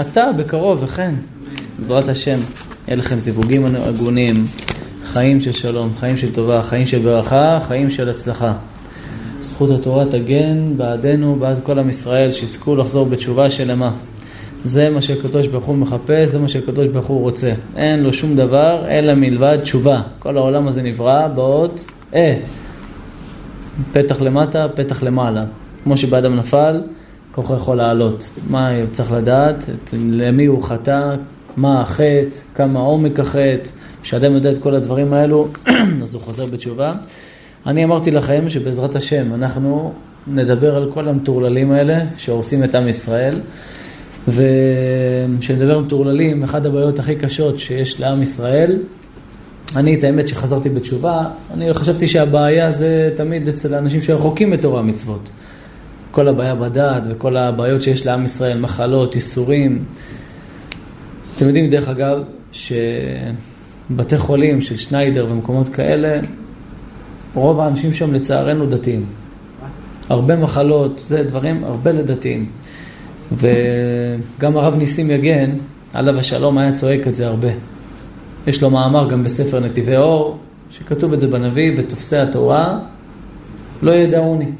אתה 0.00 0.32
בקרוב, 0.38 0.82
וכן, 0.82 1.14
בעזרת 1.78 2.08
השם, 2.08 2.38
יהיה 2.88 2.96
לכם 2.96 3.18
זיווגים 3.18 3.64
הגונים, 3.64 4.34
חיים 5.04 5.40
של 5.40 5.52
שלום, 5.52 5.90
חיים 6.00 6.16
של 6.16 6.32
טובה, 6.32 6.62
חיים 6.62 6.86
של 6.86 6.98
ברכה, 6.98 7.58
חיים 7.62 7.90
של 7.90 8.08
הצלחה. 8.08 8.52
זכות 9.40 9.70
התורה 9.70 10.04
תגן 10.04 10.76
בעדנו, 10.76 11.36
בעד 11.36 11.60
כל 11.62 11.78
עם 11.78 11.88
ישראל, 11.88 12.32
שיזכו 12.32 12.76
לחזור 12.76 13.06
בתשובה 13.06 13.50
שלמה. 13.50 13.92
זה 14.64 14.90
מה 14.90 15.02
שהקדוש 15.02 15.46
ברוך 15.46 15.64
הוא 15.64 15.76
מחפש, 15.76 16.28
זה 16.28 16.38
מה 16.38 16.48
שהקדוש 16.48 16.88
ברוך 16.88 17.06
הוא 17.06 17.20
רוצה. 17.20 17.52
אין 17.76 18.02
לו 18.02 18.12
שום 18.12 18.36
דבר, 18.36 18.84
אלא 18.88 19.14
מלבד 19.14 19.58
תשובה. 19.62 20.02
כל 20.18 20.36
העולם 20.36 20.68
הזה 20.68 20.82
נברא 20.82 21.28
באות 21.28 21.84
אה. 22.14 22.38
פתח 23.92 24.20
למטה, 24.20 24.66
פתח 24.74 25.02
למעלה. 25.02 25.44
כמו 25.84 25.96
שבאדם 25.96 26.36
נפל, 26.36 26.82
כוחו 27.34 27.54
יכול 27.54 27.76
לעלות. 27.76 28.30
מה 28.50 28.70
צריך 28.92 29.12
לדעת? 29.12 29.64
למי 29.92 30.46
הוא 30.46 30.62
חטא, 30.62 31.14
מה 31.56 31.80
החטא, 31.80 32.38
כמה 32.54 32.80
עומק 32.80 33.20
החטא. 33.20 33.70
כשאדם 34.02 34.34
יודע 34.34 34.52
את 34.52 34.58
כל 34.58 34.74
הדברים 34.74 35.12
האלו, 35.12 35.48
אז 36.02 36.14
הוא 36.14 36.22
חוזר 36.22 36.46
בתשובה. 36.46 36.92
אני 37.66 37.84
אמרתי 37.84 38.10
לכם 38.10 38.48
שבעזרת 38.48 38.96
השם 38.96 39.34
אנחנו 39.34 39.92
נדבר 40.26 40.76
על 40.76 40.90
כל 40.92 41.08
המטורללים 41.08 41.72
האלה 41.72 42.00
שהורסים 42.16 42.64
את 42.64 42.74
עם 42.74 42.88
ישראל. 42.88 43.34
וכשנדבר 44.28 45.76
על 45.76 45.82
מטורללים, 45.82 46.42
אחת 46.42 46.66
הבעיות 46.66 46.98
הכי 46.98 47.16
קשות 47.16 47.58
שיש 47.58 48.00
לעם 48.00 48.22
ישראל, 48.22 48.78
אני 49.76 49.94
את 49.94 50.04
האמת 50.04 50.28
שחזרתי 50.28 50.68
בתשובה, 50.68 51.24
אני 51.54 51.74
חשבתי 51.74 52.08
שהבעיה 52.08 52.70
זה 52.70 53.10
תמיד 53.16 53.48
אצל 53.48 53.74
האנשים 53.74 54.02
שרחוקים 54.02 54.50
מתורה 54.50 54.80
המצוות. 54.80 55.30
כל 56.14 56.28
הבעיה 56.28 56.54
בדעת 56.54 57.02
וכל 57.10 57.36
הבעיות 57.36 57.82
שיש 57.82 58.06
לעם 58.06 58.24
ישראל, 58.24 58.60
מחלות, 58.60 59.14
ייסורים. 59.14 59.84
אתם 61.36 61.46
יודעים, 61.46 61.70
דרך 61.70 61.88
אגב, 61.88 62.18
שבתי 62.52 64.18
חולים 64.18 64.60
של 64.60 64.76
שניידר 64.76 65.26
ומקומות 65.30 65.68
כאלה, 65.68 66.20
רוב 67.34 67.60
האנשים 67.60 67.94
שם 67.94 68.14
לצערנו 68.14 68.66
דתיים. 68.66 69.04
הרבה 70.08 70.36
מחלות, 70.36 71.02
זה 71.06 71.22
דברים, 71.22 71.64
הרבה 71.64 71.92
לדתיים. 71.92 72.46
וגם 73.32 74.56
הרב 74.56 74.74
ניסים 74.74 75.10
יגן, 75.10 75.50
עליו 75.94 76.18
השלום, 76.18 76.58
היה 76.58 76.72
צועק 76.72 77.08
את 77.08 77.14
זה 77.14 77.26
הרבה. 77.26 77.50
יש 78.46 78.62
לו 78.62 78.70
מאמר 78.70 79.10
גם 79.10 79.24
בספר 79.24 79.60
נתיבי 79.60 79.96
אור, 79.96 80.38
שכתוב 80.70 81.12
את 81.12 81.20
זה 81.20 81.26
בנביא, 81.26 81.72
ותופסי 81.76 82.16
התורה 82.16 82.78
לא 83.82 83.90
ידעוני. 83.92 84.50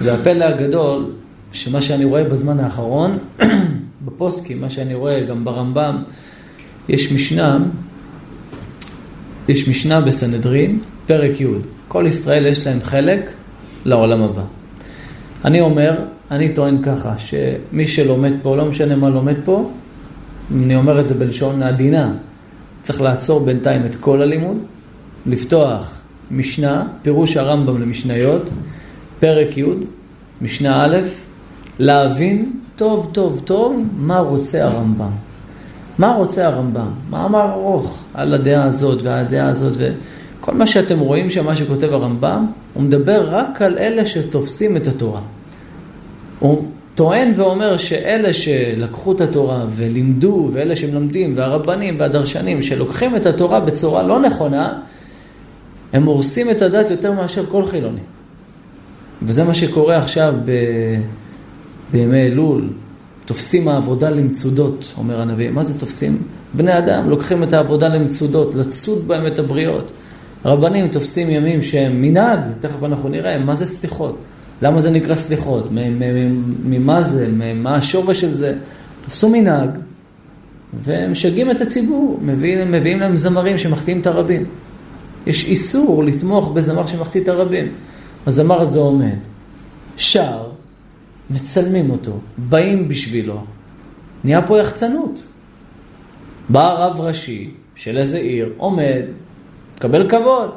והפלא 0.00 0.44
הגדול, 0.44 1.10
שמה 1.52 1.82
שאני 1.82 2.04
רואה 2.04 2.24
בזמן 2.24 2.60
האחרון, 2.60 3.18
בפוסקים, 4.04 4.60
מה 4.60 4.70
שאני 4.70 4.94
רואה 4.94 5.20
גם 5.20 5.44
ברמב"ם, 5.44 6.02
יש 6.88 7.12
משנה, 7.12 7.58
יש 9.48 9.68
משנה 9.68 10.00
בסנהדרין, 10.00 10.78
פרק 11.06 11.40
י', 11.40 11.46
כל 11.88 12.04
ישראל 12.08 12.46
יש 12.46 12.66
להם 12.66 12.78
חלק 12.82 13.30
לעולם 13.84 14.22
הבא. 14.22 14.42
אני 15.44 15.60
אומר, 15.60 16.04
אני 16.30 16.54
טוען 16.54 16.82
ככה, 16.82 17.14
שמי 17.18 17.86
שלומד 17.86 18.32
פה, 18.42 18.56
לא 18.56 18.64
משנה 18.64 18.96
מה 18.96 19.08
לומד 19.08 19.36
פה, 19.44 19.70
אני 20.54 20.76
אומר 20.76 21.00
את 21.00 21.06
זה 21.06 21.14
בלשון 21.14 21.62
עדינה, 21.62 22.12
צריך 22.82 23.00
לעצור 23.00 23.40
בינתיים 23.40 23.86
את 23.86 23.94
כל 23.94 24.22
הלימוד, 24.22 24.56
לפתוח 25.26 25.98
משנה, 26.30 26.86
פירוש 27.02 27.36
הרמב"ם 27.36 27.82
למשניות, 27.82 28.50
פרק 29.20 29.58
י', 29.58 29.64
משנה 30.42 30.84
א', 30.84 30.96
להבין 31.78 32.52
טוב 32.76 33.10
טוב 33.12 33.40
טוב 33.44 33.88
מה 33.96 34.18
רוצה 34.18 34.64
הרמב"ם. 34.64 35.10
מה 35.98 36.14
רוצה 36.14 36.46
הרמב"ם? 36.46 36.90
מאמר 37.10 37.52
ארוך 37.52 38.02
על 38.14 38.34
הדעה 38.34 38.64
הזאת 38.64 39.02
והדעה 39.02 39.48
הזאת 39.48 39.72
וכל 39.76 40.54
מה 40.54 40.66
שאתם 40.66 40.98
רואים 40.98 41.30
שם, 41.30 41.44
מה 41.44 41.56
שכותב 41.56 41.92
הרמב"ם, 41.92 42.46
הוא 42.74 42.82
מדבר 42.82 43.28
רק 43.30 43.62
על 43.62 43.78
אלה 43.78 44.06
שתופסים 44.06 44.76
את 44.76 44.86
התורה. 44.88 45.20
הוא 46.38 46.64
טוען 46.94 47.32
ואומר 47.36 47.76
שאלה 47.76 48.32
שלקחו 48.32 49.12
את 49.12 49.20
התורה 49.20 49.64
ולימדו, 49.76 50.50
ואלה 50.52 50.76
שמלמדים, 50.76 51.32
והרבנים 51.36 51.96
והדרשנים 51.98 52.62
שלוקחים 52.62 53.16
את 53.16 53.26
התורה 53.26 53.60
בצורה 53.60 54.02
לא 54.02 54.20
נכונה, 54.20 54.78
הם 55.92 56.04
הורסים 56.04 56.50
את 56.50 56.62
הדת 56.62 56.90
יותר 56.90 57.12
מאשר 57.12 57.46
כל 57.46 57.66
חילוני. 57.66 58.00
וזה 59.22 59.44
מה 59.44 59.54
שקורה 59.54 59.96
עכשיו 59.96 60.34
ב... 60.44 60.50
בימי 61.92 62.22
אלול. 62.22 62.68
תופסים 63.24 63.68
העבודה 63.68 64.10
למצודות, 64.10 64.94
אומר 64.98 65.20
הנביא. 65.20 65.50
מה 65.50 65.64
זה 65.64 65.78
תופסים? 65.78 66.22
בני 66.54 66.78
אדם 66.78 67.10
לוקחים 67.10 67.42
את 67.42 67.52
העבודה 67.52 67.88
למצודות, 67.88 68.54
לצוד 68.54 69.08
בהם 69.08 69.26
את 69.26 69.38
הבריות. 69.38 69.90
רבנים 70.44 70.88
תופסים 70.88 71.30
ימים 71.30 71.62
שהם 71.62 72.02
מנהג, 72.02 72.40
תכף 72.60 72.84
אנחנו 72.84 73.08
נראה, 73.08 73.38
מה 73.38 73.54
זה 73.54 73.66
סליחות? 73.66 74.16
למה 74.62 74.80
זה 74.80 74.90
נקרא 74.90 75.14
סליחות? 75.14 75.68
ממה 76.64 77.02
זה? 77.02 77.28
מה 77.54 77.74
השורש 77.74 78.20
של 78.20 78.34
זה? 78.34 78.54
תפסו 79.00 79.28
מנהג, 79.28 79.70
והם 80.82 81.12
משגעים 81.12 81.50
את 81.50 81.60
הציבור, 81.60 82.18
מביאים, 82.22 82.72
מביאים 82.72 83.00
להם 83.00 83.16
זמרים 83.16 83.58
שמחטיאים 83.58 84.00
את 84.00 84.06
הרבים. 84.06 84.44
יש 85.26 85.48
איסור 85.48 86.04
לתמוך 86.04 86.48
בזמר 86.48 86.86
שמחטיא 86.86 87.20
את 87.20 87.28
הרבים. 87.28 87.68
הזמר 88.26 88.60
הזה 88.60 88.78
עומד, 88.78 89.18
שר, 89.96 90.42
מצלמים 91.30 91.90
אותו, 91.90 92.12
באים 92.38 92.88
בשבילו, 92.88 93.44
נהיה 94.24 94.42
פה 94.42 94.58
יחצנות. 94.58 95.24
בא 96.48 96.72
רב 96.72 97.00
ראשי 97.00 97.50
של 97.74 97.98
איזה 97.98 98.18
עיר, 98.18 98.52
עומד, 98.56 99.02
מקבל 99.76 100.08
כבוד. 100.08 100.50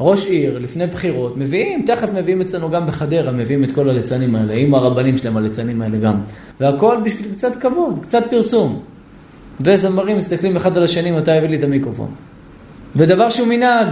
ראש 0.00 0.26
עיר, 0.26 0.58
לפני 0.58 0.86
בחירות, 0.86 1.36
מביאים, 1.36 1.82
תכף 1.86 2.08
מביאים 2.14 2.40
אצלנו 2.40 2.70
גם 2.70 2.86
בחדרה, 2.86 3.32
מביאים 3.32 3.64
את 3.64 3.72
כל 3.72 3.90
הליצנים 3.90 4.36
האלה, 4.36 4.54
עם 4.54 4.74
הרבנים 4.74 5.18
שלהם 5.18 5.36
הליצנים 5.36 5.82
האלה 5.82 5.98
גם. 5.98 6.14
והכל 6.60 6.96
בשביל 7.04 7.32
קצת 7.32 7.56
כבוד, 7.56 7.98
קצת 8.02 8.22
פרסום. 8.30 8.82
וזמרים 9.60 10.16
מסתכלים 10.16 10.56
אחד 10.56 10.76
על 10.76 10.84
השני 10.84 11.10
מתי 11.10 11.32
הביא 11.32 11.48
לי 11.48 11.56
את 11.56 11.62
המיקרופון. 11.62 12.10
ודבר 12.96 13.30
שהוא 13.30 13.48
מנהג, 13.48 13.88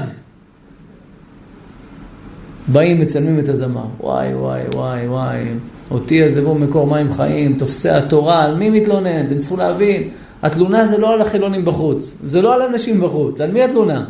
באים, 2.68 3.00
מצלמים 3.00 3.38
את 3.38 3.48
הזמר. 3.48 3.84
וואי, 4.00 4.34
וואי, 4.34 4.62
וואי, 4.74 5.08
וואי. 5.08 5.44
אותי 5.90 6.22
עזבו 6.22 6.54
מקור 6.54 6.86
מים 6.86 7.12
חיים, 7.12 7.56
תופסי 7.58 7.88
התורה, 7.88 8.44
על 8.44 8.54
מי 8.54 8.70
מתלונן? 8.70 9.26
אתם 9.26 9.38
צריכים 9.38 9.58
להבין, 9.58 10.08
התלונה 10.42 10.86
זה 10.86 10.98
לא 10.98 11.12
על 11.12 11.20
החילונים 11.20 11.64
בחוץ, 11.64 12.14
זה 12.24 12.42
לא 12.42 12.54
על 12.54 12.62
אנשים 12.62 13.00
בחוץ, 13.00 13.40
על 13.40 13.52
מי 13.52 13.62
התלונה? 13.62 14.04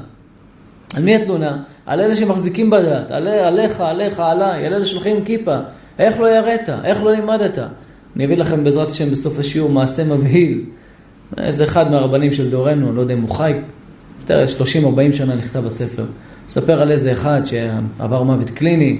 על 0.97 1.03
מי 1.03 1.17
התלונה? 1.17 1.63
על 1.87 2.01
אלה 2.01 2.17
שמחזיקים 2.17 2.71
בדת, 2.71 3.11
על, 3.11 3.29
עליך, 3.29 3.81
עליך, 3.81 4.21
עליי, 4.21 4.67
על 4.67 4.75
אלה 4.75 4.87
שהולכים 4.87 5.25
כיפה. 5.25 5.57
איך 5.99 6.21
לא 6.21 6.37
יראת? 6.37 6.69
איך 6.85 7.03
לא 7.03 7.13
לימדת? 7.13 7.59
אני 8.17 8.25
אביא 8.25 8.37
לכם 8.37 8.65
בעזרת 8.65 8.91
השם 8.91 9.11
בסוף 9.11 9.39
השיעור 9.39 9.71
מעשה 9.71 10.05
מבהיל. 10.05 10.61
איזה 11.37 11.65
אחד 11.65 11.91
מהרבנים 11.91 12.33
של 12.33 12.51
דורנו, 12.51 12.93
לא 12.93 13.01
יודע 13.01 13.15
אם 13.15 13.21
הוא 13.21 13.31
חי, 13.31 13.55
יותר 14.21 14.45
30-40 15.11 15.13
שנה 15.13 15.35
נכתב 15.35 15.67
הספר. 15.67 16.05
מספר 16.49 16.83
על 16.83 16.91
איזה 16.91 17.13
אחד 17.13 17.41
שעבר 17.45 18.23
מוות 18.23 18.51
קליני. 18.51 18.99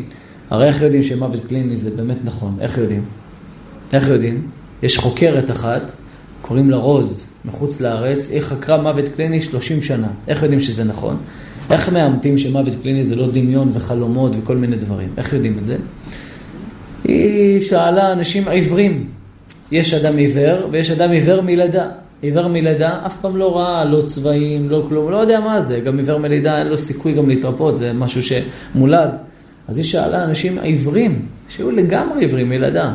הרי 0.51 0.67
איך 0.67 0.83
יודעים 0.83 1.03
שמוות 1.03 1.41
קליני 1.49 1.77
זה 1.77 1.91
באמת 1.91 2.17
נכון? 2.25 2.57
איך 2.61 2.79
יודעים? 2.79 3.05
איך 3.93 4.09
יודעים? 4.09 4.47
יש 4.83 4.99
חוקרת 4.99 5.51
אחת, 5.51 5.93
קוראים 6.43 6.71
לה 6.71 6.77
רוז, 6.77 7.27
מחוץ 7.45 7.81
לארץ, 7.81 8.31
היא 8.31 8.41
חקרה 8.41 8.83
מוות 8.83 9.09
קליני 9.09 9.43
30 9.43 9.83
שנה. 9.83 10.09
איך 10.29 10.43
יודעים 10.43 10.61
שזה 10.61 10.85
נכון? 10.85 11.17
איך 11.71 11.93
מאמתים 11.93 12.39
שמוות 12.39 12.73
קליני 12.83 13.05
זה 13.05 13.17
לא 13.17 13.31
דמיון 13.31 13.71
וחלומות 13.73 14.33
וכל 14.43 14.57
מיני 14.57 14.77
דברים? 14.77 15.09
איך 15.17 15.33
יודעים 15.33 15.59
את 15.59 15.65
זה? 15.65 15.77
היא 17.05 17.61
שאלה 17.61 18.13
אנשים 18.13 18.49
עיוורים. 18.49 19.07
יש 19.71 19.95
אדם 19.95 20.17
עיוור 20.17 20.69
ויש 20.71 20.91
אדם 20.91 21.11
עיוור 21.11 21.41
מלידה. 21.41 21.89
עיוור 22.23 22.49
מלידה 22.49 23.01
אף 23.07 23.17
פעם 23.21 23.37
לא 23.37 23.57
ראה, 23.57 23.85
לא 23.85 24.03
צבעים, 24.07 24.71
לא 24.71 24.85
כלום, 24.89 25.11
לא 25.11 25.17
יודע 25.17 25.41
מה 25.41 25.63
זה. 25.63 25.81
גם 25.81 25.99
עיוור 25.99 26.19
מלידה 26.19 26.59
אין 26.59 26.67
לו 26.67 26.79
סיכוי 26.79 27.13
גם 27.13 27.29
להתרפות, 27.29 27.79
זה 27.79 27.93
משהו 27.93 28.21
שמולד. 28.23 29.11
אז 29.69 29.79
היא 29.79 29.85
שאלה 29.85 30.25
אנשים 30.25 30.59
עיוורים, 30.59 31.23
שהיו 31.49 31.71
לגמרי 31.71 32.21
עיוורים 32.21 32.49
מלידה. 32.49 32.95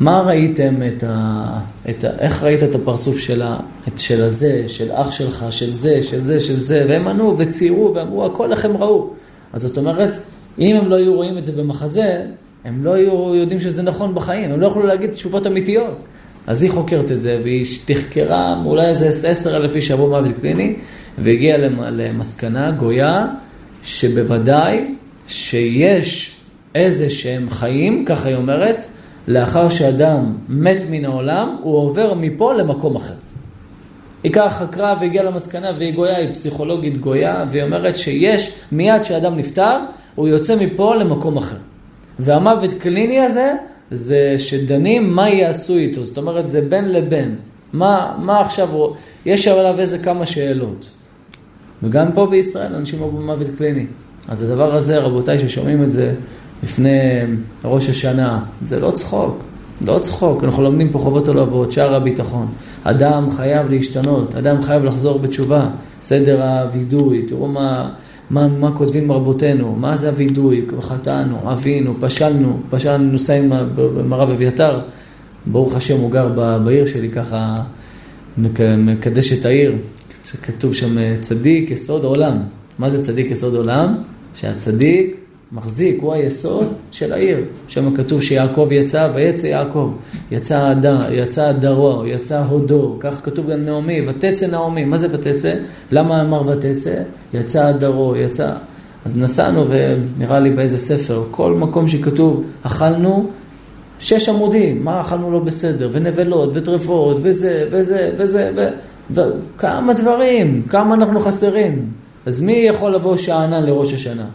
מה 0.00 0.20
ראיתם 0.20 0.74
את 0.88 1.04
ה... 1.06 1.44
את 1.90 2.04
ה... 2.04 2.08
איך 2.18 2.42
ראית 2.42 2.62
את 2.62 2.74
הפרצוף 2.74 3.18
של, 3.18 3.42
ה... 3.42 3.56
את... 3.88 3.98
של 3.98 4.24
הזה, 4.24 4.64
של 4.66 4.92
אח 4.92 5.10
שלך, 5.10 5.46
של 5.50 5.72
זה, 5.72 6.02
של 6.02 6.24
זה, 6.24 6.40
של 6.40 6.60
זה, 6.60 6.86
והם 6.88 7.08
ענו 7.08 7.38
וציירו 7.38 7.94
ואמרו, 7.94 8.26
הכל 8.26 8.52
הם 8.64 8.76
ראו. 8.76 9.10
אז 9.52 9.62
זאת 9.62 9.78
אומרת, 9.78 10.16
אם 10.58 10.76
הם 10.76 10.88
לא 10.90 10.94
היו 10.94 11.14
רואים 11.14 11.38
את 11.38 11.44
זה 11.44 11.52
במחזה, 11.52 12.22
הם 12.64 12.84
לא 12.84 12.92
היו 12.94 13.34
יודעים 13.34 13.60
שזה 13.60 13.82
נכון 13.82 14.14
בחיים, 14.14 14.52
הם 14.52 14.60
לא 14.60 14.66
יכלו 14.66 14.86
להגיד 14.86 15.10
תשובות 15.10 15.46
אמיתיות. 15.46 16.04
אז 16.48 16.62
היא 16.62 16.70
חוקרת 16.70 17.12
את 17.12 17.20
זה, 17.20 17.38
והיא 17.42 17.64
תחקרה 17.84 18.62
אולי 18.64 18.86
איזה 18.86 19.28
עשר 19.28 19.56
אלף 19.56 19.76
איש 19.76 19.88
שעברו 19.88 20.08
מוות 20.08 20.30
קליני, 20.40 20.74
והגיעה 21.18 21.58
למסקנה 21.90 22.70
גויה, 22.70 23.26
שבוודאי 23.84 24.94
שיש 25.26 26.36
איזה 26.74 27.10
שהם 27.10 27.50
חיים, 27.50 28.04
ככה 28.04 28.28
היא 28.28 28.36
אומרת, 28.36 28.86
לאחר 29.28 29.68
שאדם 29.68 30.36
מת 30.48 30.84
מן 30.90 31.04
העולם, 31.04 31.56
הוא 31.62 31.76
עובר 31.76 32.14
מפה 32.14 32.52
למקום 32.52 32.96
אחר. 32.96 33.14
היא 34.22 34.32
ככה 34.32 34.50
חקרה 34.50 34.96
והגיעה 35.00 35.24
למסקנה, 35.24 35.70
והיא 35.76 35.94
גויה, 35.94 36.16
היא 36.16 36.32
פסיכולוגית 36.32 36.96
גויה, 36.96 37.44
והיא 37.50 37.62
אומרת 37.62 37.98
שיש, 37.98 38.52
מיד 38.72 39.02
כשאדם 39.02 39.36
נפטר, 39.36 39.76
הוא 40.14 40.28
יוצא 40.28 40.56
מפה 40.56 40.94
למקום 40.94 41.36
אחר. 41.36 41.56
והמוות 42.18 42.72
קליני 42.72 43.20
הזה, 43.20 43.52
זה 43.90 44.34
שדנים 44.38 45.14
מה 45.14 45.30
יעשו 45.30 45.76
איתו, 45.76 46.04
זאת 46.04 46.18
אומרת 46.18 46.50
זה 46.50 46.60
בין 46.60 46.92
לבין. 46.92 47.34
מה, 47.72 48.14
מה 48.22 48.40
עכשיו, 48.40 48.68
יש 49.26 49.48
עליו 49.48 49.78
איזה 49.78 49.98
כמה 49.98 50.26
שאלות. 50.26 50.90
וגם 51.82 52.12
פה 52.12 52.26
בישראל 52.26 52.74
אנשים 52.74 53.02
אמרו 53.02 53.20
מוות 53.20 53.46
קליני. 53.58 53.86
אז 54.28 54.42
הדבר 54.42 54.74
הזה, 54.74 54.98
רבותיי 54.98 55.38
ששומעים 55.38 55.82
את 55.82 55.90
זה 55.90 56.14
לפני 56.62 56.98
ראש 57.64 57.88
השנה, 57.88 58.44
זה 58.62 58.80
לא 58.80 58.90
צחוק, 58.90 59.38
לא 59.86 59.98
צחוק, 59.98 60.44
אנחנו 60.44 60.62
לומדים 60.62 60.90
פה 60.90 60.98
חובות 60.98 61.28
הלבבות, 61.28 61.72
שער 61.72 61.94
הביטחון. 61.94 62.46
אדם 62.84 63.30
חייב 63.30 63.68
להשתנות, 63.70 64.34
אדם 64.34 64.62
חייב 64.62 64.84
לחזור 64.84 65.18
בתשובה, 65.18 65.68
סדר 66.02 66.42
הווידוי, 66.42 67.22
תראו 67.22 67.48
מה, 67.48 67.90
מה, 68.30 68.48
מה 68.48 68.76
כותבים 68.76 69.12
רבותינו, 69.12 69.74
מה 69.74 69.96
זה 69.96 70.08
הווידוי, 70.08 70.66
חטאנו, 70.80 71.52
אבינו, 71.52 71.94
פשלנו, 72.00 72.60
פשלנו, 72.70 73.12
נוסעים 73.12 73.52
עם 74.00 74.12
הרב 74.12 74.30
אביתר, 74.30 74.80
ברוך 75.46 75.76
השם 75.76 75.98
הוא 75.98 76.10
גר 76.10 76.28
בעיר 76.64 76.86
שלי 76.86 77.10
ככה, 77.10 77.56
מקדש 78.78 79.32
את 79.32 79.44
העיר, 79.44 79.76
כתוב 80.42 80.74
שם 80.74 81.20
צדיק 81.20 81.70
יסוד 81.70 82.04
עולם. 82.04 82.38
מה 82.78 82.90
זה 82.90 83.02
צדיק 83.02 83.30
יסוד 83.30 83.54
עולם? 83.54 83.94
שהצדיק 84.34 85.16
מחזיק, 85.52 85.98
הוא 86.02 86.12
היסוד 86.12 86.72
של 86.90 87.12
העיר. 87.12 87.38
שם 87.68 87.94
כתוב 87.96 88.22
שיעקב 88.22 88.68
יצא, 88.70 89.10
ויצא 89.14 89.46
יעקב. 89.46 89.92
יצא 90.30 90.58
הדר, 90.58 91.12
יצא 91.12 91.48
הדרו, 91.48 92.06
יצא 92.06 92.42
הודו. 92.48 92.96
כך 93.00 93.20
כתוב 93.24 93.50
גם 93.50 93.64
נעמי, 93.64 94.08
ותצא 94.08 94.46
נעמי. 94.46 94.84
מה 94.84 94.98
זה 94.98 95.08
ותצא? 95.10 95.54
למה 95.90 96.20
אמר 96.20 96.48
ותצא? 96.48 96.94
יצא 97.34 97.66
הדרו, 97.66 98.16
יצא... 98.16 98.52
אז 99.04 99.16
נסענו, 99.16 99.64
ונראה 99.68 100.40
לי 100.40 100.50
באיזה 100.50 100.78
ספר, 100.78 101.24
כל 101.30 101.54
מקום 101.54 101.88
שכתוב, 101.88 102.42
אכלנו 102.62 103.30
שש 104.00 104.28
עמודים, 104.28 104.84
מה 104.84 105.00
אכלנו 105.00 105.30
לא 105.30 105.38
בסדר, 105.38 105.88
ונבלות, 105.92 106.50
וטרפות, 106.54 107.16
וזה, 107.22 107.66
וזה, 107.70 108.12
וזה, 108.18 108.50
ו... 108.56 108.68
וכמה 109.10 109.94
דברים, 109.94 110.62
כמה 110.70 110.94
אנחנו 110.94 111.20
חסרים. 111.20 111.86
אז 112.26 112.40
מי 112.40 112.52
יכול 112.52 112.94
לבוא 112.94 113.16
שאנן 113.16 113.66
לראש 113.66 113.92
השנה? 113.92 114.26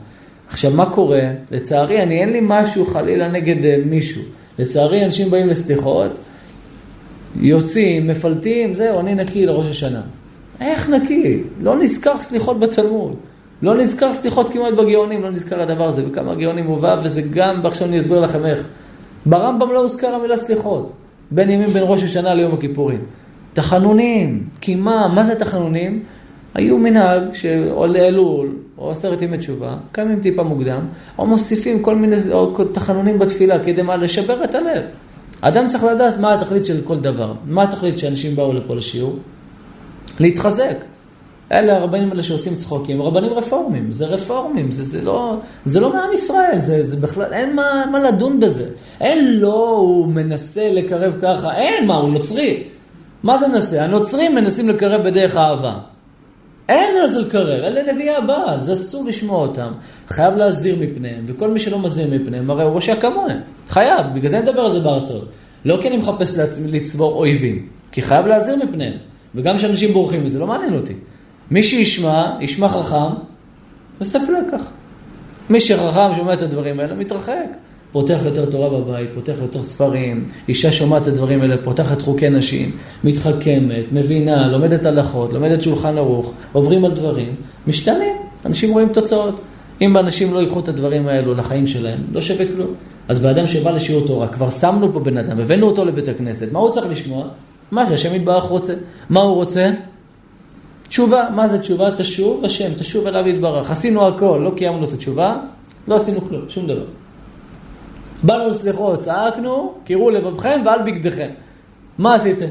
עכשיו, 0.54 0.72
מה 0.72 0.86
קורה? 0.86 1.22
לצערי, 1.52 2.04
אני 2.04 2.22
אין 2.22 2.30
לי 2.30 2.40
משהו 2.42 2.86
חלילה 2.86 3.32
נגד 3.32 3.66
אה, 3.66 3.78
מישהו. 3.86 4.22
לצערי, 4.60 5.06
אנשים 5.06 5.30
באים 5.30 5.50
לסליחות, 5.50 6.20
יוצאים, 7.40 8.08
מפלטים, 8.08 8.76
זהו, 8.76 9.00
אני 9.00 9.16
נקי 9.16 9.46
לראש 9.46 9.68
השנה. 9.68 10.02
איך 10.62 10.90
נקי? 10.90 11.44
לא 11.62 11.76
נזכר 11.80 12.20
סליחות 12.20 12.60
בתלמוד. 12.60 13.16
לא 13.62 13.76
נזכר 13.76 14.14
סליחות 14.14 14.50
כמעט 14.50 14.74
בגאונים, 14.74 15.22
לא 15.22 15.32
נזכר 15.32 15.62
הדבר 15.62 15.88
הזה, 15.88 16.08
וכמה 16.08 16.36
גאונים 16.36 16.66
מובא, 16.66 17.00
וזה 17.04 17.22
גם, 17.22 17.60
ועכשיו 17.64 17.88
אני 17.88 18.00
אסביר 18.00 18.20
לכם 18.20 18.46
איך. 18.46 18.64
ברמב"ם 19.26 19.72
לא 19.72 19.80
הוזכר 19.80 20.08
המילה 20.08 20.38
סליחות, 20.38 20.92
בין 21.32 21.50
ימים 21.50 21.70
בין 21.70 21.84
ראש 21.86 22.04
השנה 22.04 22.34
ליום 22.34 22.54
הכיפורים. 22.54 23.00
תחנונים, 23.54 24.44
כי 24.62 24.76
מה, 24.76 25.08
מה 25.16 25.24
זה 25.24 25.36
תחנונים? 25.36 26.04
היו 26.54 26.78
מנהג 26.78 27.34
שעולה 27.34 28.00
אלול, 28.00 28.50
או 28.78 28.92
עשרת 28.92 29.22
ימי 29.22 29.38
תשובה, 29.38 29.76
קמים 29.92 30.20
טיפה 30.22 30.44
מוקדם, 30.44 30.86
או 31.18 31.26
מוסיפים 31.26 31.84
כל 31.84 31.96
מיני 31.96 32.16
או 32.32 32.64
תחנונים 32.72 33.20
בתפילה 33.20 33.64
כדי 33.64 33.82
מה? 33.82 33.96
לשבר 33.96 34.44
את 34.44 34.56
הלב. 34.56 34.84
אדם 35.42 35.68
צריך 35.68 35.84
לדעת 35.84 36.18
מה 36.20 36.34
התכלית 36.34 36.66
של 36.66 36.82
כל 36.84 37.00
דבר. 37.00 37.34
מה 37.46 37.64
התכלית 37.64 37.98
שאנשים 37.98 38.36
באו 38.36 38.54
לפה 38.54 38.76
לשיעור? 38.76 39.16
להתחזק. 40.20 40.78
אלה 41.52 41.78
הרבנים 41.78 42.10
האלה 42.10 42.24
שעושים 42.24 42.56
צחוקים, 42.56 43.02
רבנים 43.02 43.34
רפורמים, 43.34 43.92
זה 43.92 44.06
רפורמים, 44.06 44.72
זה, 44.72 44.84
זה, 44.84 45.02
לא, 45.02 45.38
זה 45.66 45.80
לא 45.80 45.94
מעם 45.94 46.14
ישראל, 46.14 46.60
זה, 46.60 46.84
זה 46.84 46.98
בכלל, 46.98 47.34
אין 47.34 47.56
מה, 47.56 47.86
מה 47.92 48.00
לדון 48.00 48.40
בזה. 48.40 48.66
אין 49.02 49.40
לא, 49.40 49.70
הוא 49.78 50.08
מנסה 50.08 50.72
לקרב 50.72 51.16
ככה, 51.22 51.56
אין, 51.56 51.88
מה, 51.88 51.96
הוא 51.96 52.10
נוצרי. 52.10 52.64
מה 53.24 53.38
זה 53.38 53.48
מנסה? 53.48 53.84
הנוצרים 53.84 54.36
מנסים 54.36 54.70
לקרב 54.70 55.04
בדרך 55.04 55.38
אהבה. 55.38 55.80
אין 56.74 57.08
זה 57.08 57.22
לקרב, 57.22 57.64
אלה 57.64 57.94
נביאי 57.94 58.16
הבעל, 58.16 58.62
זה 58.62 58.74
אסור 58.74 59.06
לשמוע 59.06 59.38
אותם. 59.38 59.72
חייב 60.08 60.36
להזהיר 60.36 60.76
מפניהם, 60.80 61.24
וכל 61.28 61.50
מי 61.50 61.60
שלא 61.60 61.80
מזהיר 61.80 62.22
מפניהם, 62.22 62.50
הרי 62.50 62.64
הוא 62.64 62.72
רושע 62.72 62.96
כמוהם. 62.96 63.38
חייב, 63.70 64.06
בגלל 64.14 64.30
זה 64.30 64.40
אני 64.40 64.46
מדבר 64.50 64.62
על 64.62 64.72
זה 64.72 64.80
בהרצאות. 64.80 65.28
לא 65.66 65.80
כי 65.82 65.88
אני 65.88 65.98
מחפש 65.98 66.38
לעצמי 66.38 66.72
לצבור 66.72 67.14
אויבים, 67.14 67.68
כי 67.92 68.02
חייב 68.02 68.28
להזהיר 68.28 68.56
מפניהם. 68.66 68.94
וגם 69.36 69.58
כשאנשים 69.58 69.94
בורחים 69.94 70.26
מזה, 70.26 70.40
לא 70.40 70.48
מעניין 70.48 70.76
אותי. 70.76 70.94
מי 71.52 71.64
שישמע, 71.64 72.32
ישמע 72.40 72.70
חכם, 72.70 73.14
יוסף 74.00 74.20
לקח. 74.20 74.62
מי 75.50 75.62
שחכם 75.62 76.16
שומע 76.16 76.34
את 76.34 76.42
הדברים 76.42 76.80
האלה, 76.80 76.96
מתרחק. 76.96 77.48
פותח 77.94 78.20
יותר 78.26 78.46
תורה 78.46 78.70
בבית, 78.70 79.10
פותח 79.16 79.34
יותר 79.42 79.64
ספרים, 79.64 80.28
אישה 80.48 80.72
שומעת 80.72 81.02
את 81.02 81.08
הדברים 81.08 81.42
האלה, 81.42 81.56
פותחת 81.64 82.02
חוקי 82.02 82.30
נשים, 82.30 82.72
מתחכמת, 83.04 83.86
מבינה, 83.92 84.48
לומדת 84.48 84.86
הלכות, 84.86 85.34
לומדת 85.34 85.62
שולחן 85.62 85.98
ערוך, 85.98 86.34
עוברים 86.52 86.86
על 86.86 86.92
דברים, 86.92 87.36
משתנים, 87.68 88.16
אנשים 88.46 88.74
רואים 88.74 88.90
תוצאות. 88.90 89.40
אם 89.82 89.98
אנשים 89.98 90.34
לא 90.34 90.40
ייקחו 90.40 90.60
את 90.60 90.68
הדברים 90.68 91.08
האלו 91.08 91.34
לחיים 91.34 91.68
שלהם, 91.68 92.00
לא 92.12 92.22
שווה 92.22 92.46
כלום. 92.56 92.74
אז 93.08 93.20
באדם 93.20 93.48
שבא 93.48 93.72
לשיעור 93.72 94.08
תורה, 94.08 94.28
כבר 94.28 94.50
שמנו 94.50 94.94
פה 94.94 95.00
בן 95.00 95.18
אדם, 95.18 95.40
הבאנו 95.40 95.68
אותו 95.68 95.86
לבית 95.86 96.08
הכנסת, 96.08 96.48
מה 96.52 96.60
הוא 96.60 96.72
צריך 96.72 96.86
לשמוע? 96.92 97.28
מה 97.72 97.88
שהשם 97.88 98.16
יתברך 98.16 98.44
רוצה. 98.44 98.74
מה 99.10 99.20
הוא 99.20 99.36
רוצה? 99.36 99.72
תשובה. 100.88 101.28
מה 101.36 101.48
זה 101.48 101.60
תשובה? 101.60 101.92
תשוב 101.92 102.46
השם, 102.46 102.74
תשוב 102.78 103.08
אליו 103.08 103.28
יתברך. 103.28 103.72
עשינו 103.72 104.08
הכל, 104.08 104.42
לא 104.44 104.52
קיימנו 104.56 104.84
את 104.84 104.94
התשובה, 104.94 105.38
לא 105.88 105.96
עשינו 105.96 106.22
כלום, 106.22 106.42
שום 106.50 106.68
דבר. 106.68 106.86
באנו 108.24 108.50
לסליחות, 108.50 109.00
צעקנו, 109.00 109.74
קירו 109.84 110.10
לבבכם 110.10 110.62
ועל 110.66 110.80
בגדיכם. 110.86 111.30
מה 111.98 112.16
עשיתם? 112.16 112.46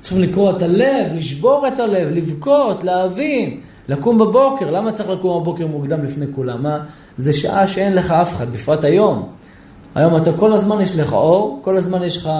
צריכים 0.00 0.22
לקרוא 0.22 0.50
את 0.50 0.62
הלב, 0.62 1.12
לשבור 1.14 1.68
את 1.68 1.80
הלב, 1.80 2.08
לבכות, 2.10 2.84
להבין, 2.84 3.60
לקום 3.88 4.18
בבוקר. 4.18 4.70
למה 4.70 4.92
צריך 4.92 5.08
לקום 5.10 5.42
בבוקר 5.42 5.66
מוקדם 5.66 6.04
לפני 6.04 6.26
כולם? 6.34 6.62
מה? 6.62 6.78
זה 7.18 7.32
שעה 7.32 7.68
שאין 7.68 7.94
לך 7.94 8.12
אף 8.12 8.34
אחד, 8.34 8.52
בפרט 8.52 8.84
היום. 8.84 9.28
היום 9.94 10.16
אתה 10.16 10.32
כל 10.32 10.52
הזמן 10.52 10.80
יש 10.80 10.98
לך 10.98 11.12
אור, 11.12 11.60
כל 11.62 11.76
הזמן 11.76 12.02
יש 12.02 12.16
לך 12.16 12.30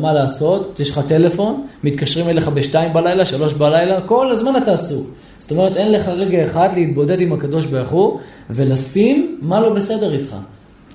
מה 0.00 0.12
לעשות, 0.12 0.80
יש 0.80 0.90
לך 0.90 1.00
טלפון, 1.08 1.66
מתקשרים 1.84 2.28
אליך 2.28 2.48
בשתיים 2.48 2.92
בלילה, 2.92 3.24
שלוש 3.24 3.54
בלילה, 3.54 4.00
כל 4.00 4.30
הזמן 4.30 4.56
אתה 4.56 4.72
עסוק. 4.72 5.06
זאת 5.38 5.50
אומרת, 5.50 5.76
אין 5.76 5.92
לך 5.92 6.08
רגע 6.08 6.44
אחד 6.44 6.68
להתבודד 6.74 7.20
עם 7.20 7.32
הקדוש 7.32 7.66
ברוך 7.66 7.90
הוא 7.90 8.18
ולשים 8.50 9.38
מה 9.42 9.60
לא 9.60 9.74
בסדר 9.74 10.12
איתך. 10.12 10.36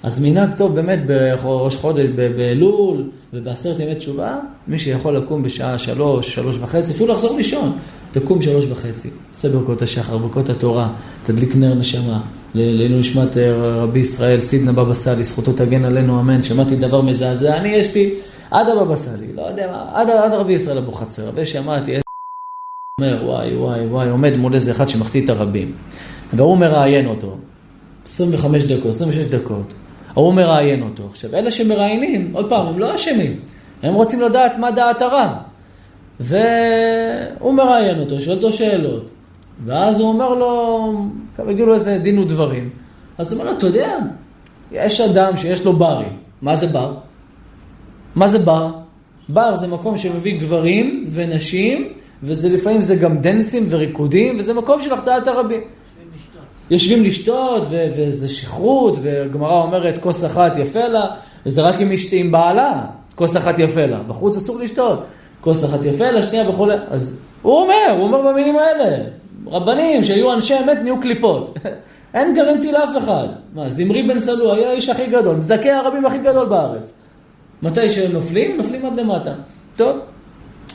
אז 0.04 0.20
מנהג 0.20 0.54
טוב 0.54 0.76
באמת 0.76 1.00
בראש 1.06 1.76
חודש, 1.76 2.06
באלול 2.16 3.10
ובעשרת 3.34 3.80
ימי 3.80 3.96
תשובה, 3.96 4.38
מי 4.68 4.80
שיכול 4.80 5.18
לקום 5.18 5.44
בשעה 5.44 5.80
שלוש, 5.80 6.36
שלוש 6.36 6.58
וחצי, 6.60 6.92
אפילו 6.92 7.14
לחזור 7.14 7.38
לישון, 7.38 7.78
תקום 8.12 8.42
שלוש 8.42 8.66
וחצי, 8.66 9.10
עושה 9.32 9.50
ברכות 9.50 9.82
השחר, 9.82 10.18
ברכות 10.18 10.50
התורה, 10.50 10.90
תדליק 11.24 11.56
נר 11.56 11.74
נשמה, 11.74 12.20
לעילוי 12.56 13.00
נשמת 13.00 13.38
אה, 13.38 13.52
רבי 13.56 14.00
ישראל, 14.00 14.42
סידנה 14.42 14.72
בבא 14.72 14.94
סאלי, 14.94 15.24
זכותו 15.24 15.54
תגן 15.54 15.86
עלינו, 15.86 16.20
אמן, 16.20 16.42
שמעתי 16.42 16.76
דבר 16.76 17.02
מזעזע, 17.02 17.58
אני 17.58 17.70
יש 17.70 17.96
לי 17.96 18.14
עד 18.52 18.70
הבבא 18.70 18.96
סאלי, 18.96 19.28
לא 19.36 19.42
יודע 19.42 19.72
מה, 19.72 19.86
עד, 19.94 20.10
עד 20.10 20.34
רבי 20.34 20.54
ישראל 20.54 20.78
אבוחצירא, 20.78 21.32
ושמעתי, 21.36 21.96
אומר 23.02 23.22
וואי 23.26 23.56
וואי 23.56 23.86
וואי, 23.86 24.10
עומד 24.10 24.38
מול 24.38 24.54
איזה 24.54 24.72
אחד 24.72 24.90
שמחטיא 24.90 25.24
את 25.24 25.30
הרבים, 25.30 25.72
והוא 26.34 26.58
מראיין 26.58 27.08
אותו, 27.08 27.38
25 28.06 28.64
דקות, 28.64 28.90
26 28.90 29.26
דקות. 29.26 29.74
ההוא 30.16 30.34
מראיין 30.34 30.82
אותו. 30.82 31.04
עכשיו, 31.12 31.36
אלה 31.36 31.52
שמראיינים, 31.52 32.30
עוד 32.34 32.50
פעם, 32.50 32.68
הם 32.68 32.80
לא 32.80 32.96
אשמים. 32.96 33.40
הם 33.84 33.94
רוצים 33.94 34.22
לדעת 34.22 34.58
מה 34.58 34.72
דעת 34.72 35.02
הרב. 35.02 35.30
והוא 36.20 37.54
מראיין 37.54 38.00
אותו, 38.00 38.22
שואל 38.22 38.36
אותו 38.36 38.52
שאלות. 38.52 39.10
ואז 39.66 40.00
הוא 40.00 40.10
אומר 40.10 40.34
לו, 40.34 40.94
הגיעו 41.40 41.74
איזה 41.74 41.98
דין 41.98 42.20
ודברים. 42.20 42.70
אז 43.18 43.32
הוא 43.32 43.40
אומר 43.40 43.52
לו, 43.52 43.58
אתה 43.58 43.68
יודע, 43.68 43.98
יש 44.72 45.02
אדם 45.02 45.38
שיש 45.38 45.66
לו 45.66 45.74
ברים. 45.74 46.18
מה 46.42 46.56
זה 46.56 46.68
בר? 46.68 46.94
מה 48.16 48.28
זה 48.28 48.40
בר? 48.40 48.72
בר 49.30 49.56
זה 49.56 49.68
מקום 49.68 49.98
שמביא 49.98 50.40
גברים 50.40 51.06
ונשים, 51.12 51.88
וזה 52.24 52.50
לפעמים 52.50 52.82
זה 52.82 52.96
גם 52.96 53.18
דנסים 53.18 53.66
וריקודים, 53.70 54.40
וזה 54.40 54.54
מקום 54.54 54.82
של 54.82 54.94
החטאת 54.94 55.28
הרבים. 55.28 55.62
יושבים 56.72 57.04
לשתות, 57.04 57.64
ו- 57.70 57.88
וזה 57.98 58.30
שכרות, 58.30 58.98
וגמרא 59.02 59.62
אומרת, 59.64 59.98
כוס 59.98 60.26
אחת 60.26 60.58
יפה 60.58 60.88
לה, 60.88 61.06
וזה 61.46 61.62
רק 61.62 61.82
אם 61.82 61.92
אשתי 61.92 62.20
עם 62.20 62.32
בעלה, 62.32 62.82
כוס 63.16 63.38
אחת 63.38 63.60
יפה 63.60 63.86
לה. 63.86 64.00
בחוץ 64.08 64.38
אסור 64.38 64.60
לשתות. 64.60 65.00
כוס 65.42 65.66
אחת 65.66 65.86
יפה 65.86 66.12
לה, 66.12 66.24
שנייה 66.24 66.50
וכולי. 66.50 66.76
אז 66.90 67.20
הוא 67.42 67.62
אומר, 67.62 67.96
הוא 67.98 68.04
אומר 68.04 68.22
במילים 68.22 68.56
האלה, 68.56 68.98
רבנים 69.48 70.04
שהיו 70.04 70.34
אנשי 70.34 70.54
אמת 70.54 70.78
נהיו 70.84 71.02
קליפות. 71.02 71.58
אין 72.14 72.36
גרנטי 72.36 72.72
לאף 72.72 72.98
אחד. 72.98 73.28
מה, 73.54 73.70
זמרי 73.70 74.08
בן 74.08 74.20
סלו 74.20 74.54
היה 74.54 74.70
האיש 74.70 74.90
הכי 74.90 75.08
גדול, 75.08 75.36
מזדכה 75.36 75.78
הרבים 75.78 76.06
הכי 76.06 76.18
גדול 76.18 76.46
בארץ. 76.46 76.94
מתי 77.62 77.90
שנופלים, 77.90 78.58
נופלים 78.58 78.86
עד 78.86 79.00
למטה. 79.00 79.34
טוב, 79.76 79.98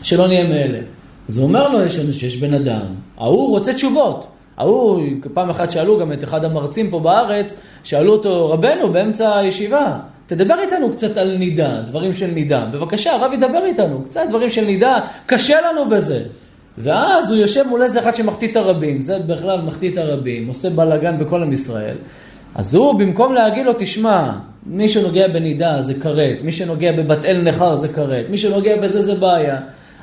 שלא 0.03 0.27
נהיה 0.27 0.49
מאלה. 0.49 0.79
אז 1.29 1.39
הוא 1.39 1.47
אומר 1.47 1.69
לו, 1.69 1.83
יש, 1.85 1.99
שיש 2.13 2.37
בן 2.37 2.55
אדם, 2.55 2.87
ההוא 3.19 3.51
רוצה 3.51 3.75
תשובות. 3.75 4.27
ההוא, 4.57 5.03
פעם 5.35 5.51
אחת 5.51 5.71
שאלו 5.71 5.99
גם 5.99 6.13
את 6.13 6.25
אחד 6.25 6.45
המרצים 6.45 6.91
פה 6.91 7.01
בארץ, 7.01 7.55
שאלו 7.85 8.13
אותו, 8.13 8.51
רבנו, 8.51 8.93
באמצע 8.93 9.39
הישיבה, 9.39 9.99
תדבר 10.27 10.55
איתנו 10.61 10.93
קצת 10.93 11.17
על 11.17 11.37
נידה, 11.37 11.83
דברים 11.87 12.13
של 12.13 12.27
נידה. 12.27 12.65
בבקשה, 12.73 13.13
הרב 13.13 13.33
ידבר 13.33 13.65
איתנו, 13.65 14.03
קצת 14.05 14.21
דברים 14.29 14.51
של 14.51 14.65
נידה, 14.65 14.99
קשה 15.27 15.61
לנו 15.61 15.89
בזה. 15.89 16.23
ואז 16.79 17.31
הוא 17.31 17.37
יושב 17.37 17.65
מול 17.69 17.83
איזה 17.83 18.01
אחד 18.01 18.15
שמחטיא 18.15 18.49
את 18.49 18.57
הרבים, 18.57 19.03
זה 19.03 19.19
בכלל 19.19 19.61
מחטיא 19.61 19.91
את 19.91 19.99
הרבים, 19.99 20.49
עושה 20.49 20.71
בלאגן 20.71 21.19
בכל 21.19 21.43
עם 21.43 21.53
ישראל. 21.53 21.97
אז 22.55 22.75
הוא, 22.75 22.99
במקום 22.99 23.35
להגיד 23.35 23.67
לו, 23.67 23.73
תשמע, 23.79 24.33
מי 24.67 24.89
שנוגע 24.89 25.29
בנידה 25.29 25.83
זה 25.83 25.95
כרת, 25.95 26.43
מי 26.43 26.53
שנוגע 26.53 26.93
בבת 26.93 27.25
אל 27.25 27.43
נכר 27.43 27.75
זה 27.75 27.89
כרת, 27.89 28.25
מי 28.31 28.39
שנוגע 28.39 28.77
בזה 28.77 29.03
זה 29.03 29.15
בעיה. 29.15 29.59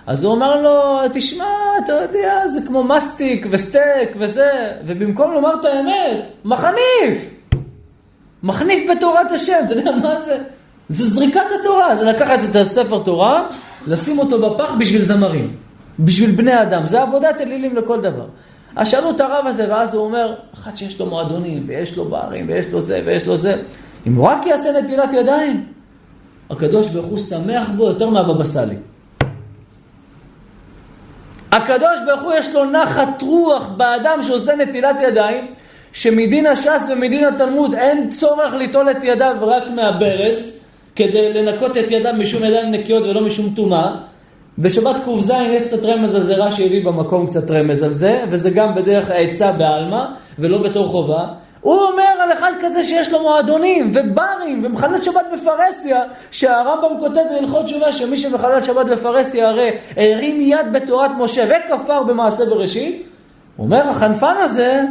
אז 0.07 0.23
הוא 0.23 0.35
אמר 0.35 0.61
לו, 0.61 0.99
תשמע, 1.13 1.45
אתה 1.83 1.93
יודע, 1.93 2.47
זה 2.47 2.59
כמו 2.67 2.83
מסטיק 2.83 3.47
וסטייק 3.49 4.09
וזה, 4.19 4.71
ובמקום 4.85 5.33
לומר 5.33 5.53
את 5.59 5.65
האמת, 5.65 6.27
מחניף! 6.45 7.29
מחניף 8.43 8.91
בתורת 8.91 9.31
השם, 9.31 9.53
אתה 9.65 9.73
יודע 9.73 9.91
מה 9.91 10.21
זה? 10.25 10.37
זה 10.89 11.09
זריקת 11.09 11.45
התורה, 11.59 11.95
זה 11.95 12.03
לקחת 12.03 12.39
את 12.49 12.55
הספר 12.55 12.99
תורה, 12.99 13.47
לשים 13.87 14.19
אותו 14.19 14.41
בפח 14.41 14.73
בשביל 14.79 15.01
זמרים, 15.01 15.55
בשביל 15.99 16.31
בני 16.31 16.61
אדם, 16.61 16.87
זה 16.87 17.01
עבודת 17.01 17.41
אלילים 17.41 17.75
לכל 17.75 18.01
דבר. 18.01 18.25
אז 18.75 18.87
שאלו 18.87 19.11
את 19.11 19.19
הרב 19.19 19.47
הזה, 19.47 19.65
ואז 19.69 19.93
הוא 19.93 20.05
אומר, 20.05 20.35
אחד 20.53 20.75
שיש 20.75 20.99
לו 20.99 21.05
מועדונים, 21.05 21.63
ויש 21.65 21.97
לו 21.97 22.05
ברים, 22.05 22.45
ויש 22.47 22.67
לו 22.71 22.81
זה, 22.81 23.01
ויש 23.05 23.27
לו 23.27 23.37
זה, 23.37 23.55
אם 24.07 24.15
הוא 24.15 24.27
רק 24.27 24.45
יעשה 24.45 24.81
נטילת 24.81 25.13
ידיים, 25.13 25.65
הקדוש 26.49 26.87
ברוך 26.87 27.05
הוא 27.05 27.19
שמח 27.19 27.69
בו 27.77 27.83
יותר 27.83 28.09
מהבבא 28.09 28.43
סאלי. 28.43 28.75
הקדוש 31.51 31.99
ברוך 32.05 32.21
הוא 32.21 32.33
יש 32.33 32.53
לו 32.55 32.65
נחת 32.65 33.21
רוח 33.21 33.67
באדם 33.77 34.19
שעושה 34.21 34.55
נטילת 34.55 34.95
ידיים, 35.01 35.47
שמדין 35.93 36.45
הש"ס 36.45 36.89
ומדין 36.91 37.25
התלמוד 37.25 37.73
אין 37.73 38.09
צורך 38.09 38.53
ליטול 38.53 38.91
את 38.91 39.03
ידיו 39.03 39.35
רק 39.41 39.63
מהברז, 39.75 40.47
כדי 40.95 41.33
לנקות 41.33 41.77
את 41.77 41.91
ידיו 41.91 42.13
משום 42.13 42.43
ידיים 42.43 42.71
נקיות 42.71 43.03
ולא 43.03 43.21
משום 43.21 43.53
טומאה. 43.55 43.91
בשבת 44.57 44.95
ק"ז 44.95 45.31
יש 45.49 45.63
קצת 45.63 45.85
רמז 45.85 46.15
על 46.15 46.23
זה, 46.23 46.35
רש"י 46.35 46.65
הביא 46.65 46.85
במקום 46.85 47.27
קצת 47.27 47.51
רמז 47.51 47.83
על 47.83 47.93
זה, 47.93 48.23
וזה 48.29 48.49
גם 48.49 48.75
בדרך 48.75 49.09
העצה 49.09 49.51
בעלמא, 49.51 50.05
ולא 50.39 50.57
בתור 50.57 50.87
חובה. 50.87 51.27
הוא 51.61 51.81
אומר 51.81 52.03
על 52.19 52.33
אחד 52.33 52.51
כזה 52.61 52.83
שיש 52.83 53.11
לו 53.11 53.21
מועדונים 53.21 53.91
וברים 53.93 54.61
ומחלל 54.63 55.01
שבת 55.01 55.25
בפרהסיה, 55.33 56.03
שהרמב"ם 56.31 56.99
כותב 56.99 57.21
בהלכות 57.31 57.65
תשובה 57.65 57.91
שמי 57.91 58.17
שמחלל 58.17 58.61
שבת 58.61 58.85
בפרהסיה 58.85 59.49
הרי 59.49 59.71
הרים 59.97 60.41
יד 60.41 60.73
בתורת 60.73 61.11
משה 61.17 61.45
וכפר 61.49 62.03
במעשה 62.03 62.45
בראשית. 62.45 63.07
הוא 63.57 63.65
אומר 63.65 63.89
החנפן 63.89 64.35
הזה 64.37 64.83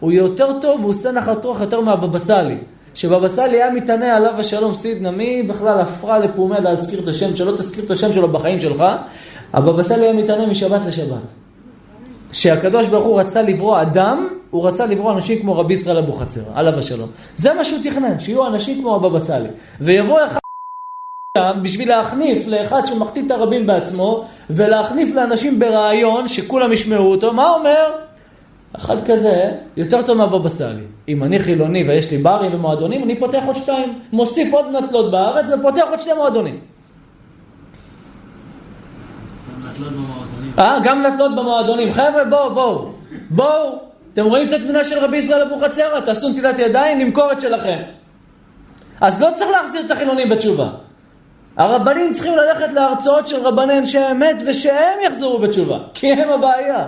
הוא 0.00 0.12
יותר 0.12 0.52
טוב 0.60 0.80
והוא 0.80 0.90
עושה 0.90 1.12
נחת 1.12 1.44
רוח 1.44 1.60
יותר 1.60 1.80
מהבבא 1.80 2.18
סאלי. 2.18 2.56
שבבא 2.94 3.28
סאלי 3.28 3.62
היה 3.62 3.70
מתענה 3.70 4.16
עליו 4.16 4.32
השלום 4.38 4.74
סידנה, 4.74 5.10
מי 5.10 5.42
בכלל 5.42 5.80
הפרה 5.80 6.18
לפומיה 6.18 6.60
להזכיר 6.60 7.00
את 7.00 7.08
השם 7.08 7.36
שלו, 7.36 7.52
תזכיר 7.56 7.84
את 7.84 7.90
השם 7.90 8.12
שלו 8.12 8.28
בחיים 8.28 8.58
שלך. 8.58 8.84
הבבא 9.52 9.82
סאלי 9.82 10.04
היה 10.04 10.12
מתענה 10.12 10.46
משבת 10.46 10.86
לשבת. 10.86 11.30
שהקדוש 12.32 12.86
ברוך 12.86 13.04
הוא 13.04 13.20
רצה 13.20 13.42
לברוא 13.42 13.80
אדם, 13.80 14.28
הוא 14.52 14.68
רצה 14.68 14.86
לברוא 14.86 15.12
אנשים 15.12 15.38
כמו 15.38 15.58
רבי 15.58 15.74
ישראל 15.74 15.98
אבוחצירא, 15.98 16.44
עליו 16.54 16.78
השלום. 16.78 17.08
זה 17.34 17.54
מה 17.54 17.64
שהוא 17.64 17.78
תכנן, 17.84 18.18
שיהיו 18.18 18.46
אנשים 18.46 18.80
כמו 18.80 18.94
הבבא 18.94 19.18
סאלי. 19.18 19.48
ויבוא 19.80 20.18
אחד 20.26 20.40
שם 21.38 21.58
בשביל 21.62 21.88
להחניף 21.88 22.46
לאחד 22.46 22.86
שמחטיא 22.86 23.22
את 23.26 23.30
הרבים 23.30 23.66
בעצמו, 23.66 24.24
ולהחניף 24.50 25.14
לאנשים 25.14 25.58
ברעיון 25.58 26.28
שכולם 26.28 26.72
ישמעו 26.72 27.10
אותו, 27.10 27.32
מה 27.32 27.50
אומר? 27.50 27.90
אחד 28.72 29.06
כזה 29.06 29.50
יותר 29.76 30.02
טוב 30.02 30.16
מהבבא 30.16 30.48
סאלי. 30.48 30.84
אם 31.08 31.24
אני 31.24 31.38
חילוני 31.38 31.88
ויש 31.88 32.10
לי 32.10 32.18
ברים 32.18 32.54
ומועדונים, 32.54 33.02
אני 33.02 33.20
פותח 33.20 33.42
עוד 33.46 33.56
שתיים, 33.56 33.98
מוסיף 34.12 34.54
עוד 34.54 34.66
נטלות 34.66 35.10
בארץ 35.10 35.50
ופותח 35.50 35.84
עוד 35.90 36.00
שני 36.00 36.12
מועדונים. 36.12 36.60
אה, 40.58 40.78
גם 40.84 41.06
נטלות 41.06 41.32
במועדונים. 41.36 41.92
חבר'ה, 41.92 42.24
בואו, 42.24 42.54
בואו. 42.54 42.92
בואו. 43.30 43.91
אתם 44.12 44.24
רואים 44.24 44.48
את 44.48 44.52
התמונה 44.52 44.84
של 44.84 44.98
רבי 44.98 45.16
ישראל 45.16 45.42
אבוחצירא? 45.42 46.00
תעשו 46.00 46.28
נטילת 46.28 46.58
ידיים, 46.58 46.98
נמכור 46.98 47.32
את 47.32 47.40
שלכם. 47.40 47.78
אז 49.00 49.22
לא 49.22 49.28
צריך 49.34 49.50
להחזיר 49.50 49.80
את 49.86 49.90
החילונים 49.90 50.28
בתשובה. 50.28 50.68
הרבנים 51.56 52.12
צריכים 52.12 52.32
ללכת 52.36 52.72
להרצאות 52.72 53.28
של 53.28 53.36
רבני 53.36 53.78
אנשי 53.78 53.98
האמת 53.98 54.42
ושהם 54.46 54.98
יחזרו 55.06 55.38
בתשובה, 55.38 55.78
כי 55.94 56.12
הם 56.12 56.28
הבעיה. 56.28 56.86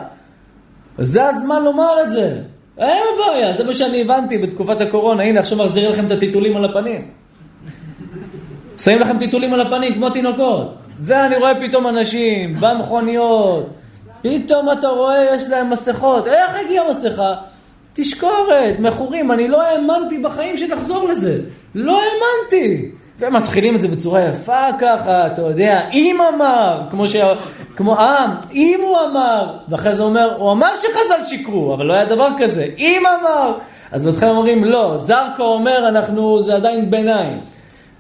זה 0.99 1.27
הזמן 1.29 1.65
לומר 1.65 2.03
את 2.03 2.11
זה. 2.11 2.39
הם 2.79 3.03
הבעיה, 3.15 3.57
זה 3.57 3.65
מה 3.65 3.73
שאני 3.73 4.01
הבנתי 4.01 4.39
בתקופת 4.39 4.81
הקורונה. 4.81 5.23
הנה, 5.23 5.41
עכשיו 5.41 5.59
מחזירים 5.59 5.91
לכם 5.91 6.07
את 6.07 6.11
הטיטולים 6.11 6.57
על 6.57 6.65
הפנים. 6.65 7.09
שמים 8.79 9.01
לכם 9.01 9.19
טיטולים 9.19 9.55
על 9.55 9.61
הפנים 9.61 9.95
כמו 9.95 10.11
תינוקות. 10.11 10.75
ואני 11.01 11.37
רואה 11.37 11.61
פתאום 11.61 11.87
אנשים 11.87 12.57
במכוניות, 12.61 13.69
פתאום 14.25 14.73
אתה 14.73 14.89
רואה 14.89 15.25
יש 15.35 15.45
להם 15.49 15.71
מסכות. 15.71 16.27
איך 16.27 16.51
הגיעה 16.65 16.91
מסכה? 16.91 17.35
תשקורת, 17.93 18.79
מכורים. 18.79 19.33
אני 19.33 19.49
לא 19.49 19.63
האמנתי 19.63 20.19
בחיים 20.19 20.57
שנחזור 20.57 21.09
לזה. 21.09 21.41
לא 21.75 22.01
האמנתי. 22.01 22.91
והם 23.19 23.37
מתחילים 23.37 23.77
את 23.77 23.81
זה 23.81 23.89
בצורה 23.89 24.21
יפה 24.21 24.67
ככה, 24.81 25.27
אתה 25.27 25.43
יודע, 25.43 25.89
אם 25.93 26.19
אמר, 26.35 26.81
כמו 26.91 27.07
ש... 27.07 27.17
כמו, 27.77 27.99
אה, 27.99 28.27
אם 28.53 28.81
הוא 28.83 28.99
אמר, 29.11 29.47
ואחרי 29.69 29.95
זה 29.95 30.03
אומר, 30.03 30.37
הוא 30.39 30.53
אמר 30.53 30.75
שחז"ל 30.75 31.25
שיקרו, 31.29 31.75
אבל 31.75 31.87
לא 31.87 31.93
היה 31.93 32.05
דבר 32.05 32.29
כזה, 32.39 32.67
אם 32.79 33.03
אמר. 33.21 33.59
אז 33.93 34.07
בתחילה 34.07 34.31
אומרים, 34.31 34.65
לא, 34.65 34.97
זרקו 34.97 35.43
אומר, 35.43 35.89
אנחנו, 35.89 36.43
זה 36.43 36.55
עדיין 36.55 36.91
ביניים. 36.91 37.39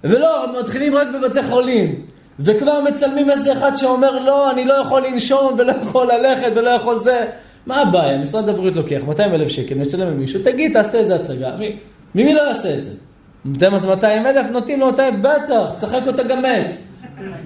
ולא, 0.04 0.60
מתחילים 0.60 0.94
רק 0.94 1.08
בבתי 1.14 1.42
חולים. 1.42 1.94
וכבר 2.40 2.80
מצלמים 2.80 3.30
איזה 3.30 3.52
אחד 3.52 3.76
שאומר, 3.76 4.18
לא, 4.18 4.50
אני 4.50 4.64
לא 4.64 4.74
יכול 4.74 5.06
לנשום 5.06 5.54
ולא 5.58 5.72
יכול 5.82 6.08
ללכת 6.12 6.52
ולא 6.54 6.70
יכול 6.70 6.98
זה. 6.98 7.24
מה 7.66 7.80
הבעיה? 7.80 8.18
משרד 8.18 8.48
הבריאות 8.48 8.76
לוקח 8.76 9.00
200 9.06 9.34
אלף 9.34 9.48
שקל, 9.48 9.74
משלם 9.74 10.06
למישהו, 10.06 10.40
תגיד, 10.44 10.72
תעשה 10.72 10.98
איזה 10.98 11.14
הצגה. 11.14 11.50
מי, 11.58 11.76
מי 12.14 12.34
לא 12.34 12.40
יעשה 12.40 12.74
את 12.74 12.82
זה? 12.82 12.90
אתה 12.90 13.48
יודע 13.48 13.70
מה 13.70 13.78
זה 13.78 13.88
200 13.88 14.26
אלף? 14.26 14.46
נותנים 14.50 14.80
לו 14.80 14.86
200, 14.86 15.22
בטח, 15.22 15.80
שחק 15.80 16.00
אותה 16.06 16.22
גם 16.22 16.42
מת. 16.42 16.74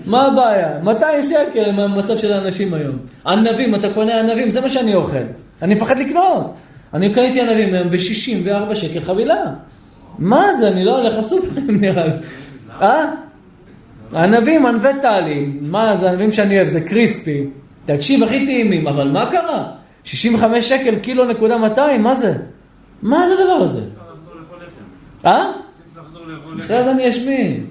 מה 0.07 0.27
הבעיה? 0.27 0.79
200 0.83 1.23
שקל 1.23 1.65
עם 1.65 1.81
המצב 1.81 2.17
של 2.17 2.33
האנשים 2.33 2.75
היום. 2.75 2.97
ענבים, 3.27 3.75
אתה 3.75 3.95
קונה 3.95 4.21
ענבים, 4.21 4.51
זה 4.51 4.61
מה 4.61 4.69
שאני 4.69 4.95
אוכל. 4.95 5.19
אני 5.63 5.75
מפחד 5.75 5.99
לקנות. 5.99 6.55
אני 6.95 7.15
קניתי 7.15 7.41
ענבים 7.41 7.75
היום 7.75 7.91
ב-64 7.91 8.75
שקל 8.75 9.01
חבילה. 9.01 9.45
מה 10.19 10.55
זה? 10.55 10.69
אני 10.69 10.85
לא 10.85 10.99
הולך 10.99 11.19
לסופרים 11.19 11.81
נראה 11.81 12.07
לי. 12.07 12.13
אה? 12.83 13.05
ענבים, 14.15 14.67
ענבי 14.67 14.89
טלי. 15.03 15.47
מה 15.61 15.97
זה 15.97 16.11
ענבים 16.11 16.33
שאני 16.33 16.57
אוהב? 16.57 16.69
זה 16.69 16.81
קריספי. 16.81 17.45
תקשיב, 17.85 18.23
הכי 18.23 18.47
טעימים, 18.47 18.87
אבל 18.87 19.11
מה 19.11 19.31
קרה? 19.31 19.65
65 20.05 20.69
שקל 20.69 20.99
קילו 20.99 21.25
נקודה 21.25 21.59
200, 21.59 22.03
מה 22.03 22.15
זה? 22.15 22.35
מה 23.03 23.29
זה 23.29 23.35
הדבר 23.35 23.53
הזה? 23.53 23.81
אה? 25.27 25.53
אחרי 26.61 26.85
זה 26.85 26.91
אני 26.91 27.09
אשמין. 27.09 27.67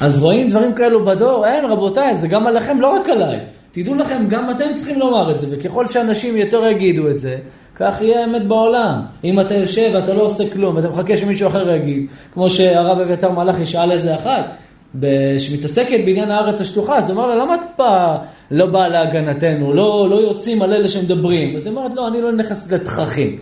אז 0.00 0.22
רואים 0.22 0.48
דברים 0.48 0.74
כאלו 0.74 1.04
בדור? 1.04 1.46
אין, 1.46 1.64
רבותיי, 1.64 2.16
זה 2.16 2.28
גם 2.28 2.46
עליכם, 2.46 2.80
לא 2.80 2.88
רק 2.88 3.08
עליי. 3.08 3.38
תדעו 3.72 3.94
לכם, 3.94 4.24
גם 4.28 4.50
אתם 4.50 4.74
צריכים 4.74 4.98
לומר 4.98 5.30
את 5.30 5.38
זה, 5.38 5.46
וככל 5.50 5.86
שאנשים 5.86 6.36
יותר 6.36 6.66
יגידו 6.66 7.08
את 7.08 7.18
זה, 7.18 7.36
כך 7.76 8.00
יהיה 8.00 8.24
אמת 8.24 8.46
בעולם. 8.46 9.00
אם 9.24 9.40
אתה 9.40 9.54
יושב 9.54 9.90
ואתה 9.94 10.14
לא 10.14 10.22
עושה 10.22 10.50
כלום, 10.50 10.76
ואתה 10.76 10.88
מחכה 10.88 11.16
שמישהו 11.16 11.48
אחר 11.48 11.70
יגיד, 11.70 12.06
כמו 12.32 12.50
שהרב 12.50 13.00
אביתר 13.00 13.30
מלאכי 13.30 13.66
שאל 13.66 13.92
איזה 13.92 14.16
אחת, 14.16 14.44
שמתעסקת 15.38 16.00
בעניין 16.04 16.30
הארץ 16.30 16.60
השטוחה, 16.60 16.98
אז 16.98 17.04
הוא 17.04 17.12
אמר 17.12 17.26
לה, 17.26 17.34
למה 17.34 17.54
את 17.54 17.60
בא, 17.78 18.18
לא 18.50 18.66
באה 18.66 18.88
להגנתנו, 18.88 19.72
לא, 19.72 20.06
לא 20.10 20.16
יוצאים 20.16 20.62
על 20.62 20.72
אלה 20.72 20.88
שמדברים? 20.88 21.56
אז 21.56 21.66
היא 21.66 21.76
אומרת, 21.76 21.94
לא, 21.94 22.08
אני 22.08 22.22
לא 22.22 22.32
נכנס 22.32 22.72
לתככים. 22.72 23.38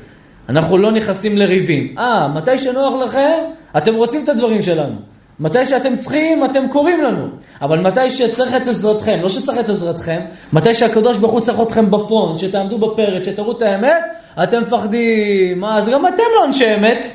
אנחנו 0.49 0.79
לא 0.79 0.93
נכנסים 0.93 1.39
לריבים. 1.39 1.95
אה, 1.99 2.29
מתי 2.29 2.59
שנוח 2.59 2.95
לכם, 3.05 3.39
אתם 3.77 3.95
רוצים 3.95 4.25
את 4.25 4.29
הדברים 4.29 4.63
שלנו. 4.63 4.95
מתי 5.41 5.67
שאתם 5.67 5.97
צריכים, 5.97 6.45
אתם 6.45 6.69
קוראים 6.73 7.03
לנו. 7.03 7.29
אבל 7.63 7.81
מתי 7.81 8.11
שצריך 8.11 8.57
את 8.57 8.67
עזרתכם, 8.67 9.19
לא 9.23 9.29
שצריך 9.29 9.59
את 9.59 9.69
עזרתכם, 9.69 10.21
מתי 10.53 10.75
שהקדוש 10.75 11.19
ברוך 11.19 11.33
הוא 11.33 11.41
צריך 11.41 11.61
אתכם 11.61 11.91
בפרונט, 11.91 12.39
שתעמדו 12.39 12.79
בפרץ, 12.79 13.25
שתראו 13.25 13.53
את 13.53 13.63
האמת, 13.63 14.03
אתם 14.43 14.63
מפחדים. 14.63 15.65
אז 15.65 15.89
גם 15.89 16.07
אתם 16.07 16.23
לא 16.37 16.45
אנשי 16.45 16.75
אמת. 16.75 17.07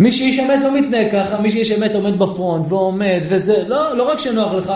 מי 0.00 0.12
שאיש 0.12 0.38
אמת 0.38 0.58
לא 0.62 0.74
מתנהג 0.74 1.06
ככה, 1.12 1.40
מי 1.40 1.50
שאיש 1.50 1.72
אמת 1.72 1.94
עומד 1.94 2.18
בפרונט 2.18 2.66
ועומד 2.68 3.20
וזה, 3.28 3.62
לא, 3.66 3.96
לא 3.96 4.10
רק 4.10 4.18
שנוח 4.18 4.52
לך. 4.52 4.72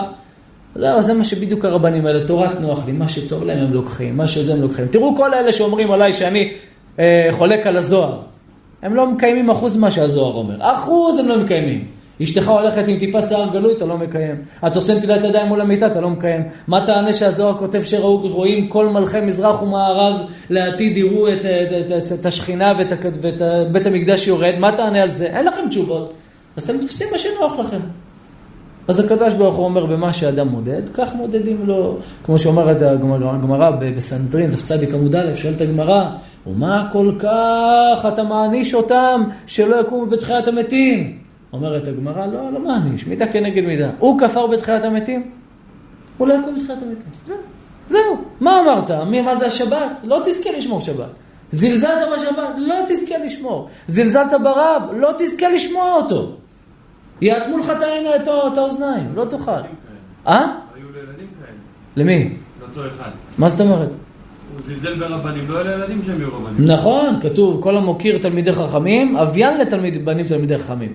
זהו, 0.75 1.01
זה 1.01 1.13
מה 1.13 1.23
שבדיוק 1.23 1.65
הרבנים 1.65 2.05
האלה, 2.05 2.27
תורת 2.27 2.59
נוח 2.59 2.85
לי, 2.85 2.91
מה 2.91 3.09
שטוב 3.09 3.43
להם 3.43 3.59
הם 3.59 3.73
לוקחים, 3.73 4.17
מה 4.17 4.27
שזה 4.27 4.53
הם 4.53 4.61
לוקחים. 4.61 4.87
תראו 4.87 5.15
כל 5.15 5.33
אלה 5.33 5.51
שאומרים 5.51 5.91
עליי 5.91 6.13
שאני 6.13 6.51
אה, 6.99 7.27
חולק 7.31 7.67
על 7.67 7.77
הזוהר. 7.77 8.19
הם 8.81 8.95
לא 8.95 9.11
מקיימים 9.11 9.49
אחוז 9.49 9.75
מה 9.75 9.91
שהזוהר 9.91 10.33
אומר. 10.33 10.55
אחוז 10.59 11.19
הם 11.19 11.27
לא 11.27 11.37
מקיימים. 11.39 11.85
אשתך 12.23 12.47
הולכת 12.47 12.87
עם 12.87 12.99
טיפה 12.99 13.21
שיער 13.21 13.49
גלוי, 13.53 13.73
אתה 13.73 13.85
לא 13.85 13.97
מקיים. 13.97 14.35
את 14.67 14.75
עושה 14.75 14.95
נטילת 14.95 15.23
ידיים 15.23 15.47
מול 15.47 15.61
המיטה, 15.61 15.85
אתה 15.85 16.01
לא 16.01 16.09
מקיים. 16.09 16.43
מה 16.67 16.85
תענה 16.85 17.13
שהזוהר 17.13 17.57
כותב 17.57 17.83
שרואים 17.83 18.67
כל 18.67 18.89
מלכי 18.89 19.21
מזרח 19.21 19.61
ומערב 19.61 20.15
לעתיד 20.49 20.97
יראו 20.97 21.27
את, 21.27 21.39
את, 21.39 21.45
את, 21.45 21.91
את, 21.91 22.19
את 22.19 22.25
השכינה 22.25 22.73
ואת, 22.77 22.93
ואת 23.21 23.41
בית 23.71 23.85
המקדש 23.85 24.27
יורד? 24.27 24.53
מה 24.59 24.71
תענה 24.71 25.03
על 25.03 25.11
זה? 25.11 25.25
אין 25.25 25.45
לכם 25.45 25.69
תשובות. 25.69 26.13
אז 26.57 26.63
אתם 26.63 26.77
תופסים 26.77 27.07
מה 27.11 27.17
שנוח 27.17 27.59
לכם. 27.59 27.79
אז 28.87 28.99
הקדוש 28.99 29.33
ברוך 29.33 29.55
הוא 29.55 29.65
אומר, 29.65 29.85
במה 29.85 30.13
שאדם 30.13 30.47
מודד, 30.47 30.81
כך 30.93 31.15
מודדים 31.15 31.57
לו. 31.65 31.97
כמו 32.23 32.39
שאומרת 32.39 32.81
הגמרא 32.81 33.69
בסנדרין, 33.69 34.49
דף 34.49 34.93
עמוד 34.93 35.15
א', 35.15 35.35
שואלת 35.35 35.61
הגמרא, 35.61 36.09
ומה 36.47 36.87
כל 36.91 37.11
כך 37.19 38.05
אתה 38.07 38.23
מעניש 38.23 38.73
אותם 38.73 39.23
שלא 39.47 39.81
יקומו 39.81 40.05
בתחיית 40.05 40.47
המתים? 40.47 41.24
אומרת 41.55 41.87
הגמרא, 41.87 42.25
לא, 42.25 42.51
לא 42.53 42.59
מעניש, 42.59 43.07
מידה 43.07 43.27
כנגד 43.27 43.63
מידה. 43.63 43.89
הוא 43.99 44.19
כפר 44.19 44.47
בתחיית 44.47 44.83
המתים? 44.83 45.31
הוא 46.17 46.27
לא 46.27 46.33
יקום 46.33 46.55
בתחיית 46.55 46.81
המתים. 46.81 47.11
זהו. 47.27 47.37
זהו. 47.89 48.17
מה 48.39 48.59
אמרת? 48.59 48.91
מי, 48.91 49.21
מה 49.21 49.35
זה 49.35 49.45
השבת? 49.45 49.99
לא 50.03 50.21
תזכה 50.25 50.49
לשמור 50.57 50.81
שבת. 50.81 51.09
זלזלת 51.51 52.07
בשבת? 52.15 52.49
לא 52.57 52.75
תזכה 52.87 53.17
לשמור. 53.25 53.69
זלזלת 53.87 54.33
ברב? 54.43 54.83
לא 54.97 55.11
תזכה 55.17 55.49
לשמוע 55.49 55.93
אותו. 55.93 56.35
יאטמו 57.21 57.57
לך 57.57 57.71
את 58.51 58.57
האוזניים, 58.57 59.11
לא 59.15 59.25
תוכל. 59.25 59.51
אה? 59.51 60.55
היו 60.75 60.85
לילדים 60.93 61.27
כאלה. 61.39 61.57
למי? 61.95 62.37
לאותו 62.61 62.87
אחד. 62.87 63.09
מה 63.37 63.49
זאת 63.49 63.59
אומרת? 63.59 63.89
הוא 63.89 64.61
זלזל 64.63 64.99
ברבנים, 64.99 65.43
לא 65.49 65.61
אלה 65.61 65.73
ילדים 65.73 66.01
שהם 66.05 66.19
יהיו 66.19 66.29
רבנים. 66.33 66.71
נכון, 66.71 67.19
כתוב, 67.21 67.63
כל 67.63 67.77
המוקיר 67.77 68.17
תלמידי 68.17 68.53
חכמים, 68.53 69.17
אביין 69.17 69.57
לתלמיד 69.57 70.05
בנים 70.05 70.27
תלמידי 70.27 70.57
חכמים. 70.57 70.93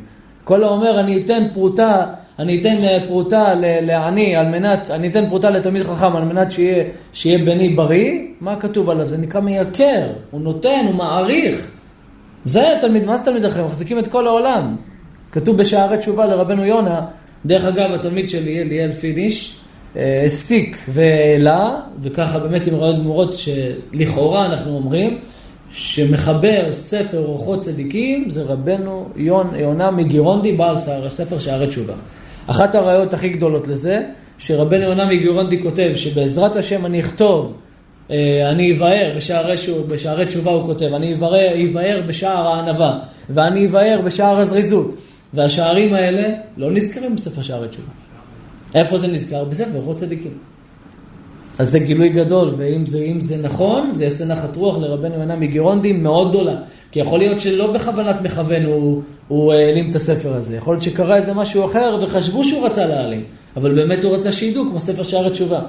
כל 0.51 0.65
האומר, 0.65 1.01
אני 1.01 1.23
אתן 1.25 1.43
פרוטה, 1.53 2.07
אני 2.39 2.61
אתן 2.61 2.77
אה, 2.83 2.99
פרוטה 3.07 3.55
לעני 3.61 4.37
על 4.37 4.47
מנת, 4.47 4.91
אני 4.91 5.09
אתן 5.09 5.29
פרוטה 5.29 5.51
לתלמיד 5.51 5.83
חכם 5.83 6.17
על 6.17 6.25
מנת 6.25 6.53
שיהיה, 6.53 6.85
שיהיה 7.13 7.39
בני 7.39 7.69
בריא, 7.69 8.13
מה 8.41 8.57
כתוב 8.61 8.91
עליו? 8.91 9.09
זה 9.09 9.17
נקרא 9.17 9.41
מייקר, 9.41 10.07
הוא 10.31 10.41
נותן, 10.41 10.85
הוא 10.87 10.95
מעריך. 10.95 11.67
זה 12.45 12.77
תלמיד, 12.81 13.05
מה 13.05 13.17
זה 13.17 13.25
תלמיד 13.25 13.45
אחר? 13.45 13.67
מחזיקים 13.67 13.99
את 13.99 14.09
כל 14.09 14.27
העולם. 14.27 14.77
כתוב 15.33 15.57
בשערי 15.57 15.99
תשובה 15.99 16.27
לרבנו 16.27 16.65
יונה, 16.65 17.01
דרך 17.47 17.65
אגב, 17.65 17.93
התלמיד 17.93 18.29
שלי, 18.29 18.61
אליאל 18.61 18.93
פיניש, 18.93 19.57
אה, 19.97 20.23
הסיק 20.27 20.77
והעלה, 20.89 21.81
וככה 22.03 22.39
באמת 22.39 22.67
עם 22.67 22.75
רעיון 22.75 23.01
גמורות 23.01 23.35
שלכאורה 23.39 24.47
אנחנו 24.47 24.77
אומרים, 24.77 25.19
שמחבר 25.73 26.73
ספר 26.73 27.19
אורחות 27.19 27.59
צדיקים 27.59 28.31
זה 28.31 28.43
רבנו 28.43 29.09
יון, 29.17 29.55
יונה 29.57 29.91
מגירונדי, 29.91 30.53
בעל 30.53 30.77
ספר 31.09 31.39
שערי 31.39 31.67
תשובה. 31.67 31.95
אחת 32.47 32.75
הראיות 32.75 33.15
הכי 33.15 33.29
גדולות 33.29 33.69
לזה, 33.69 34.03
שרבנו 34.39 34.83
יונה 34.83 35.07
מגירונדי 35.07 35.63
כותב 35.63 35.93
שבעזרת 35.95 36.57
השם 36.57 36.87
אני 36.87 37.01
אכתוב, 37.01 37.53
אה, 38.11 38.51
אני 38.51 38.73
אבאר 38.73 39.13
בשערי, 39.17 39.57
בשערי 39.89 40.27
תשובה 40.27 40.51
הוא 40.51 40.67
כותב, 40.67 40.95
אני 40.95 41.15
אבאר 41.15 42.03
בשער 42.07 42.49
הענווה, 42.49 42.99
ואני 43.31 43.67
אבאר 43.67 44.01
בשער 44.05 44.39
הזריזות. 44.39 44.95
והשערים 45.35 45.95
האלה 45.95 46.35
לא 46.57 46.71
נזכרים 46.71 47.17
בספר 47.17 47.43
שערי 47.43 47.69
תשובה. 47.69 47.93
איפה 48.75 48.99
זה 48.99 49.07
נזכר? 49.07 49.45
בספר 49.45 49.75
אורחות 49.75 49.97
צדיקים. 49.97 50.39
אז 51.61 51.71
זה 51.71 51.79
גילוי 51.79 52.09
גדול, 52.09 52.51
ואם 52.57 52.87
זה, 52.87 53.07
זה 53.19 53.37
נכון, 53.37 53.91
זה 53.93 54.05
יעשה 54.05 54.25
נחת 54.25 54.57
רוח 54.57 54.79
לרבנו 54.79 55.15
יונה 55.15 55.37
מגירונדי 55.37 55.93
מאוד 55.93 56.31
גדולה. 56.31 56.55
כי 56.93 57.01
יכול 57.01 57.19
להיות 57.19 57.41
שלא 57.41 57.73
בכוונת 57.73 58.17
מכוון 58.23 58.65
הוא, 58.65 59.03
הוא 59.29 59.53
העלים 59.53 59.91
את 59.91 59.95
הספר 59.95 60.35
הזה. 60.35 60.57
יכול 60.57 60.75
להיות 60.75 60.83
שקרה 60.83 61.17
איזה 61.17 61.35
משהו 61.35 61.65
אחר 61.65 61.99
וחשבו 62.03 62.45
שהוא 62.45 62.67
רצה 62.67 62.87
להעלים. 62.87 63.25
אבל 63.57 63.75
באמת 63.75 64.05
הוא 64.05 64.15
רצה 64.15 64.33
שידעו, 64.33 64.65
כמו 64.71 64.81
ספר 64.81 65.03
שערי 65.03 65.31
תשובה. 65.31 65.61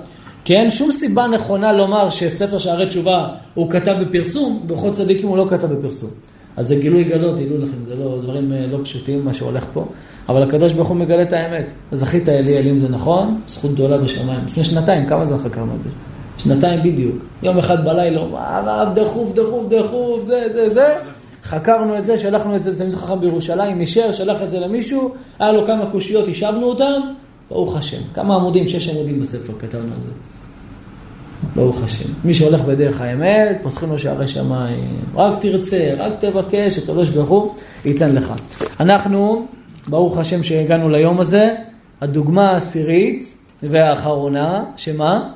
כי 0.46 0.56
אין 0.56 0.72
שום 0.72 0.92
סיבה 0.92 1.28
נכונה 1.28 1.74
לומר 1.74 2.10
שספר 2.10 2.58
שערי 2.58 2.86
תשובה 2.86 3.28
הוא 3.54 3.70
כתב 3.72 3.96
בפרסום, 4.02 4.66
ואורחות 4.68 4.94
צדיקים 4.94 5.28
הוא 5.28 5.38
לא 5.38 5.46
כתב 5.50 5.68
בפרסום. 5.74 6.10
אז 6.58 6.68
זה 6.68 6.76
גילוי 6.76 7.04
גדול, 7.04 7.32
תדעו 7.32 7.58
לכם, 7.58 7.86
זה 7.86 7.96
לא 7.96 8.20
דברים 8.22 8.54
אה, 8.54 8.68
לא 8.68 8.78
פשוטים 8.84 9.26
מה 9.26 9.34
שהולך 9.34 9.66
פה. 9.74 9.86
אבל 10.30 10.44
הקדוש 10.44 10.74
ברוך 10.74 10.88
הוא 10.88 10.98
מגלה 10.98 11.22
את 11.22 11.34
האמת. 11.34 11.72
זכית 11.92 12.30
אלי 12.30 12.58
אלים 12.58 12.78
זה 12.78 12.90
נכון, 12.90 13.42
זכות 13.48 13.74
גדולה 13.74 13.98
בשמיים. 13.98 14.40
לפני 14.46 14.64
שנתיים, 14.64 15.06
כמה 15.06 15.26
זמן 15.26 15.38
חקרנו 15.38 15.76
את 15.76 15.84
זה? 15.84 15.90
שנתיים 16.38 16.80
בדיוק. 16.84 17.16
יום 17.44 17.58
אחד 17.58 17.86
בלילה, 17.86 18.22
הרב 18.34 19.00
דחוף, 19.00 19.34
דחוף, 19.34 19.66
דחוף, 19.70 20.24
זה, 20.24 20.48
זה, 20.54 20.70
זה. 20.70 20.96
חקרנו 21.44 21.98
את 21.98 22.06
זה, 22.06 22.18
שלחנו 22.18 22.56
את 22.56 22.64
זה 22.64 22.72
לתלמיד 22.72 22.94
חכם 22.96 23.20
בירושלים, 23.20 23.82
אישר, 23.82 24.12
שלח 24.12 24.44
את 24.44 24.50
זה 24.50 24.60
למישהו, 24.60 25.14
היה 25.40 25.52
לו 25.52 25.68
כמה 25.68 25.86
קושיות, 25.86 26.28
השבנו 26.28 26.64
אותם, 26.64 27.02
ברוך 27.50 27.78
השם. 27.78 28.02
כמה 28.14 28.36
עמודים, 28.36 28.68
שש 28.68 28.90
עמודים 28.90 29.20
בספר 29.20 29.54
כתבנו 29.60 29.94
על 29.96 30.02
זה. 30.02 30.10
ברוך 31.56 31.84
השם. 31.84 32.10
מי 32.24 32.34
שהולך 32.34 32.62
בדרך 32.62 33.02
האמת, 33.02 33.60
פותחים 33.64 33.90
לו 33.90 34.00
שערי 34.00 34.28
שמיים. 34.28 35.02
רק 35.16 35.40
תרצה, 35.40 35.94
רק 35.98 36.16
תבקש, 36.20 36.78
הקדוש 36.78 37.10
ברוך 37.10 37.30
הוא 37.30 37.54
ייתן 37.86 38.16
לך. 38.16 38.34
אנחנו 38.80 39.46
ברוך 39.88 40.18
השם 40.18 40.44
שהגענו 40.44 40.90
ליום 40.90 41.20
הזה. 41.20 41.56
הדוגמה 42.02 42.52
העשירית 42.52 43.38
והאחרונה, 43.64 44.64
שמה? 44.78 45.30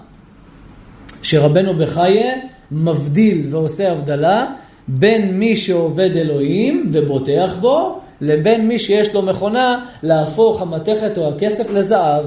שרבנו 1.22 1.74
בחייה 1.74 2.34
מבדיל 2.72 3.48
ועושה 3.50 3.92
הבדלה 3.92 4.46
בין 4.88 5.40
מי 5.40 5.56
שעובד 5.56 6.18
אלוהים 6.18 6.90
ובוטח 6.94 7.56
בו, 7.62 8.00
לבין 8.22 8.68
מי 8.68 8.80
שיש 8.80 9.14
לו 9.14 9.22
מכונה 9.22 9.86
להפוך 10.04 10.62
המתכת 10.62 11.18
או 11.18 11.30
הכסף 11.30 11.72
לזהב. 11.74 12.26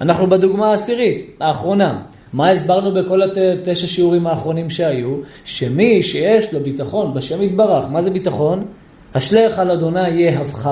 אנחנו 0.00 0.26
בדוגמה 0.26 0.70
העשירית, 0.70 1.36
האחרונה. 1.40 2.02
מה 2.32 2.50
הסברנו 2.50 2.92
בכל 2.92 3.22
התשע 3.22 3.86
שיעורים 3.86 4.26
האחרונים 4.26 4.70
שהיו? 4.70 5.16
שמי 5.44 6.02
שיש 6.02 6.54
לו 6.54 6.60
ביטחון 6.60 7.14
בשם 7.14 7.42
יתברך, 7.42 7.84
מה 7.90 8.02
זה 8.02 8.10
ביטחון? 8.10 8.64
אשליך 9.12 9.58
על 9.58 9.70
אדוני 9.70 10.08
יהבך 10.08 10.70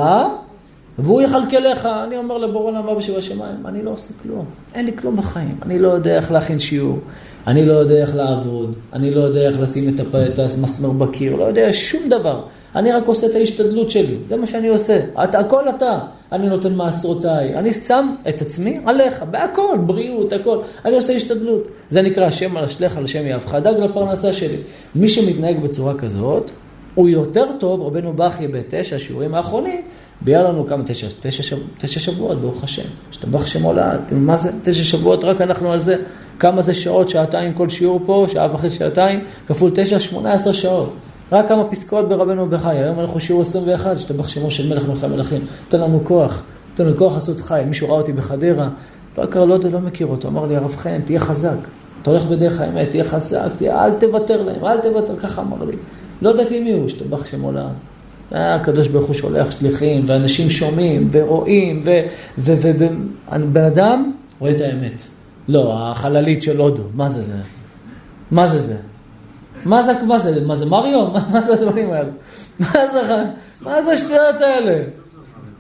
והוא 0.99 1.23
יכלכלך, 1.23 1.89
אני 2.07 2.17
אומר 2.17 2.39
לבורא 2.39 2.65
עולם 2.65 2.89
אבא 2.89 3.01
שבשמיים, 3.01 3.67
אני 3.67 3.83
לא 3.83 3.91
עושה 3.91 4.15
כלום, 4.23 4.45
אין 4.75 4.87
לי 4.87 4.93
כלום 4.97 5.17
בחיים, 5.17 5.57
אני 5.63 5.79
לא 5.79 5.89
יודע 5.89 6.17
איך 6.17 6.33
להכין 6.33 6.59
שיעור, 6.59 6.99
אני 7.47 7.67
לא 7.67 7.73
יודע 7.73 7.95
איך 7.95 8.15
לעבוד, 8.17 8.75
אני 8.93 9.11
לא 9.15 9.21
יודע 9.21 9.41
איך 9.41 9.61
לשים 9.61 9.89
את, 9.89 10.01
הפ... 10.01 10.15
את 10.15 10.39
המסמר 10.39 10.91
בקיר, 10.91 11.37
לא 11.37 11.45
יודע 11.45 11.69
שום 11.73 12.09
דבר, 12.09 12.43
אני 12.77 12.93
רק 12.93 13.07
עושה 13.07 13.27
את 13.27 13.35
ההשתדלות 13.35 13.91
שלי, 13.91 14.17
זה 14.27 14.37
מה 14.37 14.47
שאני 14.47 14.69
עושה, 14.69 15.01
אתה, 15.25 15.39
הכל 15.39 15.69
אתה, 15.69 15.99
אני 16.33 16.49
נותן 16.49 16.75
מעשרותיי, 16.75 17.55
אני 17.55 17.75
שם 17.75 18.15
את 18.29 18.41
עצמי 18.41 18.77
עליך, 18.85 19.23
בהכל, 19.31 19.79
בריאות, 19.87 20.33
הכל, 20.33 20.59
אני 20.85 20.97
עושה 20.97 21.13
השתדלות, 21.13 21.69
זה 21.91 22.03
נקרא 22.03 22.25
השם 22.25 22.57
על 22.57 22.65
השלך 22.65 22.97
על 22.97 23.05
השם 23.05 23.27
יהבך, 23.27 23.55
דאג 23.55 23.77
לפרנסה 23.77 24.33
שלי, 24.33 24.57
מי 24.95 25.09
שמתנהג 25.09 25.63
בצורה 25.63 25.95
כזאת, 25.95 26.51
הוא 26.95 27.09
יותר 27.09 27.47
טוב, 27.59 27.83
רבנו 27.83 28.13
בכי 28.13 28.49
בתשע 28.49 28.97
השיעורים 28.97 29.35
האחרונים, 29.35 29.83
ביהיה 30.25 30.43
לנו 30.43 30.67
כמה, 30.67 30.83
תשע, 30.87 31.07
תשע, 31.21 31.43
שב, 31.43 31.57
תשע 31.79 32.01
שבועות, 32.01 32.41
ברוך 32.41 32.65
השם. 32.65 32.89
השתבח 33.11 33.47
שם 33.47 33.63
עולה, 33.63 33.93
מה 34.13 34.37
זה 34.37 34.51
תשע 34.63 34.85
שבועות, 34.85 35.25
רק 35.25 35.41
אנחנו 35.41 35.73
על 35.73 35.81
זה. 35.81 35.97
כמה 36.39 36.63
זה 36.63 36.75
שעות, 36.75 37.09
שעתיים 37.09 37.55
כל 37.55 37.69
שיעור 37.69 38.01
פה, 38.07 38.27
שעה 38.29 38.55
וחצי, 38.55 38.71
שעתיים, 38.71 39.25
כפול 39.47 39.71
תשע, 39.75 40.01
שמונה 40.01 40.33
עשר 40.33 40.53
שעות. 40.53 40.93
רק 41.33 41.49
כמה 41.49 41.65
פסקאות 41.65 42.09
ברבנו 42.09 42.49
בחי. 42.49 42.77
היום 42.77 43.01
אנחנו 43.01 43.21
שיעור 43.21 43.43
21, 43.43 43.97
השתבח 43.97 44.29
שמו 44.29 44.51
של 44.51 44.69
מלך 44.69 44.89
מלכי 44.89 45.07
המלכים. 45.07 45.41
תן 45.69 45.81
לנו 45.81 46.01
כוח, 46.05 46.43
תן 46.75 46.87
לנו 46.87 46.97
כוח 46.97 47.15
לעשות 47.15 47.41
חי. 47.41 47.63
מישהו 47.67 47.89
ראה 47.89 47.97
אותי 47.97 48.13
בחדרה, 48.13 48.69
לא 49.19 49.23
הכר, 49.23 49.45
לא, 49.45 49.59
לא 49.73 49.81
מכיר 49.81 50.07
אותו, 50.07 50.29
אמר 50.29 50.47
לי, 50.47 50.57
הרב 50.57 50.77
חן, 50.77 51.01
תהיה 51.05 51.21
חזק. 51.21 51.57
אתה 52.03 52.11
הולך 52.11 52.27
בדרך 52.27 52.61
האמת, 52.61 52.91
תהיה 52.91 53.05
חזק, 53.05 53.49
תהיה, 53.57 53.85
אל 53.85 53.91
תוותר 53.91 54.43
להם, 54.43 54.65
אל 54.65 54.81
תוותר, 54.81 55.17
ככה 55.17 55.43
אמר 55.43 55.65
לי. 55.65 55.77
לא 56.23 56.31
ידעתי 56.31 56.61
מי 56.61 56.73
הוא, 56.73 56.87
השתבח 56.87 57.27
שמו 57.27 57.53
לעד. 57.53 57.92
הקדוש 58.33 58.89
ברוך 58.89 59.07
הוא 59.07 59.15
שולח 59.15 59.51
שליחים, 59.51 60.03
ואנשים 60.07 60.51
שומעים, 60.51 61.09
ורואים, 61.13 61.83
ובן 62.39 63.65
אדם 63.67 64.13
רואה 64.39 64.51
את 64.51 64.61
האמת. 64.61 65.03
לא, 65.49 65.75
החללית 65.77 66.43
של 66.43 66.61
הודו, 66.61 66.83
מה 66.95 67.09
זה 67.09 67.23
זה? 67.23 67.33
מה 68.31 68.47
זה 68.47 68.59
זה? 68.59 68.77
מה 69.65 69.83
זה, 69.83 69.93
מה 70.07 70.19
זה, 70.19 70.45
מה 70.47 70.57
זה 70.57 70.67
מריו? 70.67 71.09
מה, 71.33 71.43
זה 71.43 71.53
הדברים 71.53 71.93
האלה? 71.93 72.09
מה 73.61 73.83
זה 73.83 73.93
השטויות 73.93 74.41
האלה? 74.41 74.83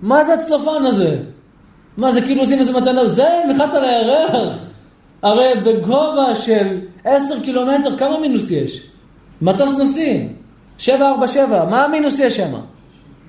מה 0.03 0.25
זה 0.25 0.35
הצלופן 0.35 0.87
הזה? 0.87 1.17
מה 1.97 2.13
זה 2.13 2.21
כאילו 2.21 2.41
עושים 2.41 2.59
איזה 2.59 2.73
מתנה? 2.73 3.09
זה 3.09 3.29
נחת 3.51 3.75
על 3.75 3.85
הירח. 3.85 4.59
הרי 5.23 5.49
בגובה 5.65 6.37
של 6.37 6.79
עשר 7.05 7.41
קילומטר, 7.41 7.99
כמה 7.99 8.21
מינוס 8.21 8.51
יש? 8.51 8.83
מטוס 9.43 9.79
נוסעים. 9.79 10.42
747, 10.83 11.65
מה 11.65 11.85
המינוס 11.85 12.19
יש 12.19 12.37
שם? 12.37 12.55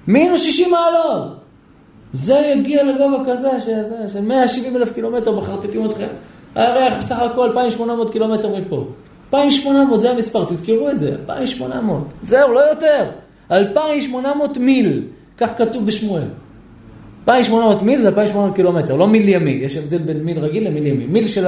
מינוס 0.08 0.42
60 0.42 0.72
מעלות. 0.72 1.36
זה 2.14 2.54
יגיע 2.56 2.84
לגובה 2.84 3.18
כזה, 3.28 3.60
שזה, 3.60 4.08
של 4.14 4.22
170 4.22 4.76
אלף 4.76 4.92
קילומטר, 4.92 5.32
מחרטטים 5.32 5.86
אתכם. 5.86 6.08
הירח 6.56 6.94
בסך 7.00 7.20
הכל 7.20 7.50
2,800 7.50 8.10
קילומטר 8.10 8.56
מפה. 8.56 8.88
2,800 9.34 10.02
זה 10.02 10.12
המספר, 10.12 10.46
תזכרו 10.46 10.90
את 10.90 11.00
זה, 11.00 11.16
2,800. 11.30 12.14
זהו, 12.22 12.54
לא 12.54 12.60
יותר. 12.60 13.06
2,800 13.52 14.58
מיל, 14.58 15.04
כך 15.38 15.58
כתוב 15.58 15.86
בשמואל. 15.86 16.28
2,800 17.28 17.82
מיל 17.82 18.02
זה 18.02 18.08
2,800 18.08 18.56
קילומטר, 18.56 18.96
לא 18.96 19.08
מיל 19.08 19.30
ימי, 19.30 19.52
יש 19.52 19.78
הבדל 19.78 19.98
בין 19.98 20.24
מיל 20.24 20.40
רגיל 20.40 20.68
למיל 20.68 20.88
ימי. 20.88 21.06
מיל 21.06 21.28
של 21.28 21.46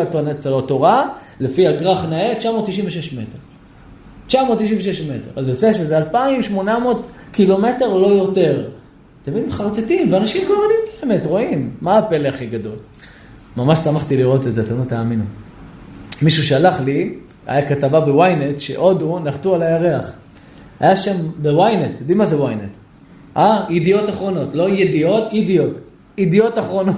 התורה, 0.58 1.10
לפי 1.40 1.68
הגרח 1.68 2.06
נאה, 2.10 2.36
996 2.36 3.14
מטר. 3.14 3.38
996 4.28 5.02
מטר. 5.02 5.30
אז 5.36 5.48
יוצא 5.48 5.74
שזה 5.74 5.98
2,800 5.98 7.08
קילומטר, 7.32 7.94
לא 7.94 8.08
יותר. 8.08 8.68
אתם 9.22 9.32
מבינים, 9.32 9.50
מחרטטים, 9.50 10.14
ואנשים 10.14 10.46
כבר 10.46 10.54
יודעים 10.54 10.80
את 10.84 11.04
האמת, 11.04 11.26
רואים. 11.26 11.70
מה 11.82 11.98
הפלא 11.98 12.28
הכי 12.28 12.46
גדול? 12.46 12.76
ממש 13.58 13.80
שמחתי 13.80 14.18
לראות 14.18 14.48
את 14.48 14.54
זה, 14.54 14.62
אתם 14.62 14.80
לא 14.80 14.84
תאמינו. 14.84 15.24
מישהו 16.22 16.46
שלח 16.46 16.82
לי, 16.82 17.14
היה 17.48 17.70
כתבה 17.70 18.00
בוויינט, 18.00 18.60
שהודו 18.60 19.20
נחתו 19.20 19.56
על 19.56 19.62
הירח. 19.62 20.12
היה 20.80 20.96
שם 20.96 21.16
בוויינט, 21.42 22.00
יודעים 22.00 22.18
מה 22.18 22.26
זה 22.26 22.38
וויינט? 22.42 22.78
אה? 23.38 23.66
ידיעות 23.70 24.10
אחרונות, 24.10 24.56
לא 24.56 24.70
ידיעות, 24.70 25.24
אידיוט. 25.32 25.78
ידיעות 26.18 26.60
אחרונות. 26.60 26.96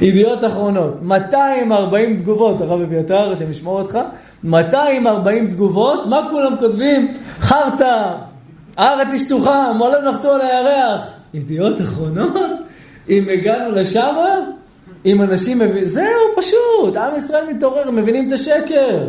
ידיעות 0.00 0.44
אחרונות. 0.44 1.02
240 1.02 2.18
תגובות, 2.18 2.60
הרב 2.60 2.80
אביתר, 2.80 3.32
השם 3.32 3.50
ישמור 3.50 3.80
אותך. 3.80 3.98
240 4.44 5.50
תגובות, 5.50 6.06
מה 6.06 6.28
כולם 6.30 6.56
כותבים? 6.58 7.14
חרטא, 7.40 8.14
הארץ 8.76 9.08
היא 9.10 9.18
שטוחה, 9.18 9.72
מעולם 9.78 10.04
נחתו 10.08 10.32
על 10.32 10.40
הירח. 10.40 11.00
ידיעות 11.34 11.80
אחרונות? 11.80 12.32
אם 13.08 13.24
הגענו 13.32 13.74
לשם, 13.76 14.14
אם 15.06 15.22
אנשים 15.22 15.58
מבינים, 15.58 15.84
זהו, 15.84 16.04
פשוט, 16.36 16.96
עם 16.96 17.16
ישראל 17.16 17.44
מתעורר, 17.54 17.90
מבינים 17.90 18.26
את 18.26 18.32
השקר. 18.32 19.08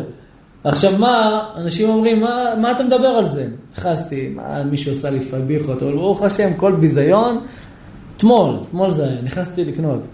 עכשיו 0.64 0.92
מה, 0.98 1.44
אנשים 1.56 1.88
אומרים, 1.88 2.20
מה, 2.20 2.54
מה 2.60 2.70
אתה 2.70 2.84
מדבר 2.84 3.06
על 3.06 3.26
זה? 3.26 3.46
נכנסתי, 3.78 4.28
מה 4.28 4.62
מישהו 4.62 4.92
עשה 4.92 5.10
לי 5.10 5.20
פדיחות, 5.20 5.82
אבל 5.82 5.92
ברוך 5.92 6.22
השם, 6.22 6.54
כל 6.56 6.72
ביזיון. 6.72 7.40
אתמול, 8.16 8.56
אתמול 8.68 8.90
זה 8.90 9.04
היה, 9.04 9.22
נכנסתי 9.22 9.64
לקנות. 9.64 10.06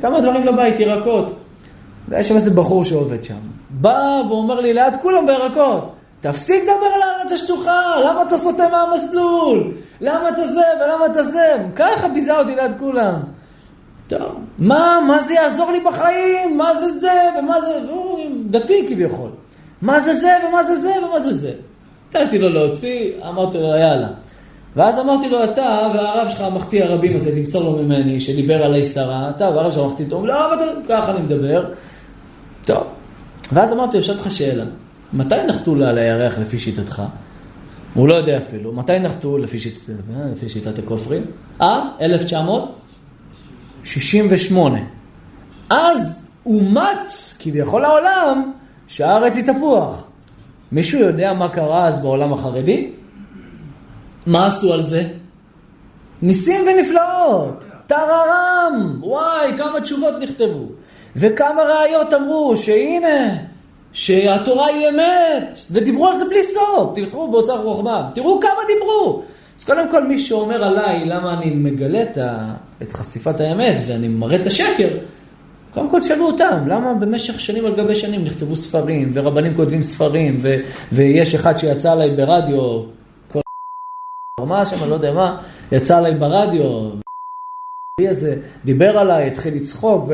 כמה 0.00 0.20
דברים 0.20 0.46
לבית, 0.46 0.80
ירקות. 0.80 1.32
ויש 2.08 2.28
שם 2.28 2.34
איזה 2.34 2.50
בחור 2.50 2.84
שעובד 2.84 3.24
שם. 3.24 3.34
בא 3.70 4.22
ואומר 4.28 4.60
לי, 4.60 4.74
ליד 4.74 4.96
כולם 5.02 5.26
בירקות. 5.26 5.92
תפסיק 6.20 6.62
לדבר 6.62 6.86
על 6.94 7.02
הארץ 7.02 7.32
השטוחה, 7.32 8.00
למה 8.04 8.22
אתה 8.22 8.38
סוטה 8.38 8.68
מהמסלול? 8.68 9.72
למה 10.00 10.28
אתה 10.28 10.46
זה 10.46 10.62
ולמה 10.84 11.06
אתה 11.06 11.24
זה? 11.24 11.56
ככה 11.76 12.08
ביזה 12.08 12.38
אותי 12.38 12.54
ליד 12.54 12.72
כולם. 12.78 13.14
טוב, 14.08 14.32
מה, 14.58 14.98
מה 15.06 15.22
זה 15.22 15.34
יעזור 15.34 15.70
לי 15.72 15.80
בחיים? 15.80 16.58
מה 16.58 16.74
זה 16.74 16.98
זה 16.98 17.12
ומה 17.38 17.60
זה... 17.60 17.80
והוא 17.86 18.18
דתי 18.46 18.86
כביכול. 18.88 19.30
מה 19.82 20.00
זה 20.00 20.16
זה 20.16 20.32
ומה 20.48 20.64
זה 20.64 20.76
זה 20.76 20.92
ומה 21.04 21.20
זה 21.20 21.32
זה. 21.32 21.52
נתתי 22.14 22.38
לו 22.38 22.48
להוציא, 22.48 23.12
אמרתי 23.28 23.58
לו, 23.58 23.68
יאללה. 23.68 24.08
ואז 24.76 24.98
אמרתי 24.98 25.28
לו, 25.28 25.44
אתה 25.44 25.90
והרב 25.94 26.28
שלך 26.28 26.40
המחטיא 26.40 26.84
הרבים 26.84 27.16
הזה, 27.16 27.36
תמסור 27.36 27.64
לו 27.64 27.82
ממני, 27.82 28.20
שדיבר 28.20 28.64
עליי 28.64 28.84
שרה, 28.84 29.30
אתה 29.30 29.44
והרב 29.44 29.72
שלך 29.72 29.82
המחטיא, 29.82 30.06
טוב, 30.08 30.26
לא, 30.26 30.54
אבל 30.54 30.64
ככה 30.88 31.10
אני 31.10 31.20
מדבר. 31.20 31.64
טוב. 32.64 32.82
ואז 33.52 33.72
אמרתי 33.72 33.96
לו, 33.96 34.02
לך 34.14 34.30
שאלה. 34.30 34.64
מתי 35.12 35.34
נחתו 35.48 35.74
לה 35.74 35.88
על 35.88 35.98
הירח 35.98 36.38
לפי 36.38 36.58
שיטתך? 36.58 37.02
הוא 37.94 38.08
לא 38.08 38.14
יודע 38.14 38.38
אפילו. 38.38 38.72
מתי 38.72 38.98
נחתו 38.98 39.38
לפי, 39.38 39.58
שיט... 39.58 39.78
לפי 40.32 40.48
שיטת 40.48 40.78
הכופרים? 40.78 41.24
אה? 41.60 41.88
1968. 42.00 44.78
אז 45.70 46.28
אומת 46.46 47.12
כביכול 47.38 47.84
העולם 47.84 48.52
שהארץ 48.86 49.36
היא 49.36 49.44
תפוח. 49.44 50.04
מישהו 50.72 51.00
יודע 51.00 51.32
מה 51.32 51.48
קרה 51.48 51.88
אז 51.88 52.00
בעולם 52.00 52.32
החרדי? 52.32 52.90
מה 54.26 54.46
עשו 54.46 54.72
על 54.72 54.82
זה? 54.82 55.04
ניסים 56.22 56.60
ונפלאות, 56.66 57.64
טררם, 57.86 58.98
וואי, 59.00 59.52
כמה 59.58 59.80
תשובות 59.80 60.14
נכתבו. 60.20 60.64
וכמה 61.16 61.62
ראיות 61.62 62.14
אמרו 62.14 62.56
שהנה, 62.56 63.36
שהתורה 63.92 64.66
היא 64.66 64.88
אמת, 64.88 65.60
ודיברו 65.70 66.08
על 66.08 66.18
זה 66.18 66.24
בלי 66.24 66.42
סוף, 66.42 66.94
תלכו 66.94 67.28
באוצר 67.28 67.62
חוכמה, 67.62 68.10
תראו 68.14 68.40
כמה 68.40 68.60
דיברו. 68.66 69.22
אז 69.58 69.64
קודם 69.64 69.90
כל 69.90 70.04
מי 70.04 70.18
שאומר 70.18 70.64
עליי 70.64 71.04
למה 71.04 71.32
אני 71.34 71.50
מגלה 71.50 72.02
את 72.82 72.92
חשיפת 72.92 73.40
האמת 73.40 73.78
ואני 73.86 74.08
מראה 74.08 74.36
את 74.36 74.46
השקר, 74.46 74.88
קודם 75.74 75.90
כל 75.90 76.00
תשאלו 76.00 76.26
אותם, 76.26 76.64
למה 76.66 76.94
במשך 76.94 77.40
שנים 77.40 77.66
על 77.66 77.74
גבי 77.74 77.94
שנים 77.94 78.24
נכתבו 78.24 78.56
ספרים, 78.56 79.10
ורבנים 79.14 79.54
כותבים 79.56 79.82
ספרים, 79.82 80.38
ו- 80.42 80.56
ויש 80.92 81.34
אחד 81.34 81.56
שיצא 81.56 81.92
עליי 81.92 82.10
ברדיו, 82.10 82.82
מה 84.40 84.66
שם, 84.66 84.76
אני 84.82 84.90
לא 84.90 84.94
יודע 84.94 85.12
מה, 85.12 85.42
יצא 85.72 85.98
עליי 85.98 86.14
ברדיו, 86.14 86.90
הזה 88.10 88.36
דיבר 88.64 88.98
עליי, 88.98 89.26
התחיל 89.26 89.54
לצחוק, 89.54 90.08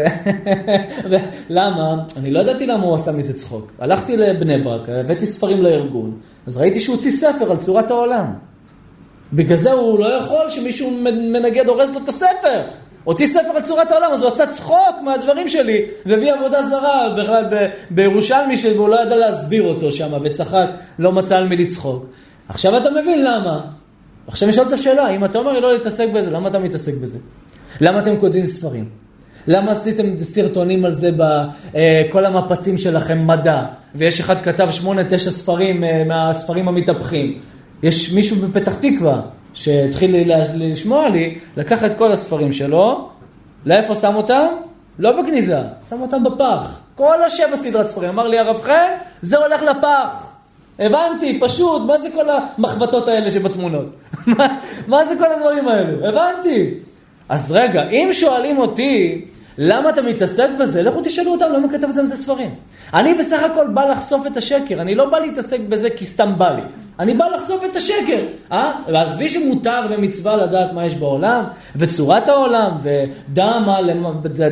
ולמה? 1.10 2.04
אני 2.16 2.30
לא 2.30 2.40
ידעתי 2.40 2.66
למה 2.66 2.84
הוא 2.84 2.94
עשה 2.94 3.12
מזה 3.12 3.32
צחוק. 3.32 3.72
הלכתי 3.78 4.16
לבני 4.16 4.62
ברק, 4.62 4.88
הבאתי 4.88 5.26
ספרים 5.26 5.62
לארגון, 5.62 6.18
אז 6.46 6.56
ראיתי 6.56 6.80
שהוא 6.80 6.96
הוציא 6.96 7.10
ספר 7.10 7.50
על 7.50 7.56
צורת 7.56 7.90
העולם. 7.90 8.26
בגלל 9.32 9.56
זה 9.56 9.72
הוא 9.72 9.98
לא 9.98 10.06
יכול 10.06 10.48
שמישהו 10.48 10.90
מנגד, 11.32 11.68
אורז 11.68 11.90
לו 11.90 11.98
את 12.02 12.08
הספר. 12.08 12.62
הוציא 13.04 13.26
ספר 13.26 13.50
על 13.56 13.62
צורת 13.62 13.90
העולם, 13.90 14.12
אז 14.12 14.20
הוא 14.20 14.28
עשה 14.28 14.46
צחוק 14.46 14.96
מהדברים 15.04 15.48
שלי, 15.48 15.86
והביא 16.06 16.32
עבודה 16.32 16.68
זרה 16.68 17.14
בכלל 17.18 17.44
בירושלמי 17.90 18.54
והוא 18.76 18.88
לא 18.88 19.02
ידע 19.02 19.16
להסביר 19.16 19.62
אותו 19.62 19.92
שם, 19.92 20.18
וצחק, 20.22 20.66
לא 20.98 21.12
מצא 21.12 21.36
על 21.36 21.48
מי 21.48 21.56
לצחוק. 21.56 22.04
עכשיו 22.48 22.76
אתה 22.76 22.90
מבין 22.90 23.24
למה. 23.24 23.77
עכשיו 24.28 24.48
נשאל 24.48 24.64
את 24.66 24.72
השאלה, 24.72 25.08
אם 25.08 25.24
אתה 25.24 25.38
אומר 25.38 25.60
לא 25.60 25.72
להתעסק 25.72 26.08
בזה, 26.14 26.30
למה 26.30 26.48
אתה 26.48 26.58
מתעסק 26.58 26.94
בזה? 26.94 27.18
למה 27.80 27.98
אתם 27.98 28.16
כותבים 28.16 28.46
ספרים? 28.46 28.88
למה 29.46 29.70
עשיתם 29.70 30.24
סרטונים 30.24 30.84
על 30.84 30.94
זה 30.94 31.10
בכל 31.12 32.24
אה, 32.24 32.30
המפצים 32.30 32.78
שלכם, 32.78 33.26
מדע? 33.26 33.64
ויש 33.94 34.20
אחד 34.20 34.42
כתב 34.42 34.70
שמונה, 34.70 35.02
תשע 35.04 35.30
ספרים 35.30 35.84
אה, 35.84 36.04
מהספרים 36.04 36.68
המתהפכים. 36.68 37.38
יש 37.82 38.12
מישהו 38.12 38.36
בפתח 38.36 38.74
תקווה 38.74 39.20
שהתחיל 39.54 40.32
לשמוע 40.54 41.08
לי, 41.08 41.38
לקח 41.56 41.84
את 41.84 41.98
כל 41.98 42.12
הספרים 42.12 42.52
שלו, 42.52 43.08
לאיפה 43.66 43.94
שם 43.94 44.14
אותם? 44.14 44.46
לא 44.98 45.22
בגניזה, 45.22 45.60
שם 45.88 46.00
אותם 46.00 46.24
בפח. 46.24 46.78
כל 46.94 47.22
השבע 47.22 47.56
סדרת 47.56 47.88
ספרים. 47.88 48.08
אמר 48.08 48.28
לי 48.28 48.38
הרב 48.38 48.60
חן, 48.60 48.90
זה 49.22 49.36
הולך 49.36 49.62
לפח. 49.62 50.27
הבנתי, 50.78 51.40
פשוט, 51.40 51.82
מה 51.86 51.98
זה 51.98 52.08
כל 52.14 52.26
המחבטות 52.30 53.08
האלה 53.08 53.30
שבתמונות? 53.30 53.86
מה 54.88 55.04
זה 55.04 55.14
כל 55.18 55.32
הדברים 55.32 55.68
האלו? 55.68 56.06
הבנתי. 56.06 56.70
אז 57.28 57.52
רגע, 57.52 57.88
אם 57.88 58.08
שואלים 58.12 58.58
אותי, 58.58 59.24
למה 59.58 59.90
אתה 59.90 60.02
מתעסק 60.02 60.48
בזה? 60.60 60.82
לכו 60.82 61.00
תשאלו 61.04 61.32
אותם, 61.32 61.46
למה 61.52 61.68
כתבתם 61.68 62.00
את 62.00 62.08
זה 62.08 62.16
ספרים? 62.16 62.54
אני 62.94 63.14
בסך 63.14 63.42
הכל 63.42 63.66
בא 63.66 63.84
לחשוף 63.84 64.26
את 64.26 64.36
השקר, 64.36 64.80
אני 64.80 64.94
לא 64.94 65.04
בא 65.04 65.18
להתעסק 65.18 65.60
בזה 65.68 65.90
כי 65.90 66.06
סתם 66.06 66.32
בא 66.38 66.48
לי. 66.48 66.62
אני 66.98 67.14
בא 67.14 67.26
לחשוף 67.26 67.64
את 67.64 67.76
השקר, 67.76 68.18
אה? 68.52 68.72
ועזבי 68.92 69.28
שמותר 69.28 69.80
ומצווה 69.90 70.36
לדעת 70.36 70.72
מה 70.72 70.86
יש 70.86 70.94
בעולם, 70.94 71.44
וצורת 71.76 72.28
העולם, 72.28 72.70
ודע 72.82 73.58
מה, 73.66 73.80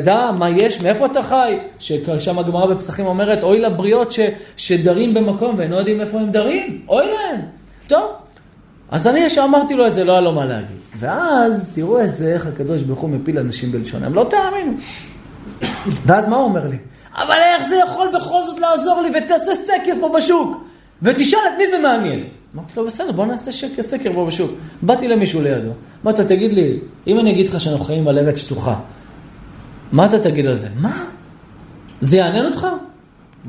דע 0.05 0.31
מה 0.39 0.51
יש, 0.51 0.83
מאיפה 0.83 1.07
אתה 1.07 1.23
חי, 1.23 1.59
ששם 1.79 2.39
הגמרא 2.39 2.67
בפסחים 2.67 3.07
אומרת, 3.07 3.43
אוי 3.43 3.61
לבריות 3.61 4.13
ש, 4.13 4.21
שדרים 4.57 5.15
במקום 5.15 5.55
ואינו 5.59 5.77
יודעים 5.77 6.01
איפה 6.01 6.19
הם 6.19 6.31
דרים, 6.31 6.81
אוי 6.89 7.05
להם. 7.07 7.41
טוב, 7.87 8.11
אז 8.91 9.07
אני 9.07 9.21
ישר 9.21 9.45
אמרתי 9.45 9.75
לו 9.75 9.87
את 9.87 9.95
זה, 9.95 10.05
לא 10.05 10.13
היה 10.13 10.21
לו 10.21 10.33
מה 10.33 10.45
להגיד. 10.45 10.86
ואז 10.99 11.65
תראו 11.75 11.99
איזה 11.99 12.33
איך 12.33 12.47
הקדוש 12.47 12.83
ברוך 12.83 13.01
הוא 13.01 13.11
מפיל 13.11 13.39
אנשים 13.39 13.73
בלשונם, 13.73 14.15
לא 14.15 14.27
תאמינו. 14.31 14.73
ואז 16.07 16.29
מה 16.29 16.37
הוא 16.37 16.45
אומר 16.45 16.67
לי? 16.69 16.77
אבל 17.15 17.37
איך 17.39 17.69
זה 17.69 17.77
יכול 17.77 18.09
בכל 18.15 18.43
זאת 18.45 18.61
לעזור 18.61 19.03
לי 19.03 19.09
ותעשה 19.19 19.55
סקר 19.55 19.93
פה 20.01 20.13
בשוק 20.17 20.65
ותשאל 21.03 21.39
את 21.47 21.53
מי 21.59 21.65
זה 21.71 21.79
מעניין. 21.79 22.25
אמרתי 22.55 22.73
לו, 22.77 22.87
בסדר, 22.87 23.13
בוא 23.13 23.27
נעשה 23.27 23.53
שקר, 23.53 23.83
סקר 23.83 24.13
פה 24.15 24.27
בשוק. 24.27 24.51
באתי 24.83 25.09
למישהו 25.09 25.43
לידו, 25.43 25.71
אמרתי, 26.05 26.25
תגיד 26.25 26.53
לי, 26.53 26.79
אם 27.07 27.21
אני 27.21 27.31
אגיד 27.31 27.47
לך 27.47 27.61
שאנחנו 27.61 27.85
חיים 27.85 28.09
על 28.09 28.19
ארץ 28.19 28.39
שטוחה, 28.39 28.75
מה 29.93 30.07
אתה 30.07 30.19
תגיד 30.19 30.47
על 30.47 30.55
זה? 30.55 30.69
מה? 30.81 31.05
זה 32.01 32.17
יעניין 32.17 32.47
אותך? 32.47 32.67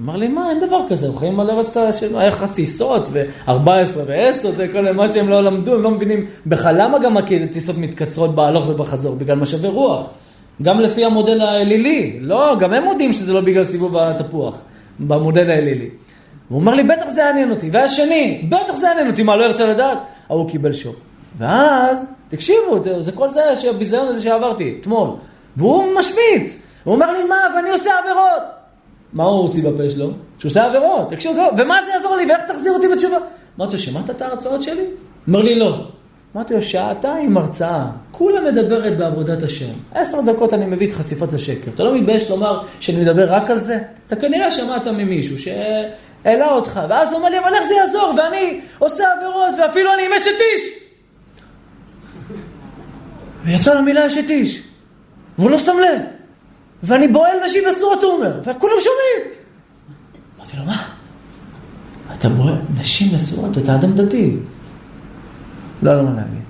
אמר 0.04 0.16
לי, 0.16 0.28
מה, 0.28 0.50
אין 0.50 0.60
דבר 0.60 0.80
כזה, 0.90 1.06
אנחנו 1.06 1.20
חיים 1.20 1.40
על 1.40 1.50
ארץ 1.50 1.74
שלנו, 2.00 2.20
היה 2.20 2.28
יחס 2.28 2.52
טיסות, 2.52 3.10
ו-14 3.12 3.50
ו-10, 4.08 4.56
זה 4.58 4.68
כל 4.72 4.92
מה 4.92 5.14
שהם 5.14 5.30
לא 5.30 5.44
למדו, 5.44 5.74
הם 5.76 5.82
לא 5.82 5.92
מבינים 5.92 6.26
בכלל 6.46 6.82
למה 6.82 7.00
גם 7.00 7.18
הטיסות 7.18 7.78
מתקצרות 7.78 8.36
בהלוך 8.36 8.70
ובחזור, 8.70 9.16
בגלל 9.16 9.36
משאבי 9.36 9.68
רוח. 9.68 10.06
גם 10.62 10.80
לפי 10.80 11.06
המודל 11.06 11.42
האלילי, 11.42 12.18
לא, 12.22 12.56
גם 12.60 12.74
הם 12.74 12.84
מודים 12.84 13.14
שזה 13.14 13.34
לא 13.34 13.42
בגלל 13.42 13.66
סיבוב 13.66 13.98
התפוח, 13.98 14.60
במודל 15.00 15.50
האלילי. 15.50 15.90
הוא 16.50 16.60
אומר 16.60 16.74
לי, 16.74 16.84
בטח 16.84 17.06
זה 17.14 17.22
יעניין 17.22 17.52
אותי. 17.52 17.70
והשני, 17.72 18.46
בטח 18.50 18.74
זה 18.74 18.88
יעניין 18.88 19.08
אותי, 19.08 19.24
מה, 19.24 19.36
לא 19.36 19.44
ירצה 19.44 19.66
לדעת? 19.66 19.98
ההוא 20.30 20.50
קיבל 20.50 20.74
שוק. 20.74 20.96
ואז, 21.38 22.04
תקשיבו, 22.30 22.80
זה 23.00 23.12
כל 23.12 23.30
זה, 23.30 23.42
הביזיון 23.70 24.08
הזה 24.08 24.24
שעברתי, 24.24 24.78
אתמול. 24.82 25.10
והוא 25.58 25.84
משמיץ. 26.00 26.62
הוא 26.84 26.94
אומר 26.94 27.12
לי, 27.12 27.24
מה, 27.24 27.36
ואני 27.56 27.70
עושה 27.70 27.92
עבירות. 28.04 28.57
מה 29.18 29.24
הוא 29.24 29.42
הוציא 29.42 29.64
בפה 29.64 29.90
שלו? 29.90 30.12
שהוא 30.40 30.50
עושה 30.50 30.66
עבירות, 30.66 31.10
תקשיב, 31.10 31.32
ומה 31.58 31.78
זה 31.86 31.92
יעזור 31.92 32.16
לי, 32.16 32.26
ואיך 32.26 32.42
תחזיר 32.48 32.72
אותי 32.72 32.88
בתשובה? 32.88 33.18
אמרתי 33.58 33.74
לו, 33.74 33.80
שמעת 33.80 34.10
את 34.10 34.22
ההרצאות 34.22 34.62
שלי? 34.62 34.84
אומר 35.28 35.42
לי, 35.42 35.60
לא. 35.60 35.88
אמרתי 36.36 36.54
לו, 36.54 36.64
שעתיים 36.64 37.38
הרצאה, 37.38 37.86
כולה 38.12 38.52
מדברת 38.52 38.98
בעבודת 38.98 39.44
השם. 39.44 39.74
עשר 39.94 40.22
דקות 40.22 40.54
אני 40.54 40.66
מביא 40.66 40.88
את 40.88 40.94
חשיפת 40.94 41.34
השקר. 41.34 41.72
אתה 41.72 41.84
לא 41.84 41.96
מתבייש 41.96 42.30
לומר 42.30 42.62
שאני 42.80 43.02
מדבר 43.02 43.34
רק 43.34 43.50
על 43.50 43.60
זה? 43.60 43.80
אתה 44.08 44.16
כנראה 44.16 44.52
שמעת 44.52 44.88
ממישהו 44.88 45.36
שהעלה 45.40 46.52
אותך, 46.52 46.80
ואז 46.90 47.12
הוא 47.12 47.18
אומר 47.18 47.30
לי, 47.30 47.40
אבל 47.40 47.54
איך 47.54 47.64
זה 47.68 47.74
יעזור? 47.74 48.14
ואני 48.18 48.60
עושה 48.80 49.04
עבירות, 49.18 49.56
ואפילו 49.60 49.94
אני 49.94 50.06
עם 50.06 50.14
אשת 50.14 50.28
איש. 50.54 50.62
ויצא 53.44 53.74
למילה 53.74 54.08
אשת 54.08 54.30
איש, 54.30 54.62
והוא 55.38 55.52
לא 55.52 55.58
שם 55.58 55.78
לב. 55.80 56.17
ואני 56.84 57.08
בועל 57.08 57.38
נשים 57.46 57.64
אסורות, 57.70 58.04
הוא 58.04 58.12
אומר, 58.12 58.40
וכולם 58.40 58.76
שומעים. 58.80 59.38
אמרתי 60.38 60.58
לו, 60.58 60.66
מה? 60.66 60.84
אתה 62.14 62.30
בועל 62.30 62.56
נשים 62.80 63.16
אסורות, 63.16 63.58
אתה 63.58 63.76
אדם 63.76 63.92
דתי. 63.92 64.38
לא, 65.82 65.98
לא 65.98 66.04
מה 66.04 66.14
להגיד. 66.14 66.42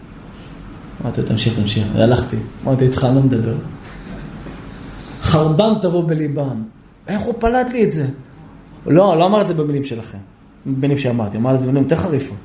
אמרתי 1.02 1.22
לו, 1.22 1.28
תמשיך, 1.28 1.60
תמשיך. 1.60 1.88
והלכתי. 1.94 2.38
אמרתי, 2.64 2.86
איתך 2.86 3.04
אני 3.04 3.16
לא 3.16 3.22
מדבר. 3.22 3.56
חרבם 5.22 5.74
תבוא 5.82 6.08
בליבם. 6.08 6.64
איך 7.08 7.22
הוא 7.22 7.34
פלט 7.40 7.72
לי 7.72 7.84
את 7.84 7.92
זה? 7.92 8.06
לא, 8.88 9.18
לא 9.18 9.26
אמר 9.26 9.42
את 9.42 9.48
זה 9.48 9.54
במילים 9.54 9.84
שלכם. 9.84 10.18
במילים 10.66 10.98
שאמרתי, 10.98 11.38
אמר 11.38 11.56
את 11.56 11.60
זה 11.60 11.66
במילים 11.66 11.84
יותר 11.84 11.96
חריפות. 11.96 12.38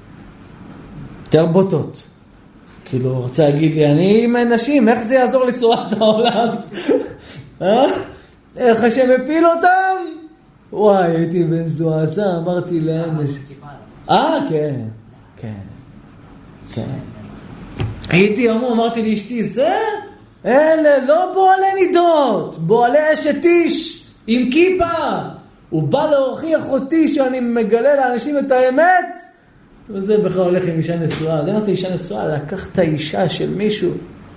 יותר 1.27 1.47
בוטות. 1.47 2.03
כאילו, 2.85 3.25
רצה 3.25 3.49
להגיד 3.49 3.75
לי, 3.75 3.93
אני 3.93 4.25
עם 4.25 4.37
נשים, 4.37 4.89
איך 4.89 5.03
זה 5.03 5.15
יעזור 5.15 5.45
לצורת 5.45 5.93
העולם? 5.93 6.49
אה? 7.63 7.87
איך 8.57 8.83
השם 8.83 9.09
הפיל 9.23 9.47
אותם? 9.47 9.97
וואי, 10.73 11.17
הייתי 11.17 11.45
בן 11.45 11.69
זועזע, 11.69 12.37
אמרתי 12.37 12.81
לאמש. 12.81 13.31
אה, 14.11 14.39
כן, 14.49 14.81
כן, 15.37 15.53
כן. 16.73 16.83
הייתי 18.09 18.51
המום, 18.51 18.73
אמרתי 18.73 19.11
לאשתי, 19.11 19.45
זה? 19.45 19.77
אלה 20.45 20.99
לא 21.07 21.33
בועלי 21.35 21.87
נידות, 21.87 22.59
בועלי 22.59 23.13
אשת 23.13 23.45
איש 23.45 24.07
עם 24.27 24.51
כיפה. 24.51 25.19
הוא 25.71 25.83
בא 25.83 26.11
להוכיח 26.11 26.69
אותי 26.69 27.09
שאני 27.09 27.41
מגלה 27.41 27.97
לאנשים 27.97 28.39
את 28.39 28.51
האמת. 28.51 29.21
וזה 29.91 30.19
בכלל 30.19 30.43
הולך 30.43 30.65
עם 30.65 30.79
אישה 30.79 30.99
נשואה. 30.99 31.45
זה 31.45 31.53
מה 31.53 31.61
זה 31.61 31.71
אישה 31.71 31.95
נשואה? 31.95 32.29
לקח 32.29 32.69
את 32.73 32.79
האישה 32.79 33.29
של 33.29 33.55
מישהו. 33.55 33.91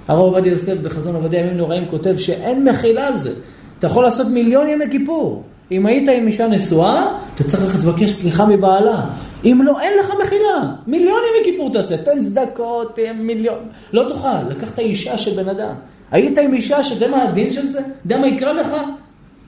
הרב 0.08 0.20
עובדיה 0.20 0.52
יוסף 0.52 0.78
בחזון 0.78 1.16
עובדיה 1.16 1.40
ימים 1.40 1.58
נוראים 1.58 1.86
כותב 1.90 2.18
שאין 2.18 2.64
מחילה 2.64 3.08
על 3.08 3.18
זה. 3.18 3.34
אתה 3.80 3.88
יכול 3.88 4.04
לעשות 4.04 4.28
מיליון 4.28 4.68
ימי 4.68 4.86
כיפור. 4.92 5.44
אם 5.72 5.86
היית 5.86 6.10
עם 6.10 6.28
אישה 6.28 6.48
נשואה, 6.48 7.18
אתה 7.36 7.44
צריך 7.44 7.64
ללכת 7.64 7.84
לבקש 7.84 8.12
סליחה 8.12 8.46
מבעלה. 8.46 9.06
אם 9.46 9.62
לא, 9.66 9.82
אין 9.82 9.94
לך 10.00 10.14
מחילה. 10.24 10.72
מיליון 10.88 11.20
ימי 11.30 11.52
כיפור 11.52 11.74
תעשה. 11.74 11.98
תן 11.98 12.22
צדקות, 12.22 13.00
מיליון. 13.16 13.60
לא 13.94 14.06
תוכל. 14.10 14.50
לקחת 14.50 14.80
אישה 14.80 15.18
של 15.18 15.44
בן 15.44 15.50
אדם. 15.50 15.74
היית 16.12 16.38
עם 16.38 16.54
אישה 16.54 16.84
שאתה 16.84 17.06
יודע 17.06 17.18
מה 17.18 17.24
הדין 17.24 17.54
של 17.54 17.68
זה? 17.68 17.80
אתה 17.80 17.88
יודע 18.06 18.18
מה 18.18 18.28
יקרה 18.28 18.54
לך? 18.54 18.70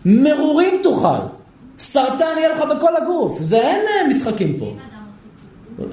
מרורים 0.06 0.80
תאכל. 0.84 1.28
סרטן 1.80 2.36
יהיה 2.38 2.50
לך 2.50 2.64
בכל 2.76 2.96
הגוף. 2.96 3.42
זה 3.42 3.58
אין 3.58 3.82
אה, 3.82 4.08
משחקים 4.08 4.60
פה. 4.60 4.74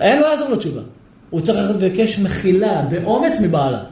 אין, 0.01 0.21
לא 0.21 0.27
יעזור 0.27 0.49
לו 0.49 0.57
תשובה. 0.57 0.81
הוא 1.31 1.41
צריך 1.41 1.59
ללכת 1.59 1.75
ולבקש 1.81 2.19
מחילה, 2.19 2.83
באומץ 2.83 3.41
מבעלה. 3.41 3.83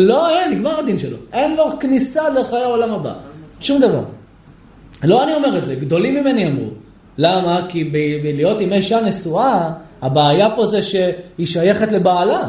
לא, 0.00 0.38
אין, 0.38 0.50
נגמר 0.50 0.78
הדין 0.78 0.98
שלו. 0.98 1.16
אין 1.32 1.56
לו 1.56 1.78
כניסה 1.80 2.28
לחיי 2.28 2.62
העולם 2.62 2.92
הבא. 2.92 3.12
שום 3.60 3.80
דבר. 3.80 4.02
לא 5.04 5.24
אני 5.24 5.34
אומר 5.34 5.58
את 5.58 5.64
זה, 5.64 5.74
גדולים 5.74 6.14
ממני 6.14 6.48
אמרו. 6.48 6.68
למה? 7.18 7.60
כי 7.68 7.84
בלהיות 8.22 8.60
עם 8.60 8.72
אישה 8.72 9.00
נשואה, 9.00 9.70
הבעיה 10.02 10.50
פה 10.56 10.66
זה 10.66 10.82
שהיא 10.82 11.46
שייכת 11.46 11.92
לבעלה. 11.92 12.48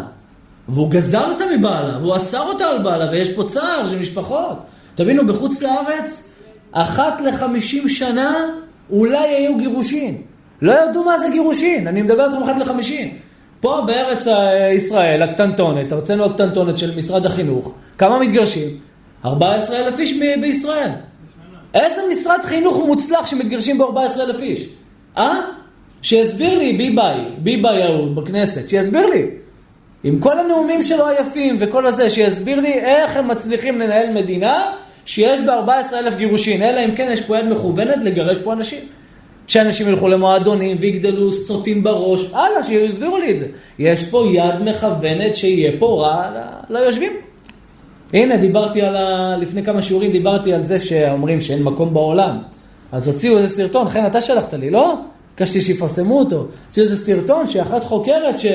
והוא 0.69 0.89
גזר 0.89 1.29
אותה 1.29 1.43
מבעלה, 1.57 1.97
והוא 1.97 2.15
אסר 2.15 2.41
אותה 2.41 2.65
על 2.65 2.83
בעלה, 2.83 3.11
ויש 3.11 3.29
פה 3.29 3.43
צער 3.43 3.87
של 3.87 3.99
משפחות. 3.99 4.57
תבינו, 4.95 5.27
בחוץ 5.27 5.61
לארץ, 5.61 6.29
אחת 6.71 7.21
לחמישים 7.21 7.89
שנה 7.89 8.45
אולי 8.89 9.27
היו 9.27 9.57
גירושין. 9.57 10.21
לא 10.61 10.73
ידעו 10.83 11.03
מה 11.03 11.17
זה 11.17 11.29
גירושין, 11.29 11.87
אני 11.87 12.01
מדבר 12.01 12.25
איתכם 12.25 12.43
אחת 12.43 12.57
לחמישים. 12.57 13.17
פה 13.61 13.83
בארץ 13.87 14.25
ישראל 14.75 15.21
הקטנטונת, 15.21 15.93
ארצנו 15.93 16.25
הקטנטונת 16.25 16.77
של 16.77 16.97
משרד 16.97 17.25
החינוך, 17.25 17.73
כמה 17.97 18.19
מתגרשים? 18.19 18.67
14 19.25 19.77
אלף 19.77 19.99
איש 19.99 20.13
בישראל. 20.41 20.91
איזה 21.73 22.01
משרד 22.11 22.39
חינוך 22.43 22.77
מוצלח 22.85 23.25
שמתגרשים 23.25 23.77
ב-14 23.77 24.21
אלף 24.21 24.41
איש? 24.41 24.67
אה? 25.17 25.39
שיסביר 26.01 26.57
לי 26.57 26.73
ביבאי, 26.73 27.19
ביבאי 27.37 27.77
יהוד 27.79 28.15
בכנסת, 28.15 28.69
שיסביר 28.69 29.07
לי. 29.07 29.25
עם 30.03 30.19
כל 30.19 30.39
הנאומים 30.39 30.83
שלו 30.83 31.07
היפים 31.07 31.57
וכל 31.59 31.85
הזה, 31.85 32.09
שיסביר 32.09 32.59
לי 32.59 32.73
איך 32.73 33.17
הם 33.17 33.27
מצליחים 33.27 33.79
לנהל 33.79 34.13
מדינה 34.13 34.71
שיש 35.05 35.41
בה 35.41 35.53
14 35.53 35.99
אלף 35.99 36.15
גירושין, 36.15 36.61
אלא 36.61 36.85
אם 36.85 36.95
כן 36.95 37.09
יש 37.11 37.21
פה 37.21 37.37
יד 37.37 37.45
מכוונת 37.45 38.03
לגרש 38.03 38.39
פה 38.39 38.53
אנשים. 38.53 38.79
שאנשים 39.51 39.89
ילכו 39.89 40.07
למועדונים 40.07 40.77
ויגדלו 40.79 41.33
סוטים 41.33 41.83
בראש, 41.83 42.25
הלאה, 42.33 42.63
שיסבירו 42.63 43.17
לי 43.17 43.31
את 43.31 43.37
זה. 43.37 43.45
יש 43.79 44.03
פה 44.03 44.25
יד 44.33 44.55
מכוונת 44.65 45.35
שיהיה 45.35 45.71
פה 45.79 46.01
רע 46.01 46.31
ליושבים. 46.69 47.11
הנה, 48.13 48.37
דיברתי 48.37 48.81
על 48.81 48.95
ה... 48.95 49.37
לפני 49.37 49.63
כמה 49.63 49.81
שיעורים 49.81 50.11
דיברתי 50.11 50.53
על 50.53 50.63
זה 50.63 50.79
שאומרים 50.79 51.39
שאין 51.39 51.63
מקום 51.63 51.93
בעולם. 51.93 52.37
אז 52.91 53.07
הוציאו 53.07 53.37
איזה 53.37 53.55
סרטון, 53.55 53.89
חן, 53.89 54.05
אתה 54.05 54.21
שלחת 54.21 54.53
לי, 54.53 54.69
לא? 54.69 54.95
ביקשתי 55.35 55.61
שיפרסמו 55.61 56.19
אותו. 56.19 56.45
הוציאו 56.67 56.85
איזה 56.85 56.97
סרטון 56.97 57.47
שאחת 57.47 57.83
חוקרת 57.83 58.39
ש... 58.39 58.45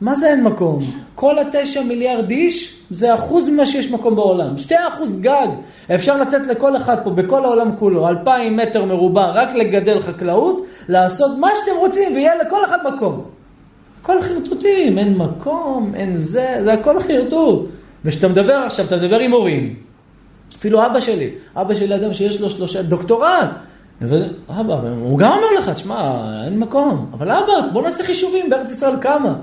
מה 0.00 0.14
זה 0.14 0.30
אין 0.30 0.44
מקום? 0.44 0.78
כל 1.14 1.38
התשע 1.38 1.82
מיליארד 1.82 2.30
איש 2.30 2.82
זה 2.90 3.14
אחוז 3.14 3.48
ממה 3.48 3.66
שיש 3.66 3.90
מקום 3.90 4.16
בעולם. 4.16 4.58
שתי 4.58 4.74
אחוז 4.88 5.20
גג. 5.20 5.46
אפשר 5.94 6.16
לתת 6.16 6.46
לכל 6.46 6.76
אחד 6.76 6.96
פה, 7.04 7.10
בכל 7.10 7.44
העולם 7.44 7.76
כולו, 7.76 8.08
אלפיים 8.08 8.56
מטר 8.56 8.84
מרובע, 8.84 9.26
רק 9.26 9.48
לגדל 9.54 10.00
חקלאות, 10.00 10.66
לעשות 10.88 11.38
מה 11.38 11.48
שאתם 11.54 11.76
רוצים 11.78 12.14
ויהיה 12.14 12.32
לכל 12.36 12.64
אחד 12.64 12.78
מקום. 12.94 13.24
הכל 14.02 14.22
חרטוטים, 14.22 14.98
אין 14.98 15.16
מקום, 15.16 15.92
אין 15.94 16.16
זה, 16.16 16.56
זה 16.60 16.72
הכל 16.72 17.00
חרטוט. 17.00 17.68
וכשאתה 18.04 18.28
מדבר 18.28 18.54
עכשיו, 18.54 18.86
אתה 18.86 18.96
מדבר 18.96 19.18
עם 19.18 19.32
הורים. 19.32 19.74
אפילו 20.58 20.86
אבא 20.86 21.00
שלי, 21.00 21.30
אבא 21.56 21.74
שלי 21.74 21.94
אדם 21.94 22.14
שיש 22.14 22.40
לו 22.40 22.50
שלושה, 22.50 22.82
דוקטורט. 22.82 23.48
אבא, 24.50 24.74
הוא 25.00 25.18
גם 25.18 25.32
אומר 25.32 25.58
לך, 25.58 25.68
תשמע, 25.68 26.22
אין 26.44 26.58
מקום. 26.58 27.10
אבל 27.12 27.30
אבא, 27.30 27.52
בוא 27.72 27.82
נעשה 27.82 28.04
חישובים, 28.04 28.50
בארץ 28.50 28.70
ישראל 28.70 28.94
כמה. 29.00 29.34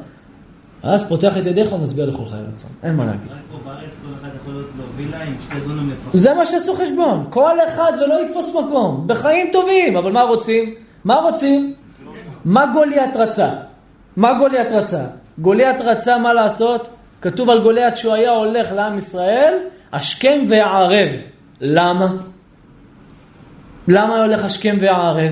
אז 0.84 1.10
פותח 1.10 1.38
את 1.38 1.46
ידיך 1.46 1.74
ומצביע 1.74 2.06
לכל 2.06 2.26
חיי 2.30 2.40
רצון. 2.54 2.72
אין 2.84 2.96
מה 2.96 3.06
להגיד. 3.06 3.32
רק 3.32 3.38
פה 3.52 3.58
בארץ 3.66 3.96
כל 4.04 4.16
אחד 4.20 4.30
יכול 4.36 4.54
להיות 4.54 4.68
לו 4.78 4.84
וילה 4.96 5.24
עם 5.24 5.36
שתי 5.42 5.60
דונם 5.68 5.92
לפחות. 5.92 6.22
זה 6.22 6.34
מה 6.34 6.46
שעשו 6.46 6.76
חשבון. 6.76 7.26
כל 7.30 7.56
אחד 7.68 7.92
ולא 8.06 8.26
יתפוס 8.26 8.50
מקום. 8.50 9.04
בחיים 9.08 9.50
טובים, 9.52 9.98
אבל 9.98 10.12
מה 10.12 10.22
רוצים? 10.22 10.74
מה 11.04 11.16
רוצים? 11.16 11.74
מה 12.46 12.66
גוליית 12.74 13.16
רצה? 13.16 13.50
מה 14.18 14.34
גוליית 14.34 14.72
רצה? 14.72 15.06
גוליית 15.38 15.82
רצה 15.82 16.18
מה 16.18 16.34
לעשות? 16.34 16.90
כתוב 17.22 17.50
על 17.50 17.62
גוליית 17.62 17.98
שהוא 17.98 18.14
היה 18.14 18.32
הולך 18.32 18.72
לעם 18.72 18.98
ישראל, 18.98 19.54
השכם 19.94 20.40
והערב. 20.50 21.10
למה? 21.62 22.08
למה 23.88 24.16
היה 24.16 24.26
הולך 24.26 24.46
השכם 24.46 24.78
והערב? 24.80 25.32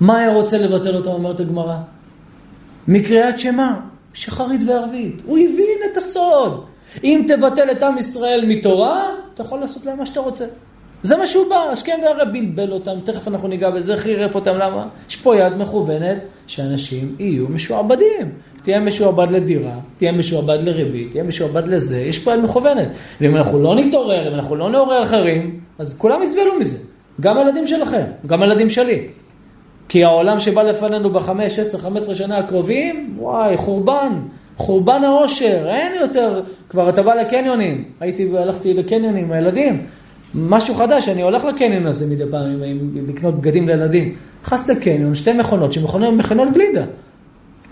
מה 0.00 0.18
היה 0.18 0.32
רוצה 0.32 0.58
לבטל 0.58 0.96
אותם, 0.96 1.10
אומרת 1.10 1.40
הגמרא? 1.40 1.76
מקריאת 2.88 3.38
שמע. 3.38 3.72
שחרית 4.14 4.60
וערבית. 4.66 5.22
הוא 5.26 5.38
הבין 5.38 5.90
את 5.92 5.96
הסוד. 5.96 6.64
אם 7.04 7.24
תבטל 7.28 7.70
את 7.70 7.82
עם 7.82 7.98
ישראל 7.98 8.44
מתורה, 8.48 9.08
אתה 9.34 9.42
יכול 9.42 9.60
לעשות 9.60 9.86
להם 9.86 9.98
מה 9.98 10.06
שאתה 10.06 10.20
רוצה. 10.20 10.44
זה 11.02 11.16
מה 11.16 11.26
שהוא 11.26 11.48
בא, 11.50 11.56
השכם 11.56 11.98
והערב 12.02 12.28
בלבל 12.32 12.72
אותם, 12.72 12.92
תכף 13.04 13.28
אנחנו 13.28 13.48
ניגע 13.48 13.70
בזה, 13.70 13.96
חירף 13.96 14.34
אותם, 14.34 14.54
למה? 14.56 14.86
יש 15.08 15.16
פה 15.16 15.36
יד 15.36 15.52
מכוונת 15.56 16.24
שאנשים 16.46 17.16
יהיו 17.18 17.48
משועבדים. 17.48 18.32
תהיה 18.62 18.80
משועבד 18.80 19.30
לדירה, 19.30 19.74
תהיה 19.98 20.12
משועבד 20.12 20.58
לריבית, 20.62 21.10
תהיה 21.10 21.22
משועבד 21.24 21.66
לזה, 21.66 21.98
יש 22.00 22.18
פה 22.18 22.32
יד 22.32 22.40
מכוונת. 22.40 22.88
ואם 23.20 23.36
אנחנו 23.36 23.62
לא 23.62 23.74
נתעורר, 23.74 24.28
אם 24.28 24.34
אנחנו 24.34 24.56
לא 24.56 24.70
נעורר 24.70 25.02
אחרים, 25.02 25.60
אז 25.78 25.94
כולם 25.98 26.22
יסבלו 26.22 26.58
מזה. 26.58 26.76
גם 27.20 27.38
הילדים 27.38 27.66
שלכם, 27.66 28.04
גם 28.26 28.42
הילדים 28.42 28.70
שלי. 28.70 29.08
כי 29.92 30.04
העולם 30.04 30.40
שבא 30.40 30.62
לפנינו 30.62 31.10
בחמש, 31.10 31.58
עשר, 31.58 31.78
חמש 31.78 32.02
עשרה 32.02 32.14
שנה 32.14 32.38
הקרובים, 32.38 33.16
וואי, 33.18 33.56
חורבן, 33.56 34.12
חורבן 34.56 35.04
העושר, 35.04 35.68
אין 35.68 35.92
יותר, 36.00 36.42
כבר 36.68 36.88
אתה 36.88 37.02
בא 37.02 37.14
לקניונים, 37.14 37.84
הייתי, 38.00 38.28
הלכתי 38.38 38.74
לקניונים 38.74 39.24
עם 39.24 39.32
הילדים, 39.32 39.86
משהו 40.34 40.74
חדש, 40.74 41.08
אני 41.08 41.22
הולך 41.22 41.44
לקניון 41.44 41.86
הזה 41.86 42.06
מדי 42.06 42.24
פעם, 42.30 42.50
עם, 42.50 42.62
עם, 42.62 43.06
לקנות 43.08 43.34
בגדים 43.34 43.68
לילדים. 43.68 44.14
נכנס 44.42 44.70
לקניון, 44.70 45.14
שתי 45.14 45.32
מכונות 45.32 45.72
שמכונות 45.72 46.14
מכונות 46.14 46.48
גלידה. 46.52 46.84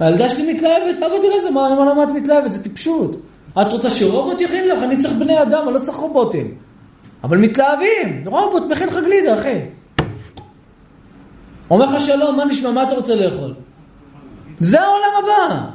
הילדה 0.00 0.28
שלי 0.28 0.54
מתלהבת, 0.54 0.96
אבא 0.96 1.14
תראה 1.22 1.42
זה, 1.42 1.50
מה, 1.50 1.90
למה 1.90 2.02
את 2.02 2.08
מתלהבת? 2.10 2.50
זה 2.50 2.62
טיפשות. 2.62 3.16
את 3.60 3.72
רוצה 3.72 3.90
שרובוט 3.90 4.40
יכין 4.40 4.68
לך? 4.68 4.82
אני 4.82 4.96
צריך 4.96 5.14
בני 5.14 5.42
אדם, 5.42 5.62
אני 5.66 5.74
לא 5.74 5.78
צריך 5.78 5.96
רובוטים. 5.96 6.54
אבל 7.24 7.38
מתלהבים, 7.38 8.22
רובוט 8.26 8.62
מכין 8.70 8.88
לך 8.88 8.98
גלידה, 9.04 9.34
אחי. 9.34 9.58
אומר 11.70 11.84
לך 11.84 12.00
שלום, 12.00 12.36
מה 12.36 12.44
נשמע, 12.44 12.70
מה 12.70 12.82
אתה 12.82 12.94
רוצה 12.94 13.14
לאכול? 13.14 13.54
זה 14.60 14.80
העולם 14.80 15.24
הבא. 15.24 15.66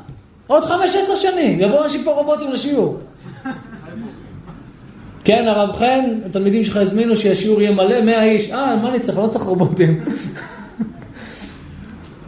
עוד 0.47 0.65
חמש, 0.65 0.95
עשר 0.95 1.15
שנים, 1.15 1.59
יבואו 1.59 1.83
אנשים 1.83 2.03
פה 2.03 2.11
רובוטים 2.11 2.51
לשיעור. 2.51 2.99
כן, 5.23 5.47
הרב 5.47 5.75
חן, 5.75 6.19
התלמידים 6.25 6.63
שלך 6.63 6.77
הזמינו 6.77 7.15
שהשיעור 7.15 7.61
יהיה 7.61 7.71
מלא, 7.71 8.01
מאה 8.01 8.23
איש. 8.23 8.51
אה, 8.51 8.75
מה 8.75 8.89
אני 8.89 8.99
צריך? 8.99 9.17
לא 9.17 9.27
צריך 9.27 9.43
רובוטים. 9.43 10.03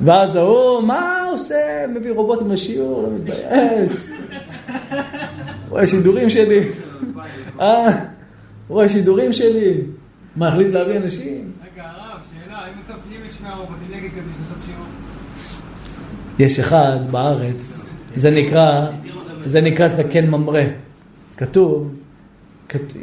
ואז 0.06 0.36
ההוא, 0.36 0.82
מה 0.84 1.22
הוא 1.24 1.34
עושה? 1.34 1.86
מביא 1.90 2.12
רובוטים 2.12 2.52
לשיעור, 2.52 3.04
לא 3.04 3.10
מתבייש. 3.10 3.92
רואה 5.70 5.88
שידורים 5.88 6.30
שלי. 6.30 6.70
אה, 7.60 7.88
רואה 8.68 8.90
שידורים 8.90 9.34
שלי. 9.34 9.82
מה, 10.36 10.48
החליט 10.48 10.74
להביא 10.74 10.98
אנשים? 10.98 11.52
רגע, 11.74 11.84
הרב, 11.84 12.20
שאלה, 12.32 12.58
האם 12.58 12.74
בסוף 12.84 12.98
יש 16.40 16.60
אחד 16.60 17.00
בארץ, 17.12 17.78
זה 18.16 18.30
נקרא, 18.32 18.86
זה 19.46 19.62
נקרא 19.62 19.88
זקן 19.88 20.28
ממרא. 20.30 20.62
כתוב, 21.38 21.94
כת- 22.70 22.94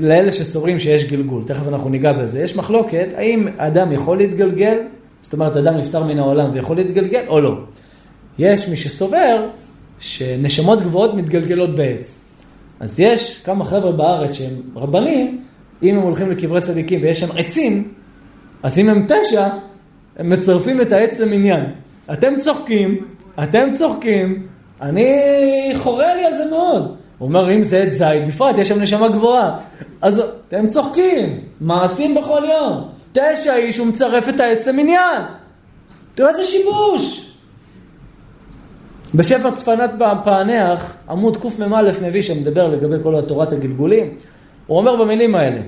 לאלה 0.00 0.32
שסוברים 0.32 0.78
שיש 0.78 1.04
גלגול, 1.04 1.44
תכף 1.44 1.68
אנחנו 1.68 1.90
ניגע 1.90 2.12
בזה, 2.12 2.40
יש 2.40 2.56
מחלוקת, 2.56 3.08
האם 3.16 3.48
אדם 3.56 3.92
יכול 3.92 4.16
להתגלגל, 4.16 4.78
זאת 5.22 5.32
אומרת 5.32 5.56
אדם 5.56 5.76
נפטר 5.76 6.04
מן 6.04 6.18
העולם 6.18 6.50
ויכול 6.52 6.76
להתגלגל 6.76 7.24
או 7.28 7.40
לא. 7.40 7.56
יש 8.38 8.68
מי 8.68 8.76
שסובר 8.76 9.48
שנשמות 9.98 10.82
גבוהות 10.82 11.14
מתגלגלות 11.14 11.74
בעץ. 11.74 12.18
אז 12.80 13.00
יש 13.00 13.40
כמה 13.44 13.64
חבר'ה 13.64 13.92
בארץ 13.92 14.32
שהם 14.34 14.54
רבנים, 14.76 15.44
אם 15.82 15.96
הם 15.96 16.02
הולכים 16.02 16.30
לקברי 16.30 16.60
צדיקים 16.60 17.02
ויש 17.02 17.20
שם 17.20 17.36
עצים, 17.36 17.88
אז 18.62 18.78
אם 18.78 18.88
הם 18.88 19.06
תשע, 19.08 19.48
הם 20.16 20.30
מצרפים 20.30 20.80
את 20.80 20.92
העץ 20.92 21.18
למניין. 21.18 21.64
אתם 22.12 22.36
צוחקים, 22.38 23.06
אתם 23.42 23.68
צוחקים, 23.74 24.46
אני 24.80 25.72
חורה 25.74 26.14
לי 26.14 26.24
על 26.24 26.34
זה 26.34 26.44
מאוד. 26.50 26.96
הוא 27.18 27.28
אומר, 27.28 27.52
אם 27.52 27.62
זה 27.62 27.82
עץ 27.82 27.92
זית, 27.92 28.26
בפרט, 28.28 28.58
יש 28.58 28.68
שם 28.68 28.80
נשמה 28.80 29.08
גבוהה. 29.08 29.58
אז 30.02 30.22
אתם 30.48 30.66
צוחקים, 30.66 31.40
מעשים 31.60 32.14
בכל 32.14 32.42
יום. 32.48 32.88
תשע 33.12 33.56
איש, 33.56 33.78
הוא 33.78 33.86
מצרף 33.86 34.28
את 34.28 34.40
העץ 34.40 34.66
למניין. 34.66 35.22
תראו 36.14 36.28
איזה 36.28 36.44
שיבוש. 36.44 37.32
בספר 39.14 39.50
צפנת 39.50 39.90
פענח, 40.24 40.96
עמוד 41.08 41.36
קמ"א 41.36 41.90
מביא 42.02 42.22
שמדבר 42.22 42.66
לגבי 42.66 42.96
כל 43.02 43.20
תורת 43.20 43.52
הגלגולים. 43.52 44.14
הוא 44.66 44.78
אומר 44.78 44.96
במילים 44.96 45.34
האלה, 45.34 45.60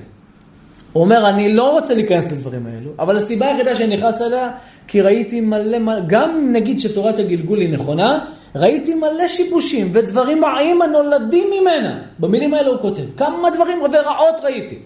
הוא 0.95 1.03
אומר, 1.03 1.29
אני 1.29 1.53
לא 1.53 1.71
רוצה 1.71 1.93
להיכנס 1.93 2.31
לדברים 2.31 2.65
האלו, 2.65 2.91
אבל 2.99 3.17
הסיבה 3.17 3.47
היחידה 3.47 3.75
שאני 3.75 3.97
נכנס 3.97 4.21
אליה, 4.21 4.49
כי 4.87 5.01
ראיתי 5.01 5.41
מלא, 5.41 5.79
מלא, 5.79 6.01
גם 6.07 6.49
נגיד 6.51 6.79
שתורת 6.79 7.19
הגלגול 7.19 7.59
היא 7.59 7.69
נכונה, 7.69 8.25
ראיתי 8.55 8.95
מלא 8.95 9.27
שיבושים 9.27 9.89
ודברים 9.93 10.45
רעים 10.45 10.81
הנולדים 10.81 11.47
ממנה. 11.61 11.99
במילים 12.19 12.53
האלה 12.53 12.69
הוא 12.69 12.77
כותב, 12.81 13.03
כמה 13.17 13.49
דברים 13.49 13.77
ורעות 13.81 14.35
ראיתי. 14.43 14.79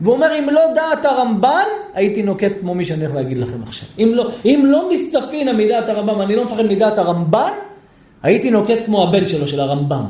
והוא 0.00 0.14
אומר, 0.14 0.38
אם 0.38 0.48
לא 0.52 0.60
דעת 0.74 1.04
הרמב"ן, 1.04 1.64
הייתי 1.94 2.22
נוקט 2.22 2.52
כמו 2.60 2.74
מי 2.74 2.84
שאני 2.84 3.04
הולך 3.04 3.16
להגיד 3.16 3.38
לכם 3.38 3.62
עכשיו. 3.62 3.88
אם 3.98 4.10
לא, 4.14 4.30
אם 4.44 4.64
לא 4.66 4.90
מסתפין 4.90 5.56
מדעת 5.56 5.88
הרמב"ם, 5.88 6.20
אני 6.20 6.36
לא 6.36 6.44
מפחד 6.44 6.66
מדעת 6.66 6.98
הרמב"ן, 6.98 7.52
הייתי 8.22 8.50
נוקט 8.50 8.84
כמו 8.86 9.08
הבן 9.08 9.28
שלו, 9.28 9.46
של 9.46 9.60
הרמב"ם. 9.60 10.04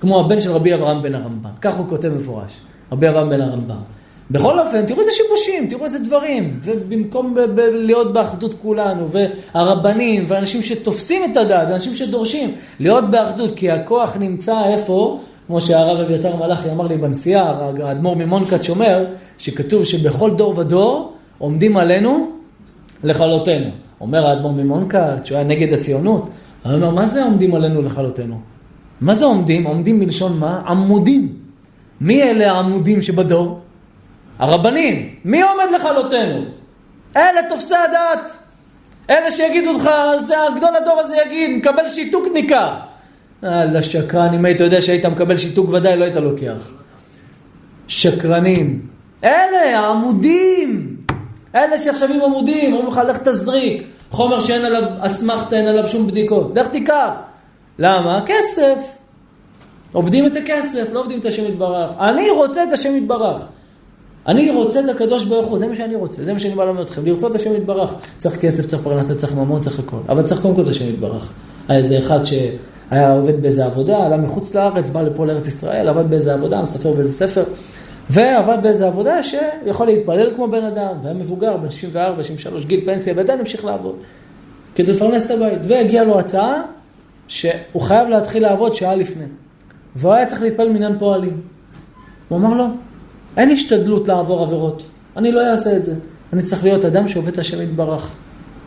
כמו 0.00 0.20
הבן 0.20 0.40
של 0.40 0.52
רבי 0.52 0.74
אברהם 0.74 1.02
בן 1.02 1.14
הרמב"ם. 1.14 1.50
כך 1.60 1.76
הוא 1.76 1.88
כותב 1.88 2.08
מפורש, 2.08 2.52
רבי 2.92 3.08
אברהם 3.08 3.30
בן 3.30 3.40
הרמב"ם. 3.40 3.99
בכל 4.30 4.58
אופן, 4.60 4.86
תראו 4.86 5.00
איזה 5.00 5.10
שיבושים, 5.12 5.66
תראו 5.66 5.84
איזה 5.84 5.98
דברים. 5.98 6.60
ובמקום 6.62 7.34
ב- 7.34 7.40
ב- 7.40 7.60
להיות 7.60 8.12
באחדות 8.12 8.54
כולנו, 8.62 9.06
והרבנים, 9.08 10.24
ואנשים 10.28 10.62
שתופסים 10.62 11.32
את 11.32 11.36
הדעת, 11.36 11.70
אנשים 11.70 11.94
שדורשים, 11.94 12.50
להיות 12.80 13.10
באחדות, 13.10 13.54
כי 13.56 13.70
הכוח 13.70 14.16
נמצא 14.20 14.64
איפה, 14.64 15.20
כמו 15.46 15.60
שהרב 15.60 16.00
אביתר 16.00 16.36
מלאכי 16.36 16.70
אמר 16.70 16.86
לי 16.86 16.96
בנסיעה, 16.98 17.54
האדמו"ר 17.82 18.16
ממונקאץ' 18.16 18.68
אומר, 18.68 19.04
שכתוב 19.38 19.84
שבכל 19.84 20.30
דור 20.30 20.58
ודור 20.58 21.12
עומדים 21.38 21.76
עלינו 21.76 22.30
לכלותנו. 23.04 23.70
אומר 24.00 24.26
האדמו"ר 24.26 24.52
ממונקאץ', 24.52 25.26
שהוא 25.26 25.38
היה 25.38 25.46
נגד 25.46 25.72
הציונות, 25.72 26.28
הוא 26.62 26.72
אומר, 26.72 26.90
מה 26.90 27.06
זה 27.06 27.24
עומדים 27.24 27.54
עלינו 27.54 27.82
לכלותנו? 27.82 28.34
מה 29.00 29.14
זה 29.14 29.24
עומדים? 29.24 29.64
עומדים 29.64 30.00
מלשון 30.00 30.38
מה? 30.38 30.62
עמודים. 30.66 31.28
מי 32.00 32.22
אלה 32.22 32.52
העמודים 32.52 33.02
שבדור? 33.02 33.60
הרבנים. 34.40 35.14
מי 35.24 35.42
עומד 35.42 35.66
לכלותנו? 35.74 36.44
אלה 37.16 37.40
תופסי 37.48 37.74
הדת. 37.74 38.32
אלה 39.10 39.30
שיגידו 39.30 39.72
לך, 39.72 39.90
זה 40.18 40.34
הגדול 40.42 40.76
הדור 40.76 41.00
הזה 41.00 41.16
יגיד, 41.26 41.50
מקבל 41.50 41.88
שיתוק 41.88 42.24
ניקח. 42.32 42.74
אללה 43.44 43.82
שקרן, 43.82 44.34
אם 44.34 44.44
היית 44.44 44.60
יודע 44.60 44.82
שהיית 44.82 45.06
מקבל 45.06 45.36
שיתוק 45.36 45.70
ודאי 45.70 45.96
לא 45.96 46.04
היית 46.04 46.16
לוקח. 46.16 46.70
שקרנים. 47.88 48.86
אלה, 49.24 49.78
העמודים. 49.78 50.96
אלה 51.54 51.78
שעכשיו 51.78 52.12
עם 52.12 52.22
עמודים, 52.22 52.72
אומרים 52.72 52.88
לך, 52.88 53.00
לך 53.08 53.18
תזריק. 53.18 53.82
חומר 54.10 54.40
שאין 54.40 54.64
עליו 54.64 54.82
אסמכתה, 55.00 55.56
אין 55.56 55.66
עליו 55.66 55.88
שום 55.88 56.06
בדיקות. 56.06 56.58
לך 56.58 56.66
תיקח. 56.66 57.10
למה? 57.78 58.20
כסף. 58.26 58.78
עובדים 59.92 60.26
את 60.26 60.36
הכסף, 60.36 60.88
לא 60.92 61.00
עובדים 61.00 61.20
את 61.20 61.26
השם 61.26 61.44
יתברך. 61.44 61.90
אני 62.00 62.30
רוצה 62.30 62.64
את 62.64 62.72
השם 62.72 62.96
יתברך. 62.96 63.42
אני 64.26 64.50
רוצה 64.50 64.80
את 64.80 64.88
הקדוש 64.88 65.24
ברוך 65.24 65.46
הוא, 65.46 65.58
זה 65.58 65.66
מה 65.66 65.74
שאני 65.74 65.94
רוצה, 65.94 66.24
זה 66.24 66.32
מה 66.32 66.38
שאני 66.38 66.54
בא 66.54 66.64
ללמד 66.64 66.80
אתכם, 66.80 67.06
לרצות 67.06 67.34
השם 67.34 67.54
יתברך. 67.54 67.94
צריך 68.18 68.40
כסף, 68.40 68.66
צריך 68.66 68.82
פרנסה, 68.82 69.14
צריך 69.14 69.34
ממון, 69.34 69.60
צריך 69.60 69.78
הכל. 69.78 69.96
אבל 70.08 70.22
צריך 70.22 70.42
קודם 70.42 70.54
כל 70.54 70.62
את 70.62 70.68
השם 70.68 70.88
יתברך. 70.88 71.32
היה 71.68 71.78
איזה 71.78 71.98
אחד 71.98 72.24
שהיה 72.24 73.12
עובד 73.12 73.42
באיזה 73.42 73.64
עבודה, 73.64 74.06
עלה 74.06 74.16
מחוץ 74.16 74.54
לארץ, 74.54 74.90
בא 74.90 75.02
לפה 75.02 75.26
לארץ 75.26 75.46
ישראל, 75.46 75.88
עבד 75.88 76.10
באיזה 76.10 76.34
עבודה, 76.34 76.62
מספר 76.62 76.92
באיזה 76.92 77.12
ספר, 77.12 77.44
ועבד 78.10 78.58
באיזה 78.62 78.86
עבודה 78.86 79.22
שיכול 79.22 79.86
להתפלל 79.86 80.30
כמו 80.36 80.48
בן 80.48 80.64
אדם, 80.64 80.94
והיה 81.02 81.14
מבוגר, 81.14 81.56
בן 81.56 81.70
64, 81.70 82.24
63, 82.24 82.66
גיל 82.66 82.80
פנסיה, 82.86 83.12
ועדיין 83.16 83.38
המשיך 83.38 83.64
לעבוד. 83.64 83.94
כדי 84.74 84.92
לפרנס 84.92 85.26
את 85.26 85.30
הבית. 85.30 85.58
והגיעה 85.68 86.04
לו 86.04 86.18
הצעה 86.18 86.62
שהוא 87.28 87.82
חייב 87.82 88.08
להתחיל 88.08 88.42
לעבוד 88.42 88.74
שעה 88.74 88.94
לפני. 88.94 89.24
והוא 89.96 90.12
היה 90.12 90.26
צריך 90.26 90.42
להתפלל 90.42 90.68
מניין 90.68 90.98
פועלים. 90.98 91.40
הוא 92.28 92.38
אמר 92.38 92.54
לו, 92.54 92.64
אין 93.36 93.50
השתדלות 93.50 94.08
לעבור 94.08 94.42
עבירות. 94.42 94.82
אני 95.16 95.32
לא 95.32 95.50
אעשה 95.50 95.76
את 95.76 95.84
זה. 95.84 95.94
אני 96.32 96.42
צריך 96.42 96.64
להיות 96.64 96.84
אדם 96.84 97.08
שעובד 97.08 97.28
את 97.28 97.38
השם 97.38 97.62
יתברך. 97.62 98.10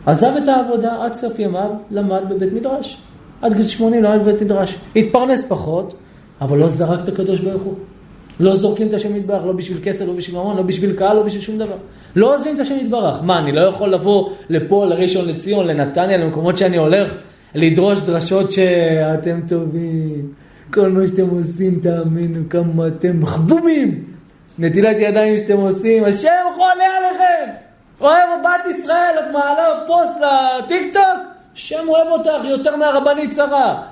עזב 0.06 0.32
את 0.42 0.48
העבודה 0.48 1.04
עד 1.04 1.14
סוף 1.14 1.38
ימיו, 1.38 1.70
למד 1.90 2.22
בבית 2.28 2.52
מדרש. 2.52 2.98
עד 3.42 3.54
גיל 3.54 3.66
80 3.66 4.02
למד 4.02 4.20
בבית 4.20 4.42
מדרש. 4.42 4.76
התפרנס 4.96 5.44
פחות, 5.48 5.94
אבל 6.40 6.58
לא 6.58 6.68
זרק 6.68 7.02
את 7.02 7.08
הקדוש 7.08 7.40
ברוך 7.40 7.62
הוא. 7.62 7.74
לא 8.40 8.56
זורקים 8.56 8.88
את 8.88 8.92
השם 8.92 9.16
יתברך, 9.16 9.46
לא 9.46 9.52
בשביל 9.52 9.78
כסף, 9.82 10.06
לא 10.06 10.12
בשביל 10.12 10.36
ממון, 10.36 10.56
לא 10.56 10.62
בשביל 10.62 10.92
קהל, 10.92 11.16
לא 11.16 11.22
בשביל 11.22 11.40
שום 11.40 11.58
דבר. 11.58 11.76
לא 12.16 12.34
עוזבים 12.34 12.54
את 12.54 12.60
השם 12.60 12.74
יתברך. 12.80 13.22
מה, 13.22 13.38
אני 13.38 13.52
לא 13.52 13.60
יכול 13.60 13.94
לבוא 13.94 14.30
לפה, 14.48 14.86
לראשון 14.86 15.28
לציון, 15.28 15.66
לנתניה, 15.66 16.16
למקומות 16.16 16.56
שאני 16.56 16.76
הולך, 16.76 17.14
לדרוש 17.54 18.00
דרשות 18.00 18.52
שאתם 18.52 19.40
טובים. 19.48 20.32
כל 20.72 20.88
מה 20.88 21.06
שאתם 21.06 21.28
עושים, 21.30 21.80
תאמינו 21.80 22.40
כמה 22.50 22.86
אתם 22.86 23.20
מחבובים. 23.20 24.13
נטילת 24.58 24.96
ידיים 24.98 25.38
שאתם 25.38 25.56
עושים, 25.56 26.04
השם 26.04 26.44
חולה 26.54 26.84
עליכם. 26.96 27.52
אוהב 28.00 28.28
בת 28.44 28.74
ישראל, 28.76 29.14
את 29.18 29.32
מעלה 29.32 29.86
פוסט 29.86 30.14
לטיק 30.20 30.92
טוק? 30.92 31.02
השם 31.54 31.88
אוהב 31.88 32.06
אותך 32.06 32.44
יותר 32.44 32.76
מהרבנית 32.76 33.32
שרה. 33.34 33.82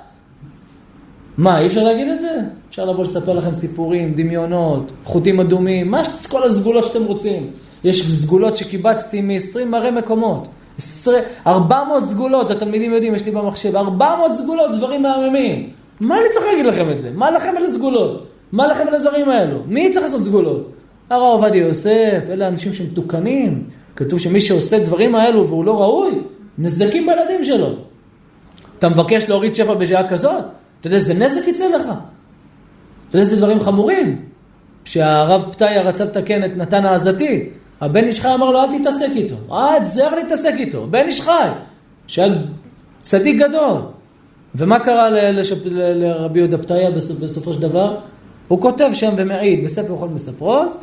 מה, 1.37 1.59
אי 1.59 1.67
אפשר 1.67 1.83
להגיד 1.83 2.07
את 2.07 2.19
זה? 2.19 2.39
אפשר 2.69 2.85
לבוא 2.85 3.03
לספר 3.03 3.33
לכם 3.33 3.53
סיפורים, 3.53 4.13
דמיונות, 4.13 4.91
חוטים 5.03 5.39
אדומים, 5.39 5.91
מה. 5.91 6.01
כל 6.29 6.43
הסגולות 6.43 6.85
שאתם 6.85 7.03
רוצים. 7.03 7.51
יש 7.83 8.07
סגולות 8.11 8.57
שקיבצתי 8.57 9.21
מ-20 9.21 9.65
מראה 9.65 9.91
מקומות. 9.91 10.47
20, 10.77 11.23
400 11.47 12.05
סגולות, 12.05 12.51
התלמידים 12.51 12.93
יודעים, 12.93 13.15
יש 13.15 13.25
לי 13.25 13.31
במחשב, 13.31 13.75
400 13.75 14.31
סגולות, 14.35 14.71
דברים 14.77 15.01
מהממים. 15.01 15.69
מה 15.99 16.17
אני 16.17 16.25
צריך 16.33 16.45
להגיד 16.45 16.65
לכם 16.65 16.91
את 16.91 16.97
זה? 16.97 17.09
מה 17.13 17.31
לכם 17.31 17.53
על 17.57 17.63
הסגולות? 17.63 18.32
מה 18.53 18.67
לכם 18.67 18.87
על 18.87 18.95
הדברים 18.95 19.29
האלו? 19.29 19.59
מי 19.67 19.91
צריך 19.91 20.05
לעשות 20.05 20.23
סגולות? 20.23 20.71
הרב 21.09 21.21
עובדיה 21.21 21.67
יוסף, 21.67 22.21
אלה 22.29 22.47
אנשים 22.47 22.73
שמתוקנים. 22.73 23.63
כתוב 23.95 24.19
שמי 24.19 24.41
שעושה 24.41 24.79
דברים 24.79 25.15
האלו 25.15 25.47
והוא 25.47 25.65
לא 25.65 25.81
ראוי, 25.81 26.21
נזקים 26.57 27.05
בילדים 27.07 27.43
שלו. 27.43 27.75
אתה 28.79 28.89
מבקש 28.89 29.29
להוריד 29.29 29.55
שפע 29.55 29.73
בשעה 29.73 30.07
כזאת? 30.07 30.43
אתה 30.79 30.87
יודע 30.87 30.97
איזה 30.97 31.13
נזק 31.13 31.47
יצא 31.47 31.67
לך? 31.67 31.81
אתה 31.81 33.17
יודע 33.17 33.19
איזה 33.19 33.37
דברים 33.37 33.59
חמורים? 33.59 34.21
כשהרב 34.85 35.51
פתיה 35.51 35.81
רצה 35.81 36.05
לתקן 36.05 36.45
את 36.45 36.57
נתן 36.57 36.85
העזתי, 36.85 37.49
הבן 37.81 38.03
איש 38.03 38.21
חי 38.21 38.33
אמר 38.33 38.51
לו, 38.51 38.61
אל 38.61 38.79
תתעסק 38.79 39.09
איתו. 39.15 39.35
אל 39.51 39.79
תזהר 39.79 40.15
להתעסק 40.15 40.53
איתו. 40.57 40.87
בן 40.87 41.05
איש 41.05 41.21
חי, 41.21 41.49
שהיה 42.07 42.35
צדיק 43.01 43.41
גדול. 43.41 43.77
ומה 44.55 44.79
קרה 44.79 45.09
לרבי 45.09 46.39
יהודה 46.39 46.57
פתיה 46.57 46.91
בסופו 46.91 47.53
של 47.53 47.61
דבר? 47.61 47.97
הוא 48.47 48.61
כותב 48.61 48.89
שם 48.93 49.13
ומעיד 49.17 49.63
בספר 49.63 49.95
כל 49.99 50.07
מספרות, 50.07 50.77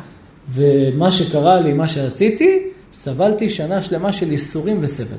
ומה 0.54 1.10
שקרה 1.10 1.60
לי, 1.60 1.72
מה 1.72 1.88
שעשיתי, 1.88 2.58
סבלתי 2.92 3.50
שנה 3.50 3.82
שלמה 3.82 4.12
של 4.12 4.32
ייסורים 4.32 4.78
וסבל. 4.80 5.16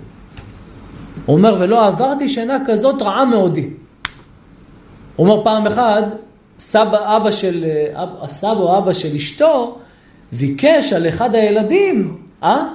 הוא 1.25 1.37
אומר, 1.37 1.55
ולא 1.59 1.87
עברתי 1.87 2.29
שנה 2.29 2.57
כזאת 2.67 3.01
רעה 3.01 3.25
מאודי. 3.25 3.69
הוא 5.15 5.27
אומר 5.27 5.43
פעם 5.43 5.67
אחת, 5.67 6.03
סבא, 6.59 7.17
אבא 7.17 7.31
של, 7.31 7.65
אב, 7.93 8.09
הסבא 8.21 8.59
או 8.59 8.77
אבא 8.77 8.93
של 8.93 9.15
אשתו, 9.15 9.77
ביקש 10.31 10.93
על 10.93 11.07
אחד 11.07 11.35
הילדים, 11.35 12.17
אה? 12.43 12.67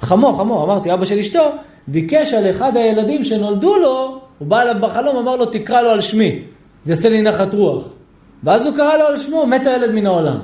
חמור. 0.00 0.30
חמו, 0.30 0.38
חמו, 0.38 0.64
אמרתי, 0.64 0.92
אבא 0.94 1.04
של 1.04 1.18
אשתו, 1.18 1.50
ביקש 1.88 2.32
על 2.34 2.50
אחד 2.50 2.76
הילדים 2.76 3.24
שנולדו 3.24 3.76
לו, 3.76 4.20
הוא 4.38 4.48
בא 4.48 4.60
אליו 4.60 4.76
בחלום, 4.80 5.16
אמר 5.16 5.36
לו, 5.36 5.46
תקרא 5.46 5.82
לו 5.82 5.90
על 5.90 6.00
שמי, 6.00 6.42
זה 6.84 6.92
יעשה 6.92 7.08
לי 7.08 7.22
נחת 7.22 7.54
רוח. 7.54 7.84
ואז 8.44 8.66
הוא 8.66 8.76
קרא 8.76 8.96
לו 8.96 9.06
על 9.06 9.16
שמו, 9.16 9.46
מת 9.46 9.66
הילד 9.66 9.94
מן 9.94 10.06
העולם. 10.06 10.38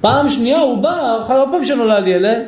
פעם 0.00 0.28
שנייה 0.28 0.60
הוא 0.60 0.78
בא, 0.78 1.18
אחרי 1.22 1.36
עוד 1.36 1.48
פעם 1.52 1.64
שנולד 1.64 2.06
ילד, 2.06 2.42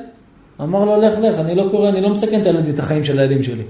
אמר 0.61 0.84
לו, 0.84 0.96
לך, 1.00 1.18
לך, 1.18 1.38
אני 1.38 1.55
לא 1.55 1.68
קורא, 1.70 1.88
אני 1.88 2.00
לא 2.00 2.09
מסכן 2.09 2.40
את 2.40 2.46
הילד, 2.46 2.68
את 2.68 2.78
החיים 2.78 3.05
של 3.05 3.18
הילדים 3.18 3.42
שלי. 3.42 3.62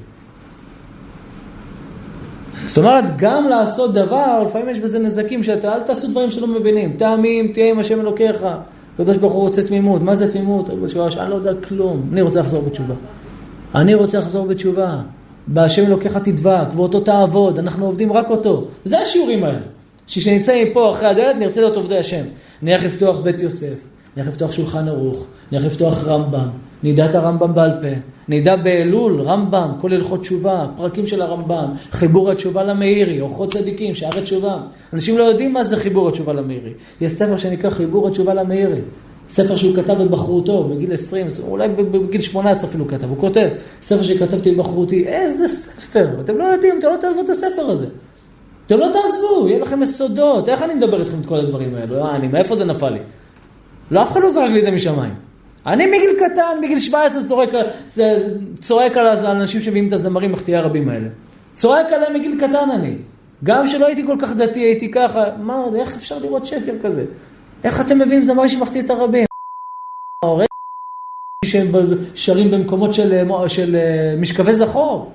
זאת 2.67 2.79
אומרת, 2.79 3.05
גם 3.17 3.49
לעשות 3.49 3.95
דבר, 3.95 4.43
לפעמים 4.47 4.69
יש 4.69 4.81
בזה 4.81 4.99
נזקים 4.99 5.43
שאתה, 5.43 5.75
אל 5.75 5.81
תעשו 5.81 6.09
דברים 6.09 6.31
שלא 6.31 6.47
מבינים. 6.47 6.93
טעמים, 6.99 7.53
תהיה 7.53 7.71
עם 7.71 7.79
השם 7.79 8.01
אלוקיך. 8.01 8.47
הקדוש 8.95 9.17
ברוך 9.17 9.33
הוא 9.33 9.43
רוצה 9.43 9.63
תמימות. 9.63 10.03
מה 10.03 10.15
זה 10.15 10.33
תמימות? 10.33 10.71
אני 10.71 11.31
לא 11.31 11.35
יודע 11.35 11.53
כלום. 11.69 12.09
אני 12.13 12.23
רוצה 12.23 12.41
לחזור 12.41 12.63
בתשובה. 12.63 12.95
אני 13.75 13.95
רוצה 13.95 14.19
לחזור 14.19 14.47
בתשובה. 14.47 14.97
בהשם 15.47 15.87
אלוקיך 15.87 16.17
תדבק, 16.17 16.67
ואותו 16.77 17.01
תעבוד, 17.01 17.59
אנחנו 17.59 17.87
עובדים 17.87 18.13
רק 18.13 18.31
אותו. 18.31 18.65
זה 18.85 19.01
השיעורים 19.01 19.45
האלה. 19.45 19.59
שכשנצא 20.13 20.65
מפה 20.65 20.91
אחרי 20.91 21.07
הדלת, 21.09 21.37
נרצה 21.37 21.61
להיות 21.61 21.77
עובדי 21.77 21.99
השם. 21.99 22.25
נלך 22.63 22.83
לפתוח 22.85 23.19
בית 23.19 23.43
יוסף, 23.43 23.75
נלך 24.17 24.29
לפתוח 24.29 24.53
שולחן 24.53 24.89
ערוך, 24.89 25.27
נלך 25.53 25.65
לפתוח 25.65 26.05
רמב"ם, 26.05 26.49
נדע 26.83 27.05
את 27.05 27.15
הרמב"ם 27.15 27.55
בעל 27.55 27.71
פה, 27.83 27.89
נדע 28.29 28.57
באלול, 28.57 29.21
רמב"ם, 29.21 29.69
כל 29.81 29.93
הלכות 29.93 30.21
תשובה, 30.21 30.67
פרקים 30.77 31.07
של 31.07 31.23
הרמב"ם, 31.23 31.73
חיבור 31.91 32.31
התשובה 32.31 32.65
למאירי, 32.65 33.21
אורחות 33.21 33.53
צדיקים, 33.53 33.95
שערי 33.95 34.23
תשובה. 34.23 34.59
אנשים 34.93 35.19
לא 35.19 35.23
יודעים 35.23 35.53
מה 35.53 35.65
זה 35.65 35.77
חיבור 35.77 36.09
התשובה 36.09 36.33
למאירי. 36.33 36.73
יש 37.01 37.13
ספר 37.13 37.37
שנקרא 37.37 37.71
חיבור 37.71 38.09
התשובה 38.09 38.35
למאירי. 38.35 38.81
ספר 39.29 39.57
שהוא 39.57 39.77
כתב 39.77 39.95
בבחרותו, 39.95 40.65
בגיל 40.65 40.93
20, 40.93 41.27
אולי 41.49 41.69
בגיל 41.69 42.21
18 42.21 42.71
אפילו 42.71 42.89
כתב, 42.89 43.09
הוא 43.09 43.19
כותב, 43.19 43.49
ספר 43.83 44.03
שכתבתי 44.03 44.55
בבחרותי, 44.55 45.09
איזה 45.09 45.49
ספר, 45.49 46.09
אתם 46.21 46.37
לא 46.37 46.45
יודעים, 46.45 46.75
אתם 46.79 46.89
לא 46.89 46.97
תעזבו 47.01 47.21
את 47.21 47.31
הספר 47.31 47.63
הזה. 47.63 47.87
אתם 48.67 48.79
לא 48.79 48.87
תעזבו, 48.93 49.49
יהיה 49.49 49.59
לכם 49.59 49.83
יסודות, 49.83 50.49
איך 50.49 50.63
אני 50.63 50.75
מדבר 50.75 51.01
איתכם 51.01 51.21
את 51.21 51.27
כל 51.27 51.37
הדברים 51.37 51.75
האלו? 51.75 52.05
אה, 52.05 52.17
אני, 52.17 52.29
מאיפה 52.29 52.57
זה 52.57 52.65
נפל 52.65 52.91
לי? 52.91 52.99
לא, 53.91 54.03
אף 54.03 54.13
אחד 54.13 54.21
לא 54.21 54.31
זרק 54.31 54.51
לי 54.51 54.59
את 54.59 54.65
זה 54.65 54.71
משמיים. 54.71 55.15
אני 55.67 55.87
מגיל 55.87 56.11
קטן, 56.19 56.59
מגיל 56.63 56.79
17, 56.79 57.23
צועק, 57.25 57.51
צועק 58.61 58.97
על 58.97 59.07
האנשים 59.07 59.61
שמביאים 59.61 59.89
את 59.89 59.93
הזמרים 59.93 60.33
מחטיאי 60.33 60.57
הרבים 60.57 60.89
האלה. 60.89 61.09
צועק 61.55 61.93
עליהם 61.93 62.15
מגיל 62.15 62.41
קטן 62.41 62.71
אני. 62.71 62.97
גם 63.45 63.67
שלא 63.67 63.87
הייתי 63.87 64.07
כל 64.07 64.17
כך 64.21 64.31
דתי, 64.33 64.61
הייתי 64.61 64.91
ככה, 64.91 65.25
מה, 65.39 65.65
איך 65.75 65.97
אפשר 65.97 66.19
לראות 66.19 66.47
שקר 66.47 66.73
כזה? 66.83 67.05
איך 67.65 67.81
אתם 67.81 67.99
מביאים 67.99 68.23
זמרים 68.23 68.49
שמחטיא 68.49 68.83
את 68.83 68.91
הרבים? 68.91 69.25
שהם 71.45 71.73
שרים 72.15 72.51
במקומות 72.51 72.95
של, 72.95 73.25
של 73.49 73.77
משכבי 74.19 74.55
זכור. 74.55 75.13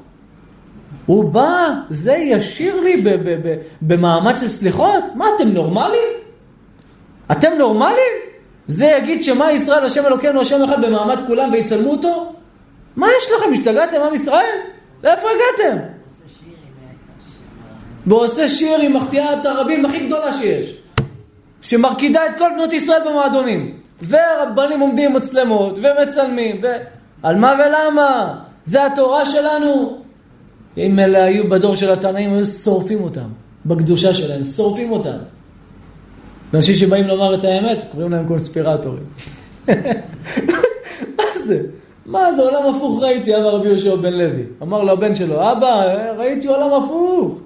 הוא 1.07 1.29
בא, 1.29 1.73
זה 1.89 2.13
ישיר 2.13 2.81
לי 2.81 3.03
במעמד 3.81 4.37
של 4.37 4.49
סליחות? 4.49 5.03
מה, 5.15 5.25
אתם 5.35 5.47
נורמלים? 5.47 6.09
אתם 7.31 7.49
נורמלים? 7.57 8.13
זה 8.67 8.85
יגיד 8.85 9.23
שמה 9.23 9.51
ישראל, 9.51 9.85
השם 9.85 10.05
אלוקינו, 10.05 10.41
השם 10.41 10.63
אחד 10.63 10.85
במעמד 10.85 11.17
כולם 11.27 11.49
ויצלמו 11.51 11.91
אותו? 11.91 12.33
מה 12.95 13.07
יש 13.17 13.31
לכם? 13.37 13.53
השתגעתם 13.53 14.01
עם 14.01 14.13
ישראל? 14.13 14.55
לאיפה 15.03 15.27
הגעתם? 15.27 15.77
ועושה 18.05 18.49
שיר 18.49 18.79
עם 18.79 18.93
מחטיאת 18.93 19.45
הרבים 19.45 19.85
הכי 19.85 20.05
גדולה 20.05 20.31
שיש, 20.31 20.73
שמרקידה 21.61 22.25
את 22.25 22.37
כל 22.37 22.49
בנות 22.55 22.73
ישראל 22.73 23.01
במועדונים. 23.09 23.77
והרבנים 24.01 24.79
עומדים 24.79 25.11
עם 25.11 25.17
מצלמות 25.17 25.79
ומצלמים, 25.81 26.59
ו... 26.63 26.67
על 27.23 27.35
מה 27.35 27.53
ולמה? 27.59 28.39
זה 28.65 28.85
התורה 28.85 29.25
שלנו. 29.25 30.06
אם 30.77 30.99
אלה 30.99 31.23
היו 31.23 31.49
בדור 31.49 31.75
של 31.75 31.91
התנאים, 31.91 32.33
היו 32.33 32.47
שורפים 32.47 33.03
אותם, 33.03 33.27
בקדושה 33.65 34.13
שלהם, 34.13 34.43
שורפים 34.43 34.91
אותם. 34.91 35.17
אנשים 36.53 36.75
שבאים 36.75 37.07
לומר 37.07 37.33
את 37.33 37.43
האמת, 37.43 37.85
קוראים 37.91 38.11
להם 38.11 38.27
קונספירטורים. 38.27 39.03
מה 41.17 41.23
זה? 41.45 41.61
מה 42.05 42.33
זה 42.33 42.41
עולם 42.41 42.75
הפוך 42.75 43.01
ראיתי, 43.01 43.35
אמר 43.35 43.55
רבי 43.55 43.67
יהושע 43.67 43.95
בן 43.95 44.13
לוי. 44.13 44.43
אמר 44.61 44.83
לו 44.83 44.91
הבן 44.91 45.15
שלו, 45.15 45.51
אבא, 45.51 45.83
ראיתי 46.17 46.47
עולם 46.47 46.83
הפוך. 46.83 47.39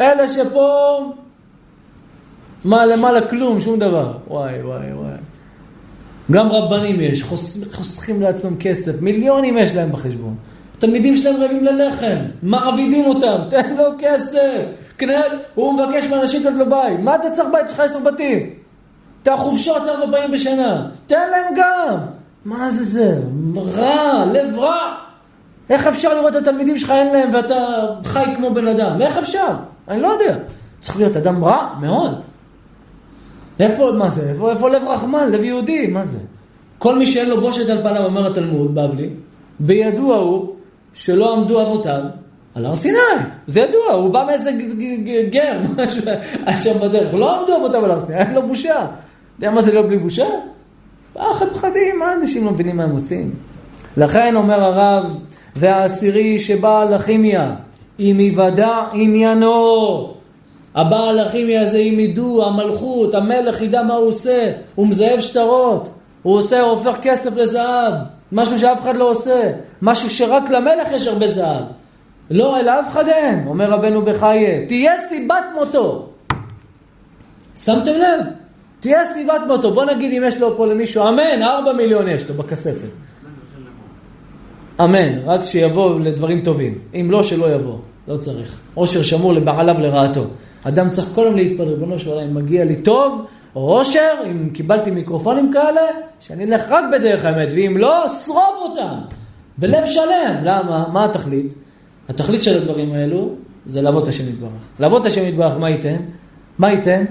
אלה 0.00 0.28
שפה, 0.28 0.98
מה 2.64 2.86
למעלה 2.86 3.28
כלום, 3.28 3.60
שום 3.60 3.78
דבר. 3.78 4.12
וואי, 4.28 4.62
וואי, 4.62 4.92
וואי. 4.92 5.16
גם 6.30 6.48
רבנים 6.48 7.00
יש, 7.00 7.22
חוסכים 7.72 8.22
לעצמם 8.22 8.56
כסף, 8.56 9.00
מיליונים 9.00 9.58
יש 9.58 9.74
להם 9.74 9.92
בחשבון. 9.92 10.34
התלמידים 10.76 11.16
שלהם 11.16 11.36
רעבים 11.42 11.64
ללחם, 11.64 12.16
מעבידים 12.42 13.04
אותם, 13.04 13.36
תן 13.50 13.76
לו 13.76 13.84
כסף. 13.98 14.62
קנה, 14.96 15.20
הוא 15.54 15.72
מבקש 15.72 16.06
מאנשים 16.06 16.58
לו 16.58 16.70
בית. 16.70 17.00
מה 17.00 17.14
אתה 17.14 17.30
צריך 17.30 17.48
בית? 17.52 17.66
יש 17.66 17.72
לך 17.72 17.80
עשר 17.80 17.98
בתים. 17.98 18.50
אתה 19.22 19.36
חופשות 19.36 19.82
ארבע 19.88 20.16
פעמים 20.16 20.30
בשנה. 20.30 20.86
תן 21.06 21.30
להם 21.30 21.54
גם. 21.56 21.98
מה 22.44 22.70
זה 22.70 22.84
זה? 22.84 23.20
רע, 23.56 24.24
לב 24.32 24.58
רע. 24.58 24.94
איך 25.70 25.86
אפשר 25.86 26.14
לראות 26.14 26.36
את 26.36 26.42
התלמידים 26.42 26.78
שלך 26.78 26.90
אין 26.90 27.12
להם 27.12 27.30
ואתה 27.32 27.86
חי 28.04 28.24
כמו 28.36 28.54
בן 28.54 28.68
אדם? 28.68 29.02
איך 29.02 29.18
אפשר? 29.18 29.48
אני 29.88 30.00
לא 30.00 30.08
יודע. 30.08 30.36
צריך 30.80 30.96
להיות 30.96 31.16
אדם 31.16 31.44
רע 31.44 31.74
מאוד. 31.80 32.20
איפה, 33.60 33.92
מה 33.92 34.10
זה? 34.10 34.30
איפה, 34.30 34.50
איפה 34.50 34.68
לב 34.68 34.82
רחמן? 34.88 35.30
לב 35.32 35.44
יהודי? 35.44 35.86
מה 35.86 36.04
זה? 36.04 36.18
כל 36.78 36.98
מי 36.98 37.06
שאין 37.06 37.28
לו 37.28 37.40
בושת 37.40 37.68
על 37.68 37.82
פניו, 37.82 38.04
אומר 38.04 38.26
התלמוד, 38.26 38.74
בבלי, 38.74 39.10
בידוע 39.60 40.16
הוא 40.16 40.54
שלא 40.94 41.36
עמדו 41.36 41.62
אבותיו 41.62 42.00
על 42.54 42.66
הר 42.66 42.76
סיני. 42.76 42.98
זה 43.46 43.60
ידוע, 43.60 43.92
הוא 43.92 44.10
בא 44.10 44.24
מאיזה 44.26 44.50
גר, 45.30 45.58
משהו, 45.76 46.02
שם 46.62 46.78
בדרך. 46.80 47.14
לא 47.14 47.40
עמדו 47.40 47.56
אבותיו 47.56 47.84
על 47.84 47.90
הר 47.90 48.00
סיני, 48.00 48.18
אין 48.18 48.34
לו 48.34 48.46
בושה. 48.46 48.86
יודע 49.38 49.50
מה 49.50 49.62
זה 49.62 49.72
להיות 49.72 49.86
בלי 49.86 49.98
בושה? 49.98 50.26
פחד 51.12 51.46
פחדים, 51.48 51.98
מה 51.98 52.14
אנשים 52.14 52.44
לא 52.44 52.50
מבינים 52.50 52.76
מה 52.76 52.84
הם 52.84 52.90
עושים? 52.90 53.34
לכן 53.96 54.36
אומר 54.36 54.64
הרב, 54.64 55.20
והעשירי 55.56 56.38
שבעל 56.38 56.94
הכימיה, 56.94 57.54
אם 58.00 58.16
יוודע 58.20 58.78
עניינו, 58.92 60.14
הבעל 60.74 61.18
הכימיה 61.18 61.62
הזה, 61.62 61.78
אם 61.78 62.00
ידעו, 62.00 62.46
המלכות, 62.46 63.14
המלך 63.14 63.62
ידע 63.62 63.82
מה 63.82 63.94
הוא 63.94 64.08
עושה, 64.08 64.52
הוא 64.74 64.86
מזהב 64.86 65.20
שטרות, 65.20 65.88
הוא 66.22 66.36
עושה, 66.36 66.60
הוא 66.60 66.70
הופך 66.70 66.96
כסף 67.02 67.36
לזהב, 67.36 67.94
משהו 68.32 68.58
שאף 68.58 68.80
אחד 68.80 68.96
לא 68.96 69.10
עושה, 69.10 69.52
משהו 69.82 70.10
שרק 70.10 70.50
למלך 70.50 70.92
יש 70.92 71.06
הרבה 71.06 71.28
זהב. 71.28 71.64
לא, 72.30 72.60
אל 72.60 72.68
אף 72.68 72.88
אחד 72.88 73.08
אין, 73.08 73.44
אומר 73.46 73.70
רבנו 73.70 74.02
בחייה, 74.02 74.66
תהיה 74.66 74.92
סיבת 75.08 75.44
מותו. 75.54 76.08
שמתם 77.56 77.92
לב? 77.92 78.26
תהיה 78.80 79.06
סיבת 79.14 79.40
מותו. 79.46 79.74
בוא 79.74 79.84
נגיד 79.84 80.12
אם 80.12 80.22
יש 80.26 80.36
לו 80.36 80.56
פה 80.56 80.66
למישהו, 80.66 81.08
אמן, 81.08 81.42
ארבע 81.42 81.72
מיליון 81.72 82.08
יש 82.08 82.28
לו 82.28 82.34
בכספת. 82.34 82.88
אמן, 84.80 85.18
רק 85.24 85.44
שיבוא 85.44 86.00
לדברים 86.00 86.42
טובים. 86.42 86.78
אם 86.94 87.08
לא, 87.10 87.22
שלא 87.22 87.54
יבוא. 87.54 87.78
לא 88.08 88.16
צריך. 88.16 88.58
עושר 88.74 89.02
שמור 89.02 89.32
לבעליו 89.32 89.80
לרעתו. 89.80 90.24
אדם 90.62 90.90
צריך 90.90 91.08
כל 91.14 91.22
יום 91.26 91.36
להתפלל, 91.36 91.68
ריבונו 91.68 91.98
של 91.98 92.10
עולם, 92.10 92.34
מגיע 92.34 92.64
לי 92.64 92.76
טוב, 92.76 93.24
או 93.54 93.78
עושר, 93.78 94.12
אם 94.30 94.50
קיבלתי 94.52 94.90
מיקרופונים 94.90 95.52
כאלה, 95.52 95.80
שאני 96.20 96.44
אלך 96.44 96.62
רק 96.68 96.84
בדרך 96.92 97.24
האמת, 97.24 97.48
ואם 97.54 97.76
לא, 97.78 98.08
שרוף 98.08 98.58
אותם. 98.60 98.98
בלב 99.58 99.86
שלם. 99.86 100.34
למה? 100.42 100.86
מה 100.92 101.04
התכלית? 101.04 101.54
התכלית 102.08 102.42
של 102.42 102.56
הדברים 102.56 102.92
האלו 102.92 103.30
זה 103.66 103.82
לעבוד 103.82 104.08
השם 104.08 104.28
יתברך. 104.28 104.50
לעבוד 104.78 105.06
השם 105.06 105.24
יתברך, 105.24 105.56
מה 105.56 105.70
ייתן? 105.70 105.96
מה 106.58 106.70
ייתן? 106.70 107.04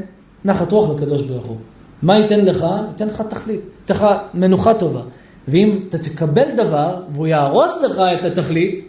נחת 0.45 0.71
רוח 0.71 0.89
לקדוש 0.89 1.21
ברוך 1.21 1.45
הוא. 1.45 1.57
מה 2.01 2.17
ייתן 2.17 2.45
לך? 2.45 2.65
ייתן 2.89 3.07
לך 3.07 3.21
תכלית, 3.21 3.61
ייתן 3.81 3.93
לך 3.93 4.05
מנוחה 4.33 4.73
טובה. 4.73 5.01
ואם 5.47 5.79
אתה 5.89 5.97
תקבל 5.97 6.55
דבר, 6.57 7.01
והוא 7.13 7.27
יהרוס 7.27 7.81
לך 7.81 7.99
את 7.99 8.25
התכלית, 8.25 8.87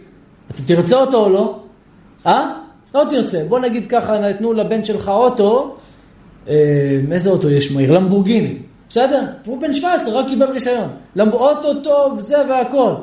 אתה 0.51 0.63
תרצה 0.63 0.97
אותו 0.97 1.25
או 1.25 1.29
לא? 1.29 1.59
אה? 2.27 2.53
לא 2.95 3.03
תרצה. 3.11 3.45
בוא 3.49 3.59
נגיד 3.59 3.87
ככה, 3.87 4.19
נתנו 4.19 4.53
לבן 4.53 4.85
שלך 4.85 5.09
אוטו, 5.09 5.77
איזה 7.13 7.31
אוטו 7.31 7.51
יש 7.51 7.73
מהיר? 7.73 7.93
למבורגיני, 7.93 8.55
בסדר? 8.89 9.23
והוא 9.45 9.61
בן 9.61 9.73
17, 9.73 10.21
רק 10.21 10.27
קיבל 10.29 10.51
רישיון. 10.51 10.89
אוטו 11.33 11.75
טוב, 11.75 12.21
זה 12.21 12.37
והכל. 12.49 12.95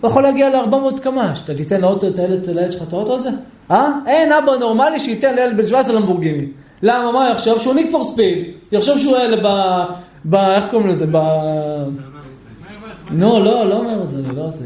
הוא 0.00 0.10
יכול 0.10 0.22
להגיע 0.22 0.48
ל-400 0.48 1.00
קמ"ש. 1.00 1.40
אתה 1.44 1.54
תיתן 1.54 1.80
לאוטו, 1.80 2.08
את 2.08 2.18
הילד, 2.18 2.72
שלך 2.72 2.82
את 2.88 2.92
האוטו 2.92 3.14
הזה? 3.14 3.30
אה? 3.70 3.92
אין 4.06 4.32
אבא 4.32 4.56
נורמלי 4.56 4.98
שייתן 4.98 5.34
לילד 5.34 5.56
בן 5.56 5.66
17 5.66 5.94
למבורגיני. 5.94 6.46
למה? 6.82 7.12
מה 7.12 7.30
יחשוב? 7.30 7.58
שהוא 7.58 7.74
ניק 7.74 7.90
פור 7.90 8.04
ספיד. 8.04 8.44
יחשוב 8.72 8.98
שהוא 8.98 9.16
אלה 9.16 9.36
ב... 9.42 9.48
ב... 10.24 10.34
איך 10.34 10.64
קוראים 10.70 10.88
לזה? 10.88 11.06
ב... 11.10 11.18
נו, 13.10 13.40
לא, 13.40 13.68
לא 13.68 13.74
אומר 13.74 14.02
את 14.02 14.08
זה, 14.08 14.16
לא 14.36 14.46
עושה. 14.46 14.64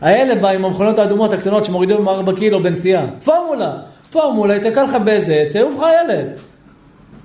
האלה 0.00 0.34
בא 0.34 0.48
עם 0.48 0.64
המכונות 0.64 0.98
האדומות 0.98 1.32
הקטנות 1.32 1.64
שמורידו 1.64 1.98
עם 1.98 2.08
4 2.08 2.32
קילו 2.32 2.62
בנסיעה. 2.62 3.06
פורמולה. 3.24 3.72
פורמולה, 4.12 4.54
ייתקע 4.54 4.84
לך 4.84 4.94
באיזה 5.04 5.34
עץ, 5.34 5.54
יעוף 5.54 5.74
לך 5.78 5.84
ילד. 6.04 6.26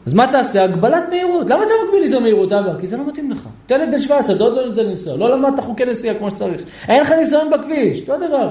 אז 0.06 0.14
מה 0.14 0.28
תעשה? 0.28 0.64
הגבלת 0.64 1.03
מהירות. 1.10 1.49
למה 1.49 1.64
אתה 1.64 1.72
מגביל 1.86 2.03
איתו 2.03 2.22
מהירות, 2.22 2.51
אבא? 2.51 2.72
כי 2.80 2.88
זה 2.88 2.97
לא 2.97 3.08
מתאים 3.08 3.32
לך. 3.32 3.47
תן 3.66 3.80
לי 3.80 3.86
בן 3.86 3.99
17, 3.99 4.36
אתה 4.36 4.43
עוד 4.43 4.53
לא 4.53 4.66
נותן 4.66 4.86
ניסיון. 4.88 5.20
לא 5.20 5.30
למדת 5.38 5.60
חוקי 5.60 5.86
נסיעה 5.86 6.16
כמו 6.16 6.30
שצריך. 6.30 6.62
אין 6.88 7.01
לך 7.01 7.12
ניסיון 7.12 7.49
בכביש, 7.49 8.10
אותו 8.10 8.28
דבר. 8.28 8.49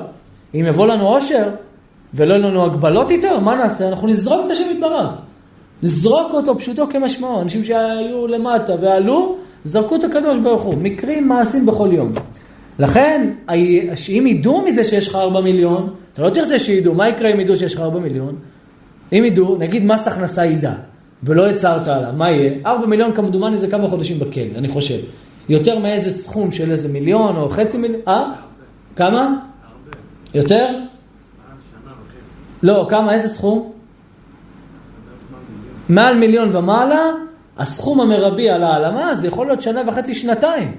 אם 0.54 0.64
יבוא 0.68 0.86
לנו 0.86 1.08
עושר, 1.08 1.48
ולא 2.14 2.34
יהיו 2.34 2.42
לנו 2.42 2.64
הגבלות 2.64 3.10
איתו, 3.10 3.40
מה 3.40 3.54
נעשה? 3.54 3.88
אנחנו 3.88 4.08
נזרוק 4.08 4.46
את 4.46 4.50
השם 4.50 4.64
יתברך. 4.70 5.10
נזרוק 5.82 6.32
אותו 6.32 6.58
פשוטו 6.58 6.88
כמשמעו. 6.90 7.40
אנשים 7.40 7.64
שהיו 7.64 8.26
למטה 8.26 8.74
ועלו, 8.80 9.36
זרקו 9.64 9.96
את 9.96 10.04
הקדוש 10.04 10.38
ברוך 10.38 10.62
הוא. 10.62 10.74
מקרים 10.78 11.28
מעשים 11.28 11.66
בכל 11.66 11.88
יום. 11.92 12.12
לכן, 12.78 13.30
אם 14.08 14.24
ידעו 14.26 14.62
מזה 14.62 14.84
שיש 14.84 15.08
לך 15.08 15.14
4 15.14 15.40
מיליון, 15.40 15.90
אתה 16.12 16.22
לא 16.22 16.30
תרצה 16.30 16.58
שידעו, 16.58 16.94
מה 16.94 17.08
יקרה 17.08 17.30
אם 17.32 17.40
ידעו 17.40 17.56
שיש 17.56 17.74
לך 17.74 17.80
4 17.80 17.98
מיליון? 17.98 18.36
אם 19.12 19.24
ידעו, 19.24 19.56
נגיד 19.58 19.84
מס 19.84 20.08
הכנסה 20.08 20.44
ידע, 20.44 20.72
ולא 21.24 21.50
הצהרת 21.50 21.88
עליו, 21.88 22.12
מה 22.16 22.30
יהיה? 22.30 22.52
4 22.66 22.86
מיליון 22.86 23.12
כמדומני 23.12 23.56
זה 23.56 23.68
כמה 23.68 23.88
חודשים 23.88 24.18
בכלא, 24.18 24.58
אני 24.58 24.68
חושב. 24.68 24.98
יותר 25.48 25.78
מאיזה 25.78 26.12
סכום 26.12 26.52
של 26.52 26.70
איזה 26.70 26.88
מיליון 26.88 27.36
או 27.36 27.48
חצי 27.48 27.78
מיליון, 27.78 28.00
אה? 28.08 28.32
כמה? 28.96 29.34
יותר? 30.34 30.68
לא, 32.62 32.86
כמה, 32.90 33.14
איזה 33.14 33.28
סכום? 33.28 33.72
מעל 35.88 36.18
מיליון 36.18 36.56
ומעלה, 36.56 37.02
הסכום 37.58 38.00
המרבי 38.00 38.50
על 38.50 38.62
העלמה 38.62 39.14
זה 39.14 39.28
יכול 39.28 39.46
להיות 39.46 39.62
שנה 39.62 39.80
וחצי, 39.86 40.14
שנתיים. 40.14 40.74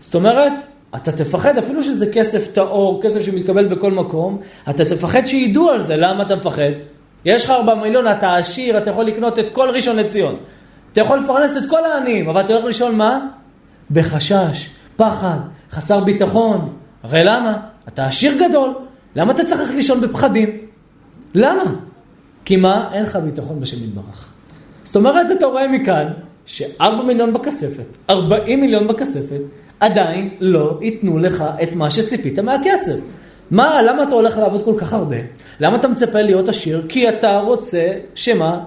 זאת 0.00 0.14
אומרת, 0.14 0.52
אתה 0.94 1.12
תפחד, 1.12 1.58
אפילו 1.58 1.82
שזה 1.82 2.12
כסף 2.12 2.52
טהור, 2.52 3.02
כסף 3.02 3.22
שמתקבל 3.22 3.68
בכל 3.68 3.92
מקום, 3.92 4.38
אתה 4.70 4.84
תפחד 4.84 5.26
שידעו 5.26 5.70
על 5.70 5.82
זה. 5.82 5.96
למה 5.96 6.22
אתה 6.22 6.36
מפחד? 6.36 6.72
יש 7.24 7.44
לך 7.44 7.50
ארבע 7.50 7.74
מיליון, 7.74 8.08
אתה 8.08 8.36
עשיר, 8.36 8.78
אתה 8.78 8.90
יכול 8.90 9.04
לקנות 9.04 9.38
את 9.38 9.50
כל 9.50 9.70
ראשון 9.70 9.96
לציון. 9.96 10.36
אתה 10.92 11.00
יכול 11.00 11.18
לפרנס 11.18 11.56
את 11.56 11.62
כל 11.70 11.84
העניים, 11.84 12.28
אבל 12.28 12.40
אתה 12.40 12.52
הולך 12.52 12.64
לישון 12.64 12.96
מה? 12.96 13.26
בחשש, 13.90 14.68
פחד, 14.96 15.38
חסר 15.70 16.00
ביטחון. 16.00 16.72
הרי 17.02 17.24
למה? 17.24 17.56
אתה 17.88 18.06
עשיר 18.06 18.48
גדול, 18.48 18.74
למה 19.16 19.32
אתה 19.32 19.44
צריך 19.44 19.60
ללכת 19.60 19.74
לישון 19.74 20.00
בפחדים? 20.00 20.58
למה? 21.34 21.64
כי 22.44 22.56
מה? 22.56 22.88
אין 22.92 23.02
לך 23.02 23.16
ביטחון 23.16 23.60
בשם 23.60 23.84
יתברך. 23.84 24.28
זאת 24.84 24.96
אומרת, 24.96 25.30
אתה 25.30 25.46
רואה 25.46 25.68
מכאן 25.68 26.06
שארבע 26.46 27.02
מיליון 27.02 27.32
בכספת, 27.32 27.86
ארבעים 28.10 28.60
מיליון 28.60 28.88
בכספת, 28.88 29.40
עדיין 29.80 30.30
לא 30.40 30.78
ייתנו 30.82 31.18
לך 31.18 31.44
את 31.62 31.76
מה 31.76 31.90
שציפית 31.90 32.38
מהכסף. 32.38 32.98
מה, 33.50 33.82
למה 33.82 34.02
אתה 34.02 34.14
הולך 34.14 34.36
לעבוד 34.36 34.64
כל 34.64 34.74
כך 34.78 34.92
הרבה? 34.92 35.16
למה 35.60 35.76
אתה 35.76 35.88
מצפה 35.88 36.20
להיות 36.20 36.48
עשיר? 36.48 36.82
כי 36.88 37.08
אתה 37.08 37.38
רוצה, 37.38 37.92
שמה? 38.14 38.60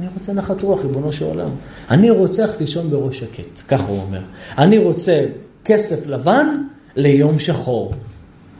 אני 0.00 0.08
רוצה 0.14 0.32
נחת 0.32 0.62
רוח, 0.62 0.80
ריבונו 0.80 1.12
של 1.12 1.24
עולם. 1.24 1.50
אני 1.90 2.10
רוצה 2.10 2.42
ללכת 2.42 2.60
לישון 2.60 2.90
בראש 2.90 3.18
שקט, 3.18 3.60
ככה 3.68 3.86
הוא 3.88 4.00
אומר. 4.00 4.20
אני 4.58 4.78
רוצה 4.78 5.24
כסף 5.64 6.06
לבן 6.06 6.62
ליום 6.96 7.38
שחור. 7.38 7.92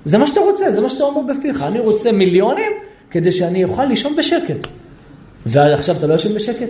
זה 0.04 0.18
מה 0.18 0.26
שאתה 0.26 0.40
רוצה, 0.40 0.72
זה 0.72 0.80
מה 0.80 0.88
שאתה 0.88 1.04
אומר 1.04 1.34
בפיך. 1.34 1.62
אני 1.62 1.80
רוצה 1.80 2.12
מיליונים 2.12 2.72
כדי 3.10 3.32
שאני 3.32 3.64
אוכל 3.64 3.84
לישון 3.84 4.16
בשקט. 4.16 4.66
ועכשיו 5.46 5.96
אתה 5.96 6.06
לא 6.06 6.14
ישן 6.14 6.34
בשקט? 6.34 6.68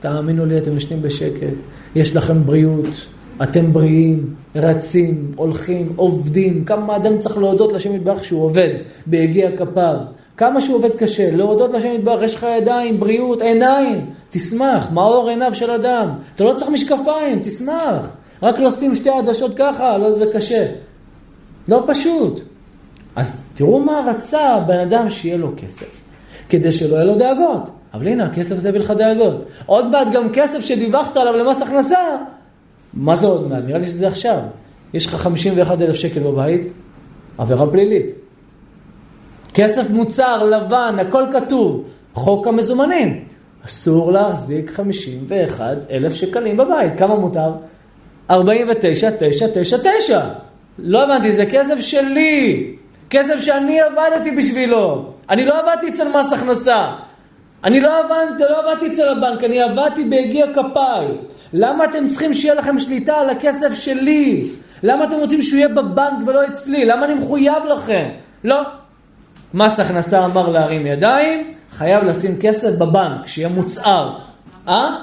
תאמינו 0.00 0.46
לי, 0.46 0.58
אתם 0.58 0.76
ישנים 0.76 1.02
בשקט, 1.02 1.56
יש 1.94 2.16
לכם 2.16 2.44
בריאות, 2.46 3.06
אתם 3.42 3.72
בריאים, 3.72 4.34
רצים, 4.56 5.32
הולכים, 5.36 5.92
עובדים. 5.96 6.64
כמה 6.64 6.96
אדם 6.96 7.18
צריך 7.18 7.38
להודות 7.38 7.72
לשם 7.72 7.94
יתברך 7.94 8.24
שהוא 8.24 8.42
עובד 8.42 8.70
ביגיע 9.06 9.56
כפיו. 9.56 9.96
כמה 10.36 10.60
שהוא 10.60 10.76
עובד 10.76 10.94
קשה, 10.94 11.36
להודות 11.36 11.70
לשם 11.72 11.92
יתברך, 11.94 12.22
יש 12.22 12.34
לך 12.34 12.46
ידיים, 12.58 13.00
בריאות, 13.00 13.42
עיניים, 13.42 14.06
תשמח, 14.30 14.90
מאור 14.90 15.28
עיניו 15.28 15.54
של 15.54 15.70
אדם. 15.70 16.08
אתה 16.34 16.44
לא 16.44 16.54
צריך 16.56 16.70
משקפיים, 16.70 17.38
תשמח. 17.42 18.10
רק 18.42 18.58
לשים 18.58 18.94
שתי 18.94 19.10
עדשות 19.10 19.54
ככה, 19.56 19.98
לא 19.98 20.12
זה 20.12 20.26
קשה. 20.32 20.66
לא 21.68 21.84
פשוט. 21.86 22.40
אז 23.16 23.42
תראו 23.54 23.80
מה 23.80 24.06
רצה 24.10 24.58
בן 24.66 24.78
אדם 24.78 25.10
שיהיה 25.10 25.36
לו 25.36 25.52
כסף, 25.56 26.00
כדי 26.48 26.72
שלא 26.72 26.94
יהיה 26.94 27.04
לו 27.04 27.14
דאגות. 27.14 27.70
אבל 27.94 28.08
הנה, 28.08 28.24
הכסף 28.24 28.58
זה 28.58 28.68
יביא 28.68 28.80
לך 28.80 28.90
דאגות. 28.90 29.44
עוד 29.66 29.90
מעט 29.90 30.06
גם 30.12 30.28
כסף 30.32 30.60
שדיווחת 30.60 31.16
עליו 31.16 31.36
למס 31.36 31.62
הכנסה, 31.62 32.16
מה 32.96 33.16
זה 33.16 33.26
עוד 33.26 33.48
מעט? 33.48 33.62
נראה 33.66 33.78
לי 33.78 33.86
שזה 33.86 34.08
עכשיו. 34.08 34.38
יש 34.94 35.06
לך 35.06 35.14
51 35.14 35.82
אלף 35.82 35.96
שקל 35.96 36.20
בבית, 36.20 36.66
עבירה 37.38 37.66
פלילית. 37.70 38.06
כסף 39.54 39.90
מוצר, 39.90 40.44
לבן, 40.44 40.96
הכל 41.00 41.24
כתוב. 41.32 41.84
חוק 42.14 42.46
המזומנים. 42.46 43.24
אסור 43.66 44.12
להחזיק 44.12 44.70
51 44.70 45.76
אלף 45.90 46.14
שקלים 46.14 46.56
בבית. 46.56 46.98
כמה 46.98 47.14
מותר? 47.14 47.52
49, 48.30 49.10
9, 49.18 49.46
9, 49.54 49.76
9. 49.98 50.20
לא 50.78 51.04
הבנתי, 51.04 51.32
זה 51.32 51.46
כסף 51.46 51.80
שלי. 51.80 52.74
כסף 53.10 53.40
שאני 53.40 53.80
עבדתי 53.80 54.30
בשבילו. 54.30 55.12
אני 55.30 55.44
לא 55.44 55.60
עבדתי 55.60 55.88
אצל 55.88 56.08
מס 56.08 56.32
הכנסה. 56.32 56.92
אני 57.64 57.80
לא 57.80 57.98
עבדתי, 57.98 58.44
לא 58.50 58.70
עבדתי 58.70 58.86
אצל 58.92 59.08
הבנק, 59.08 59.44
אני 59.44 59.62
עבדתי 59.62 60.04
בהגיע 60.04 60.46
כפיי. 60.52 61.06
למה 61.52 61.84
אתם 61.84 62.08
צריכים 62.08 62.34
שיהיה 62.34 62.54
לכם 62.54 62.78
שליטה 62.78 63.14
על 63.14 63.30
הכסף 63.30 63.74
שלי? 63.74 64.50
למה 64.82 65.04
אתם 65.04 65.16
רוצים 65.16 65.42
שהוא 65.42 65.56
יהיה 65.58 65.68
בבנק 65.68 66.26
ולא 66.26 66.46
אצלי? 66.46 66.84
למה 66.84 67.06
אני 67.06 67.14
מחויב 67.14 67.64
לכם? 67.68 68.08
לא. 68.44 68.62
מס 69.54 69.80
הכנסה 69.80 70.24
אמר 70.24 70.48
להרים 70.48 70.86
ידיים, 70.86 71.54
חייב 71.70 72.04
לשים 72.04 72.36
כסף 72.40 72.70
בבנק, 72.78 73.26
שיהיה 73.26 73.48
מוצהר. 73.48 74.18
אה? 74.68 74.96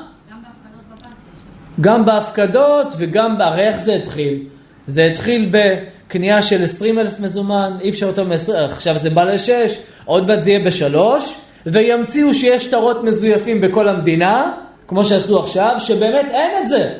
גם 1.82 2.06
בהפקדות 2.06 2.94
וגם, 2.98 3.42
הרי 3.42 3.68
איך 3.68 3.82
זה 3.82 3.94
התחיל? 3.94 4.44
זה 4.88 5.04
התחיל 5.04 5.52
בקנייה 5.52 6.42
של 6.42 6.64
20 6.64 7.00
אלף 7.00 7.20
מזומן, 7.20 7.78
אי 7.82 7.90
אפשר 7.90 8.08
יותר 8.08 8.24
מ-20, 8.24 8.58
עכשיו 8.58 8.98
זה 8.98 9.10
בא 9.10 9.24
לשש, 9.24 9.78
עוד 10.06 10.28
מעט 10.28 10.44
זה 10.44 10.50
יהיה 10.50 10.66
בשלוש, 10.66 11.42
וימציאו 11.66 12.34
שיש 12.34 12.66
שטרות 12.66 13.04
מזויפים 13.04 13.62
בכל 13.62 13.88
המדינה, 13.88 14.54
כמו 14.88 15.06
שעשו 15.06 15.40
עכשיו, 15.40 15.76
שבאמת 15.80 16.26
אין 16.32 16.64
את 16.64 16.68
זה. 16.68 16.94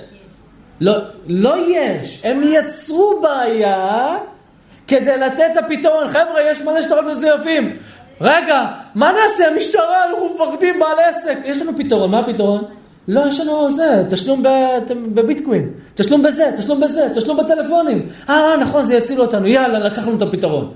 לא, 0.82 0.94
לא 1.28 1.56
יש, 1.68 2.22
הם 2.24 2.42
יצרו 2.44 3.22
בעיה 3.22 4.18
כדי 4.88 5.18
לתת 5.18 5.44
את 5.54 5.58
הפתרון. 5.58 6.08
חבר'ה, 6.08 6.42
יש 6.52 6.62
מלא 6.62 6.82
שטרות 6.82 7.06
מזויפים. 7.06 7.78
רגע, 8.22 8.66
מה 8.96 9.12
נעשה? 9.12 9.48
המשטרה, 9.48 10.04
אנחנו 10.04 10.36
מפחדים 10.36 10.80
בעל 10.80 11.00
עסק. 11.00 11.38
יש 11.46 11.62
לנו 11.62 11.72
פתרון, 11.78 12.12
מה 12.12 12.20
הפתרון? 12.20 12.64
לא, 13.08 13.22
יש 13.28 13.40
לנו 13.40 13.72
זה, 13.72 14.04
תשלום 14.10 14.44
בביטקווין, 15.14 15.70
תשלום 15.94 16.24
בזה, 16.24 16.52
תשלום 16.58 16.80
בזה, 16.80 17.08
תשלום 17.16 17.38
בטלפונים. 17.38 18.08
אה, 18.30 18.58
נכון, 18.60 18.86
זה 18.86 18.94
יציל 18.94 19.22
אותנו, 19.22 19.48
יאללה, 19.48 19.80
לקחנו 19.80 20.18
את 20.18 20.22
הפתרון. 20.22 20.72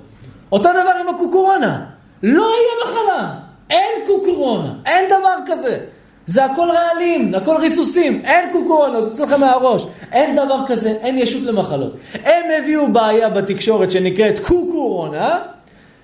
אותו 0.51 0.69
דבר 0.69 0.91
עם 1.01 1.15
הקוקורונה. 1.15 1.85
לא 2.23 2.43
יהיה 2.43 2.85
מחלה, 2.85 3.33
אין 3.69 4.05
קורונה, 4.07 4.73
אין 4.85 5.09
דבר 5.09 5.35
כזה. 5.47 5.79
זה 6.25 6.45
הכל 6.45 6.67
רעלים, 6.71 7.35
הכל 7.35 7.55
ריסוסים, 7.55 8.21
אין 8.25 8.51
קורונה, 8.51 8.99
תוציאו 8.99 9.25
לכם 9.25 9.39
מהראש. 9.39 9.85
אין 10.11 10.35
דבר 10.35 10.59
כזה, 10.67 10.89
אין 10.89 11.17
ישות 11.17 11.43
למחלות. 11.43 11.93
הם 12.13 12.43
הביאו 12.57 12.93
בעיה 12.93 13.29
בתקשורת 13.29 13.91
שנקראת 13.91 14.39
קורונה. 14.39 15.33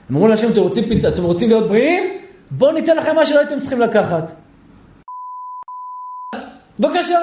הם 0.09 0.15
אמרו 0.15 0.27
לאנשים, 0.27 0.51
אתם 0.51 0.61
רוצים, 0.61 0.83
אתם 1.13 1.23
רוצים 1.23 1.49
להיות 1.49 1.67
בריאים? 1.67 2.17
בואו 2.51 2.71
ניתן 2.71 2.97
לכם 2.97 3.15
מה 3.15 3.25
שלא 3.25 3.39
הייתם 3.39 3.59
צריכים 3.59 3.81
לקחת. 3.81 4.31
בבקשה. 6.79 7.19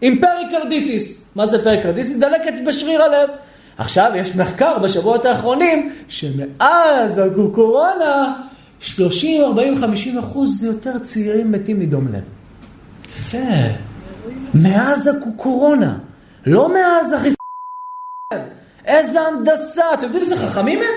עם 0.00 0.18
פריקרדיטיס. 0.20 1.24
מה 1.34 1.46
זה 1.46 1.64
פריקרדיטיס? 1.64 2.16
דלקת 2.16 2.52
בשריר 2.66 3.02
הלב. 3.02 3.30
עכשיו 3.78 4.10
יש 4.14 4.36
מחקר 4.36 4.78
בשבועות 4.78 5.24
האחרונים 5.24 5.92
שמאז 6.08 7.18
הקורונה 7.18 8.42
30, 8.80 9.42
40, 9.44 9.76
50 9.76 10.18
אחוז 10.18 10.62
יותר 10.64 10.98
צעירים 10.98 11.52
מתים 11.52 11.78
מדום 11.80 12.08
לב. 12.08 12.22
יפה. 13.16 13.38
מאז 14.54 15.06
הקורונה. 15.08 15.98
לא 16.46 16.74
מאז 16.74 17.12
החיסון. 17.12 17.36
איזה 18.86 19.20
הנדסה. 19.20 19.94
אתם 19.94 20.04
יודעים 20.04 20.22
איזה 20.22 20.36
חכמים 20.36 20.78
הם? 20.78 20.94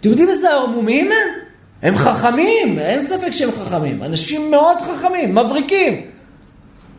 אתם 0.00 0.08
יודעים 0.08 0.28
איזה 0.28 0.50
ערמומיים 0.50 1.06
הם? 1.06 1.42
הם 1.82 1.98
חכמים, 1.98 2.78
אין 2.78 3.02
ספק 3.02 3.30
שהם 3.30 3.52
חכמים. 3.52 4.02
אנשים 4.02 4.50
מאוד 4.50 4.78
חכמים, 4.80 5.34
מבריקים. 5.34 6.00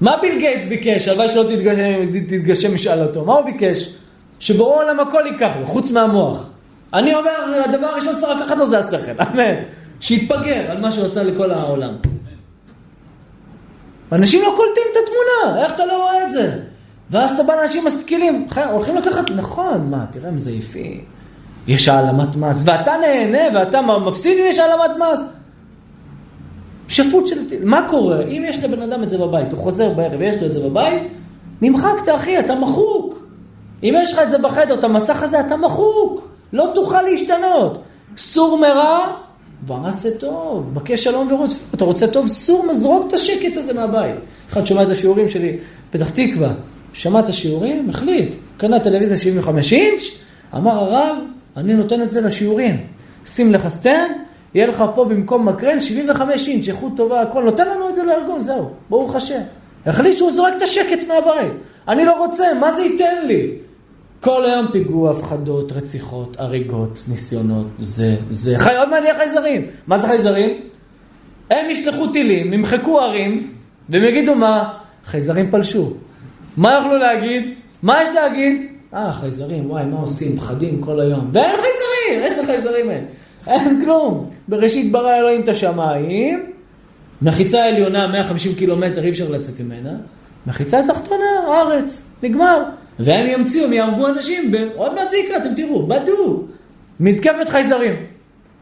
מה 0.02 0.18
ביל 0.22 0.40
גייטס 0.40 0.66
ביקש? 0.66 1.08
הלוואי 1.08 1.28
שלא 1.28 1.44
תתגשם, 1.44 2.12
תתגשם 2.28 2.74
משאלתו. 2.74 3.26
מה 3.26 3.34
הוא 3.34 3.46
ביקש? 3.46 3.96
שבורא 4.44 4.84
עולם 4.84 5.00
הכל 5.00 5.24
ייקח 5.26 5.52
לו, 5.60 5.66
חוץ 5.66 5.92
מהמוח. 5.92 6.46
אני 6.94 7.16
אומר, 7.16 7.32
הדבר 7.66 7.88
הראשון 7.88 8.18
שצריך 8.18 8.40
לקחת 8.42 8.58
לו 8.58 8.70
זה 8.70 8.80
השכל, 8.80 9.22
אמן. 9.24 9.54
שיתפגר 10.00 10.72
על 10.72 10.82
מה 10.82 10.92
שהוא 10.92 11.06
עשה 11.06 11.24
לכל 11.24 11.52
העולם. 11.52 11.94
אנשים 14.12 14.42
לא 14.42 14.54
קולטים 14.56 14.84
את 14.92 14.98
התמונה, 14.98 15.64
איך 15.64 15.74
אתה 15.74 15.86
לא 15.86 16.04
רואה 16.04 16.26
את 16.26 16.32
זה? 16.32 16.60
ואז 17.12 17.32
אתה 17.32 17.44
בא 17.44 17.56
לאנשים 17.56 17.88
משכילים, 17.88 18.48
הולכים 18.72 18.96
לקחת, 18.96 19.32
נכון, 19.32 19.90
מה, 19.90 20.06
תראה 20.12 20.30
הם 20.30 20.38
זייפים. 20.38 21.02
יש 21.68 21.88
העלמת 21.88 22.36
מס, 22.36 22.64
ואתה 22.66 22.92
נהנה 23.02 23.60
ואתה 23.60 23.82
מפסיד 23.82 24.38
אם 24.40 24.46
יש 24.48 24.60
העלמת 24.60 24.92
מס. 25.00 25.22
שפוט 26.88 27.28
של... 27.28 27.36
מה 27.64 27.86
קורה? 27.90 28.22
אם 28.22 28.44
יש 28.48 28.64
לבן 28.64 28.82
אדם 28.82 29.04
את 29.04 29.10
זה 29.10 29.18
בבית, 29.18 29.52
הוא 29.52 29.60
חוזר 29.60 29.90
בערב 29.90 30.20
ויש 30.20 30.36
לו 30.36 30.46
את 30.46 30.54
זה 30.54 30.70
בבית, 30.70 31.04
נמחקת 31.62 32.10
אחי, 32.16 32.40
אתה 32.40 32.56
מחוק. 32.56 33.13
אם 33.84 33.96
יש 33.98 34.14
לך 34.14 34.20
את 34.20 34.30
זה 34.30 34.38
בחדר, 34.38 34.74
את 34.74 34.84
המסך 34.84 35.24
הזה, 35.24 35.40
אתה 35.40 35.58
מחוק. 35.58 36.28
לא 36.54 36.72
תוכל 36.76 37.02
להשתנות. 37.02 37.78
סור 38.18 38.58
מרע 38.58 39.16
ועשה 39.68 40.18
טוב. 40.18 40.74
בקש 40.74 41.04
שלום 41.04 41.32
ורודפהו. 41.32 41.56
אתה 41.76 41.86
רוצה 41.86 42.08
טוב? 42.08 42.28
סור, 42.28 42.66
זרוק 42.66 43.08
את 43.08 43.14
השקץ 43.14 43.58
הזה 43.58 43.74
מהבית. 43.74 44.16
אחד 44.50 44.66
שומע 44.66 44.84
את 44.84 44.90
השיעורים 44.90 45.30
שלי, 45.30 45.58
פתח 45.92 46.10
תקווה, 46.10 46.52
שמע 46.94 47.20
את 47.20 47.30
השיעורים, 47.30 47.90
החליט. 47.90 48.36
קנה 48.58 48.80
טלוויזיה 48.80 49.18
75 49.18 49.74
אינץ', 49.74 50.02
אמר 50.56 50.72
הרב, 50.72 51.18
אני 51.58 51.74
נותן 51.74 52.02
את 52.02 52.12
זה 52.12 52.22
לשיעורים. 52.22 52.88
שים 53.26 53.54
לך 53.54 53.68
סטנד, 53.68 54.12
יהיה 54.54 54.68
לך 54.68 54.84
פה 54.96 55.06
במקום 55.06 55.48
מקרן 55.50 55.80
75 55.80 56.48
אינץ', 56.48 56.68
איכות 56.68 56.92
טובה, 56.98 57.22
הכל. 57.22 57.44
נותן 57.44 57.68
לנו 57.68 57.90
את 57.90 57.96
זה 57.96 58.04
לארגון, 58.04 58.42
זהו, 58.42 58.70
ברוך 58.90 59.16
השם. 59.16 59.42
החליט 59.86 60.18
שהוא 60.18 60.32
זורק 60.32 60.54
את 60.58 60.62
השקץ 60.62 61.06
מהבית. 61.08 61.52
אני 61.88 62.06
לא 62.06 62.26
רוצה, 62.26 62.54
מה 62.54 62.72
זה 62.72 62.82
ייתן 62.82 63.28
לי? 63.28 63.52
כל 64.24 64.46
היום 64.46 64.68
פיגוע, 64.72 65.12
הפחדות, 65.12 65.72
רציחות, 65.72 66.36
הריגות, 66.40 67.04
ניסיונות, 67.08 67.68
זה, 67.80 68.16
זה. 68.30 68.58
חי, 68.58 68.78
עוד 68.78 68.90
מעט 68.90 69.04
יהיה 69.04 69.16
חייזרים. 69.16 69.66
מה 69.88 70.00
זה 70.00 70.08
חייזרים? 70.08 70.50
הם 71.50 71.70
ישלחו 71.70 72.08
טילים, 72.08 72.54
ימחקו 72.54 73.00
ערים, 73.00 73.54
והם 73.90 74.04
יגידו 74.04 74.36
מה? 74.36 74.74
חייזרים 75.06 75.52
פלשו. 75.52 75.94
מה 76.58 76.74
יוכלו 76.74 76.98
להגיד? 76.98 77.54
מה 77.84 78.04
יש 78.04 78.10
להגיד? 78.10 78.62
אה, 78.94 79.12
חייזרים, 79.12 79.72
וואי, 79.72 79.86
מה 79.86 80.00
עושים? 80.00 80.38
פחדים 80.38 80.82
כל 80.82 81.00
היום. 81.00 81.30
ואין 81.34 81.56
חייזרים! 81.56 82.32
איזה 82.32 82.46
חייזרים 82.46 82.90
אין? 82.90 83.06
אין 83.48 83.82
כלום. 83.82 84.30
בראשית 84.48 84.92
ברא 84.92 85.18
אלוהים 85.18 85.42
את 85.42 85.50
השמיים, 85.50 86.46
מחיצה 87.22 87.66
עליונה 87.66 88.08
150 88.08 88.56
קילומטר, 88.56 89.04
אי 89.04 89.10
אפשר 89.10 89.30
לצאת 89.30 89.62
ממנה. 89.62 89.94
מחיצה 90.48 90.82
תחתונה, 90.88 91.26
ארץ, 91.48 92.02
נגמר. 92.24 92.64
והם 93.00 93.26
ימציאו, 93.28 93.66
הם 93.66 93.74
יהרגו 93.74 94.08
אנשים, 94.08 94.52
עוד 94.76 94.94
מעט 94.96 95.10
זה 95.10 95.18
יקרה, 95.18 95.38
אתם 95.38 95.54
תראו, 95.56 95.88
בדוק. 95.88 96.44
מתקפת 97.00 97.50
חייזרים. 97.50 97.94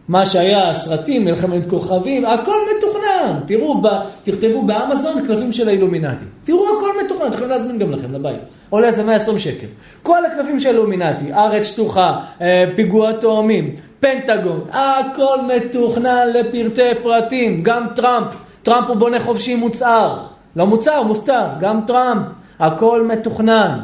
מה 0.08 0.26
שהיה, 0.26 0.74
סרטים, 0.74 1.26
מלחמת 1.26 1.70
כוכבים, 1.70 2.26
הכל 2.26 2.56
מתוכנן. 2.78 3.40
תראו, 3.46 3.82
ב, 3.82 3.88
תכתבו 4.24 4.62
באמזון 4.62 5.28
קלפים 5.28 5.52
של 5.52 5.68
האילומינטי. 5.68 6.26
תראו, 6.44 6.66
הכל 6.78 6.90
מתוכנן, 7.06 7.26
אתם 7.26 7.34
יכולים 7.34 7.50
להזמין 7.50 7.80
גם 7.80 7.92
לכם 7.92 8.14
לבית. 8.14 8.40
עולה 8.70 8.88
איזה 8.88 9.04
120 9.04 9.40
שקל. 9.40 9.68
כל 10.04 10.26
הקלפים 10.26 10.60
של 10.60 10.70
האילומינטי, 10.70 11.34
ארץ 11.34 11.66
שטוחה, 11.66 12.20
אה, 12.42 12.64
פיגוע 12.76 13.12
תאומים, 13.14 13.76
פנטגון, 14.00 14.62
הכל 14.72 15.38
מתוכנן 15.56 16.28
לפרטי 16.34 16.90
פרטים. 17.04 17.64
גם 17.64 17.86
טראמפ, 17.96 18.28
טראמפ 18.64 18.88
הוא 18.88 18.96
בונה 18.96 19.20
חופשי 19.20 19.56
מוצהר. 19.56 20.18
לא 20.56 20.68
מוצהר, 20.68 21.04
מוסתר, 21.04 21.46
גם 21.60 21.80
טראמפ. 21.88 22.24
הכל 22.60 23.08
מתוכנן. 23.08 23.80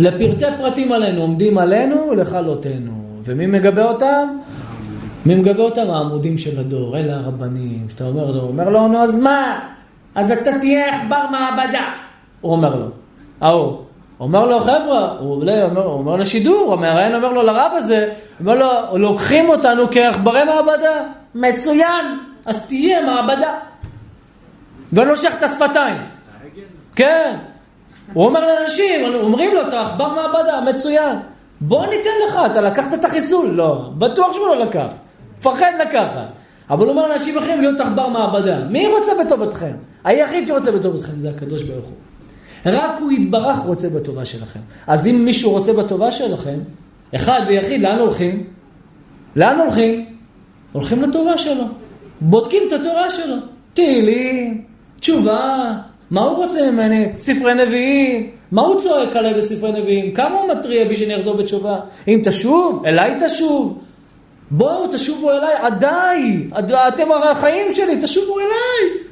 לפרטי 0.00 0.44
פרטים 0.58 0.92
עלינו, 0.92 1.20
עומדים 1.20 1.58
עלינו, 1.58 2.14
לכלותנו. 2.14 2.92
ומי 3.24 3.46
מגבה 3.46 3.84
אותם? 3.84 4.28
מי 5.26 5.34
מגבה 5.34 5.62
אותם? 5.62 5.90
העמודים 5.90 6.38
של 6.38 6.60
הדור, 6.60 6.98
אלה 6.98 7.16
הרבנים. 7.16 7.86
שאתה 7.88 8.04
אומר 8.04 8.30
לו, 8.30 8.40
אומר 8.40 8.68
לו, 8.68 8.88
נו 8.88 8.98
אז 8.98 9.14
מה? 9.14 9.68
אז 10.14 10.32
אתה 10.32 10.58
תהיה 10.60 10.96
עכבר 10.96 11.24
מעבדה. 11.30 11.92
הוא 12.40 12.52
אומר 12.52 12.74
לו, 12.74 12.86
ההוא. 13.40 13.78
אומר 14.20 14.46
לו, 14.46 14.60
חבר'ה, 14.60 15.16
הוא 15.18 15.36
עולה, 15.36 15.64
אומר, 15.64 15.84
הוא 15.84 15.92
אומר 15.92 16.16
לשידור, 16.16 16.72
המראיין 16.72 17.14
אומר 17.14 17.32
לו 17.32 17.42
לרב 17.42 17.72
הזה, 17.76 18.12
אומר 18.40 18.54
לו, 18.54 18.98
לוקחים 18.98 19.48
אותנו 19.48 19.82
כעכברי 19.90 20.44
מעבדה. 20.44 21.04
מצוין, 21.34 22.18
אז 22.46 22.66
תהיה 22.66 23.06
מעבדה. 23.06 23.54
ונושך 24.92 25.32
את 25.38 25.42
השפתיים. 25.42 25.96
כן. 26.96 27.36
הוא 28.12 28.26
אומר 28.26 28.46
לאנשים, 28.46 29.14
אומרים 29.14 29.54
לו, 29.54 29.68
אתה 29.68 29.80
עכבר 29.80 30.08
מעבדה, 30.14 30.60
מצוין. 30.60 31.16
בוא 31.60 31.86
ניתן 31.86 32.10
לך, 32.28 32.40
אתה 32.46 32.60
לקחת 32.60 32.94
את 32.94 33.04
החיסול? 33.04 33.50
לא, 33.50 33.90
בטוח 33.98 34.32
שהוא 34.32 34.46
לא 34.46 34.56
לקח. 34.56 34.86
מפחד 35.38 35.72
לקחת. 35.80 36.26
אבל 36.70 36.84
הוא 36.84 36.90
אומר 36.90 37.08
לאנשים 37.08 37.38
אחרים 37.38 37.60
להיות 37.60 37.80
עכבר 37.80 38.08
מעבדה. 38.08 38.58
מי 38.70 38.86
רוצה 38.86 39.12
בטובתכם? 39.24 39.72
היחיד 40.04 40.46
שרוצה 40.46 40.72
בטובתכם 40.72 41.20
זה 41.20 41.30
הקדוש 41.30 41.62
ברוך 41.62 41.84
הוא. 41.84 41.94
רק 42.66 42.90
הוא 43.00 43.12
יתברך 43.12 43.58
רוצה 43.58 43.88
בטובה 43.88 44.24
שלכם. 44.24 44.60
אז 44.86 45.06
אם 45.06 45.24
מישהו 45.24 45.50
רוצה 45.50 45.72
בטובה 45.72 46.10
שלכם, 46.10 46.58
אחד 47.14 47.40
ויחיד, 47.48 47.82
לאן 47.82 47.98
הולכים? 47.98 48.44
לאן 49.36 49.58
הולכים? 49.58 50.06
הולכים 50.72 51.02
לטובה 51.02 51.38
שלו. 51.38 51.64
בודקים 52.20 52.62
את 52.68 52.72
התורה 52.72 53.10
שלו. 53.10 53.36
תהילים, 53.74 54.64
תשובה, 55.00 55.72
מה 56.10 56.20
הוא 56.20 56.36
רוצה 56.36 56.70
ממני? 56.70 57.08
ספרי 57.18 57.54
נביאים. 57.54 58.30
מה 58.52 58.62
הוא 58.62 58.80
צועק 58.80 59.16
עליי 59.16 59.34
בספרי 59.34 59.72
נביאים? 59.72 60.14
כמה 60.14 60.38
הוא 60.38 60.48
מתריע 60.48 60.84
בי 60.84 60.96
שאני 60.96 61.16
אחזור 61.16 61.36
בתשובה? 61.36 61.80
אם 62.08 62.20
תשוב, 62.24 62.82
אליי 62.86 63.16
תשוב. 63.26 63.78
בואו, 64.50 64.86
תשובו 64.86 65.30
אליי, 65.30 65.54
עדיי. 65.60 66.48
אתם 66.88 67.12
הרי 67.12 67.28
החיים 67.28 67.72
שלי, 67.72 68.02
תשובו 68.02 68.38
אליי. 68.38 69.02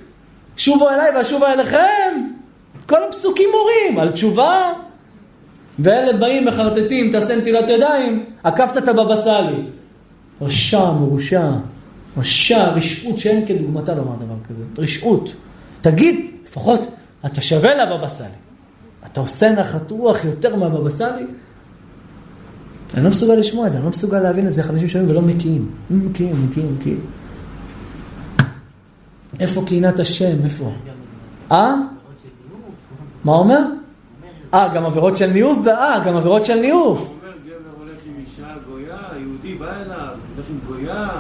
שובו 0.57 0.89
אליי 0.91 1.11
ואשובה 1.17 1.53
אליכם. 1.53 2.31
כל 2.87 3.05
הפסוקים 3.05 3.49
מורים 3.51 3.99
על 3.99 4.09
תשובה. 4.09 4.73
ואלה 5.79 6.13
באים 6.13 6.45
מחרטטים, 6.45 7.11
תעשה 7.11 7.37
נטילת 7.37 7.69
ידיים, 7.69 8.25
עקפת 8.43 8.79
את 8.79 8.89
הבבא 8.89 9.17
סאלי. 9.17 9.63
רשע, 10.43 10.91
מורשע, 10.91 11.51
רשע, 12.19 12.69
רשעות 12.69 13.19
שאין 13.19 13.47
כדוגמתה 13.47 13.95
לומר 13.95 14.17
דבר 14.17 14.35
כזה. 14.49 14.63
רשעות. 14.79 15.31
תגיד, 15.81 16.27
לפחות 16.49 16.81
אתה 17.27 17.41
שווה 17.41 17.75
לבבא 17.75 18.09
סאלי. 18.09 18.31
אתה 19.05 19.21
עושה 19.21 19.53
נחת 19.53 19.91
רוח 19.91 20.25
יותר 20.25 20.57
מהבבא 20.57 20.91
סאלי? 20.91 21.27
אני 22.95 23.05
לא 23.05 23.11
מסוגל 23.11 23.35
לשמוע 23.35 23.67
את 23.67 23.73
זה, 23.73 23.79
אני 23.79 23.85
לא 23.85 23.91
מסוגל 23.91 24.21
להבין 24.21 24.47
את 24.47 24.53
זה, 24.53 24.63
איך 24.63 24.71
אנשים 24.71 24.89
שומעים 24.89 25.11
ולא 25.11 25.23
מקיאים. 25.23 25.71
מקיאים, 25.91 26.47
מקיאים, 26.49 26.75
מקיאים. 26.75 27.01
איפה 29.41 29.63
קהינת 29.67 30.01
השם? 30.01 30.37
איפה? 30.45 30.73
אה? 31.53 31.75
מה 33.25 33.33
אומר? 33.33 33.61
אה, 34.55 34.69
גם 34.75 34.85
עבירות 34.85 35.17
של 35.17 35.31
ניאוף? 35.31 35.67
אה, 35.67 36.03
גם 36.07 36.17
עבירות 36.17 36.45
של 36.45 36.61
ניאוף. 36.61 37.09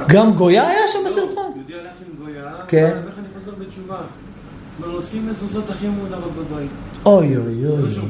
גם 0.08 0.32
גויה 0.32 0.68
היה 0.68 0.88
שם 0.88 0.98
לא, 1.04 1.10
בסרטון? 1.10 1.52
יהודי 1.56 1.74
הלך 1.74 1.94
עם 2.06 2.24
גויה, 2.24 2.52
כן. 2.68 2.84
אמר, 2.84 3.08
איך 3.08 3.18
אני 3.18 3.26
חוזר 3.38 3.56
בתשובה? 3.58 3.96
שים 5.10 5.28
מזוזות 5.30 5.70
הכי 5.70 5.88
מודרות 5.88 6.32
בבית. 6.32 6.70
אוי 7.06 7.36
אוי 7.36 7.36
אוי 7.36 7.66
אוי. 7.66 7.76
אוי 7.76 7.82
אוי. 7.82 8.08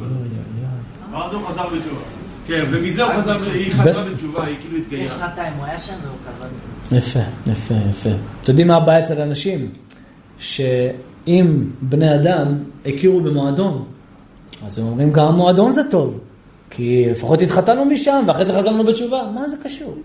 ואז 1.12 1.32
הוא 1.32 1.42
חזר 1.48 1.62
בתשובה. 1.62 2.00
כן, 2.46 2.64
ומזה 2.70 3.04
הוא 3.04 3.22
חזר, 3.22 3.50
היא 3.50 3.72
חזרה 3.72 4.04
בתשובה, 4.04 4.44
היא 4.44 4.56
כאילו 4.60 4.78
לפני 4.78 4.96
התגיירה. 4.96 5.18
שנתיים 5.18 5.52
הוא 5.58 5.64
היה 5.64 5.78
שם 5.78 5.94
והוא 6.04 6.16
חזר 6.28 6.46
בתשובה. 6.46 6.96
יפה, 6.98 7.52
יפה, 7.52 7.74
יפה. 7.90 8.10
אתם 8.42 8.50
יודעים 8.52 8.68
מה 8.68 8.76
הבעיה 8.76 9.04
אצל 9.04 9.20
אנשים? 9.20 9.70
שאם 10.38 11.64
בני 11.82 12.14
אדם 12.14 12.46
הכירו 12.86 13.20
במועדון, 13.20 13.84
אז 14.66 14.78
הם 14.78 14.86
אומרים 14.86 15.10
גם 15.10 15.34
מועדון 15.34 15.70
זה 15.70 15.82
טוב, 15.90 16.20
כי 16.70 17.06
לפחות 17.10 17.42
התחתנו 17.42 17.84
משם 17.84 18.24
ואחרי 18.26 18.46
זה 18.46 18.52
חזרנו 18.52 18.84
בתשובה. 18.84 19.22
מה 19.34 19.48
זה 19.48 19.56
קשור? 19.64 19.96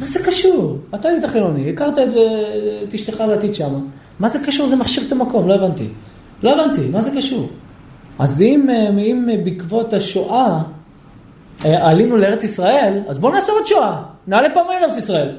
מה 0.00 0.06
זה 0.06 0.20
קשור? 0.24 0.78
אתה 0.94 1.08
היית 1.08 1.24
חילוני, 1.24 1.70
הכרת 1.70 1.98
את, 1.98 2.08
את 2.88 2.94
אשתך 2.94 3.20
לעתיד 3.20 3.54
שמה. 3.54 3.78
מה 4.20 4.28
זה 4.28 4.38
קשור? 4.46 4.66
זה 4.66 4.76
מכשיר 4.76 5.04
את 5.06 5.12
המקום, 5.12 5.48
לא 5.48 5.54
הבנתי. 5.54 5.88
לא 6.42 6.52
הבנתי, 6.52 6.88
מה 6.92 7.00
זה 7.00 7.10
קשור? 7.16 7.48
אז 8.18 8.40
אם, 8.40 8.70
אם 8.98 9.28
בעקבות 9.44 9.92
השואה 9.92 10.58
אה, 11.64 11.88
עלינו 11.88 12.16
לארץ 12.16 12.44
ישראל, 12.44 13.02
אז 13.08 13.18
בואו 13.18 13.32
נעשה 13.32 13.52
עוד 13.52 13.66
שואה. 13.66 14.02
נעלה 14.26 14.54
פעמיים 14.54 14.80
לארץ 14.80 14.96
ישראל. 14.96 15.36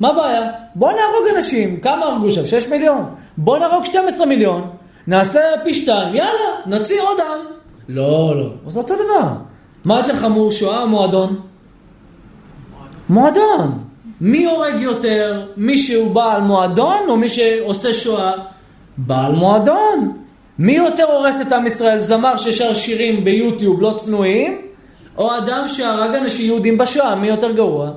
מה 0.00 0.08
הבעיה? 0.08 0.50
בואו 0.74 0.90
נהרוג 0.90 1.36
אנשים. 1.36 1.80
כמה 1.80 2.06
הרגו 2.06 2.30
שם? 2.30 2.46
6 2.46 2.68
מיליון. 2.68 3.04
בואו 3.36 3.58
נהרוג 3.58 3.84
12 3.84 4.26
מיליון. 4.26 4.70
נעשה 5.06 5.40
פי 5.64 5.74
שתיים, 5.74 6.14
יאללה, 6.14 6.50
נוציא 6.66 7.00
עוד 7.02 7.20
עם. 7.20 7.52
לא, 7.88 8.36
לא. 8.36 8.50
אז 8.66 8.76
אותו 8.76 8.94
דבר. 8.94 9.28
מה 9.84 9.96
יותר 9.96 10.16
חמור, 10.16 10.52
שואה 10.52 10.82
או 10.82 10.88
מועדון? 10.88 11.40
מועדון. 13.08 13.89
מי 14.20 14.44
הורג 14.44 14.80
יותר? 14.80 15.46
מי 15.56 15.78
שהוא 15.78 16.14
בעל 16.14 16.40
מועדון 16.40 17.08
או 17.08 17.16
מי 17.16 17.28
שעושה 17.28 17.94
שואה? 17.94 18.32
בעל 18.98 19.32
מועדון. 19.32 20.12
מי 20.58 20.72
יותר 20.72 21.04
הורס 21.04 21.40
את 21.40 21.52
עם 21.52 21.66
ישראל? 21.66 22.00
זמר 22.00 22.36
ששר 22.36 22.74
שירים 22.74 23.24
ביוטיוב 23.24 23.82
לא 23.82 23.94
צנועים? 23.96 24.58
או 25.18 25.38
אדם 25.38 25.64
שהרג 25.68 26.14
אנשים 26.14 26.46
יהודים 26.46 26.78
בשואה? 26.78 27.14
מי 27.14 27.28
יותר 27.28 27.52
גרוע? 27.52 27.90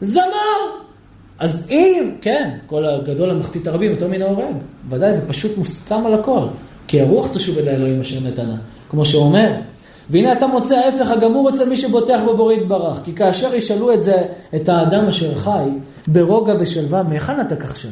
זמר. 0.00 0.82
אז 1.38 1.68
אם, 1.70 2.10
כן, 2.20 2.50
כל 2.66 2.86
הגדול 2.86 3.30
המחטיא 3.30 3.60
הרבים 3.66 3.90
יותר 3.90 4.08
מן 4.08 4.22
ההורג. 4.22 4.54
ודאי, 4.88 5.12
זה 5.12 5.28
פשוט 5.28 5.58
מוסכם 5.58 6.06
על 6.06 6.14
הכל. 6.14 6.40
כי 6.86 7.00
הרוח 7.00 7.28
תשוב 7.32 7.58
אל 7.58 7.68
האלוהים 7.68 8.00
אשר 8.00 8.28
נתנה. 8.28 8.56
כמו 8.90 9.04
שהוא 9.04 9.24
אומר, 9.24 9.50
והנה 10.10 10.32
אתה 10.32 10.46
מוצא 10.46 10.74
ההפך 10.74 11.10
הגמור 11.10 11.50
אצל 11.50 11.68
מי 11.68 11.76
שבוטח 11.76 12.20
בבורא 12.28 12.52
יתברך. 12.52 13.00
כי 13.04 13.12
כאשר 13.12 13.54
ישאלו 13.54 13.92
את 13.92 14.02
זה, 14.02 14.22
את 14.54 14.68
האדם 14.68 15.04
אשר 15.04 15.34
חי, 15.34 15.68
ברוגע 16.06 16.54
ושלווה, 16.58 17.02
מהיכן 17.02 17.40
אתה 17.40 17.56
כך 17.56 17.76
שלו? 17.76 17.90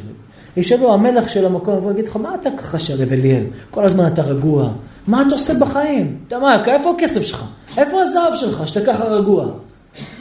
ישאלו 0.57 0.93
המלך 0.93 1.29
של 1.29 1.45
המקום, 1.45 1.77
והוא 1.77 1.91
יגיד 1.91 2.05
לך, 2.05 2.15
מה 2.15 2.35
אתה 2.35 2.49
ככה 2.57 2.79
שלו, 2.79 3.03
אליאל? 3.11 3.43
כל 3.71 3.85
הזמן 3.85 4.07
אתה 4.07 4.21
רגוע. 4.21 4.69
מה 5.07 5.21
אתה 5.21 5.35
עושה 5.35 5.53
בחיים? 5.53 6.17
אתה 6.27 6.39
מה, 6.39 6.65
איפה 6.65 6.91
הכסף 6.97 7.21
שלך? 7.21 7.45
איפה 7.77 8.01
הזהב 8.01 8.35
שלך, 8.35 8.67
שאתה 8.67 8.85
ככה 8.85 9.03
רגוע? 9.03 9.45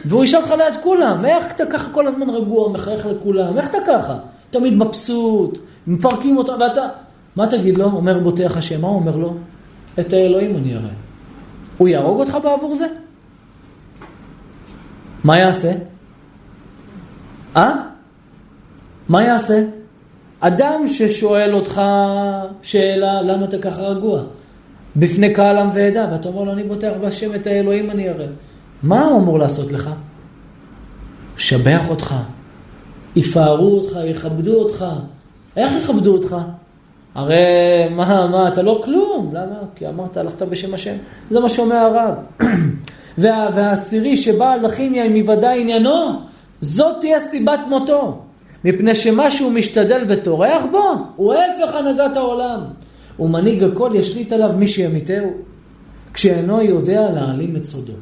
והוא 0.04 0.24
ישאל 0.24 0.40
אותך 0.40 0.50
ליד 0.50 0.74
כולם, 0.82 1.24
איך 1.24 1.44
אתה 1.54 1.66
ככה 1.66 1.90
כל 1.92 2.06
הזמן 2.06 2.30
רגוע, 2.30 2.68
מחייך 2.68 3.06
לכולם, 3.06 3.58
איך 3.58 3.70
אתה 3.70 3.78
ככה? 3.86 4.14
תמיד 4.50 4.74
מבסוט, 4.74 5.58
מפרקים 5.86 6.36
אותו, 6.36 6.52
ואתה... 6.60 6.82
מה 7.36 7.46
תגיד 7.46 7.78
לו? 7.78 7.84
אומר 7.84 8.18
בוטח 8.18 8.56
השם, 8.56 8.80
מה 8.80 8.88
הוא 8.88 8.96
אומר 8.96 9.16
לו? 9.16 9.34
את 10.00 10.12
האלוהים 10.12 10.56
אני 10.56 10.74
אראה. 10.74 11.09
הוא 11.80 11.88
יהרוג 11.88 12.20
אותך 12.20 12.38
בעבור 12.42 12.76
זה? 12.76 12.86
מה 15.24 15.38
יעשה? 15.38 15.72
אה? 17.56 17.72
מה 19.08 19.22
יעשה? 19.22 19.64
אדם 20.40 20.86
ששואל 20.86 21.54
אותך 21.54 21.82
שאלה, 22.62 23.22
למה 23.22 23.44
אתה 23.44 23.58
ככה 23.58 23.82
רגוע? 23.82 24.22
בפני 24.96 25.34
קהל 25.34 25.56
עם 25.56 25.70
ועדה, 25.74 26.08
ואתה 26.12 26.28
אומר 26.28 26.42
לו, 26.42 26.52
אני 26.52 26.62
בוטח 26.62 26.90
בהשם 27.00 27.34
את 27.34 27.46
האלוהים 27.46 27.90
אני 27.90 28.08
אראה. 28.08 28.26
מה 28.82 29.04
הוא 29.04 29.20
אמור 29.20 29.38
לעשות 29.38 29.72
לך? 29.72 29.90
שבח 31.36 31.88
אותך, 31.88 32.14
יפארו 33.16 33.78
אותך, 33.78 33.98
יכבדו 34.04 34.54
אותך. 34.54 34.84
איך 35.56 35.72
יכבדו 35.82 36.12
אותך? 36.12 36.36
הרי 37.14 37.36
מה, 37.90 38.26
מה, 38.26 38.48
אתה 38.48 38.62
לא 38.62 38.80
כלום. 38.84 39.30
למה? 39.32 39.56
כי 39.74 39.88
אמרת, 39.88 40.16
הלכת 40.16 40.42
בשם 40.42 40.74
השם. 40.74 40.94
זה 41.30 41.40
מה 41.40 41.48
שאומר 41.48 41.76
הרב. 41.76 42.14
וה, 43.18 43.48
והעשירי 43.54 44.16
שבא 44.16 44.52
על 44.52 44.64
הכימיה 44.64 45.04
אם 45.04 45.16
יוודע 45.16 45.50
עניינו, 45.50 46.12
זאת 46.60 46.96
תהיה 47.00 47.20
סיבת 47.20 47.60
מותו. 47.68 48.18
מפני 48.64 48.94
שמה 48.94 49.30
שהוא 49.30 49.52
משתדל 49.52 50.04
וטורח 50.08 50.62
בו, 50.70 50.92
הוא 51.16 51.32
ההפך 51.32 51.74
הנהגת 51.74 52.16
העולם. 52.16 52.60
ומנהיג 53.18 53.64
הכל 53.64 53.90
ישליט 53.94 54.32
עליו 54.32 54.50
מי 54.56 54.66
שימיתהו, 54.68 55.30
כשאינו 56.14 56.62
יודע 56.62 57.10
להעלים 57.10 57.56
את 57.56 57.64
סודו. 57.64 57.92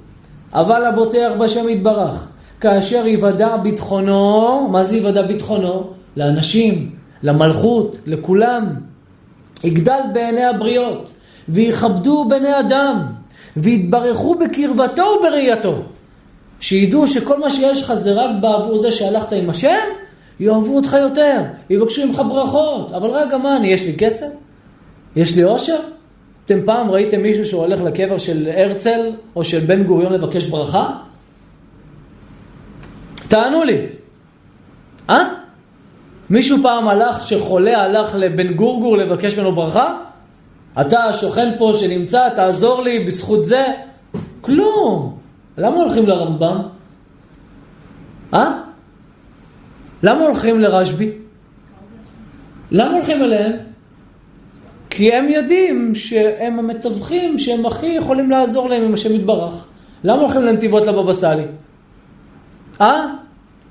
אבל 0.52 0.84
הבוטח 0.84 1.30
בשם 1.40 1.68
יתברך, 1.68 2.28
כאשר 2.60 3.06
יוודע 3.06 3.56
ביטחונו, 3.56 4.68
מה 4.68 4.82
זה 4.82 4.96
יוודע 4.96 5.22
ביטחונו? 5.22 5.90
לאנשים, 6.16 6.90
למלכות, 7.22 7.98
לכולם. 8.06 8.87
יגדל 9.64 10.00
בעיני 10.12 10.44
הבריות, 10.44 11.10
ויכבדו 11.48 12.24
בני 12.24 12.58
אדם, 12.60 13.06
ויתברכו 13.56 14.34
בקרבתו 14.34 15.02
ובראייתו. 15.02 15.82
שידעו 16.60 17.06
שכל 17.06 17.40
מה 17.40 17.50
שיש 17.50 17.82
לך 17.82 17.94
זה 17.94 18.12
רק 18.12 18.30
בעבור 18.40 18.78
זה 18.78 18.90
שהלכת 18.90 19.32
עם 19.32 19.50
השם, 19.50 19.86
יאהבו 20.40 20.76
אותך 20.76 20.96
יותר, 21.00 21.42
יבקשו 21.70 22.06
ממך 22.06 22.22
ברכות. 22.28 22.92
אבל 22.92 23.10
רגע, 23.10 23.38
מה, 23.38 23.56
אני, 23.56 23.68
יש 23.68 23.82
לי 23.82 23.94
כסף? 23.98 24.26
יש 25.16 25.36
לי 25.36 25.42
עושר? 25.42 25.78
אתם 26.44 26.58
פעם 26.64 26.90
ראיתם 26.90 27.22
מישהו 27.22 27.44
שהולך 27.44 27.80
לקבר 27.82 28.18
של 28.18 28.50
הרצל 28.56 29.12
או 29.36 29.44
של 29.44 29.58
בן 29.58 29.82
גוריון 29.82 30.12
לבקש 30.12 30.46
ברכה? 30.46 30.90
תענו 33.28 33.64
לי. 33.64 33.86
אה? 35.10 35.28
מישהו 36.30 36.58
פעם 36.62 36.88
הלך, 36.88 37.22
שחולה 37.26 37.82
הלך 37.82 38.14
לבן 38.14 38.52
גורגור 38.52 38.96
לבקש 38.96 39.36
ממנו 39.36 39.54
ברכה? 39.54 39.98
אתה 40.80 41.04
השוכן 41.04 41.48
פה 41.58 41.72
שנמצא, 41.74 42.28
תעזור 42.28 42.82
לי 42.82 43.04
בזכות 43.04 43.44
זה? 43.44 43.66
כלום. 44.40 45.18
למה 45.58 45.76
הולכים 45.76 46.06
לרמב"ם? 46.06 46.62
אה? 48.34 48.60
למה 50.02 50.24
הולכים 50.24 50.60
לרשב"י? 50.60 51.10
למה 52.70 52.94
הולכים 52.94 53.22
אליהם? 53.22 53.52
כי 54.90 55.14
הם 55.14 55.28
יודעים 55.28 55.94
שהם 55.94 56.58
המתווכים 56.58 57.38
שהם 57.38 57.66
הכי 57.66 57.86
יכולים 57.86 58.30
לעזור 58.30 58.68
להם 58.68 58.82
עם 58.82 58.94
השם 58.94 59.14
יתברך. 59.14 59.64
למה 60.04 60.20
הולכים 60.20 60.42
לנתיבות 60.42 60.86
לבבא 60.86 61.12
סאלי? 61.12 61.44
אה? 62.80 63.06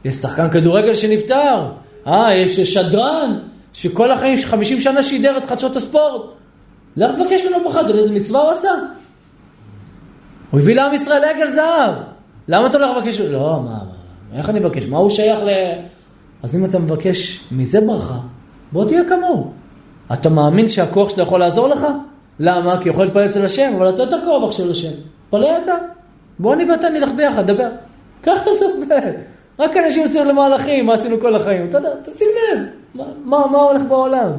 יש 0.05 0.15
שחקן 0.15 0.49
כדורגל 0.49 0.95
שנפטר. 0.95 1.71
אה, 2.07 2.33
יש 2.33 2.59
שדרן 2.59 3.39
שכל 3.73 4.11
החיים, 4.11 4.37
50 4.37 4.81
שנה 4.81 5.03
שידר 5.03 5.37
את 5.37 5.45
חדשות 5.45 5.75
הספורט. 5.75 6.21
לך 6.97 7.11
תבקש 7.15 7.41
ממנו 7.41 7.63
ברכה, 7.63 7.81
אתה 7.81 7.89
יודע 7.89 8.01
איזה 8.01 8.13
מצווה 8.13 8.41
הוא 8.41 8.51
עשה? 8.51 8.69
הוא 10.51 10.59
הביא 10.59 10.75
לעם 10.75 10.93
ישראל 10.93 11.23
עגל 11.23 11.51
זהב. 11.51 11.93
למה 12.47 12.67
אתה 12.67 12.77
הולך 12.77 12.97
לבקש? 12.97 13.19
לא, 13.19 13.39
מה, 13.39 13.69
מה, 13.69 14.37
איך 14.37 14.49
אני 14.49 14.59
מבקש? 14.59 14.85
מה 14.85 14.97
הוא 14.97 15.09
שייך 15.09 15.39
ל... 15.43 15.49
אז 16.43 16.55
אם 16.55 16.65
אתה 16.65 16.79
מבקש 16.79 17.39
מזה 17.51 17.81
ברכה, 17.81 18.17
בוא 18.71 18.85
תהיה 18.85 19.03
כמוהו. 19.09 19.51
אתה 20.13 20.29
מאמין 20.29 20.67
שהכוח 20.67 21.09
שלך 21.09 21.19
יכול 21.19 21.39
לעזור 21.39 21.67
לך? 21.67 21.87
למה? 22.39 22.81
כי 22.81 22.89
יכול 22.89 23.05
להתפלל 23.05 23.25
אצל 23.25 23.45
השם, 23.45 23.73
אבל 23.77 23.89
אתה 23.89 24.03
יותר 24.03 24.21
קרוב 24.21 24.49
עכשיו 24.49 24.69
לשם. 24.69 24.91
פלא 25.29 25.57
אתה. 25.63 25.73
בוא 26.39 26.53
אני 26.53 26.71
ואתה 26.71 26.89
נלך 26.89 27.09
ביחד, 27.15 27.47
דבר. 27.47 27.69
ככה 28.23 28.49
זה 28.59 28.65
עובד. 28.65 29.13
רק 29.59 29.77
אנשים 29.77 30.03
עושים 30.03 30.25
למהלכים, 30.25 30.85
מה 30.85 30.93
עשינו 30.93 31.19
כל 31.19 31.35
החיים. 31.35 31.69
תשים 32.03 32.27
לב, 32.27 32.59
מה, 32.95 33.03
מה, 33.23 33.47
מה 33.51 33.57
הולך 33.57 33.81
בעולם? 33.89 34.31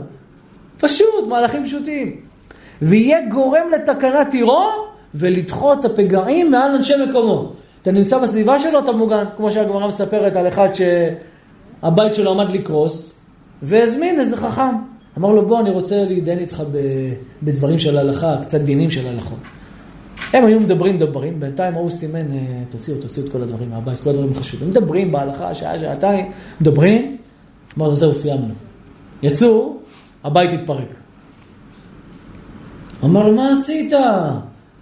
פשוט, 0.80 1.26
מהלכים 1.28 1.64
פשוטים. 1.64 2.16
ויהיה 2.82 3.26
גורם 3.26 3.66
לתקנת 3.74 4.34
עירו 4.34 4.70
ולדחות 5.14 5.84
הפגעים 5.84 6.50
מעל 6.50 6.70
אנשי 6.70 6.92
מקומו. 7.08 7.52
אתה 7.82 7.90
נמצא 7.90 8.18
בסביבה 8.18 8.58
שלו, 8.58 8.78
אתה 8.78 8.92
מוגן. 8.92 9.24
כמו 9.36 9.50
שהגמרא 9.50 9.86
מספרת 9.86 10.36
על 10.36 10.48
אחד 10.48 10.68
שהבית 10.72 12.14
שלו 12.14 12.30
עמד 12.30 12.52
לקרוס, 12.52 13.14
והזמין 13.62 14.20
איזה 14.20 14.36
חכם. 14.36 14.76
אמר 15.18 15.32
לו, 15.32 15.46
בוא, 15.46 15.60
אני 15.60 15.70
רוצה 15.70 16.04
להתדיין 16.04 16.38
איתך 16.38 16.62
בדברים 17.42 17.78
של 17.78 17.98
הלכה, 17.98 18.36
קצת 18.42 18.60
דינים 18.60 18.90
של 18.90 19.06
הלכות. 19.06 19.38
הם 20.32 20.44
היו 20.44 20.60
מדברים, 20.60 20.94
מדברים, 20.94 21.40
בינתיים 21.40 21.74
ההוא 21.74 21.90
סימן, 21.90 22.32
אה, 22.32 22.62
תוציאו, 22.70 22.96
תוציאו 22.96 23.26
את 23.26 23.32
כל 23.32 23.42
הדברים 23.42 23.70
מהבית, 23.70 24.00
כל 24.00 24.10
הדברים 24.10 24.34
חשובים. 24.34 24.68
מדברים 24.68 25.12
בהלכה, 25.12 25.54
שעה, 25.54 25.78
שעתיים, 25.78 26.30
מדברים, 26.60 27.16
אמר 27.78 27.88
לו, 27.88 27.94
זהו, 27.94 28.14
סיימנו. 28.14 28.54
יצאו, 29.22 29.76
הבית 30.24 30.52
התפרק. 30.52 30.88
אמר 33.04 33.28
לו, 33.28 33.36
מה 33.36 33.52
עשית? 33.52 33.92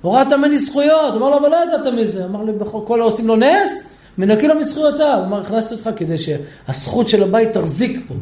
הורדת 0.02 0.32
ממני 0.32 0.58
זכויות. 0.58 1.14
אמר 1.14 1.30
לו, 1.30 1.38
אבל 1.38 1.48
לא 1.48 1.56
ידעת 1.56 1.94
מזה. 1.94 2.24
אמר 2.24 2.42
לו, 2.42 2.84
כל 2.86 3.00
העושים 3.00 3.26
לו 3.26 3.36
נס, 3.36 3.82
מנקי 4.18 4.48
לו 4.48 4.54
מזכויותיו. 4.54 5.22
אמר, 5.26 5.40
הכנסתי 5.40 5.74
אותך 5.74 5.90
כדי 5.96 6.14
שהזכות 6.18 7.08
של 7.08 7.22
הבית 7.22 7.52
תחזיק 7.52 8.00
פה. 8.08 8.14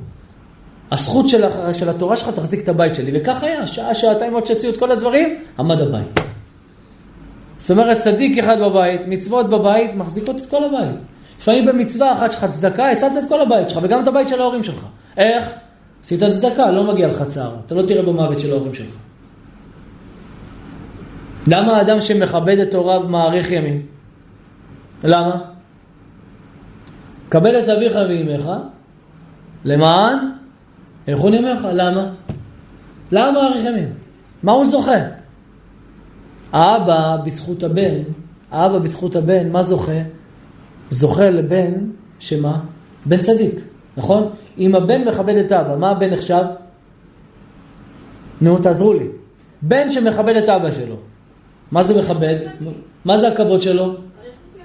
הזכות 0.90 1.28
של, 1.28 1.44
של 1.72 1.88
התורה 1.88 2.16
שלך 2.16 2.28
תחזיק 2.28 2.60
את 2.60 2.68
הבית 2.68 2.94
שלי. 2.94 3.10
וכך 3.14 3.42
היה, 3.42 3.66
שעה, 3.66 3.94
שעתיים 3.94 4.34
עוד 4.34 4.46
שהציעו 4.46 4.72
את 4.72 4.78
כל 4.78 4.90
הדברים, 4.90 5.38
עמד 5.58 5.80
הבית. 5.80 6.34
זאת 7.64 7.70
אומרת, 7.70 7.98
צדיק 7.98 8.38
אחד 8.38 8.60
בבית, 8.60 9.00
מצוות 9.08 9.50
בבית, 9.50 9.94
מחזיקות 9.94 10.36
את 10.36 10.46
כל 10.46 10.64
הבית. 10.64 10.96
לפעמים 11.40 11.64
במצווה 11.64 12.12
אחת 12.12 12.32
שלך 12.32 12.44
צדקה, 12.44 12.90
הצלת 12.90 13.12
את 13.24 13.28
כל 13.28 13.40
הבית 13.40 13.68
שלך, 13.68 13.78
וגם 13.82 14.02
את 14.02 14.08
הבית 14.08 14.28
של 14.28 14.40
ההורים 14.40 14.62
שלך. 14.62 14.86
איך? 15.16 15.44
עשית 16.02 16.20
צדקה, 16.24 16.70
לא 16.70 16.92
מגיע 16.92 17.08
לך 17.08 17.22
צער. 17.22 17.56
אתה 17.66 17.74
לא 17.74 17.82
תראה 17.82 18.02
במוות 18.02 18.38
של 18.38 18.52
ההורים 18.52 18.74
שלך. 18.74 18.94
למה 21.46 21.76
האדם 21.76 22.00
שמכבד 22.00 22.58
את 22.58 22.74
הוריו 22.74 23.08
מאריך 23.08 23.50
ימים? 23.50 23.82
למה? 25.04 25.36
קבל 27.28 27.58
את 27.58 27.68
אביך 27.68 27.98
ואימך, 28.08 28.50
למען 29.64 30.18
ילכון 31.08 31.34
ימיך. 31.34 31.68
למה? 31.72 32.06
למה 33.12 33.32
מאריך 33.32 33.64
ימים? 33.64 33.88
מה 34.42 34.52
הוא 34.52 34.66
זוכה? 34.66 35.23
האבא 36.55 37.16
בזכות 37.24 37.62
הבן, 37.62 38.02
האבא 38.50 38.78
בזכות 38.78 39.16
הבן, 39.16 39.52
מה 39.52 39.62
זוכה? 39.62 40.00
זוכה 40.90 41.30
לבן, 41.30 41.72
שמה? 42.18 42.61
בן 43.07 43.20
צדיק, 43.20 43.55
נכון? 43.96 44.30
אם 44.59 44.74
הבן 44.74 45.09
מכבד 45.09 45.36
את 45.36 45.52
אבא, 45.52 45.76
מה 45.76 45.90
הבן 45.90 46.11
נחשב? 46.11 46.44
נו, 48.40 48.59
תעזרו 48.59 48.92
לי. 48.92 49.07
בן 49.62 49.90
שמכבד 49.90 50.36
את 50.36 50.48
אבא 50.48 50.72
שלו, 50.72 50.96
מה 51.72 51.82
זה 51.82 51.98
מכבד? 51.98 52.36
מה 53.05 53.18
זה 53.18 53.28
הכבוד 53.28 53.62
שלו? 53.62 53.94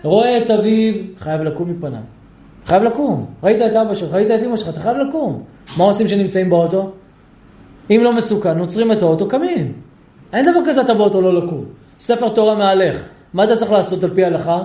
רואה 0.03 0.37
את 0.37 0.49
אביו, 0.49 0.93
חייב 1.17 1.41
לקום 1.41 1.71
מפניו. 1.71 2.01
חייב 2.65 2.83
לקום. 2.83 3.25
ראית 3.43 3.61
את 3.61 3.75
אבא 3.75 3.95
שלך, 3.95 4.13
ראית 4.13 4.31
את 4.31 4.43
אמא 4.43 4.57
שלך, 4.57 4.69
אתה 4.69 4.79
חייב 4.79 4.97
לקום. 4.97 5.43
מה 5.77 5.83
עושים 5.83 6.05
כשנמצאים 6.05 6.49
באוטו? 6.49 6.91
אם 7.91 8.01
לא 8.03 8.13
מסוכן, 8.13 8.59
עוצרים 8.59 8.91
את 8.91 9.01
האוטו, 9.01 9.27
קמים. 9.27 9.88
אין 10.33 10.51
דבר 10.51 10.59
כזה 10.67 10.81
אתה 10.81 10.93
באוטו 10.93 11.21
לא 11.21 11.45
לקום. 11.45 11.65
ספר 11.99 12.29
תורה 12.29 12.55
מהלך. 12.55 13.03
מה 13.33 13.43
אתה 13.43 13.55
צריך 13.55 13.71
לעשות 13.71 14.03
על 14.03 14.09
פי 14.09 14.23
ההלכה? 14.23 14.61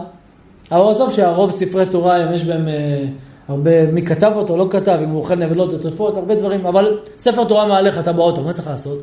אבל 0.72 0.90
עזוב 0.90 1.12
שהרוב 1.12 1.50
ספרי 1.50 1.86
תורה, 1.86 2.24
אם 2.24 2.32
יש 2.32 2.44
בהם 2.44 2.68
אה, 2.68 3.04
הרבה, 3.48 3.86
מי 3.92 4.02
כתב 4.02 4.32
אותו, 4.36 4.56
לא 4.56 4.66
כתב, 4.70 4.98
אם 5.04 5.08
הוא 5.08 5.18
אוכל 5.18 5.34
נבלות 5.34 5.72
וטרפות, 5.72 6.16
הרבה 6.16 6.34
דברים, 6.34 6.66
אבל 6.66 6.98
ספר 7.18 7.44
תורה 7.44 7.66
מהלך, 7.66 7.98
אתה 7.98 8.12
באוטו, 8.12 8.42
מה 8.42 8.52
צריך 8.52 8.68
לעשות? 8.68 8.98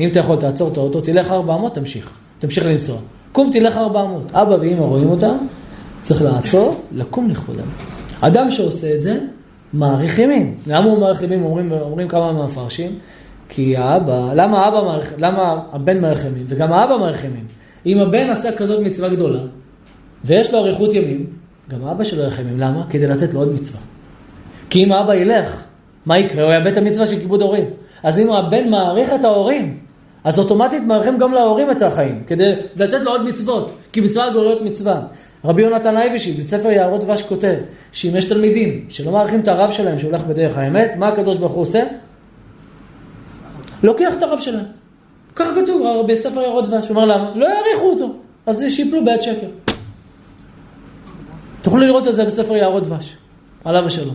אם 0.00 0.08
אתה 0.08 0.20
יכול, 0.20 0.36
תעצור 0.36 0.72
את 0.72 0.76
האוטו, 0.76 1.00
תלך 1.00 1.30
400, 1.30 1.74
תמשיך. 1.74 2.10
תמשיך 2.38 2.66
לנסוע. 2.66 2.96
קום 3.32 3.50
תלך 3.52 3.76
400. 3.76 4.22
אבא 4.32 4.56
ואמא 4.60 4.80
רואים 4.80 5.10
אותם, 5.10 5.36
צריך 6.00 6.22
לעצור, 6.22 6.80
לקום 6.92 7.30
לכבודם. 7.30 7.66
אדם 8.20 8.50
שעושה 8.50 8.94
את 8.94 9.02
זה, 9.02 9.18
מאריך 9.74 10.18
ימים. 10.18 10.54
למה 10.66 10.90
הוא 10.90 10.98
מאריך 10.98 11.22
ימים? 11.22 11.44
אומרים, 11.44 11.72
אומרים 11.72 12.08
כמה 12.08 12.32
מהמפרשים. 12.32 12.98
כי 13.48 13.76
האבא, 13.76 14.32
למה 14.34 14.64
האבא 14.64 14.80
מאריך, 14.80 15.12
למה 15.18 15.60
הבן 15.72 16.00
מאריך 16.00 16.24
ימים? 16.24 16.44
וגם 16.48 16.72
האבא 16.72 16.96
מאריך 16.96 17.24
ימים. 17.24 17.44
אם 17.86 17.98
הבן 17.98 18.30
עשה 18.30 18.52
כזאת 18.52 18.80
מצווה 18.86 19.08
גדולה, 19.08 19.40
ויש 20.24 20.54
לו 20.54 20.58
אריכות 20.58 20.94
ימים, 20.94 21.26
גם 21.70 21.84
האבא 21.84 22.04
שלו 22.04 22.22
יאריך 22.22 22.38
ימים. 22.38 22.60
למה? 22.60 22.82
כדי 22.90 23.06
לתת 23.06 23.34
לו 23.34 23.40
עוד 23.40 23.54
מצווה. 23.54 23.80
כי 24.70 24.84
אם 24.84 24.92
האבא 24.92 25.14
ילך, 25.14 25.62
מה 26.06 26.18
יקרה? 26.18 26.44
הוא 26.44 26.52
יאבד 26.52 26.66
את 26.66 26.76
המצווה 26.76 27.06
של 27.06 27.20
כיבוד 27.20 27.42
הורים. 27.42 27.64
אז 28.02 28.18
אם 28.18 28.30
הבן 28.30 28.68
מעריך 28.68 29.14
את 29.14 29.24
ההורים, 29.24 29.78
אז 30.24 30.38
אוטומטית 30.38 30.82
מאריכים 30.82 31.18
גם 31.18 31.32
להורים 31.32 31.70
את 31.70 31.82
החיים, 31.82 32.22
כדי 32.26 32.52
לתת 32.76 33.00
לו 33.00 33.10
עוד 33.10 33.24
מצוות, 33.24 33.72
כי 33.92 34.00
מצווה 34.00 34.30
גוררת 34.30 34.62
מצווה. 34.62 35.00
רבי 35.44 35.62
יונתן 35.62 35.96
אייבשיץ, 35.96 36.36
בספר 36.38 36.68
יערות 36.68 37.04
דבש 37.04 37.22
כותב, 37.22 37.54
שאם 37.92 38.16
יש 38.16 38.24
תלמידים 38.24 38.84
שלא 38.88 39.12
מעריכים 39.12 39.40
את 39.40 39.48
הרב 39.48 39.70
שלהם 39.70 39.98
שהולך 39.98 40.24
בדרך 40.24 40.58
האמת, 40.58 40.90
מה 40.96 41.08
הקדוש 41.08 41.36
ברוך 41.36 41.52
הוא 41.52 41.62
עושה? 41.62 41.82
לוקח 43.86 44.14
את 44.18 44.22
הרב 44.22 44.40
שלהם. 44.40 44.64
ככה 45.36 45.50
כתוב 45.62 46.06
בספר 46.08 46.40
יערות 46.40 46.68
דבש, 46.68 46.88
הוא 46.88 46.96
אומר 46.96 47.04
למה? 47.04 47.30
לא 47.34 47.46
יעריכו 47.46 47.90
אותו, 47.90 48.12
אז 48.46 48.64
שיפלו 48.68 49.04
בעת 49.04 49.22
שקר. 49.22 49.46
תוכלו 51.62 51.80
לראות 51.80 52.08
את 52.08 52.14
זה 52.14 52.24
בספר 52.24 52.56
יערות 52.56 52.82
דבש, 52.82 53.16
עליו 53.64 53.86
השלום. 53.86 54.14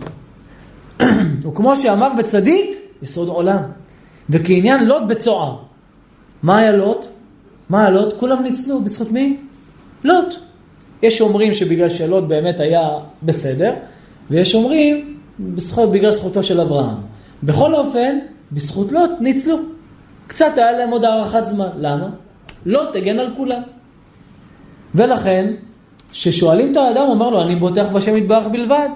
וכמו 1.45 1.75
שאמר 1.75 2.09
בצדיק, 2.17 2.69
יסוד 3.01 3.27
עולם. 3.27 3.61
וכעניין 4.29 4.85
לוט 4.85 5.03
בצוער. 5.07 5.57
מה 6.43 6.57
היה 6.57 6.71
לוט? 6.71 7.05
מה 7.69 7.81
היה 7.81 7.89
לוט? 7.89 8.13
כולם 8.17 8.43
ניצלו, 8.43 8.81
בזכות 8.81 9.11
מי? 9.11 9.37
לוט. 10.03 10.35
יש 11.03 11.21
אומרים 11.21 11.53
שבגלל 11.53 11.89
שלוט 11.89 12.23
באמת 12.23 12.59
היה 12.59 12.89
בסדר, 13.23 13.73
ויש 14.29 14.55
אומרים 14.55 15.17
בזכות, 15.39 15.91
בגלל 15.91 16.11
זכותו 16.11 16.43
של 16.43 16.61
אברהם. 16.61 16.95
בכל 17.43 17.75
אופן, 17.75 18.17
בזכות 18.51 18.91
לוט 18.91 19.11
ניצלו. 19.19 19.57
קצת 20.27 20.51
היה 20.55 20.71
להם 20.71 20.89
עוד 20.89 21.05
הארכת 21.05 21.45
זמן. 21.45 21.69
למה? 21.77 22.09
לוט 22.65 22.95
הגן 22.95 23.19
על 23.19 23.27
כולם. 23.37 23.61
ולכן, 24.95 25.53
כששואלים 26.11 26.71
את 26.71 26.77
האדם, 26.77 27.07
אומר 27.07 27.29
לו, 27.29 27.41
אני 27.41 27.55
בוטח 27.55 27.87
בשם 27.93 28.17
יתברך 28.17 28.47
בלבד, 28.47 28.89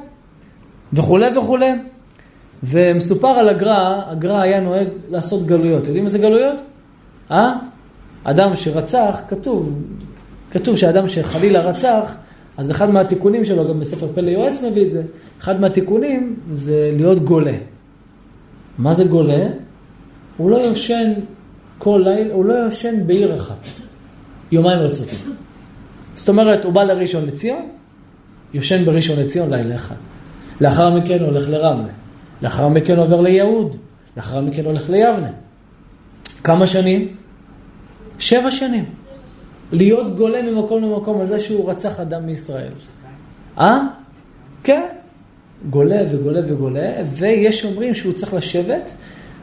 וכולי 0.94 1.38
וכולי. 1.38 1.72
ומסופר 2.64 3.28
על 3.28 3.50
הגר"א, 3.50 4.02
הגר"א 4.08 4.42
היה 4.42 4.60
נוהג 4.60 4.88
לעשות 5.10 5.46
גלויות. 5.46 5.88
יודעים 5.88 6.06
איזה 6.06 6.18
גלויות? 6.18 6.62
אה? 7.32 7.54
אדם 8.24 8.56
שרצח, 8.56 9.22
כתוב, 9.28 9.74
כתוב 10.52 10.78
שאדם 10.78 11.08
שחלילה 11.08 11.62
רצח, 11.62 12.16
אז 12.58 12.72
אחד 12.72 12.90
מהתיקונים 12.90 13.46
שלו, 13.46 13.68
גם 13.68 13.80
בספר 13.80 14.08
פלא 14.16 14.30
יועץ 14.30 14.64
מביא 14.64 14.86
את 14.86 14.92
זה, 14.92 15.04
אחד 15.40 15.62
מהתיקונים 15.62 16.36
זה 16.54 16.92
להיות 16.98 17.20
גולה. 17.20 17.54
מה 18.78 18.94
זה 18.94 19.04
גולה? 19.04 19.48
הוא 20.38 20.52
לא 20.52 20.56
יושן 20.56 21.14
כל 21.78 22.02
לילה, 22.04 22.34
הוא 22.34 22.46
לא 22.46 22.54
יושן 22.54 23.08
בעיר 23.08 23.36
אחת, 23.36 23.70
יומיים 24.52 24.80
רצותים. 24.80 25.20
זאת 26.16 26.30
אומרת, 26.30 26.66
הוא 26.66 26.74
בא 26.74 26.84
לראשון 26.84 27.26
לציון, 27.26 27.70
יושן 28.54 28.86
בראשון 28.86 29.20
לציון 29.20 29.50
לילה 29.54 29.76
אחד. 29.76 29.96
לאחר 30.62 30.96
מכן 30.98 31.20
הוא 31.20 31.28
הולך 31.28 31.50
לרמלה. 31.50 31.94
לאחר 32.42 32.70
מכן 32.70 32.98
עובר 32.98 33.22
ליהוד, 33.22 33.78
לאחר 34.18 34.42
מכן 34.42 34.66
הולך 34.66 34.90
ליבנה. 34.90 35.30
כמה 36.44 36.68
שנים? 36.68 37.16
שבע 38.20 38.52
שנים. 38.52 38.86
להיות 39.72 40.16
גולה 40.16 40.42
ממקום 40.42 40.84
למקום 40.84 41.22
על 41.22 41.28
זה 41.28 41.40
שהוא 41.40 41.70
רצח 41.70 42.00
אדם 42.00 42.26
מישראל. 42.26 42.72
אה? 43.58 43.80
כן. 44.64 44.88
גולה 45.70 46.02
וגולה 46.12 46.42
וגולה, 46.48 46.92
ויש 47.14 47.66
אומרים 47.66 47.94
שהוא 47.94 48.14
צריך 48.14 48.34
לשבת 48.34 48.92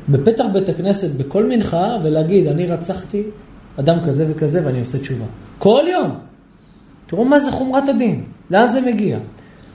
בפתח 0.08 0.44
בית 0.52 0.68
הכנסת 0.68 1.10
בכל 1.10 1.44
מנחה 1.44 1.96
ולהגיד, 2.02 2.46
אני 2.46 2.66
רצחתי 2.66 3.22
אדם 3.80 3.98
כזה 4.06 4.26
וכזה 4.30 4.60
ואני 4.64 4.80
עושה 4.80 4.98
תשובה. 4.98 5.24
כל 5.58 5.84
יום. 5.92 6.10
תראו 7.06 7.24
מה 7.24 7.38
זה 7.38 7.50
חומרת 7.50 7.88
הדין, 7.88 8.24
לאן 8.50 8.68
זה 8.68 8.80
מגיע. 8.80 9.18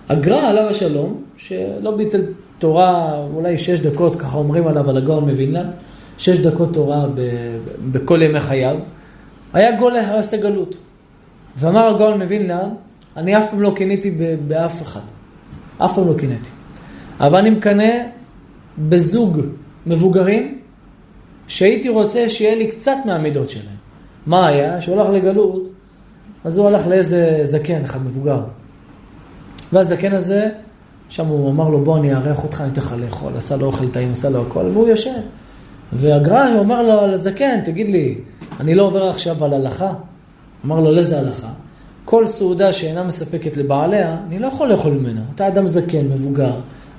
הגר"א 0.10 0.40
עליו 0.40 0.70
השלום, 0.70 1.22
שלא 1.38 1.98
ביטל 1.98 2.22
תורה, 2.60 3.24
אולי 3.34 3.58
שש 3.58 3.80
דקות, 3.80 4.16
ככה 4.16 4.38
אומרים 4.38 4.68
עליו, 4.68 4.90
על 4.90 4.98
הגאון 4.98 5.30
מווילנה, 5.30 5.64
שש 6.18 6.40
דקות 6.40 6.74
תורה 6.74 7.08
ב, 7.16 7.22
בכל 7.92 8.22
ימי 8.22 8.40
חייו, 8.40 8.78
היה 9.54 9.80
גולה, 9.80 10.00
היה 10.00 10.18
עושה 10.18 10.38
גלות. 10.38 10.76
ואמר 11.58 11.96
הגאון 11.96 12.22
מווילנה, 12.22 12.62
אני 13.18 13.38
אף 13.38 13.44
פעם 13.50 13.62
לא 13.62 13.74
קינאתי 13.76 14.18
באף 14.48 14.82
אחד. 14.82 15.17
אף 15.78 15.96
פעם 15.96 16.08
לא 16.08 16.14
קינאתי. 16.18 16.50
אבל 17.20 17.40
אני 17.40 17.50
מקנא 17.50 18.04
בזוג 18.90 19.40
מבוגרים, 19.86 20.60
שהייתי 21.48 21.90
רוצה 21.90 22.30
שיהיה 22.30 22.56
לי 22.56 22.72
קצת 22.72 22.96
מהמידות 23.06 23.50
שלהם. 23.50 23.76
מה 24.26 24.48
היה? 24.48 24.82
שהוא 24.82 25.02
הלך 25.02 25.10
לגלות, 25.10 25.68
אז 26.44 26.58
הוא 26.58 26.68
הלך 26.68 26.88
לאיזה 26.88 27.40
זקן, 27.44 27.84
אחד 27.84 28.06
מבוגר. 28.06 28.40
והזקן 29.74 30.14
הזה 30.14 30.50
שם 31.10 31.26
הוא 31.26 31.52
אמר 31.52 31.70
לו, 31.70 31.80
בוא 31.84 31.98
אני 31.98 32.14
אארח 32.14 32.44
אותך, 32.44 32.62
אני 32.62 32.70
אתן 32.72 32.82
לך 32.82 32.96
לאכול, 33.06 33.38
עשה 33.38 33.56
לו 33.56 33.66
אוכל 33.66 33.88
טעים, 33.88 34.12
עשה 34.12 34.30
לו 34.30 34.42
הכל, 34.42 34.66
והוא 34.74 34.88
יושב. 34.88 35.20
והגר"א 35.94 36.58
אומר 36.58 36.82
לו 36.82 37.08
לזקן, 37.08 37.62
תגיד 37.66 37.88
לי, 37.88 38.18
אני 38.60 38.76
לא 38.76 38.84
עובר 38.84 39.10
עכשיו 39.10 39.46
על 39.46 39.54
הלכה? 39.54 39.94
אמר 40.66 40.80
לו, 40.80 40.92
לאיזה 40.92 41.20
הלכה? 41.20 41.50
כל 42.10 42.28
סעודה 42.28 42.74
שאינה 42.74 43.04
מספקת 43.04 43.58
לבעליה, 43.58 44.18
אני 44.28 44.40
לא 44.40 44.48
יכול 44.48 44.70
לאכול 44.70 44.92
ממנה. 44.92 45.22
אתה 45.36 45.48
אדם 45.48 45.68
זקן, 45.68 46.06
מבוגר, 46.06 46.54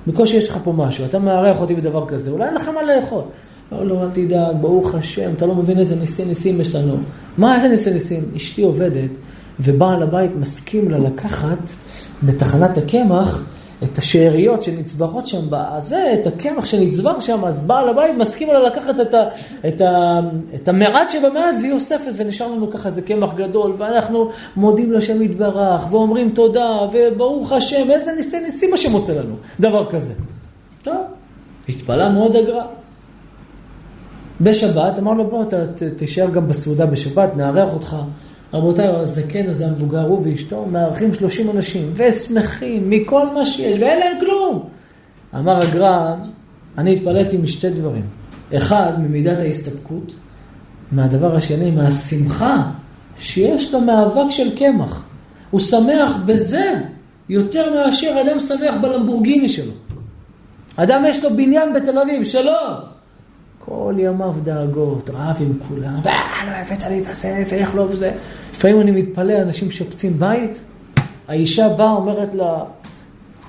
בקושי 0.07 0.37
יש 0.37 0.49
לך 0.49 0.57
פה 0.63 0.73
משהו, 0.73 1.05
אתה 1.05 1.19
מארח 1.19 1.61
אותי 1.61 1.75
בדבר 1.75 2.07
כזה, 2.07 2.29
אולי 2.29 2.45
אין 2.45 2.53
לך 2.53 2.67
מה 2.67 2.83
לאכול. 2.83 3.21
אמר 3.73 3.83
לו, 3.83 4.03
אל 4.03 4.09
תדאג, 4.13 4.55
ברוך 4.61 4.95
השם, 4.95 5.31
אתה 5.33 5.45
לא 5.45 5.55
מבין 5.55 5.79
איזה 5.79 5.95
ניסי 5.95 6.25
ניסים 6.25 6.61
יש 6.61 6.75
לנו. 6.75 6.97
מה, 7.37 7.55
איזה 7.55 7.67
ניסי 7.67 7.91
ניסים? 7.91 8.23
אשתי 8.35 8.63
עובדת, 8.63 9.09
ובעל 9.59 10.03
הבית 10.03 10.31
מסכים 10.39 10.91
לה 10.91 10.97
לקחת 10.97 11.71
בתחנת 12.23 12.77
הקמח 12.77 13.45
את 13.83 13.97
השאריות 13.97 14.63
שנצברות 14.63 15.27
שם 15.27 15.41
בזה, 15.49 16.13
את 16.13 16.27
הקמח 16.27 16.65
שנצבר 16.65 17.19
שם, 17.19 17.45
אז 17.45 17.63
בעל 17.63 17.89
הבית 17.89 18.15
מסכים 18.17 18.47
לה 18.47 18.63
לקחת 18.63 18.99
את, 18.99 19.13
ה, 19.13 19.23
את, 19.67 19.81
ה, 19.81 20.19
את 20.55 20.67
המעט 20.67 21.09
שבמעט 21.09 21.55
והיא 21.61 21.73
אוספת, 21.73 22.11
ונשאר 22.15 22.47
לנו 22.47 22.71
ככה 22.71 22.87
איזה 22.87 23.01
קמח 23.01 23.33
גדול, 23.35 23.73
ואנחנו 23.77 24.29
מודים 24.55 24.93
לשם 24.93 25.21
יתברך, 25.21 25.87
ואומרים 25.91 26.29
תודה, 26.29 26.77
וברוך 26.91 27.51
השם, 27.51 27.91
איזה 27.91 28.11
ניסי 28.11 28.39
ניסים 28.39 28.73
השם 28.73 28.91
עושה 28.93 29.13
לנו, 29.13 29.35
דבר 29.59 29.89
כזה. 29.89 30.13
טוב, 30.83 30.95
התפלא 31.69 32.09
מאוד 32.09 32.35
הגר"א. 32.35 32.61
בשבת, 34.41 34.99
אמר 34.99 35.13
לו 35.13 35.29
בוא, 35.29 35.43
תישאר 35.97 36.29
גם 36.29 36.47
בסעודה 36.47 36.85
בשבת, 36.85 37.29
נארח 37.35 37.73
אותך. 37.73 37.95
רבותיי, 38.53 38.87
הזקן 38.87 39.49
הזה, 39.49 39.67
המבוגר, 39.67 40.01
הוא 40.01 40.21
ואשתו, 40.23 40.65
מארחים 40.65 41.13
30 41.13 41.49
אנשים, 41.49 41.93
ושמחים 41.95 42.89
מכל 42.89 43.25
מה 43.33 43.45
שיש, 43.45 43.79
ואין 43.79 43.99
להם 43.99 44.17
כלום. 44.19 44.63
אמר 45.35 45.59
הגר"א, 45.61 46.15
אני 46.77 46.93
התפלאתי 46.93 47.37
משתי 47.37 47.69
דברים. 47.69 48.03
אחד, 48.57 48.93
ממידת 48.99 49.41
ההסתפקות, 49.41 50.13
מהדבר 50.91 51.35
השני, 51.35 51.71
מהשמחה 51.71 52.71
שיש 53.19 53.73
לו 53.73 53.81
מאבק 53.81 54.29
של 54.29 54.55
קמח. 54.55 55.05
הוא 55.51 55.61
שמח 55.61 56.15
בזה 56.25 56.73
יותר 57.29 57.73
מאשר 57.73 58.21
אדם 58.21 58.39
שמח 58.39 58.75
בלמבורגיני 58.81 59.49
שלו. 59.49 59.71
אדם 60.75 61.03
יש 61.07 61.23
לו 61.23 61.35
בניין 61.35 61.73
בתל 61.73 61.99
אביב, 61.99 62.23
שלו. 62.23 62.51
כל 63.59 63.93
ימיו 63.97 64.33
דאגות, 64.43 65.09
רב 65.09 65.37
עם 65.39 65.53
כולם, 65.67 65.99
ולא 66.03 66.51
הבאת 66.55 66.83
לי 66.83 66.99
את 66.99 67.07
הספר, 67.07 67.55
איך 67.55 67.75
לא 67.75 67.81
וזה. 67.89 68.11
לפעמים 68.51 68.81
אני 68.81 68.91
מתפלא, 68.91 69.41
אנשים 69.41 69.71
שופצים 69.71 70.19
בית, 70.19 70.61
האישה 71.27 71.69
באה, 71.69 71.91
אומרת 71.91 72.35
לה, 72.35 72.63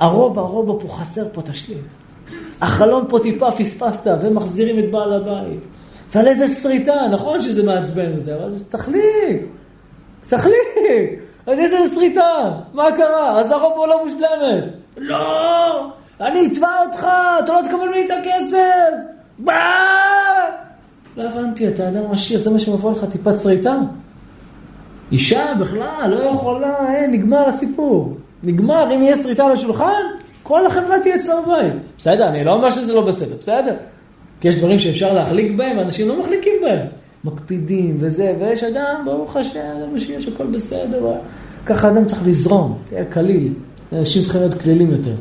הרובה, 0.00 0.40
הרובה 0.40 0.84
פה 0.84 0.94
חסר 0.94 1.24
פה, 1.32 1.42
תשלים. 1.42 1.78
החלון 2.60 3.04
פה 3.08 3.18
טיפה 3.22 3.50
פספסת, 3.50 4.10
ומחזירים 4.20 4.78
את 4.78 4.90
בעל 4.90 5.12
הבית. 5.12 5.66
ועל 6.14 6.26
איזה 6.26 6.48
שריטה, 6.48 7.06
נכון 7.12 7.40
שזה 7.40 7.66
מעצבן 7.66 8.16
וזה, 8.16 8.36
אבל 8.36 8.54
תחליק, 8.68 9.46
תחליק. 10.22 11.20
אז 11.46 11.58
איזה 11.58 11.94
שריטה, 11.94 12.50
מה 12.72 12.92
קרה? 12.96 13.40
אז 13.40 13.50
הרובה 13.50 13.86
לא 13.86 14.04
מושלמת. 14.04 14.64
לא, 14.96 15.90
אני 16.20 16.46
אתבע 16.46 16.68
אותך, 16.86 17.06
אתה 17.44 17.52
לא 17.52 17.60
תקבל 17.68 17.88
ממני 17.88 18.06
את 18.06 18.10
הכסף. 18.10 19.19
לא 19.46 21.22
הבנתי, 21.22 21.68
אתה 21.68 21.88
אדם 21.88 22.02
עשיר, 22.12 22.42
זה 22.42 22.50
מה 22.50 22.58
שמבוא 22.58 22.92
לך, 22.92 23.04
טיפת 23.04 23.38
שריטה? 23.38 23.76
אישה 25.12 25.52
בכלל 25.60 26.06
לא 26.10 26.16
יכולה, 26.16 26.94
אין, 26.94 27.10
נגמר 27.10 27.48
הסיפור. 27.48 28.16
נגמר, 28.42 28.94
אם 28.94 29.02
יהיה 29.02 29.16
שריטה 29.16 29.44
על 29.44 29.52
השולחן, 29.52 30.02
כל 30.42 30.66
החברה 30.66 31.00
תהיה 31.02 31.16
אצלו 31.16 31.34
בבית. 31.42 31.72
בסדר, 31.98 32.28
אני 32.28 32.44
לא 32.44 32.54
אומר 32.54 32.70
שזה 32.70 32.94
לא 32.94 33.00
בסדר, 33.00 33.34
בסדר. 33.38 33.74
כי 34.40 34.48
יש 34.48 34.56
דברים 34.56 34.78
שאפשר 34.78 35.12
להחליק 35.12 35.52
בהם, 35.56 35.78
ואנשים 35.78 36.08
לא 36.08 36.20
מחליקים 36.20 36.52
בהם. 36.62 36.86
מקפידים 37.24 37.96
וזה, 37.98 38.34
ויש 38.40 38.62
אדם, 38.62 39.02
ברוך 39.04 39.36
השם, 39.36 39.60
זה 39.78 39.86
מה 39.92 40.00
שיש, 40.00 40.28
הכל 40.28 40.46
בסדר. 40.46 41.12
ככה 41.66 41.90
אדם 41.90 42.04
צריך 42.04 42.26
לזרום, 42.26 42.78
תהיה 42.84 43.04
קליל. 43.04 43.52
אנשים 43.92 44.22
צריכים 44.22 44.40
להיות 44.40 44.54
כלילים 44.54 44.90
יותר. 44.90 45.14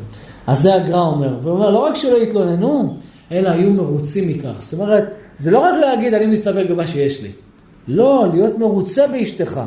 אז 0.46 0.60
זה 0.62 0.74
הגר"א 0.74 1.00
אומר. 1.00 1.38
והוא 1.42 1.52
אומר, 1.52 1.70
לא 1.70 1.78
רק 1.78 1.94
שלא 1.94 2.16
יתלוננו, 2.16 2.96
אלא 3.32 3.48
היו 3.48 3.70
מרוצים 3.70 4.28
מכך. 4.28 4.52
זאת 4.60 4.72
אומרת, 4.72 5.04
זה 5.38 5.50
לא 5.50 5.58
רק 5.58 5.74
להגיד, 5.80 6.14
אני 6.14 6.26
מסתפק 6.26 6.64
במה 6.70 6.86
שיש 6.86 7.22
לי. 7.22 7.30
לא, 7.88 8.26
להיות 8.32 8.58
מרוצה 8.58 9.06
באשתך. 9.06 9.60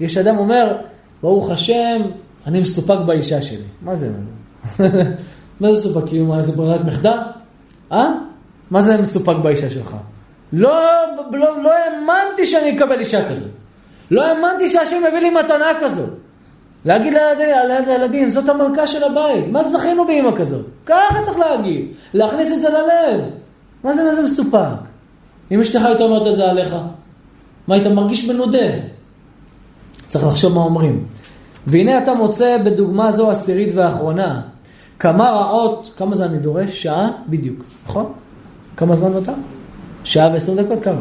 יש 0.00 0.16
אדם 0.16 0.38
אומר, 0.38 0.76
ברוך 1.22 1.50
השם, 1.50 2.02
אני 2.46 2.60
מסופק 2.60 2.98
באישה 3.06 3.42
שלי. 3.42 3.64
מה 3.82 3.96
זה? 3.96 4.10
מה 5.60 5.68
זה 5.68 5.72
מסופק? 5.72 6.08
כאילו, 6.08 6.26
מה 6.26 6.42
זה 6.42 6.52
ברירת 6.52 6.84
מחדל? 6.84 7.18
אה? 7.92 8.12
מה 8.70 8.82
זה 8.82 8.96
מסופק 8.96 9.36
באישה 9.42 9.70
שלך? 9.70 9.96
לא, 10.52 10.80
לא, 11.32 11.62
לא 11.62 11.72
האמנתי 11.72 12.46
שאני 12.46 12.76
אקבל 12.76 12.98
אישה 12.98 13.30
כזאת. 13.30 13.50
לא 14.10 14.26
האמנתי 14.26 14.68
שהשם 14.68 15.02
מביא 15.08 15.20
לי 15.20 15.30
מתנה 15.30 15.66
כזאת. 15.80 16.10
להגיד 16.84 17.14
לילדים, 17.86 18.30
זאת 18.30 18.48
המלכה 18.48 18.86
של 18.86 19.04
הבית. 19.04 19.44
מה 19.52 19.64
זכינו 19.64 20.06
באמא 20.06 20.36
כזאת? 20.36 20.66
ככה 20.86 21.22
צריך 21.22 21.38
להגיד. 21.38 21.86
להכניס 22.14 22.52
את 22.52 22.60
זה 22.60 22.68
ללב. 22.68 23.20
מה 23.84 23.92
זה, 23.92 24.04
מה 24.04 24.14
זה 24.14 24.22
מסופק? 24.22 24.90
אם 25.50 25.60
אשתך 25.60 25.84
הייתה 25.84 26.02
אומרת 26.02 26.26
את 26.26 26.36
זה 26.36 26.50
עליך, 26.50 26.74
מה 27.68 27.74
היית 27.74 27.86
מרגיש 27.86 28.30
מנודה? 28.30 28.68
צריך 30.08 30.26
לחשוב 30.26 30.54
מה 30.54 30.60
אומרים. 30.60 31.04
והנה 31.66 31.98
אתה 31.98 32.14
מוצא 32.14 32.58
בדוגמה 32.64 33.12
זו 33.12 33.30
עשירית 33.30 33.72
ואחרונה, 33.74 34.40
כמה 34.98 35.30
רעות, 35.30 35.90
כמה 35.96 36.16
זה 36.16 36.24
אני 36.24 36.38
דורש? 36.38 36.82
שעה? 36.82 37.10
בדיוק, 37.28 37.64
נכון? 37.86 38.12
כמה 38.76 38.96
זמן 38.96 39.12
נותר? 39.12 39.32
שעה 40.04 40.30
ועשרים 40.32 40.58
דקות? 40.58 40.84
כמה? 40.84 41.00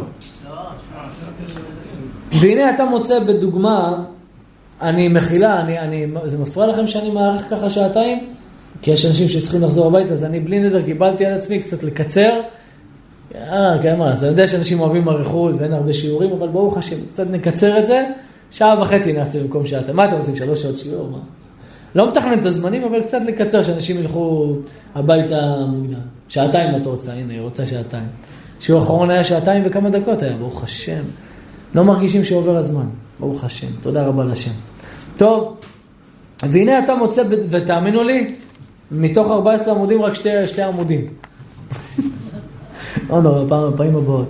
והנה 2.32 2.69
אתה 2.69 2.86
מוצא 2.86 3.19
בדוגמה, 3.19 4.03
אני 4.82 5.07
מחילה, 5.07 5.61
אני, 5.61 5.80
אני, 5.80 6.07
זה 6.25 6.38
מפריע 6.38 6.67
לכם 6.67 6.88
שאני 6.88 7.11
מאריך 7.11 7.49
ככה 7.49 7.69
שעתיים? 7.69 8.34
כי 8.82 8.91
יש 8.91 9.05
אנשים 9.05 9.27
שצריכים 9.27 9.61
לחזור 9.61 9.88
הביתה, 9.88 10.13
אז 10.13 10.23
אני 10.23 10.39
בלי 10.39 10.59
נדר 10.59 10.82
קיבלתי 10.82 11.25
על 11.25 11.34
עצמי 11.34 11.59
קצת 11.59 11.84
לקצר. 11.84 12.41
אה, 13.36 13.77
כן, 13.82 13.97
מה, 13.97 14.11
אז 14.11 14.23
אני 14.23 14.32
יודע 14.32 14.47
שאנשים 14.47 14.80
אוהבים 14.80 15.09
אריכות 15.09 15.55
ואין 15.57 15.73
הרבה 15.73 15.93
שיעורים, 15.93 16.32
אבל 16.32 16.47
ברוך 16.47 16.77
השם, 16.77 16.95
קצת 17.13 17.30
נקצר 17.30 17.80
את 17.80 17.88
זה, 17.88 18.05
שעה 18.51 18.82
וחצי 18.82 19.13
נעשה 19.13 19.43
במקום 19.43 19.65
שעתיים. 19.65 19.97
מה 19.97 20.05
אתם 20.05 20.17
רוצים, 20.17 20.36
שלוש 20.36 20.61
שעות 20.61 20.77
שיעור? 20.77 21.09
מה? 21.09 21.17
לא 21.95 22.09
מתכנן 22.09 22.39
את 22.39 22.45
הזמנים, 22.45 22.84
אבל 22.84 23.03
קצת 23.03 23.21
לקצר, 23.27 23.63
שאנשים 23.63 23.97
ילכו 23.99 24.55
הביתה 24.95 25.65
מוקדם. 25.67 25.99
שעתיים 26.27 26.75
את 26.75 26.86
רוצה, 26.86 27.13
הנה, 27.13 27.34
היא 27.34 27.41
רוצה 27.41 27.65
שעתיים. 27.65 28.07
שיעור 28.59 28.82
האחרון 28.82 29.09
היה 29.09 29.23
שעתיים 29.23 29.63
וכמה 29.65 29.89
דקות 29.89 30.23
היה, 30.23 30.38
ברוך 30.38 30.63
השם. 30.63 31.03
לא 31.75 31.84
מרגישים 31.84 32.23
שעובר 32.23 32.57
הזמן, 32.57 32.86
ברוך 33.19 33.43
השם. 33.43 33.67
תודה 33.82 34.05
רבה 34.05 34.23
לשם. 34.23 34.68
טוב, 35.20 35.55
והנה 36.43 36.80
אתה 36.80 36.95
מוצא, 36.95 37.24
ותאמינו 37.49 38.03
לי, 38.03 38.28
מתוך 38.91 39.32
14 39.32 39.74
עמודים 39.74 40.01
רק 40.01 40.13
שתי, 40.13 40.47
שתי 40.47 40.61
עמודים. 40.61 41.07
לא 43.09 43.22
נורא, 43.22 43.43
פעם, 43.49 43.74
פעמים 43.78 43.95
הבאות. 43.95 44.28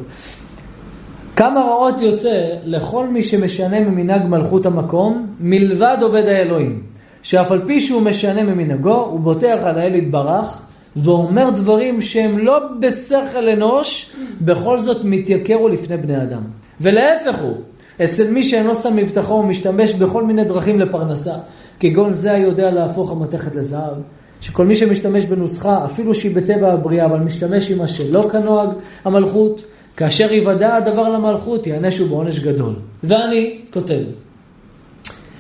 כמה 1.36 1.62
רעות 1.62 2.02
יוצא 2.02 2.48
לכל 2.66 3.08
מי 3.08 3.24
שמשנה 3.24 3.80
ממנהג 3.80 4.26
מלכות 4.28 4.66
המקום, 4.66 5.28
מלבד 5.40 5.98
עובד 6.02 6.28
האלוהים, 6.28 6.84
שאף 7.22 7.52
על 7.52 7.62
פי 7.66 7.82
שהוא 7.82 8.02
משנה 8.02 8.44
ממנהגו, 8.44 8.96
הוא 8.96 9.20
בוטח 9.20 9.60
על 9.64 9.78
האל 9.78 9.96
יתברך, 9.96 10.62
ואומר 10.96 11.50
דברים 11.50 12.02
שהם 12.02 12.38
לא 12.38 12.60
בשכל 12.80 13.50
אנוש, 13.50 14.12
בכל 14.42 14.80
זאת 14.80 15.04
מתייקרו 15.04 15.70
לפני 15.70 15.98
בני 15.98 16.24
אדם. 16.24 16.42
ולהפך 16.82 17.36
הוא, 17.42 17.58
אצל 18.04 18.32
מי 18.32 18.44
שאינו 18.44 18.76
שם 18.76 18.96
מבטחו 18.96 19.34
ומשתמש 19.34 19.94
בכל 19.94 20.24
מיני 20.24 20.44
דרכים 20.44 20.80
לפרנסה, 20.80 21.34
כגון 21.80 22.14
זה 22.14 22.32
היודע 22.32 22.72
להפוך 22.72 23.12
המתכת 23.12 23.56
לזהב, 23.56 23.94
שכל 24.42 24.66
מי 24.66 24.76
שמשתמש 24.76 25.26
בנוסחה, 25.26 25.86
אפילו 25.86 26.16
שהיא 26.16 26.36
בטבע 26.36 26.74
הבריאה, 26.74 27.06
אבל 27.06 27.20
משתמש 27.20 27.72
עם 27.72 27.78
מה 27.78 27.88
שלא 27.88 28.30
כנוהג 28.32 28.70
המלכות, 29.06 29.62
כאשר 29.98 30.34
יוודע 30.34 30.76
הדבר 30.76 31.10
למלכות, 31.10 31.68
יענשו 31.68 32.08
בעונש 32.08 32.40
גדול. 32.40 32.76
ואני 33.04 33.62
כותב, 33.74 34.02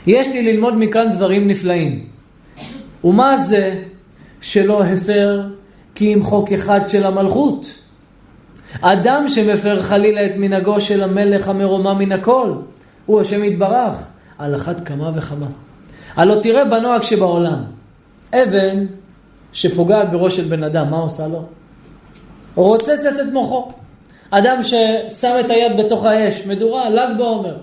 יש 0.07 0.27
לי 0.27 0.53
ללמוד 0.53 0.73
מכאן 0.77 1.11
דברים 1.11 1.47
נפלאים. 1.47 2.05
ומה 3.03 3.45
זה 3.45 3.83
שלא 4.41 4.83
הפר 4.83 5.41
כי 5.95 6.13
אם 6.13 6.23
חוק 6.23 6.51
אחד 6.51 6.79
של 6.87 7.05
המלכות? 7.05 7.78
אדם 8.81 9.27
שמפר 9.27 9.81
חלילה 9.81 10.25
את 10.25 10.35
מנהגו 10.35 10.81
של 10.81 11.03
המלך 11.03 11.47
המרומם 11.47 11.97
מן 11.99 12.11
הכל, 12.11 12.53
הוא 13.05 13.21
השם 13.21 13.43
יתברך, 13.43 13.97
על 14.37 14.55
אחת 14.55 14.87
כמה 14.87 15.11
וכמה. 15.13 15.45
הלא 16.15 16.35
תראה 16.35 16.65
בנוהג 16.65 17.01
שבעולם, 17.01 17.63
אבן 18.33 18.85
שפוגעת 19.53 20.11
בראש 20.11 20.35
של 20.35 20.43
בן 20.43 20.63
אדם, 20.63 20.89
מה 20.89 20.97
עושה 20.97 21.27
לו? 21.27 21.43
רוצצת 22.55 23.19
את 23.21 23.33
מוחו. 23.33 23.71
אדם 24.31 24.63
ששם 24.63 25.35
את 25.39 25.49
היד 25.49 25.77
בתוך 25.77 26.05
האש, 26.05 26.47
מדורה, 26.47 26.89
ל"ג 26.89 27.17
בעומר, 27.17 27.57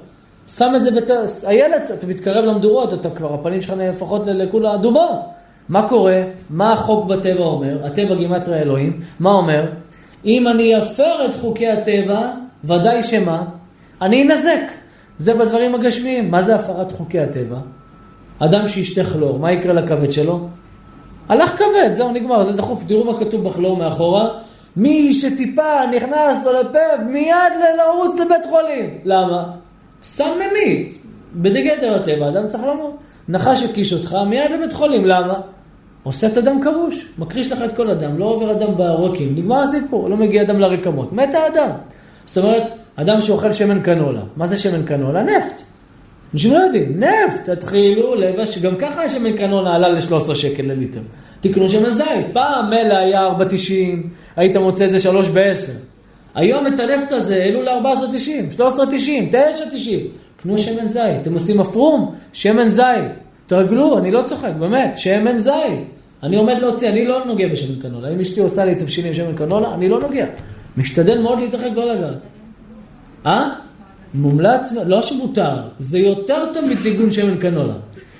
שם 0.48 0.72
את 0.76 0.84
זה 0.84 0.90
בתוך... 0.90 1.18
הילד, 1.46 1.82
אתה 1.94 2.06
מתקרב 2.06 2.44
למדורות, 2.44 2.94
אתה 2.94 3.10
כבר, 3.10 3.34
הפנים 3.34 3.60
שלך 3.60 3.74
לפחות 3.78 4.26
לכולה 4.26 4.74
אדומות. 4.74 5.20
מה 5.68 5.88
קורה? 5.88 6.22
מה 6.50 6.72
החוק 6.72 7.04
בטבע 7.04 7.44
אומר? 7.44 7.78
הטבע 7.84 8.14
גימטרי 8.14 8.58
אלוהים. 8.58 9.00
מה 9.20 9.30
אומר? 9.30 9.64
אם 10.24 10.48
אני 10.48 10.78
אפר 10.78 11.24
את 11.24 11.34
חוקי 11.34 11.68
הטבע, 11.68 12.30
ודאי 12.64 13.02
שמה? 13.02 13.42
אני 14.02 14.22
אנזק. 14.22 14.60
זה 15.18 15.34
בדברים 15.34 15.74
הגשמיים. 15.74 16.30
מה 16.30 16.42
זה 16.42 16.54
הפרת 16.54 16.92
חוקי 16.92 17.20
הטבע? 17.20 17.56
אדם 18.38 18.68
שישתה 18.68 19.04
כלור, 19.04 19.38
מה 19.38 19.52
יקרה 19.52 19.72
לכבד 19.72 20.10
שלו? 20.10 20.48
הלך 21.28 21.58
כבד, 21.58 21.90
זהו, 21.92 22.12
נגמר, 22.12 22.44
זה 22.44 22.52
דחוף. 22.52 22.84
תראו 22.84 23.04
מה 23.04 23.18
כתוב 23.18 23.48
בכלור 23.48 23.76
מאחורה. 23.76 24.28
מי 24.76 25.14
שטיפה 25.14 25.86
נכנס 25.96 26.44
לו 26.44 26.52
לפה, 26.52 27.02
מיד 27.08 27.52
לרוץ 27.78 28.20
לבית 28.20 28.46
חולים. 28.50 28.98
למה? 29.04 29.44
סם 30.02 30.28
ממית. 30.36 30.98
בגדר 31.34 31.94
הטבע, 31.94 32.28
אדם 32.28 32.48
צריך 32.48 32.64
למות. 32.64 32.96
נחש 33.28 33.62
הקיש 33.62 33.92
אותך, 33.92 34.16
מיד 34.26 34.50
לבית 34.50 34.72
חולים. 34.72 35.06
למה? 35.06 35.40
עושה 36.06 36.26
את 36.26 36.36
הדם 36.36 36.60
קרוש, 36.62 37.12
מקריש 37.18 37.52
לך 37.52 37.62
את 37.64 37.76
כל 37.76 37.90
הדם, 37.90 38.18
לא 38.18 38.24
עובר 38.24 38.52
אדם 38.52 38.76
בעורקים, 38.76 39.34
נגמר 39.36 39.56
הסיפור, 39.56 40.08
לא 40.08 40.16
מגיע 40.16 40.42
אדם 40.42 40.60
לרקמות, 40.60 41.12
מת 41.12 41.34
האדם. 41.34 41.70
זאת 42.26 42.38
אומרת, 42.38 42.70
אדם 42.96 43.20
שאוכל 43.20 43.52
שמן 43.52 43.80
קנולה, 43.82 44.20
מה 44.36 44.46
זה 44.46 44.56
שמן 44.56 44.82
קנולה? 44.82 45.22
נפט. 45.22 45.62
אנשים 46.34 46.52
לא 46.52 46.58
יודעים, 46.58 47.00
נפט, 47.00 47.50
תתחילו 47.50 48.14
לבש, 48.14 48.58
גם 48.58 48.76
ככה 48.76 49.02
השמן 49.02 49.36
קנולה 49.36 49.74
עלה 49.74 49.88
ל-13 49.88 50.34
שקל 50.34 50.62
לליטר. 50.62 51.00
תקנו 51.40 51.68
שמן 51.68 51.90
זית, 51.90 52.26
פעם 52.32 52.70
מלא 52.70 52.96
היה 52.96 53.28
4.90, 53.28 54.06
היית 54.36 54.56
מוצא 54.56 54.84
איזה 54.84 55.00
3 55.00 55.28
ב-10. 55.28 55.70
היום 56.34 56.66
את 56.66 56.80
הנפט 56.80 57.12
הזה 57.12 57.36
העלו 57.36 57.62
ל-14.90, 57.62 58.58
13.90, 58.58 58.62
9.90. 59.32 59.34
קנו 60.42 60.58
שמן 60.58 60.86
זית, 60.86 61.20
אתם 61.20 61.34
עושים 61.34 61.60
אפרום, 61.60 62.14
שמן 62.32 62.68
זית. 62.68 63.12
תרגלו, 63.46 63.98
אני 63.98 64.10
לא 64.10 64.22
צוחק, 64.22 64.52
באמת, 64.58 64.98
שמן 64.98 65.38
זית. 65.38 65.95
אני 66.22 66.36
עומד 66.36 66.56
להוציא, 66.60 66.88
אני 66.88 67.06
לא 67.06 67.24
נוגע 67.24 67.48
בשמן 67.48 67.80
קנולה. 67.82 68.08
אם 68.08 68.20
אשתי 68.20 68.40
עושה 68.40 68.64
לי 68.64 68.74
תבשילים 68.74 69.14
שמן 69.14 69.36
קנולה, 69.36 69.74
אני 69.74 69.88
לא 69.88 70.00
נוגע. 70.00 70.26
משתדל 70.76 71.18
מאוד 71.22 71.38
להתרחק, 71.38 71.70
לא 71.74 71.94
לגעת. 71.94 72.16
אה? 73.26 73.50
מומלץ, 74.14 74.72
לא 74.86 75.02
שמותר, 75.02 75.54
זה 75.78 75.98
יותר 75.98 76.52
טוב 76.52 76.64
מדיגון 76.64 77.10
שמן 77.10 77.36
קנולה. 77.36 77.74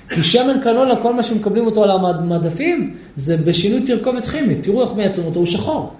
כי 0.09 0.23
שמן 0.23 0.59
קנולה, 0.63 0.95
כל 0.95 1.13
מה 1.13 1.23
שמקבלים 1.23 1.65
אותו 1.65 1.83
על 1.83 1.91
המדפים, 1.91 2.95
זה 3.15 3.37
בשינוי 3.37 3.85
תרכובת 3.85 4.25
כימית. 4.25 4.63
תראו 4.63 4.83
איך 4.83 4.91
מייצרים 4.93 5.27
אותו, 5.27 5.39
הוא 5.39 5.45
שחור. 5.45 5.93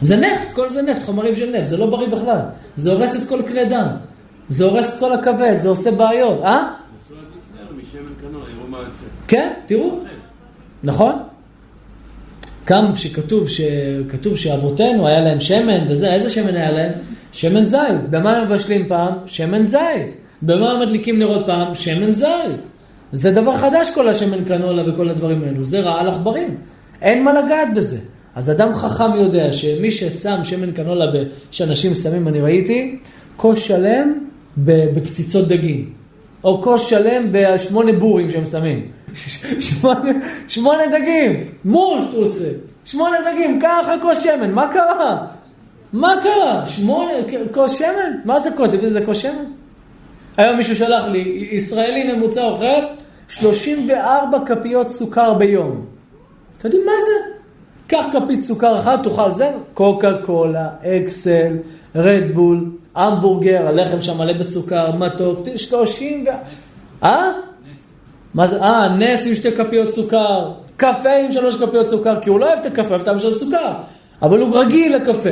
זה 0.00 0.16
נפט, 0.16 0.52
כל 0.52 0.70
זה 0.70 0.82
נפט, 0.82 1.02
חומרים 1.02 1.36
של 1.36 1.50
נפט, 1.50 1.64
זה 1.64 1.76
לא 1.76 1.86
בריא 1.86 2.08
בכלל. 2.08 2.40
זה 2.76 2.92
הורס 2.92 3.16
את 3.16 3.28
כל 3.28 3.42
כלי 3.48 3.64
דם. 3.64 3.86
זה 4.48 4.64
הורס 4.64 4.94
את 4.94 5.00
כל 5.00 5.12
הכבד, 5.12 5.56
זה 5.56 5.68
עושה 5.68 5.90
בעיות, 5.90 6.42
אה? 6.42 6.72
כן, 9.28 9.52
תראו. 9.66 9.98
נכון? 10.86 11.12
גם 12.66 12.96
שכתוב, 12.96 13.48
שכתוב 13.48 14.36
שאבותינו 14.36 15.06
היה 15.06 15.20
להם 15.20 15.40
שמן 15.40 15.84
וזה, 15.88 16.12
איזה 16.12 16.30
שמן 16.30 16.54
היה 16.54 16.70
להם? 16.70 16.92
שמן 17.32 17.62
זית. 17.62 18.10
במה 18.10 18.36
הם 18.36 18.44
מבשלים 18.44 18.88
פעם? 18.88 19.12
שמן 19.26 19.64
זית. 19.64 20.06
במה 20.42 20.70
הם 20.70 20.80
מדליקים 20.80 21.18
נרות 21.18 21.46
פעם? 21.46 21.74
שמן 21.74 22.10
זית. 22.10 22.60
זה 23.12 23.32
דבר 23.32 23.56
חדש 23.56 23.90
כל 23.94 24.08
השמן 24.08 24.44
קנולה 24.44 24.92
וכל 24.92 25.08
הדברים 25.08 25.44
האלו, 25.44 25.64
זה 25.64 25.80
רעל 25.80 26.08
עכברים. 26.08 26.56
אין 27.02 27.24
מה 27.24 27.32
לגעת 27.32 27.68
בזה. 27.74 27.98
אז 28.34 28.50
אדם 28.50 28.74
חכם 28.74 29.14
יודע 29.16 29.52
שמי 29.52 29.90
ששם 29.90 30.44
שמן 30.44 30.72
קנולה 30.72 31.04
שאנשים 31.50 31.94
שמים, 31.94 32.28
אני 32.28 32.40
ראיתי, 32.40 32.98
כוס 33.36 33.58
שלם 33.58 34.12
בקציצות 34.56 35.48
דגים. 35.48 35.90
או 36.44 36.62
כוס 36.62 36.86
שלם 36.86 37.28
בשמונה 37.32 37.92
בורים 37.92 38.30
שהם 38.30 38.44
שמים. 38.44 38.86
שמונה, 39.60 40.10
שמונה 40.48 40.82
דגים, 40.86 41.44
עושה. 42.14 42.48
שמונה 42.84 43.16
דגים, 43.32 43.60
ככה 43.62 43.94
כוס 44.02 44.22
שמן, 44.22 44.50
מה 44.50 44.68
קרה? 44.72 45.26
מה 45.92 46.14
קרה? 46.22 46.64
שמונה, 46.66 47.12
כוס 47.54 47.78
שמן? 47.78 48.12
מה 48.24 48.40
זה 48.40 48.50
כוס? 48.56 48.70
זה 48.88 49.00
כוס 49.06 49.18
שמן? 49.18 49.44
היום 50.36 50.56
מישהו 50.56 50.76
שלח 50.76 51.04
לי, 51.04 51.48
ישראלי 51.52 52.12
ממוצע 52.12 52.44
אוכל 52.44 52.86
34 53.28 54.38
כפיות 54.46 54.90
סוכר 54.90 55.34
ביום. 55.34 55.86
אתם 56.58 56.68
יודעים 56.68 56.86
מה 56.86 56.92
זה? 57.06 57.36
קח 57.86 58.04
כפית 58.12 58.42
סוכר 58.42 58.78
אחת, 58.78 59.02
תאכל 59.02 59.32
זה, 59.32 59.50
קוקה 59.74 60.14
קולה, 60.24 60.68
אקסל, 60.84 61.56
רדבול, 61.94 62.70
המבורגר, 62.94 63.66
הלחם 63.66 64.00
שם 64.00 64.18
מלא 64.18 64.32
בסוכר, 64.32 64.92
מתוק, 64.92 65.40
30 65.56 66.24
ו... 66.26 66.30
אה? 67.02 67.32
מה 68.36 68.46
זה? 68.46 68.62
אה, 68.62 68.96
נס 68.98 69.26
עם 69.26 69.34
שתי 69.34 69.52
כפיות 69.52 69.90
סוכר, 69.90 70.52
קפה 70.76 71.16
עם 71.24 71.32
שלוש 71.32 71.56
כפיות 71.56 71.88
סוכר, 71.88 72.20
כי 72.20 72.30
הוא 72.30 72.40
לא 72.40 72.46
אוהב 72.46 72.58
את 72.58 72.66
הקפה, 72.66 72.88
אוהב 72.88 73.08
את 73.08 73.20
של 73.20 73.34
סוכר, 73.34 73.72
אבל 74.22 74.40
הוא 74.40 74.58
רגיל 74.58 74.96
לקפה. 74.96 75.30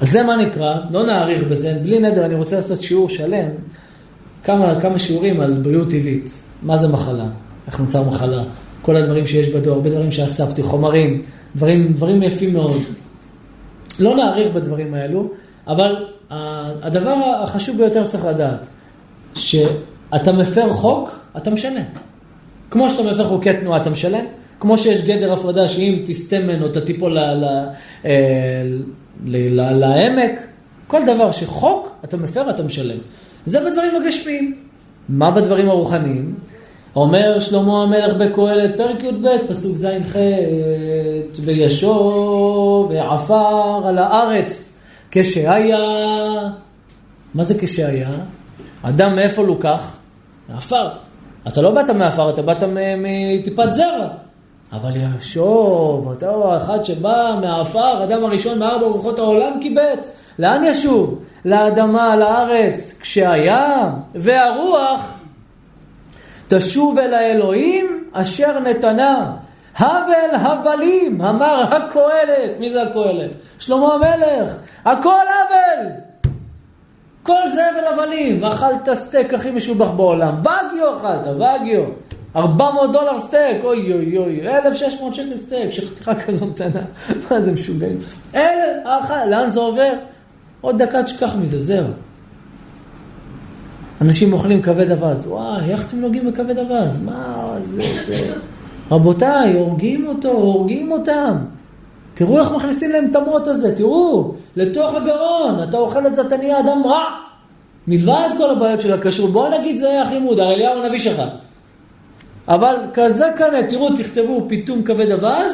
אז 0.00 0.10
זה 0.10 0.22
מה 0.22 0.36
נקרא, 0.36 0.74
לא 0.90 1.06
נאריך 1.06 1.42
בזה, 1.42 1.78
בלי 1.82 1.98
נדר, 1.98 2.24
אני 2.24 2.34
רוצה 2.34 2.56
לעשות 2.56 2.82
שיעור 2.82 3.08
שלם, 3.08 3.48
כמה, 4.44 4.80
כמה 4.80 4.98
שיעורים 4.98 5.40
על 5.40 5.52
בריאות 5.52 5.90
טבעית. 5.90 6.42
מה 6.62 6.78
זה 6.78 6.88
מחלה? 6.88 7.26
איך 7.66 7.80
נוצר 7.80 8.02
מחלה? 8.02 8.42
כל 8.82 8.96
הדברים 8.96 9.26
שיש 9.26 9.48
בדור, 9.48 9.74
הרבה 9.74 9.90
דברים 9.90 10.12
שאספתי, 10.12 10.62
חומרים, 10.62 11.22
דברים, 11.56 11.92
דברים 11.92 12.22
יפים 12.22 12.52
מאוד. 12.52 12.82
לא 14.00 14.16
נאריך 14.16 14.48
בדברים 14.52 14.94
האלו, 14.94 15.28
אבל 15.66 16.06
הדבר 16.82 17.40
החשוב 17.42 17.76
ביותר 17.76 18.04
צריך 18.04 18.24
לדעת, 18.24 18.68
שאתה 20.14 20.32
מפר 20.32 20.72
חוק, 20.72 21.18
אתה 21.36 21.50
משנה. 21.50 21.80
כמו 22.70 22.90
שאתה 22.90 23.02
מפר 23.02 23.28
חוקי 23.28 23.52
תנועה, 23.52 23.82
אתה 23.82 23.90
משלם. 23.90 24.24
כמו 24.60 24.78
שיש 24.78 25.02
גדר 25.02 25.32
הפרדה 25.32 25.68
שאם 25.68 26.02
תסטה 26.06 26.38
ממנו 26.38 26.66
אתה 26.66 26.80
תיפול 26.80 27.18
אה, 27.18 28.62
לעמק, 29.24 30.40
כל 30.86 31.00
דבר 31.06 31.32
שחוק, 31.32 31.94
אתה 32.04 32.16
מפר, 32.16 32.50
אתה 32.50 32.62
משלם. 32.62 32.98
זה 33.46 33.60
בדברים 33.60 33.96
הגשמיים. 33.96 34.58
מה 35.08 35.30
בדברים 35.30 35.68
הרוחניים? 35.68 36.34
אומר 36.96 37.38
שלמה 37.38 37.82
המלך 37.82 38.14
בקהלת, 38.14 38.76
פרק 38.76 39.02
י"ב, 39.02 39.28
פסוק 39.48 39.76
ז'-ח', 39.76 40.16
וישוב 41.44 42.90
ועפר 42.90 43.82
על 43.86 43.98
הארץ 43.98 44.72
כשהיה. 45.10 45.78
מה 47.34 47.44
זה 47.44 47.58
כשהיה? 47.58 48.10
אדם 48.82 49.16
מאיפה 49.16 49.42
לוקח? 49.42 49.96
מעפר. 50.48 50.88
אתה 51.48 51.62
לא 51.62 51.70
באת 51.70 51.90
מעפר, 51.90 52.30
אתה 52.30 52.42
באת 52.42 52.62
מטיפת 52.96 53.72
זרע. 53.72 54.08
אבל 54.72 54.90
ישוב, 55.16 56.06
אותו 56.06 56.56
אחד 56.56 56.82
שבא 56.82 57.38
מעפר, 57.40 58.04
אדם 58.04 58.24
הראשון 58.24 58.58
מארבע 58.58 58.86
רוחות 58.86 59.18
העולם 59.18 59.58
קיבץ. 59.60 60.08
לאן 60.38 60.64
ישוב? 60.64 61.22
לאדמה, 61.44 62.16
לארץ, 62.16 62.92
כשהיה, 63.00 63.90
והרוח 64.14 65.12
תשוב 66.48 66.98
אל 66.98 67.14
האלוהים 67.14 68.04
אשר 68.12 68.58
נתנה. 68.60 69.32
הבל 69.76 70.34
הבלים, 70.34 71.22
אמר 71.22 71.64
הקהלת. 71.70 72.50
מי 72.60 72.70
זה 72.70 72.82
הקהלת? 72.82 73.30
שלמה 73.58 73.94
המלך. 73.94 74.56
הכל 74.84 75.10
הבל. 75.10 76.11
כל 77.22 77.48
זה 77.54 77.62
הבל 77.66 77.86
הבלים. 77.86 78.42
ואכלת 78.42 78.88
סטייק 78.94 79.34
הכי 79.34 79.50
משובח 79.50 79.90
בעולם. 79.90 80.34
ואגיו 80.40 80.96
אכלת, 80.96 81.26
ואגיו. 81.26 81.84
400 82.36 82.92
דולר 82.92 83.18
סטייק, 83.18 83.64
אוי 83.64 83.92
אוי 83.92 84.18
אוי, 84.18 84.48
1,600 84.48 85.14
שקל 85.14 85.36
סטייק, 85.36 85.70
שחתיכה 85.70 86.14
כזאת 86.14 86.54
קטנה, 86.54 86.80
מה 87.30 87.40
זה 87.40 87.52
משוגעים? 87.52 87.98
אלף, 88.34 88.86
אכל, 88.86 89.24
לאן 89.30 89.50
זה 89.50 89.60
עובר? 89.60 89.92
עוד 90.60 90.82
דקה 90.82 91.02
תשכח 91.02 91.34
מזה, 91.36 91.60
זהו. 91.60 91.86
אנשים 94.00 94.32
אוכלים 94.32 94.62
כבד 94.62 94.90
אווז, 94.90 95.26
וואי, 95.26 95.70
איך 95.70 95.88
אתם 95.88 95.96
נוגעים 95.96 96.32
בכבד 96.32 96.58
אווז? 96.58 97.02
מה 97.02 97.54
זה, 97.60 97.82
זה... 98.06 98.32
רבותיי, 98.90 99.52
הורגים 99.52 100.06
אותו, 100.06 100.28
הורגים 100.28 100.92
אותם. 100.92 101.36
תראו 102.14 102.38
איך 102.38 102.50
מכניסים 102.52 102.90
להם 102.90 103.06
את 103.10 103.16
המוט 103.16 103.46
הזה, 103.46 103.76
תראו, 103.76 104.34
לתוך 104.56 104.94
הגרון, 104.94 105.62
אתה 105.62 105.78
אוכל 105.78 106.06
את 106.06 106.14
זה, 106.14 106.20
אתה 106.20 106.36
נהיה 106.36 106.60
אדם 106.60 106.82
רע. 106.86 107.04
מלבד 107.86 108.28
כל 108.38 108.50
הבעיות 108.50 108.80
של 108.80 108.92
הכשרות, 108.92 109.30
בואו 109.30 109.60
נגיד 109.60 109.76
זה 109.76 109.88
היה 109.88 110.02
הכי 110.02 110.18
מודר, 110.18 110.52
אליהו 110.52 110.82
הנביא 110.82 110.98
שלך. 110.98 111.22
אבל 112.48 112.76
כזה 112.94 113.24
כנראה, 113.38 113.66
תראו, 113.66 113.96
תכתבו 113.96 114.44
פיתום 114.48 114.82
כבד 114.82 115.12
אווז, 115.12 115.52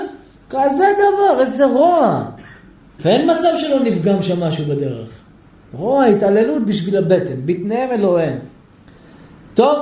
כזה 0.50 0.86
דבר, 0.98 1.40
איזה 1.40 1.66
רוע. 1.66 2.24
ואין 3.00 3.30
מצב 3.30 3.48
שלא 3.56 3.80
נפגם 3.84 4.22
שם 4.22 4.44
משהו 4.44 4.64
בדרך. 4.64 5.10
רוע, 5.74 6.04
התעללות 6.04 6.66
בשביל 6.66 6.96
הבטן, 6.96 7.34
בטניהם 7.44 7.90
אלוהיהם. 7.90 8.38
טוב, 9.54 9.78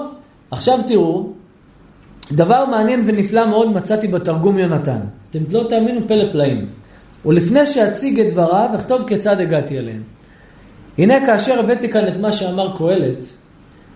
עכשיו 0.50 0.78
תראו, 0.86 1.26
דבר 2.32 2.64
מעניין 2.64 3.02
ונפלא 3.06 3.46
מאוד 3.46 3.72
מצאתי 3.72 4.08
בתרגום 4.08 4.58
יונתן. 4.58 4.98
אתם 5.30 5.38
לא 5.50 5.66
תאמינו 5.68 6.00
פלא 6.08 6.32
פלאים. 6.32 6.66
ולפני 7.26 7.66
שאציג 7.66 8.20
את 8.20 8.32
דבריו, 8.32 8.70
אכתוב 8.74 9.08
כיצד 9.08 9.40
הגעתי 9.40 9.78
אליהם. 9.78 10.02
הנה 10.98 11.26
כאשר 11.26 11.58
הבאתי 11.58 11.88
כאן 11.88 12.08
את 12.08 12.16
מה 12.20 12.32
שאמר 12.32 12.76
קהלת, 12.76 13.26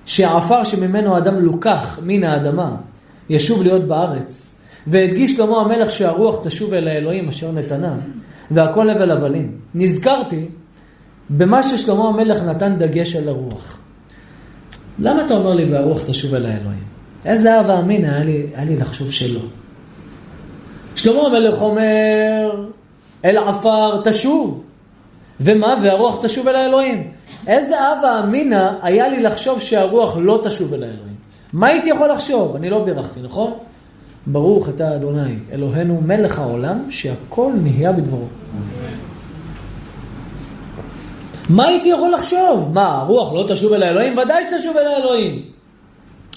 שהעפר 0.07 0.65
שממנו 0.65 1.15
האדם 1.15 1.39
לוקח 1.41 1.99
מן 2.03 2.25
האדמה, 2.25 2.77
ישוב 3.29 3.63
להיות 3.63 3.85
בארץ. 3.85 4.51
והדגיש 4.87 5.33
שלמה 5.33 5.57
המלך 5.61 5.91
שהרוח 5.91 6.39
תשוב 6.43 6.75
אל 6.75 6.89
האלוהים 6.89 7.29
אשר 7.29 7.53
נתנה, 7.53 7.95
והכל 8.51 8.91
הבל 8.91 9.11
הבלים. 9.11 9.59
נזכרתי 9.75 10.47
במה 11.31 11.63
ששלמה 11.63 12.09
המלך 12.09 12.43
נתן 12.43 12.79
דגש 12.79 13.17
על 13.17 13.29
הרוח. 13.29 13.79
למה 14.99 15.23
אתה 15.23 15.35
אומר 15.35 15.55
לי 15.55 15.65
והרוח 15.65 16.03
תשוב 16.07 16.35
אל 16.35 16.47
האלוהים? 16.47 16.90
איזה 17.25 17.57
אהבה 17.57 17.79
אמין 17.79 18.05
היה 18.05 18.25
לי, 18.25 18.47
היה 18.55 18.65
לי 18.65 18.77
לחשוב 18.77 19.11
שלא. 19.11 19.41
שלמה 20.97 21.27
המלך 21.27 21.63
אומר, 21.63 22.67
אל 23.25 23.39
עפר 23.39 24.01
תשוב. 24.05 24.63
ומה? 25.41 25.75
והרוח 25.83 26.19
תשוב 26.23 26.49
אל 26.49 26.57
האלוהים. 26.57 27.11
איזה 27.47 27.81
אהבה 27.81 28.21
אמינה 28.21 28.79
היה 28.83 29.09
לי 29.09 29.23
לחשוב 29.23 29.61
שהרוח 29.61 30.17
לא 30.17 30.41
תשוב 30.43 30.75
אל 30.75 30.83
האלוהים. 30.83 31.15
מה 31.53 31.67
הייתי 31.67 31.91
יכול 31.91 32.11
לחשוב? 32.11 32.57
אני 32.57 32.71
לא 32.71 32.85
בירכתי, 32.85 33.21
נכון? 33.23 33.53
ברוך 34.27 34.69
אתה 34.69 34.95
אדוני, 34.95 35.37
אלוהינו 35.53 36.01
מלך 36.01 36.39
העולם, 36.39 36.91
שהכל 36.91 37.53
נהיה 37.63 37.93
בדברו. 37.93 38.25
מה 41.49 41.67
הייתי 41.67 41.89
יכול 41.89 42.11
לחשוב? 42.11 42.71
מה, 42.73 42.87
הרוח 42.87 43.33
לא 43.33 43.45
תשוב 43.49 43.73
אל 43.73 43.83
האלוהים? 43.83 44.19
ודאי 44.19 44.45
שתשוב 44.51 44.77
אל 44.77 44.87
האלוהים. 44.87 45.43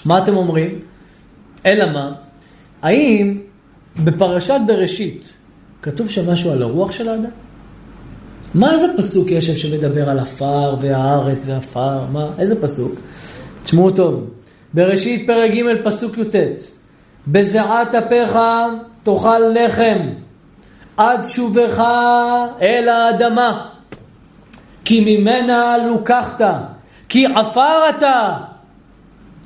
מה 0.06 0.18
אתם 0.18 0.38
אומרים? 0.38 0.80
אלא 1.66 1.94
מה? 1.94 2.11
האם 2.82 3.38
בפרשת 4.03 4.60
בראשית 4.68 5.30
כתוב 5.82 6.10
שם 6.10 6.32
משהו 6.32 6.52
על 6.52 6.61
הרוח 6.61 6.91
של 6.91 7.10
האדם? 7.10 7.30
מה 8.53 8.73
איזה 8.73 8.88
פסוק 8.98 9.32
יש 9.32 9.48
שם 9.48 9.57
שמדבר 9.57 10.10
על 10.10 10.19
עפר 10.19 10.76
והארץ 10.82 11.44
ועפר? 11.48 12.06
מה? 12.11 12.28
איזה 12.40 12.61
פסוק? 12.61 12.99
תשמעו 13.64 13.91
טוב. 13.91 14.30
בראשית 14.73 15.28
פרק 15.28 15.52
ג' 15.52 15.84
פסוק 15.84 16.18
י"ט: 16.18 16.36
בזיעת 17.28 17.95
אפיך 17.95 18.38
תאכל 19.03 19.40
לחם 19.40 19.99
עד 20.98 21.28
שובך 21.28 21.84
אל 22.61 22.90
האדמה 22.90 23.68
כי 24.86 25.18
ממנה 25.18 25.76
לוקחת 25.88 26.41
כי 27.10 27.26
עפר 27.26 27.90
אתה 27.90 28.38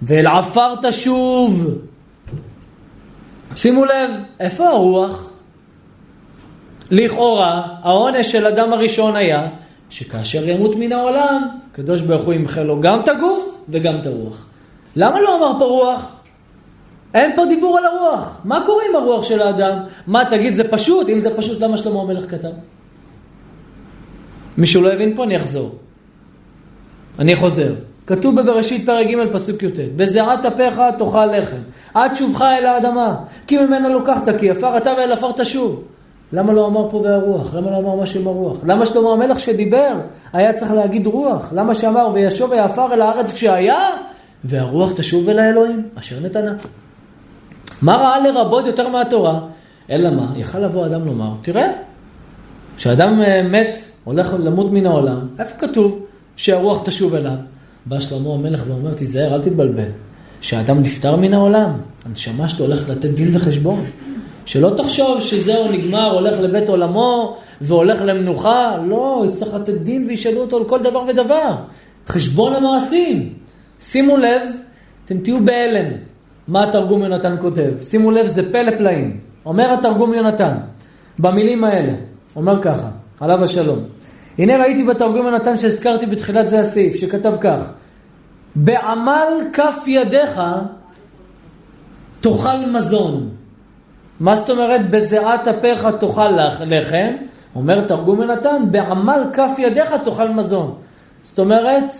ואל 0.01 0.27
עפר 0.27 0.73
תשוב 0.81 1.79
שימו 3.55 3.85
לב, 3.85 4.11
איפה 4.39 4.69
הרוח? 4.69 5.29
לכאורה, 6.91 7.63
העונש 7.81 8.31
של 8.31 8.45
אדם 8.45 8.73
הראשון 8.73 9.15
היה 9.15 9.47
שכאשר 9.89 10.49
ימות 10.49 10.75
מן 10.75 10.91
העולם, 10.91 11.47
הקדוש 11.71 12.01
ברוך 12.01 12.23
הוא 12.25 12.33
ימחה 12.33 12.63
לו 12.63 12.81
גם 12.81 12.99
את 12.99 13.07
הגוף 13.07 13.57
וגם 13.69 13.99
את 14.01 14.05
הרוח. 14.05 14.45
למה 14.95 15.21
לא 15.21 15.37
אמר 15.37 15.59
פה 15.59 15.65
רוח? 15.65 16.05
אין 17.13 17.35
פה 17.35 17.45
דיבור 17.45 17.77
על 17.77 17.85
הרוח. 17.85 18.41
מה 18.43 18.63
קורה 18.65 18.83
עם 18.89 18.95
הרוח 18.95 19.23
של 19.23 19.41
האדם? 19.41 19.77
מה, 20.07 20.25
תגיד, 20.29 20.53
זה 20.53 20.71
פשוט? 20.71 21.09
אם 21.09 21.19
זה 21.19 21.37
פשוט, 21.37 21.61
למה 21.61 21.77
שלמה 21.77 22.01
המלך 22.01 22.31
כתב? 22.31 22.51
מישהו 24.57 24.81
לא 24.81 24.93
הבין 24.93 25.15
פה? 25.15 25.23
אני 25.23 25.35
אחזור. 25.37 25.75
אני 27.19 27.35
חוזר. 27.35 27.73
כתוב 28.07 28.41
בבראשית 28.41 28.85
פרק 28.85 29.07
ג' 29.07 29.33
פסוק 29.33 29.63
י"ט: 29.63 29.79
בזיעת 29.95 30.45
אפיך 30.45 30.81
תאכל 30.97 31.25
לחם, 31.25 31.57
עד 31.93 32.15
שובך 32.15 32.41
אל 32.41 32.65
האדמה, 32.65 33.15
כי 33.47 33.57
ממנה 33.57 33.89
לוקחת, 33.89 34.29
כי 34.39 34.49
עפר 34.49 34.77
אתה 34.77 34.93
ואל 34.97 35.11
עפר 35.11 35.31
תשוב. 35.31 35.83
למה 36.33 36.53
לא 36.53 36.67
אמר 36.67 36.89
פה 36.89 36.97
והרוח? 36.97 37.53
למה 37.53 37.71
לא 37.71 37.77
אמר 37.77 37.95
משהו 37.95 38.21
עם 38.21 38.27
הרוח? 38.27 38.57
למה 38.63 38.85
שלמה 38.85 39.09
המלך 39.09 39.39
שדיבר 39.39 39.93
היה 40.33 40.53
צריך 40.53 40.71
להגיד 40.71 41.07
רוח? 41.07 41.53
למה 41.55 41.75
שאמר 41.75 42.09
וישוב 42.13 42.51
ויעפר 42.51 42.93
אל 42.93 43.01
הארץ 43.01 43.33
כשהיה 43.33 43.89
והרוח 44.43 44.91
תשוב 44.95 45.29
אל 45.29 45.39
האלוהים 45.39 45.83
אשר 45.95 46.15
נתנה. 46.19 46.53
מה 47.81 47.95
ראה 47.95 48.19
לרבות 48.19 48.65
יותר 48.65 48.89
מהתורה? 48.89 49.39
אלא 49.89 50.09
מה? 50.09 50.31
יכל 50.35 50.59
לבוא 50.59 50.85
אדם 50.85 51.05
לומר, 51.05 51.31
תראה, 51.41 51.71
כשאדם 52.77 53.21
אה, 53.21 53.43
מת, 53.43 53.69
הולך 54.03 54.35
למות 54.39 54.71
מן 54.71 54.85
העולם, 54.85 55.27
איפה 55.39 55.55
כתוב 55.57 55.99
שהרוח 56.35 56.81
תשוב 56.83 57.15
אליו? 57.15 57.37
בא 57.87 57.99
שלמה 57.99 58.33
המלך 58.33 58.63
ואומר, 58.67 58.93
תיזהר, 58.93 59.35
אל 59.35 59.41
תתבלבל. 59.41 59.89
כשאדם 60.41 60.81
נפטר 60.81 61.15
מן 61.15 61.33
העולם, 61.33 61.71
הנשמה 62.05 62.49
שלו 62.49 62.65
הולכת 62.65 62.89
לתת 62.89 63.09
דין 63.09 63.29
וחשבון. 63.33 63.85
שלא 64.45 64.71
תחשוב 64.77 65.21
שזהו 65.21 65.71
נגמר, 65.71 66.11
הולך 66.11 66.39
לבית 66.39 66.69
עולמו 66.69 67.37
והולך 67.61 68.01
למנוחה. 68.05 68.77
לא, 68.87 69.23
יצטרך 69.27 69.53
לתת 69.53 69.73
דין 69.73 70.05
וישאלו 70.07 70.41
אותו 70.41 70.57
על 70.57 70.63
כל 70.63 70.79
דבר 70.83 71.03
ודבר. 71.07 71.55
חשבון 72.07 72.53
המעשים. 72.53 73.33
שימו 73.79 74.17
לב, 74.17 74.41
אתם 75.05 75.17
תהיו 75.17 75.45
בהלם. 75.45 75.91
מה 76.47 76.63
התרגום 76.63 77.03
יונתן 77.03 77.35
כותב? 77.41 77.71
שימו 77.81 78.11
לב, 78.11 78.27
זה 78.27 78.51
פלא 78.51 78.71
פלאים. 78.77 79.19
אומר 79.45 79.73
התרגום 79.73 80.13
יונתן, 80.13 80.55
במילים 81.19 81.63
האלה, 81.63 81.93
אומר 82.35 82.61
ככה, 82.61 82.89
עליו 83.19 83.43
השלום. 83.43 83.79
הנה 84.37 84.57
ראיתי 84.57 84.83
בתרגום 84.83 85.25
יונתן 85.25 85.57
שהזכרתי 85.57 86.05
בתחילת 86.05 86.49
זה 86.49 86.59
הסעיף, 86.59 86.95
שכתב 86.95 87.33
כך: 87.41 87.69
בעמל 88.55 89.27
כף 89.53 89.83
ידיך 89.87 90.41
תאכל 92.19 92.65
מזון. 92.73 93.29
מה 94.19 94.35
זאת 94.35 94.49
אומרת 94.49 94.89
בזיעת 94.89 95.47
אפיך 95.47 95.87
תאכל 95.99 96.29
לחם? 96.61 97.11
אומר 97.55 97.81
תרגום 97.81 98.21
יונתן, 98.21 98.63
בעמל 98.71 99.23
כף 99.33 99.51
ידיך 99.57 99.93
תאכל 100.03 100.29
מזון. 100.29 100.75
זאת 101.23 101.39
אומרת, 101.39 101.93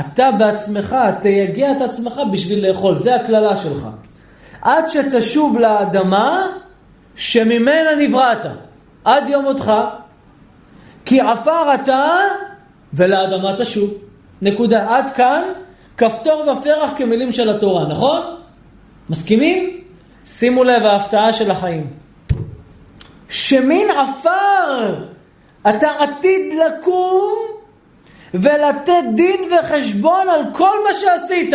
אתה 0.00 0.30
בעצמך 0.38 0.96
תייגע 1.20 1.72
את 1.72 1.80
עצמך 1.80 2.20
בשביל 2.32 2.68
לאכול, 2.68 2.94
זה 2.96 3.14
הקללה 3.14 3.56
שלך. 3.56 3.88
עד 4.62 4.88
שתשוב 4.88 5.58
לאדמה 5.58 6.46
שממנה 7.14 7.94
נבראת, 7.98 8.46
עד 9.04 9.28
יום 9.28 9.44
מותך, 9.44 9.72
כי 11.04 11.20
עפר 11.20 11.74
אתה 11.74 12.18
ולאדמה 12.94 13.56
תשוב. 13.56 13.94
נקודה. 14.42 14.96
עד 14.96 15.10
כאן, 15.10 15.42
כפתור 15.96 16.48
ופרח 16.48 16.90
כמילים 16.96 17.32
של 17.32 17.50
התורה, 17.50 17.86
נכון? 17.88 18.22
מסכימים? 19.08 19.80
שימו 20.26 20.64
לב, 20.64 20.82
ההפתעה 20.82 21.32
של 21.32 21.50
החיים. 21.50 21.86
שמין 23.28 23.88
עפר 23.90 24.94
אתה 25.68 25.90
עתיד 25.98 26.52
לקום 26.66 27.34
ולתת 28.34 29.04
דין 29.14 29.40
וחשבון 29.52 30.28
על 30.28 30.42
כל 30.52 30.78
מה 30.84 30.94
שעשית 30.94 31.54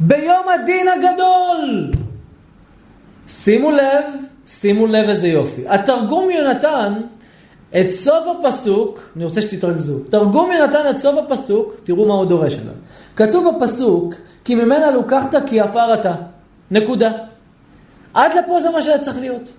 ביום 0.00 0.48
הדין 0.48 0.88
הגדול. 0.88 1.90
שימו 3.28 3.70
לב, 3.70 4.04
שימו 4.46 4.86
לב 4.86 5.08
איזה 5.08 5.28
יופי. 5.28 5.62
התרגום 5.68 6.30
יונתן 6.30 7.00
את 7.80 7.92
סוף 7.92 8.24
הפסוק, 8.40 9.00
אני 9.16 9.24
רוצה 9.24 9.42
שתתרכזו, 9.42 9.98
תרגום 9.98 10.52
יונתן 10.52 10.90
את 10.90 10.98
סוף 10.98 11.14
הפסוק, 11.18 11.74
תראו 11.84 12.08
מה 12.08 12.14
הוא 12.14 12.24
דורש 12.24 12.58
עליו. 12.58 12.74
כתוב 13.16 13.56
בפסוק, 13.56 14.14
כי 14.44 14.54
ממנה 14.54 14.90
לוקחת 14.90 15.34
כי 15.46 15.60
עפר 15.60 15.94
אתה. 15.94 16.14
נקודה. 16.70 17.12
עד 18.14 18.32
לפה 18.38 18.60
זה 18.60 18.70
מה 18.70 18.82
שהיה 18.82 18.98
צריך 18.98 19.18
להיות. 19.18 19.50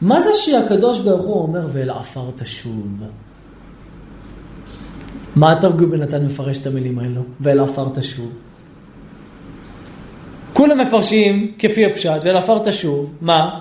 מה 0.00 0.20
זה 0.20 0.30
שהקדוש 0.34 0.98
ברוך 0.98 1.26
הוא 1.26 1.42
אומר 1.42 1.66
ואל 1.72 1.90
עפר 1.90 2.30
תשוב? 2.36 3.02
מה 5.36 5.52
התרגום 5.52 5.90
בנתן 5.90 6.24
מפרש 6.24 6.58
את 6.58 6.66
המילים 6.66 6.98
האלו? 6.98 7.22
ואל 7.40 7.60
עפר 7.60 7.88
תשוב. 7.94 8.32
כולם 10.52 10.78
מפרשים 10.78 11.52
כפי 11.58 11.86
הפשט, 11.86 12.20
ואל 12.22 12.36
עפר 12.36 12.58
תשוב, 12.58 13.12
מה? 13.20 13.58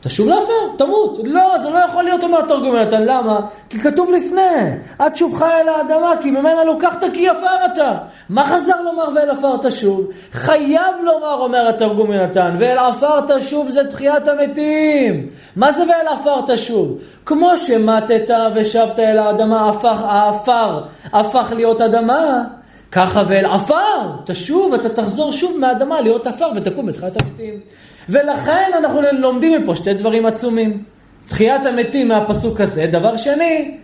תשוב 0.00 0.28
לעפר, 0.28 0.76
תמות. 0.76 1.18
לא, 1.24 1.58
זה 1.58 1.70
לא 1.70 1.78
יכול 1.78 2.02
להיות, 2.04 2.22
אומר 2.24 2.38
התרגום 2.38 2.76
נתן. 2.76 3.02
למה? 3.02 3.40
כי 3.70 3.78
כתוב 3.78 4.10
לפני, 4.10 4.70
עד 4.98 5.16
שובך 5.16 5.42
אל 5.42 5.68
האדמה, 5.68 6.12
כי 6.20 6.30
ממנה 6.30 6.64
לוקחת 6.64 7.04
כי 7.12 7.28
עפר 7.28 7.64
אתה. 7.72 7.94
מה 8.28 8.46
חזר 8.46 8.82
לומר 8.82 9.08
ואל 9.14 9.30
עפר 9.30 9.56
תשוב? 9.56 10.08
חייב 10.32 10.94
לומר, 11.02 11.34
אומר 11.34 11.68
התרגום 11.68 12.12
נתן, 12.12 12.56
ואל 12.58 12.78
עפר 12.78 13.20
תשוב 13.20 13.68
זה 13.68 13.90
תחיית 13.90 14.28
המתים. 14.28 15.28
מה 15.56 15.72
זה 15.72 15.80
ואל 15.80 16.08
עפר 16.08 16.40
תשוב? 16.46 16.98
כמו 17.26 17.56
שמטת 17.56 18.30
ושבת 18.54 18.98
אל 18.98 19.18
האדמה, 19.18 19.68
הפך, 19.68 20.00
העפר 20.04 20.82
הפך 21.12 21.52
להיות 21.56 21.80
אדמה, 21.80 22.44
ככה 22.92 23.22
ואל 23.28 23.46
עפר 23.46 24.10
תשוב, 24.24 24.74
אתה 24.74 24.88
תחזור 24.88 25.32
שוב 25.32 25.58
מהאדמה 25.58 26.00
להיות 26.00 26.26
עפר 26.26 26.48
ותקום 26.54 26.86
בתחיית 26.86 27.22
המתים. 27.22 27.60
ולכן 28.08 28.70
אנחנו 28.78 29.00
לומדים 29.12 29.62
מפה 29.62 29.76
שתי 29.76 29.94
דברים 29.94 30.26
עצומים. 30.26 30.82
תחיית 31.26 31.66
המתים 31.66 32.08
מהפסוק 32.08 32.60
הזה. 32.60 32.86
דבר 32.86 33.16
שני, 33.16 33.78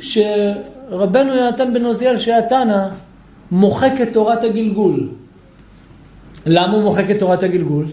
שרבנו 0.00 1.34
יונתן 1.34 1.74
בן 1.74 1.84
עוזיאל, 1.84 2.18
שהיה 2.18 2.42
תנא, 2.42 2.88
מוחק 3.50 3.92
את 4.02 4.12
תורת 4.12 4.44
הגלגול. 4.44 5.08
למה 6.46 6.72
הוא 6.72 6.82
מוחק 6.82 7.10
את 7.10 7.18
תורת 7.18 7.42
הגלגול? 7.42 7.86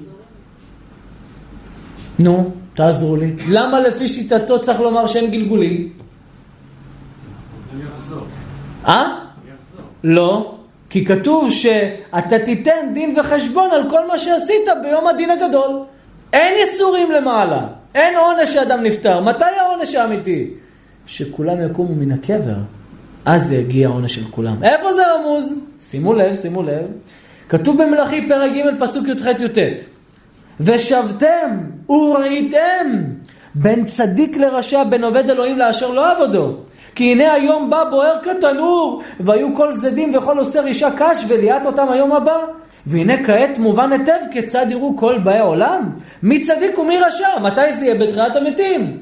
נו, 2.20 2.52
תעזרו 2.74 3.16
לי. 3.16 3.36
למה 3.48 3.80
לפי 3.80 4.08
שיטתו 4.08 4.62
צריך 4.62 4.80
לומר 4.80 5.08
שאין 5.08 5.32
גלגולים? 5.32 5.90
אה? 8.88 9.16
לא. 10.03 10.56
כי 10.91 11.05
כתוב 11.05 11.51
שאתה 11.51 12.39
תיתן 12.45 12.93
דין 12.93 13.19
וחשבון 13.19 13.72
על 13.72 13.89
כל 13.89 14.07
מה 14.07 14.18
שעשית 14.18 14.68
ביום 14.84 15.07
הדין 15.07 15.30
הגדול. 15.30 15.84
אין 16.34 16.53
איסורים 16.55 17.11
למעלה, 17.11 17.68
אין 17.95 18.18
עונש 18.18 18.53
שאדם 18.53 18.84
נפטר. 18.84 19.22
מתי 19.22 19.45
העונש 19.59 19.95
האמיתי? 19.95 20.49
שכולם 21.05 21.61
יקומו 21.61 21.95
מן 21.95 22.11
הקבר, 22.11 22.57
אז 23.26 23.51
יגיע 23.51 23.88
העונש 23.88 24.15
של 24.15 24.23
כולם. 24.31 24.63
איפה 24.63 24.93
זה 24.93 25.01
רמוז? 25.13 25.53
שימו 25.81 26.13
לב, 26.13 26.35
שימו 26.35 26.63
לב. 26.63 26.85
כתוב 27.49 27.84
במלאכי 27.84 28.30
פרק 28.30 28.51
ג' 28.51 28.84
פסוק 28.84 29.07
י"ח-י"ט: 29.07 29.57
ושבתם 30.59 31.57
וראיתם 31.89 33.03
בין 33.55 33.85
צדיק 33.85 34.38
לרשע, 34.38 34.84
בין 34.84 35.03
עובד 35.03 35.30
אלוהים 35.30 35.57
לאשר 35.57 35.91
לא 35.91 36.11
עבודו. 36.11 36.55
כי 36.95 37.11
הנה 37.11 37.34
היום 37.34 37.69
בא 37.69 37.84
בוער 37.84 38.18
כתנור, 38.23 39.03
והיו 39.19 39.55
כל 39.55 39.73
זדים 39.73 40.15
וכל 40.15 40.38
עושה 40.38 40.61
רישה 40.61 40.89
קש, 40.97 41.26
וליאת 41.27 41.65
אותם 41.65 41.89
היום 41.89 42.11
הבא. 42.11 42.38
והנה 42.85 43.26
כעת 43.26 43.57
מובן 43.57 43.91
היטב 43.91 44.18
כיצד 44.31 44.65
יראו 44.69 44.97
כל 44.97 45.18
באי 45.18 45.38
העולם, 45.38 45.89
מי 46.23 46.41
צדיק 46.41 46.80
ומי 46.80 46.97
רשע, 46.97 47.39
מתי 47.41 47.73
זה 47.73 47.85
יהיה 47.85 47.95
בתחיית 47.95 48.35
המתים? 48.35 48.97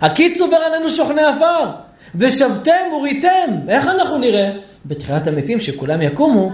הקיץ 0.00 0.40
עובר 0.40 0.56
עלינו 0.56 0.90
שוכני 0.90 1.22
עפר, 1.22 1.70
ושבתם 2.14 2.92
וריתם, 2.92 3.50
איך 3.68 3.86
אנחנו 3.86 4.18
נראה? 4.18 4.50
בתחיית 4.86 5.26
המתים 5.26 5.60
שכולם 5.60 6.02
יקומו. 6.02 6.50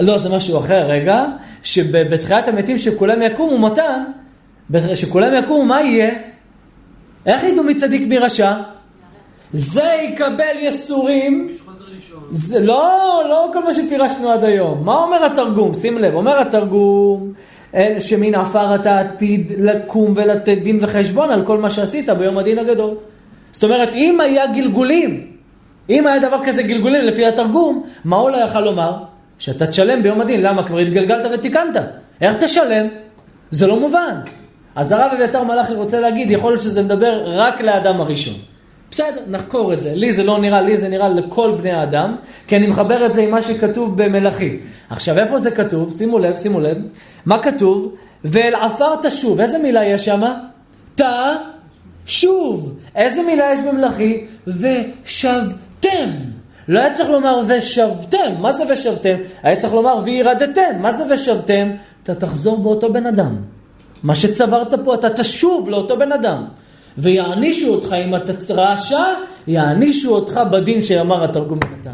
לא, 0.00 0.18
זה 0.18 0.28
משהו 0.28 0.58
אחר, 0.58 0.86
רגע, 0.86 1.24
שבתחיית 1.62 2.48
המתים 2.48 2.78
שכולם 2.78 3.22
יקומו, 3.22 3.58
מתן, 3.58 4.04
שכולם 4.94 5.34
יקומו, 5.34 5.64
מה 5.64 5.82
יהיה? 5.82 6.10
איך 7.26 7.44
ידעו 7.44 7.64
מי 7.64 7.74
צדיק 7.74 8.02
מי 8.08 8.18
רשע? 8.18 8.52
זה 9.52 9.92
יקבל 10.02 10.54
יסורים. 10.58 11.52
זה 12.30 12.60
לא, 12.60 13.22
לא 13.28 13.50
כל 13.52 13.64
מה 13.64 13.72
שפירשנו 13.72 14.30
עד 14.30 14.44
היום. 14.44 14.84
מה 14.84 14.94
אומר 14.96 15.24
התרגום? 15.24 15.74
שים 15.74 15.98
לב, 15.98 16.14
אומר 16.14 16.38
התרגום 16.40 17.32
שמן 18.00 18.34
עפר 18.34 18.74
אתה 18.74 19.00
עתיד 19.00 19.52
לקום 19.58 20.12
ולתת 20.16 20.58
דין 20.62 20.78
וחשבון 20.82 21.30
על 21.30 21.46
כל 21.46 21.58
מה 21.58 21.70
שעשית 21.70 22.08
ביום 22.08 22.38
הדין 22.38 22.58
הגדול. 22.58 22.94
זאת 23.52 23.64
אומרת, 23.64 23.94
אם 23.94 24.20
היה 24.20 24.46
גלגולים, 24.46 25.26
אם 25.90 26.06
היה 26.06 26.18
דבר 26.28 26.44
כזה 26.44 26.62
גלגולים 26.62 27.04
לפי 27.04 27.26
התרגום, 27.26 27.84
מה 28.04 28.16
הוא 28.16 28.30
לא 28.30 28.36
יכל 28.36 28.60
לומר? 28.60 28.96
שאתה 29.38 29.66
תשלם 29.66 30.02
ביום 30.02 30.20
הדין. 30.20 30.42
למה? 30.42 30.62
כבר 30.62 30.78
התגלגלת 30.78 31.30
ותיקנת. 31.34 31.76
איך 32.20 32.36
תשלם? 32.36 32.86
זה 33.50 33.66
לא 33.66 33.80
מובן. 33.80 34.14
אז 34.74 34.92
הרב 34.92 35.10
אביתר 35.12 35.42
מלאכי 35.42 35.74
רוצה 35.74 36.00
להגיד, 36.00 36.30
יכול 36.30 36.52
להיות 36.52 36.62
שזה 36.62 36.82
מדבר 36.82 37.22
רק 37.26 37.60
לאדם 37.60 38.00
הראשון. 38.00 38.34
בסדר, 38.90 39.20
נחקור 39.26 39.72
את 39.72 39.80
זה. 39.80 39.94
לי 39.94 40.14
זה 40.14 40.22
לא 40.22 40.38
נראה, 40.38 40.62
לי 40.62 40.78
זה 40.78 40.88
נראה 40.88 41.08
לכל 41.08 41.54
בני 41.58 41.70
האדם, 41.70 42.16
כי 42.46 42.56
אני 42.56 42.66
מחבר 42.66 43.06
את 43.06 43.12
זה 43.12 43.22
עם 43.22 43.30
מה 43.30 43.42
שכתוב 43.42 44.02
במלאכי. 44.02 44.58
עכשיו, 44.90 45.18
איפה 45.18 45.38
זה 45.38 45.50
כתוב? 45.50 45.92
שימו 45.92 46.18
לב, 46.18 46.36
שימו 46.38 46.60
לב. 46.60 46.76
מה 47.26 47.38
כתוב? 47.38 47.94
ואל 48.24 48.54
עפר 48.54 48.96
תשוב. 49.02 49.40
איזה 49.40 49.58
מילה 49.58 49.84
יש 49.84 50.04
שם? 50.04 50.22
תא 50.94 51.34
שוב. 52.06 52.74
איזה 52.96 53.22
מילה 53.22 53.52
יש 53.52 53.60
במלאכי? 53.60 54.26
ושבתם. 54.46 56.10
לא 56.68 56.78
היה 56.78 56.94
צריך 56.94 57.10
לומר 57.10 57.40
ושבתם. 57.48 58.32
מה 58.40 58.52
זה 58.52 58.64
ושבתם? 58.70 59.16
היה 59.42 59.56
צריך 59.56 59.72
לומר 59.74 59.98
וירדתם. 60.04 60.80
מה 60.80 60.92
זה 60.92 61.04
ושבתם? 61.10 61.70
אתה 62.02 62.14
תחזור 62.14 62.58
באותו 62.58 62.92
בן 62.92 63.06
אדם. 63.06 63.36
מה 64.02 64.16
שצברת 64.16 64.74
פה, 64.84 64.94
אתה 64.94 65.10
תשוב 65.10 65.70
לאותו 65.70 65.98
בן 65.98 66.12
אדם. 66.12 66.44
ויענישו 66.98 67.74
אותך 67.74 67.92
אם 68.04 68.14
אתה 68.14 68.32
רעשה, 68.54 69.04
יענישו 69.46 70.14
אותך 70.14 70.40
בדין 70.50 70.82
שאמר 70.82 71.24
התרגום 71.24 71.58
נתן. 71.58 71.90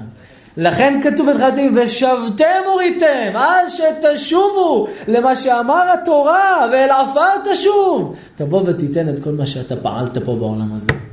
לכן 0.56 1.00
כתוב 1.02 1.30
בתחילת 1.30 1.58
ימים, 1.58 1.78
ושבתם 1.82 2.60
וריתם, 2.74 3.32
אז 3.34 3.72
שתשובו 3.72 4.88
למה 5.08 5.36
שאמר 5.36 5.92
התורה, 5.94 6.68
ואל 6.72 6.90
עפר 6.90 7.52
תשוב. 7.52 8.16
תבוא 8.36 8.62
ותיתן 8.66 9.08
את 9.08 9.24
כל 9.24 9.30
מה 9.30 9.46
שאתה 9.46 9.76
פעלת 9.76 10.18
פה 10.18 10.36
בעולם 10.36 10.72
הזה. 10.76 11.05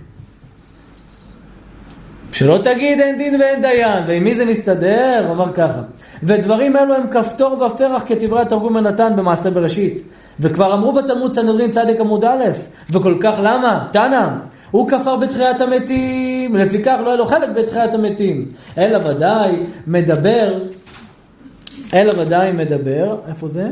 שלא 2.33 2.57
תגיד 2.63 2.99
אין 2.99 3.17
דין 3.17 3.41
ואין 3.41 3.61
דיין, 3.61 4.03
ועם 4.07 4.23
מי 4.23 4.35
זה 4.35 4.45
מסתדר? 4.45 5.23
הוא 5.27 5.35
אמר 5.35 5.53
ככה. 5.53 5.81
ודברים 6.23 6.77
אלו 6.77 6.95
הם 6.95 7.07
כפתור 7.11 7.63
ופרח 7.63 8.03
כדברי 8.05 8.41
התרגום 8.41 8.77
הנתן 8.77 9.13
במעשה 9.15 9.49
בראשית. 9.49 10.01
וכבר 10.39 10.73
אמרו 10.73 10.93
בתלמוד 10.93 11.33
סנהדרין 11.33 11.71
צדיק 11.71 11.99
עמוד 11.99 12.25
א', 12.25 12.43
וכל 12.89 13.15
כך 13.19 13.35
למה? 13.39 13.87
תנא, 13.91 14.27
הוא 14.71 14.89
כפר 14.89 15.15
בתחיית 15.15 15.61
המתים, 15.61 16.55
לפיכך 16.55 16.97
לא 17.03 17.09
היה 17.09 17.17
לו 17.17 17.25
חלק 17.25 17.49
בתחיית 17.49 17.93
המתים. 17.93 18.45
אלא 18.77 19.09
ודאי 19.09 19.55
מדבר, 19.87 20.53
אלא 21.93 22.13
ודאי 22.21 22.51
מדבר, 22.51 23.17
איפה 23.29 23.47
זה? 23.47 23.67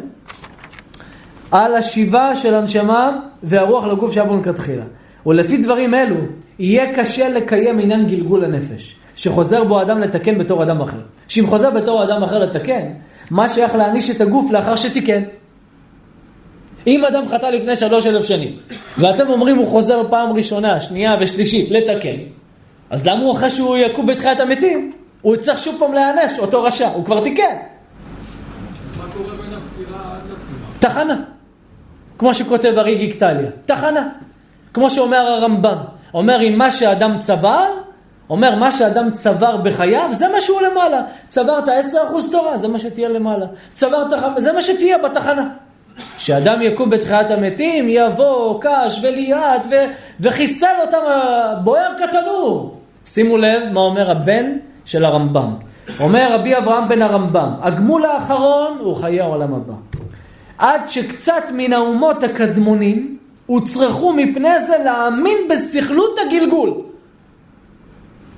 על 1.52 1.76
השיבה 1.76 2.36
של 2.36 2.54
הנשמה 2.54 3.20
והרוח 3.44 3.86
לגוף 3.86 4.12
שהיה 4.14 4.26
בו 4.26 4.38
מלכתחילה. 4.38 4.84
ולפי 5.26 5.58
דברים 5.58 5.94
אלו, 5.94 6.16
יהיה 6.60 6.96
קשה 6.96 7.30
לקיים 7.30 7.80
עניין 7.80 8.08
גלגול 8.08 8.44
הנפש, 8.44 8.96
שחוזר 9.16 9.64
בו 9.64 9.82
אדם 9.82 10.00
לתקן 10.00 10.38
בתור 10.38 10.64
אדם 10.64 10.82
אחר. 10.82 10.98
שאם 11.28 11.48
חוזר 11.48 11.70
בתור 11.70 12.04
אדם 12.04 12.24
אחר 12.24 12.40
לתקן, 12.40 12.88
מה 13.32 13.50
שייך 13.50 13.76
להעניש 13.76 14.10
את 14.10 14.22
הגוף 14.22 14.52
לאחר 14.52 14.76
שתיקן? 14.76 15.22
אם 16.88 17.06
אדם 17.06 17.24
חטא 17.30 17.46
לפני 17.46 17.76
שלוש 17.76 18.06
אלף 18.06 18.26
שנים, 18.26 18.58
ואתם 18.98 19.30
אומרים 19.30 19.58
הוא 19.58 19.68
חוזר 19.68 20.10
פעם 20.10 20.32
ראשונה, 20.32 20.80
שנייה 20.80 21.16
ושלישית 21.20 21.72
לתקן, 21.72 22.18
אז 22.90 23.08
למה 23.08 23.22
הוא 23.22 23.32
אחרי 23.32 23.50
שהוא 23.50 23.78
יקום 23.78 24.06
בתחיית 24.06 24.40
המתים, 24.40 24.92
הוא 25.22 25.36
יצטרך 25.36 25.58
שוב 25.58 25.76
פעם 25.80 25.94
להיענש, 25.94 26.40
אותו 26.40 26.64
רשע, 26.64 26.90
הוא 26.90 27.06
כבר 27.06 27.24
תיקן. 27.24 27.56
תחנה. 30.80 31.16
כמו 32.18 32.34
שכותב 32.34 32.74
הריגי 32.78 33.14
קטליה, 33.14 33.50
תחנה. 33.66 34.10
כמו 34.74 34.90
שאומר 34.90 35.18
הרמב"ם, 35.18 35.78
אומר 36.14 36.42
אם 36.42 36.58
מה 36.58 36.72
שאדם 36.72 37.20
צבר, 37.20 37.68
אומר 38.30 38.56
מה 38.56 38.72
שאדם 38.72 39.12
צבר 39.12 39.58
בחייו, 39.58 40.10
זה 40.12 40.30
מה 40.30 40.42
שהוא 40.42 40.62
למעלה. 40.62 41.02
צברת 41.28 41.68
10% 41.68 41.72
תורה, 42.32 42.58
זה 42.58 42.68
מה 42.68 42.80
שתהיה 42.80 43.10
למעלה. 43.10 43.46
צברת, 43.74 44.08
זה 44.38 44.54
מה 44.54 44.62
שתהיה 44.62 44.98
בתחנה. 44.98 45.50
כשאדם 46.18 46.62
יקום 46.62 46.90
בתחיית 46.90 47.32
המתים, 47.32 47.86
יבוא 47.90 48.62
קש 48.62 49.00
וליאת 49.04 49.68
ו... 49.70 49.76
וחיסל 50.20 50.76
אותם 50.82 50.98
בוער 51.64 51.92
כתנור. 51.98 52.78
שימו 53.06 53.38
לב 53.38 53.64
מה 53.74 53.80
אומר 53.80 54.12
הבן 54.12 54.46
של 54.86 55.06
הרמב"ם. 55.06 55.56
אומר 56.00 56.34
רבי 56.34 56.58
אברהם 56.58 56.90
בן 56.90 57.02
הרמב"ם, 57.02 57.50
הגמול 57.62 58.06
האחרון 58.06 58.78
הוא 58.80 58.96
חיי 58.96 59.22
העולם 59.22 59.54
הבא. 59.54 59.74
עד 60.58 60.82
שקצת 60.88 61.44
מן 61.54 61.74
האומות 61.74 62.24
הקדמונים 62.24 63.18
הוצרכו 63.52 64.14
מפני 64.14 64.66
זה 64.68 64.78
להאמין 64.84 65.38
בסכלות 65.50 66.20
הגלגול. 66.20 66.74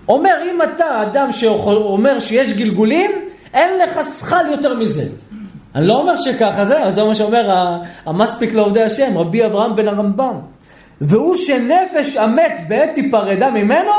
אומר, 0.07 0.35
אם 0.51 0.61
אתה 0.61 1.01
אדם 1.01 1.31
שאומר 1.31 2.19
שיש 2.19 2.53
גלגולים, 2.53 3.11
אין 3.53 3.79
לך 3.79 3.99
שכל 4.19 4.45
יותר 4.51 4.77
מזה. 4.77 5.05
אני 5.75 5.87
לא 5.87 6.01
אומר 6.01 6.15
שככה 6.15 6.65
זה, 6.65 6.89
זה 6.89 7.03
מה 7.03 7.15
שאומר 7.15 7.75
המספיק 8.05 8.53
לעובדי 8.53 8.83
השם, 8.83 9.17
רבי 9.17 9.45
אברהם 9.45 9.75
בן 9.75 9.87
הרמב"ם. 9.87 10.35
והוא 11.01 11.35
שנפש 11.35 12.15
המת 12.15 12.59
בעת 12.67 12.89
תיפרדה 12.93 13.49
ממנו, 13.51 13.91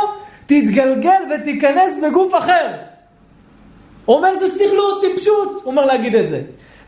תתגלגל 0.46 1.22
ותיכנס 1.34 1.98
בגוף 2.02 2.34
אחר. 2.34 2.66
הוא 4.04 4.16
אומר 4.16 4.28
זה 4.40 4.46
סכלות, 4.58 5.00
טיפשות, 5.00 5.60
הוא 5.64 5.70
אומר 5.70 5.84
להגיד 5.84 6.14
את 6.14 6.28
זה. 6.28 6.40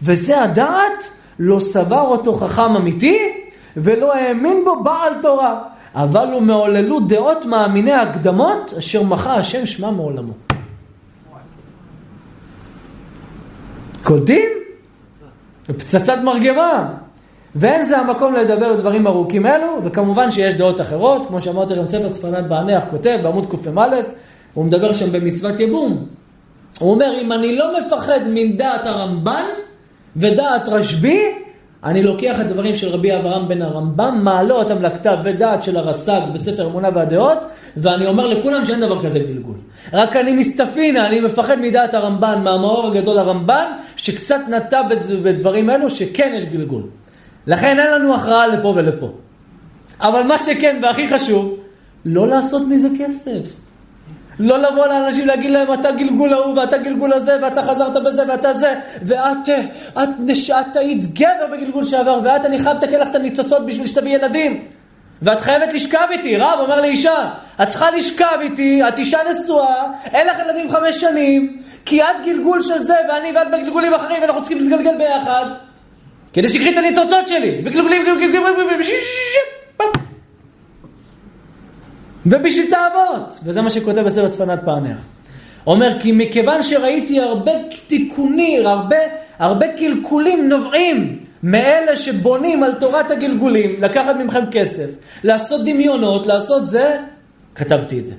וזה 0.03 0.43
הדעת, 0.43 1.11
לא 1.39 1.61
סבר 1.61 2.01
אותו 2.01 2.35
חכם 2.35 2.77
אמיתי, 2.77 3.46
ולא 3.77 4.15
האמין 4.15 4.65
בו 4.65 4.83
בעל 4.83 5.13
תורה. 5.23 5.61
אבל 5.95 6.33
הוא 6.33 6.43
מעוללו 6.43 7.01
דעות 7.01 7.45
מאמיני 7.45 7.93
הקדמות, 7.93 8.73
אשר 8.79 9.03
מחה 9.03 9.35
השם 9.35 9.67
שמה 9.67 9.91
מעולמו. 9.91 10.33
קולטים? 14.05 14.49
פצצת 15.67 16.19
מרגמה. 16.25 16.95
ואין 17.55 17.85
זה 17.85 17.99
המקום 17.99 18.35
לדבר 18.35 18.75
דברים 18.75 19.07
ארוכים 19.07 19.47
אלו, 19.47 19.79
וכמובן 19.85 20.31
שיש 20.31 20.55
דעות 20.55 20.81
אחרות, 20.81 21.27
כמו 21.27 21.41
שאמרתי 21.41 21.73
לכם, 21.73 21.87
ספר 21.87 22.09
צפנת 22.09 22.49
בענח 22.49 22.85
כותב 22.91 23.19
בעמוד 23.23 23.47
קמ"א, 23.51 23.97
הוא 24.55 24.65
מדבר 24.65 24.93
שם 24.93 25.13
במצוות 25.13 25.61
יבום. 25.61 26.07
הוא 26.79 26.91
אומר, 26.91 27.13
אם 27.21 27.33
אני 27.33 27.57
לא 27.57 27.79
מפחד 27.79 28.21
מדעת 28.31 28.87
הרמב"ן 28.87 29.45
ודעת 30.17 30.69
רשב"י, 30.69 31.46
אני 31.87 32.03
לוקח 32.03 32.41
את 32.41 32.47
הדברים 32.47 32.77
של 32.77 32.89
רבי 32.89 33.17
אברהם 33.17 33.49
בן 33.49 33.63
הרמב"ם, 33.63 34.21
מעלה 34.23 34.55
אותם 34.55 34.83
לכתב 34.83 35.17
ודעת 35.25 35.63
של 35.63 35.77
הרס"ג 35.77 36.21
בספר 36.33 36.67
אמונה 36.67 36.89
והדעות, 36.95 37.47
ואני 37.77 38.07
אומר 38.07 38.27
לכולם 38.27 38.65
שאין 38.65 38.81
דבר 38.81 39.05
כזה 39.05 39.19
גלגול. 39.19 39.55
רק 39.93 40.17
אני 40.17 40.33
מסתפינה, 40.33 41.07
אני 41.07 41.21
מפחד 41.21 41.61
מדעת 41.61 41.95
הרמב"ן, 41.95 42.41
מהמאור 42.45 42.87
הגדול 42.87 43.19
הרמב"ן, 43.19 43.65
שקצת 43.97 44.41
נטע 44.49 44.83
בדברים 45.23 45.71
אלו 45.71 45.91
שכן 45.91 46.33
יש 46.37 46.45
גלגול. 46.45 46.83
לכן 47.47 47.79
אין 47.79 47.93
לנו 47.93 48.15
הכרעה 48.15 48.47
לפה 48.47 48.73
ולפה. 48.77 49.13
אבל 50.01 50.23
מה 50.23 50.39
שכן 50.39 50.79
והכי 50.83 51.09
חשוב, 51.09 51.57
לא 52.05 52.29
לעשות 52.29 52.63
מזה 52.69 52.89
כסף. 52.99 53.66
לא 54.41 54.59
לבוא 54.59 54.87
לאנשים 54.87 55.27
להגיד 55.27 55.51
להם 55.51 55.73
אתה 55.73 55.91
גלגול 55.91 56.33
ההוא 56.33 56.59
ואתה 56.59 56.79
גלגול 56.79 57.13
הזה 57.13 57.39
ואתה 57.43 57.63
חזרת 57.63 58.03
בזה 58.05 58.23
ואתה 58.29 58.55
זה 58.55 58.75
ואת 59.03 59.49
את, 60.03 60.09
את 60.61 60.77
היית 60.77 61.15
גבר 61.15 61.47
בגלגול 61.53 61.85
שעבר 61.85 62.21
ואת 62.25 62.45
אני 62.45 62.59
חייב 62.59 62.77
לתקן 62.77 63.01
לך 63.01 63.09
את 63.09 63.15
הניצוצות 63.15 63.67
בשביל 63.67 63.87
שתביא 63.87 64.15
ילדים 64.15 64.65
ואת 65.23 65.41
חייבת 65.41 65.73
לשכב 65.73 66.07
איתי, 66.11 66.37
רב 66.37 66.59
אומר 66.61 66.81
לאישה 66.81 67.31
את 67.63 67.69
צריכה 67.69 67.91
לשכב 67.91 68.39
איתי, 68.41 68.89
את 68.89 68.99
אישה 68.99 69.19
נשואה, 69.31 69.85
אין 70.05 70.27
לך 70.27 70.39
ילדים 70.39 70.71
חמש 70.71 71.01
שנים 71.01 71.63
כי 71.85 72.03
את 72.03 72.25
גלגול 72.25 72.63
של 72.63 72.79
זה 72.79 72.95
ואני 73.09 73.33
ואת 73.35 73.47
בגלגולים 73.51 73.95
אחרים 73.95 74.21
ואנחנו 74.21 74.43
צריכים 74.43 74.59
להתגלגל 74.59 74.97
ביחד 74.99 75.47
כדי 76.33 76.49
שתקחי 76.49 76.73
את 76.73 76.77
הניצוצות 76.77 77.29
שלי 77.29 77.63
וגלגולים 77.65 78.05
גלגולים 78.05 78.33
גלגולים 78.33 78.81
ובשביל 82.27 82.71
תאוות, 82.71 83.39
וזה 83.45 83.63
מה 83.63 83.71
שכותב 83.71 84.01
בספר 84.01 84.29
צפנת 84.29 84.61
פענח. 84.65 84.99
אומר, 85.67 85.97
כי 86.01 86.13
מכיוון 86.13 86.63
שראיתי 86.63 87.21
הרבה 87.21 87.53
תיקונים, 87.87 88.67
הרבה, 88.67 88.97
הרבה 89.39 89.67
קלקולים 89.69 90.49
נובעים 90.49 91.19
מאלה 91.43 91.97
שבונים 91.97 92.63
על 92.63 92.75
תורת 92.75 93.11
הגלגולים, 93.11 93.77
לקחת 93.83 94.17
ממכם 94.17 94.45
כסף, 94.51 94.91
לעשות 95.25 95.61
דמיונות, 95.65 96.27
לעשות 96.27 96.69
זה, 96.69 96.97
כתבתי 97.55 97.99
את 97.99 98.07
זה. 98.07 98.15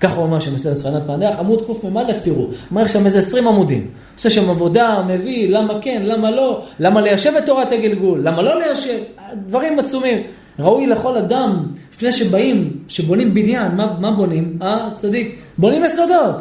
ככה 0.00 0.14
הוא 0.14 0.24
אומר 0.24 0.40
שם 0.40 0.54
בספר 0.54 0.74
צפנת 0.74 1.02
פענח, 1.06 1.38
עמוד 1.38 1.66
קמ"א, 1.66 2.12
תראו, 2.24 2.48
אומר 2.70 2.88
שם 2.88 3.06
איזה 3.06 3.18
20 3.18 3.48
עמודים. 3.48 3.86
עושה 4.16 4.30
שם 4.30 4.50
עבודה, 4.50 5.02
מביא, 5.08 5.48
למה 5.50 5.74
כן, 5.80 6.02
למה 6.04 6.30
לא, 6.30 6.62
למה 6.78 7.00
ליישב 7.00 7.32
את 7.38 7.46
תורת 7.46 7.72
הגלגול, 7.72 8.20
למה 8.22 8.42
לא 8.42 8.60
ליישב, 8.60 8.98
דברים 9.46 9.78
עצומים. 9.78 10.22
ראוי 10.58 10.86
לכל 10.86 11.16
אדם, 11.16 11.66
לפני 11.94 12.12
שבאים, 12.12 12.70
שבונים 12.88 13.34
בניין, 13.34 13.76
מה, 13.76 13.96
מה 14.00 14.10
בונים? 14.10 14.58
אה, 14.62 14.88
צדיק? 14.96 15.38
בונים 15.58 15.84
יסודות. 15.84 16.34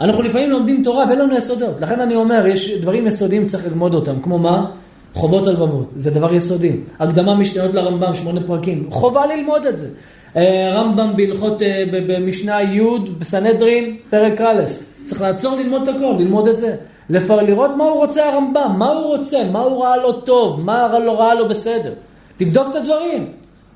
אנחנו 0.00 0.22
לפעמים 0.22 0.50
לומדים 0.50 0.82
תורה 0.84 1.04
ואין 1.08 1.18
לנו 1.18 1.36
יסודות. 1.36 1.80
לכן 1.80 2.00
אני 2.00 2.14
אומר, 2.14 2.46
יש 2.46 2.70
דברים 2.70 3.06
יסודיים 3.06 3.46
צריך 3.46 3.66
ללמוד 3.66 3.94
אותם, 3.94 4.20
כמו 4.22 4.38
מה? 4.38 4.66
חובות 5.14 5.46
הלבבות, 5.46 5.92
זה 5.96 6.10
דבר 6.10 6.34
יסודי. 6.34 6.72
הקדמה 7.00 7.34
משניות 7.34 7.74
לרמב"ם, 7.74 8.14
שמונה 8.14 8.40
פרקים, 8.46 8.86
חובה 8.90 9.26
ללמוד 9.26 9.66
את 9.66 9.78
זה. 9.78 9.88
אה, 10.36 10.72
רמב"ם 10.74 11.16
בהלכות, 11.16 11.62
אה, 11.62 11.84
במשנה 11.90 12.62
י' 12.62 12.80
בסנהדרין, 13.18 13.96
פרק 14.10 14.40
א', 14.40 14.62
צריך 15.04 15.20
לעצור 15.20 15.56
ללמוד 15.56 15.88
את 15.88 15.94
הכל, 15.96 16.14
ללמוד 16.18 16.48
את 16.48 16.58
זה. 16.58 16.76
לפר, 17.10 17.42
לראות 17.42 17.70
מה 17.76 17.84
הוא 17.84 17.96
רוצה 17.96 18.28
הרמב"ם, 18.28 18.74
מה 18.78 18.86
הוא 18.86 19.16
רוצה, 19.16 19.38
מה 19.52 19.58
הוא 19.58 19.84
ראה 19.84 19.96
לו 19.96 20.12
טוב, 20.12 20.60
מה 20.60 20.98
לא 20.98 21.20
ראה 21.20 21.34
לו 21.34 21.48
בסדר. 21.48 21.92
תבדוק 22.36 22.70
את 22.70 22.76
הדברים. 22.76 23.26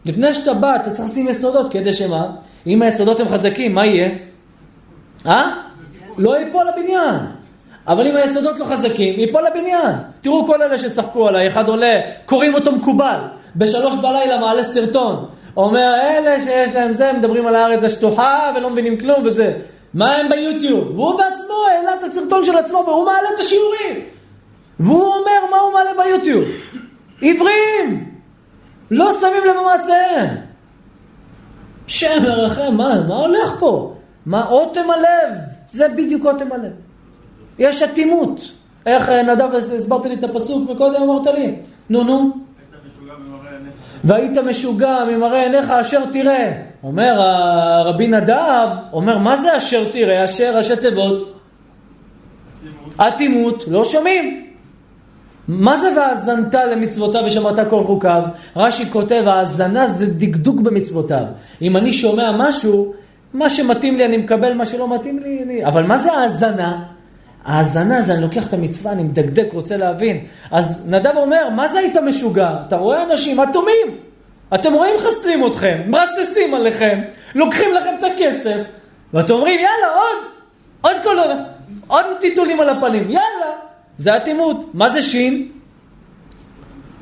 לפני 0.04 0.34
שאתה 0.34 0.54
בא, 0.54 0.76
אתה 0.76 0.90
צריך 0.90 1.08
לשים 1.08 1.28
יסודות, 1.28 1.72
כדי 1.72 1.92
שמה? 1.92 2.26
אם 2.66 2.82
היסודות 2.82 3.20
הם 3.20 3.28
חזקים, 3.28 3.74
מה 3.74 3.86
יהיה? 3.86 4.08
אה? 5.26 5.50
לא 6.18 6.38
ייפול 6.38 6.66
לבניין. 6.68 7.20
אבל 7.86 8.06
אם 8.06 8.16
היסודות 8.16 8.58
לא 8.58 8.64
חזקים, 8.64 9.20
ייפול 9.20 9.42
לבניין. 9.46 9.96
תראו 10.20 10.46
כל 10.46 10.62
אלה 10.62 10.78
שצחקו 10.78 11.28
עליי, 11.28 11.46
אחד 11.46 11.68
עולה, 11.68 12.00
קוראים 12.26 12.54
אותו 12.54 12.72
מקובל. 12.72 13.18
בשלוש 13.56 13.94
בלילה 13.94 14.40
מעלה 14.40 14.64
סרטון. 14.64 15.26
אומר, 15.56 15.94
אלה 16.00 16.40
שיש 16.40 16.74
להם 16.74 16.92
זה, 16.92 17.12
מדברים 17.12 17.46
על 17.46 17.54
הארץ 17.54 17.84
השטוחה 17.84 18.52
ולא 18.56 18.70
מבינים 18.70 19.00
כלום 19.00 19.22
וזה. 19.24 19.52
מה 19.94 20.16
הם 20.16 20.28
ביוטיוב? 20.28 20.90
והוא 20.98 21.18
בעצמו 21.18 21.54
העלה 21.70 21.94
את 21.94 22.02
הסרטון 22.02 22.44
של 22.44 22.56
עצמו 22.56 22.84
והוא 22.86 23.04
מעלה 23.04 23.28
את 23.34 23.40
השיעורים. 23.40 24.04
והוא 24.80 25.02
אומר 25.02 25.50
מה 25.50 25.56
הוא 25.56 25.72
מעלה 25.72 25.90
ביוטיוב. 26.04 26.44
עיוורים! 27.20 28.11
לא 28.92 29.12
שמים 29.20 29.44
לב 29.46 29.54
במעשיהם. 29.60 30.36
שם 31.86 32.22
מרחם, 32.22 32.74
מה, 32.76 33.06
מה 33.08 33.14
הולך 33.14 33.56
פה? 33.58 33.94
מה 34.26 34.46
אוטם 34.46 34.90
הלב? 34.90 35.34
זה 35.70 35.88
בדיוק 35.88 36.24
רותם 36.24 36.52
הלב. 36.52 36.72
יש 37.58 37.82
אטימות. 37.82 38.52
איך 38.86 39.08
אה, 39.08 39.22
נדב, 39.22 39.48
הסברת 39.54 40.06
לי 40.06 40.14
את 40.14 40.24
הפסוק 40.24 40.70
מקודם, 40.70 41.02
אמרת 41.02 41.26
לי. 41.26 41.56
נו, 41.90 42.04
נו. 42.04 42.30
והיית 44.04 44.38
משוגע 44.38 45.04
ממראה 45.04 45.42
עיניך 45.42 45.70
אשר 45.70 46.04
תראה. 46.12 46.52
אומר 46.82 47.14
רבי 47.84 48.06
נדב, 48.06 48.68
אומר, 48.92 49.18
מה 49.18 49.36
זה 49.36 49.56
אשר 49.56 49.90
תראה? 49.92 50.24
אשר 50.24 50.56
ראשי 50.56 50.76
תיבות? 50.76 51.38
אטימות, 52.96 53.64
לא 53.68 53.84
שומעים. 53.84 54.51
מה 55.52 55.76
זה 55.76 55.88
והאזנת 55.96 56.54
למצוותיו 56.54 57.22
ושמרת 57.26 57.68
כל 57.70 57.84
חוקיו? 57.84 58.22
רש"י 58.56 58.90
כותב, 58.90 59.24
האזנה 59.26 59.88
זה 59.88 60.06
דקדוק 60.06 60.60
במצוותיו. 60.60 61.24
אם 61.62 61.76
אני 61.76 61.92
שומע 61.92 62.32
משהו, 62.38 62.94
מה 63.34 63.50
שמתאים 63.50 63.96
לי 63.96 64.04
אני 64.04 64.16
מקבל, 64.16 64.54
מה 64.54 64.66
שלא 64.66 64.94
מתאים 64.94 65.18
לי, 65.18 65.42
אני... 65.42 65.64
אבל 65.66 65.82
מה 65.82 65.96
זה 65.96 66.12
האזנה? 66.12 66.82
האזנה 67.44 68.00
זה 68.00 68.12
אני 68.12 68.22
לוקח 68.22 68.46
את 68.46 68.54
המצווה, 68.54 68.92
אני 68.92 69.02
מדקדק, 69.02 69.46
רוצה 69.52 69.76
להבין. 69.76 70.24
אז 70.50 70.82
נדב 70.86 71.12
אומר, 71.16 71.48
מה 71.50 71.68
זה 71.68 71.78
היית 71.78 71.96
משוגע? 71.96 72.50
אתה 72.66 72.76
רואה 72.76 73.02
אנשים 73.02 73.40
אטומים. 73.40 73.86
אתם 74.54 74.72
רואים 74.72 74.94
חסלים 74.98 75.46
אתכם, 75.46 75.80
מרססים 75.86 76.54
עליכם, 76.54 77.00
לוקחים 77.34 77.74
לכם 77.74 77.94
את 77.98 78.04
הכסף, 78.04 78.60
ואתם 79.14 79.32
אומרים, 79.32 79.60
יאללה, 79.60 79.94
עוד, 79.94 80.18
עוד 80.80 81.02
כל 81.02 81.16
עוד 81.86 82.04
טיטולים 82.20 82.60
על 82.60 82.68
הפנים, 82.68 83.10
יאללה. 83.10 83.71
זה 83.96 84.16
אטימות. 84.16 84.74
מה 84.74 84.90
זה 84.90 85.02
שין? 85.02 85.48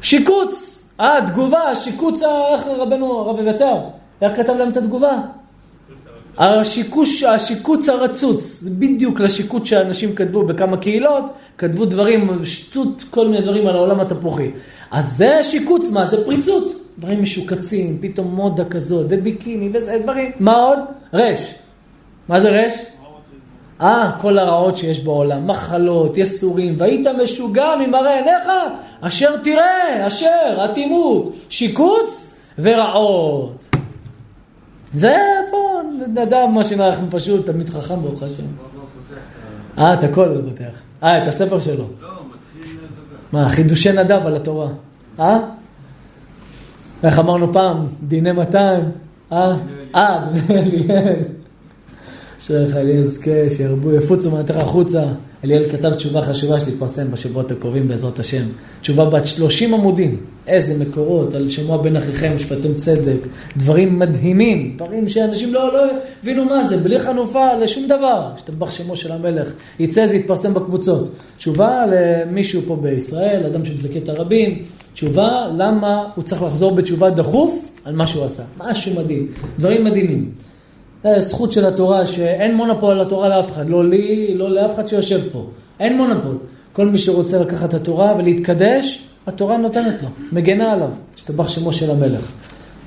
שיקוץ. 0.03 0.79
אה, 1.01 1.17
תגובה, 1.27 1.75
שיקוץ, 1.75 2.23
איך 2.23 2.67
רבנו, 2.67 3.19
הרב 3.19 3.39
אביתר, 3.39 3.77
איך 4.23 4.37
כתב 4.37 4.53
להם 4.53 4.69
את 4.69 4.77
התגובה? 4.77 5.21
השיקוש, 6.39 7.23
השיקוץ 7.23 7.89
הרצוץ, 7.89 8.63
בדיוק 8.63 9.21
לשיקוץ 9.21 9.69
שאנשים 9.69 10.15
כתבו 10.15 10.43
בכמה 10.43 10.77
קהילות, 10.77 11.25
כתבו 11.59 11.85
דברים, 11.85 12.45
שטות, 12.45 13.05
כל 13.11 13.29
מיני 13.29 13.41
דברים 13.41 13.67
על 13.67 13.75
העולם 13.77 14.01
התפוחי. 14.01 14.51
אז 14.91 15.17
זה 15.17 15.45
שיקוץ, 15.45 15.91
מה? 15.91 16.07
זה 16.07 16.25
פריצות. 16.25 16.77
דברים 16.99 17.23
משוקצים, 17.23 17.99
פתאום 18.01 18.35
מודה 18.35 18.65
כזאת, 18.65 19.07
וביקיני, 19.09 19.71
וזה 19.73 19.99
דברים. 20.03 20.31
מה 20.41 20.57
עוד? 20.57 20.79
רש. 21.15 21.55
מה 22.29 22.41
זה 22.41 22.49
רש? 22.49 22.73
אה, 23.81 24.11
כל 24.19 24.39
הרעות 24.39 24.77
שיש 24.77 25.01
בעולם, 25.01 25.47
מחלות, 25.47 26.17
יסורים, 26.17 26.75
והיית 26.79 27.07
משוגע 27.23 27.69
ממראה 27.81 28.17
עיניך, 28.17 28.51
אשר 29.01 29.37
תראה, 29.37 30.07
אשר, 30.07 30.65
אטימות, 30.65 31.33
שיקוץ 31.49 32.31
ורעות. 32.59 33.77
זה 34.95 35.17
פה, 35.51 35.81
נדב 36.09 36.47
מה 36.55 36.65
שאנחנו 36.65 37.07
פשוט, 37.11 37.47
תלמיד 37.47 37.69
חכם 37.69 38.03
ברוך 38.03 38.23
השם. 38.23 38.43
אה, 39.79 39.95
את 39.95 40.05
הכל 40.05 40.29
הוא 40.29 40.51
פותח. 40.51 40.79
אה, 41.03 41.23
את 41.23 41.29
הספר 41.29 41.61
שלו. 41.61 41.75
לא, 41.77 42.09
מתחיל 42.09 42.79
לדבר. 42.79 43.39
מה, 43.43 43.49
חידושי 43.49 43.93
נדב 43.93 44.27
על 44.27 44.37
התורה. 44.37 44.69
אה? 45.21 45.39
איך 47.05 47.19
אמרנו 47.19 47.53
פעם? 47.53 47.87
דיני 48.03 48.33
מתן? 48.33 48.81
אה? 49.33 49.57
אה, 49.95 50.19
דיני 50.47 50.61
אליאל. 50.61 51.40
אליאל 52.51 52.89
יזכה, 52.89 53.51
שירבו, 53.57 53.95
יפוצו 53.95 54.31
מעטר 54.31 54.59
החוצה. 54.59 55.05
אליאל 55.45 55.71
כתב 55.71 55.95
תשובה 55.95 56.23
חשובה 56.23 56.61
שתתפרסם 56.61 57.11
בשבועות 57.11 57.53
הקרובים 57.53 57.89
בעזרת 57.89 58.19
השם. 58.19 58.43
תשובה 58.81 59.05
בת 59.05 59.27
30 59.27 59.75
עמודים. 59.75 60.17
איזה 60.47 60.79
מקורות, 60.79 61.35
על 61.35 61.49
שמוע 61.49 61.83
בין 61.83 61.97
אחיכם, 61.97 62.33
משפטים 62.37 62.75
צדק. 62.75 63.27
דברים 63.57 63.99
מדהימים, 63.99 64.75
דברים 64.77 65.09
שאנשים 65.09 65.55
לא, 65.55 65.73
לא 65.73 65.85
הבינו 66.23 66.45
מה 66.45 66.65
זה, 66.69 66.77
בלי 66.77 66.99
חנופה 66.99 67.57
לשום 67.57 67.87
דבר. 67.87 68.31
השתבח 68.35 68.71
שמו 68.71 68.97
של 68.97 69.13
המלך. 69.13 69.53
יצא 69.79 70.07
זה 70.07 70.17
יתפרסם 70.17 70.55
בקבוצות. 70.55 71.11
תשובה 71.37 71.85
למישהו 71.93 72.63
פה 72.67 72.77
בישראל, 72.77 73.47
אדם 73.47 73.65
שמזכה 73.65 73.99
את 73.99 74.09
הרבים. 74.09 74.65
תשובה 74.93 75.47
למה 75.57 76.05
הוא 76.15 76.25
צריך 76.25 76.43
לחזור 76.43 76.75
בתשובה 76.75 77.11
דחוף 77.11 77.71
על 77.85 77.95
מה 77.95 78.07
שהוא 78.07 78.25
עשה. 78.25 78.43
משהו 78.59 79.01
מדהים. 79.01 79.27
דברים 79.59 79.85
מדהימים. 79.85 80.50
זה 81.03 81.21
זכות 81.21 81.53
של 81.53 81.67
התורה, 81.67 82.07
שאין 82.07 82.57
מונופול 82.57 82.91
על 82.91 83.01
התורה 83.01 83.29
לאף 83.29 83.51
אחד, 83.51 83.69
לא 83.69 83.85
לי, 83.89 84.35
לא 84.35 84.51
לאף 84.51 84.75
אחד 84.75 84.89
שיושב 84.89 85.21
פה. 85.33 85.47
אין 85.81 85.97
מונופול. 85.97 86.39
כל 86.73 86.87
מי 86.87 86.99
שרוצה 86.99 87.39
לקחת 87.39 87.69
את 87.69 87.75
התורה 87.75 88.15
ולהתקדש, 88.19 89.05
התורה 89.27 89.57
נותנת 89.57 90.03
לו, 90.03 90.09
מגנה 90.33 90.73
עליו. 90.73 90.91
השתבח 91.15 91.49
שמו 91.49 91.73
של 91.73 91.91
המלך. 91.91 92.33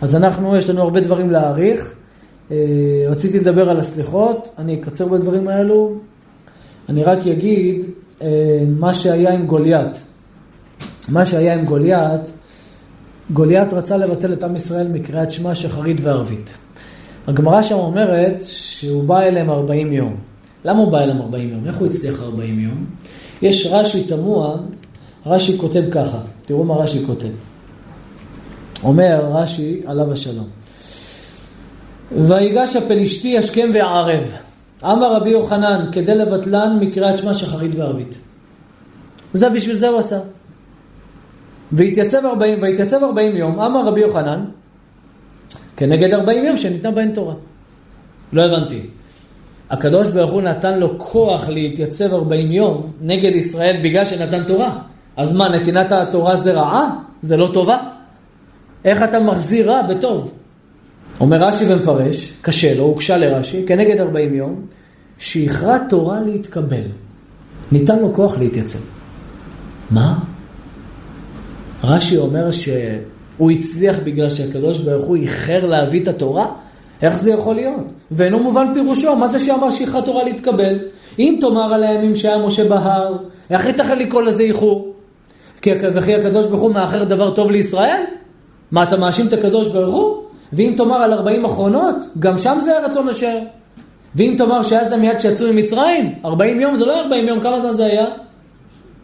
אז 0.01 0.15
אנחנו, 0.15 0.57
יש 0.57 0.69
לנו 0.69 0.81
הרבה 0.81 0.99
דברים 0.99 1.31
להעריך. 1.31 1.93
אה, 2.51 2.57
רציתי 3.07 3.39
לדבר 3.39 3.69
על 3.69 3.79
הסליחות, 3.79 4.49
אני 4.57 4.75
אקצר 4.75 5.07
בדברים 5.07 5.47
האלו. 5.47 5.93
אני 6.89 7.03
רק 7.03 7.27
אגיד 7.27 7.83
אה, 8.21 8.27
מה 8.79 8.93
שהיה 8.93 9.33
עם 9.33 9.45
גוליית. 9.45 10.01
מה 11.09 11.25
שהיה 11.25 11.53
עם 11.53 11.65
גוליית, 11.65 12.31
גוליית 13.33 13.73
רצה 13.73 13.97
לבטל 13.97 14.33
את 14.33 14.43
עם 14.43 14.55
ישראל 14.55 14.87
מקריאת 14.87 15.31
שמע 15.31 15.55
שחרית 15.55 15.97
וערבית. 16.01 16.62
הגמרא 17.27 17.61
שם 17.61 17.75
אומרת 17.75 18.43
שהוא 18.47 19.03
בא 19.03 19.21
אליהם 19.21 19.49
40 19.49 19.93
יום. 19.93 20.15
למה 20.65 20.79
הוא 20.79 20.91
בא 20.91 20.99
אליהם 20.99 21.21
40 21.21 21.49
יום? 21.49 21.65
איך 21.65 21.77
הוא 21.77 21.87
הצליח 21.87 22.21
40 22.21 22.59
יום? 22.59 22.85
יש 23.41 23.67
רש"י 23.71 24.03
תמוה, 24.03 24.55
רש"י 25.25 25.57
כותב 25.57 25.83
ככה, 25.91 26.17
תראו 26.41 26.63
מה 26.63 26.75
רש"י 26.75 27.05
כותב. 27.05 27.27
אומר 28.83 29.29
רש"י, 29.33 29.81
עליו 29.85 30.11
השלום. 30.11 30.47
ויגש 32.11 32.75
הפלישתי 32.75 33.37
השכם 33.37 33.69
וערב. 33.73 34.23
אמר 34.83 35.15
רבי 35.15 35.29
יוחנן, 35.29 35.89
כדי 35.91 36.15
לבטלן 36.15 36.77
מקריאת 36.81 37.17
שמע 37.17 37.33
שחרית 37.33 37.75
וערבית. 37.75 38.15
זה 39.33 39.49
בשביל 39.49 39.75
זה 39.75 39.87
הוא 39.87 39.99
עשה. 39.99 40.19
והתייצב 41.71 42.25
40, 42.25 42.57
והתייצב 42.61 43.03
40 43.03 43.37
יום, 43.37 43.59
אמר 43.59 43.87
רבי 43.87 44.01
יוחנן, 44.01 44.45
כנגד 45.77 46.13
40 46.13 46.45
יום 46.45 46.57
שניתנה 46.57 46.91
בהן 46.91 47.11
תורה. 47.11 47.33
לא 48.33 48.41
הבנתי. 48.41 48.79
הקדוש 49.69 50.09
ברוך 50.09 50.31
הוא 50.31 50.41
נתן 50.41 50.79
לו 50.79 50.99
כוח 50.99 51.49
להתייצב 51.49 52.13
40 52.13 52.51
יום 52.51 52.91
נגד 53.01 53.35
ישראל 53.35 53.79
בגלל 53.83 54.05
שנתן 54.05 54.43
תורה. 54.43 54.79
אז 55.17 55.33
מה, 55.33 55.49
נתינת 55.49 55.91
התורה 55.91 56.35
זה 56.35 56.53
רעה? 56.53 56.89
זה 57.21 57.37
לא 57.37 57.49
טובה? 57.53 57.77
איך 58.85 59.03
אתה 59.03 59.19
מחזיר 59.19 59.71
רע 59.71 59.81
בטוב? 59.81 60.31
אומר 61.19 61.37
רש"י 61.37 61.73
ומפרש, 61.73 62.33
קשה 62.41 62.75
לו, 62.75 62.83
הוגשה 62.83 63.17
לרש"י, 63.17 63.63
כנגד 63.67 63.99
40 63.99 64.35
יום, 64.35 64.61
שיכרע 65.17 65.77
תורה 65.77 66.21
להתקבל. 66.21 66.83
ניתן 67.71 67.99
לו 67.99 68.13
כוח 68.13 68.37
להתייצב. 68.37 68.79
מה? 69.91 70.19
רש"י 71.83 72.17
אומר 72.17 72.51
שהוא 73.37 73.51
הצליח 73.51 73.95
בגלל 74.03 74.29
שהקדוש 74.29 74.79
ברוך 74.79 75.05
הוא 75.05 75.15
איחר 75.15 75.65
להביא 75.65 75.99
את 75.99 76.07
התורה? 76.07 76.47
איך 77.01 77.19
זה 77.19 77.31
יכול 77.31 77.55
להיות? 77.55 77.93
ואינו 78.11 78.39
מובן 78.39 78.67
פירושו, 78.73 79.15
מה 79.15 79.27
זה 79.27 79.39
שאמר 79.39 79.71
שיכרע 79.71 80.01
תורה 80.01 80.23
להתקבל? 80.23 80.79
אם 81.19 81.37
תאמר 81.41 81.73
על 81.73 81.83
הימים 81.83 82.15
שהיה 82.15 82.37
משה 82.37 82.69
בהר, 82.69 83.17
איך 83.49 83.65
ייתכן 83.65 83.99
לקרוא 83.99 84.21
לזה 84.21 84.43
איחור? 84.43 84.93
וכי 85.67 86.15
הקדוש 86.15 86.45
ברוך 86.45 86.61
הוא 86.61 86.71
מאחר 86.71 87.03
דבר 87.03 87.29
טוב 87.31 87.51
לישראל? 87.51 88.01
מה, 88.71 88.83
אתה 88.83 88.97
מאשים 88.97 89.27
את 89.27 89.33
הקדוש 89.33 89.67
ברוך 89.67 89.95
הוא? 89.95 90.23
ואם 90.53 90.73
תאמר 90.77 90.95
על 90.95 91.13
40 91.13 91.45
אחרונות, 91.45 91.95
גם 92.19 92.37
שם 92.37 92.57
זה 92.61 92.77
הרצון 92.77 93.09
אשר. 93.09 93.37
ואם 94.15 94.35
תאמר 94.37 94.63
שהיה 94.63 94.89
זה 94.89 94.97
מיד 94.97 95.21
שיצאו 95.21 95.53
ממצרים, 95.53 96.15
40 96.25 96.59
יום 96.59 96.75
זה 96.75 96.85
לא 96.85 97.01
40 97.01 97.27
יום, 97.27 97.39
כמה 97.39 97.59
זמן 97.59 97.73
זה 97.73 97.85
היה? 97.85 98.05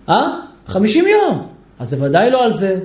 אה? 0.09 0.27
50 0.67 1.05
יום. 1.07 1.47
אז 1.79 1.89
זה 1.89 2.03
ודאי 2.03 2.31
לא 2.31 2.45
על 2.45 2.53
זה. 2.53 2.79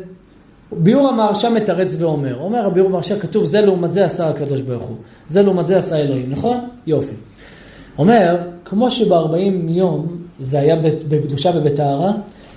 ביאור 0.77 1.09
המהרש"א 1.09 1.49
מתרץ 1.49 1.97
ואומר, 1.99 2.39
אומר 2.41 2.67
הביאור 2.67 2.89
המהרש"א 2.89 3.19
כתוב 3.19 3.45
זה 3.45 3.61
לעומת 3.61 3.93
זה 3.93 4.05
עשה 4.05 4.29
הקדוש 4.29 4.61
ברוך 4.61 4.85
הוא, 4.85 4.97
זה 5.29 5.43
לעומת 5.43 5.67
זה 5.67 5.79
עשה 5.79 5.97
אלוהים, 5.97 6.31
נכון? 6.31 6.69
יופי. 6.87 7.15
אומר, 7.99 8.37
כמו 8.65 8.91
שב-40 8.91 9.71
יום 9.71 10.17
זה 10.41 10.59
היה 10.59 10.77
בקדושה 11.09 11.51
ובטהרה, 11.55 12.13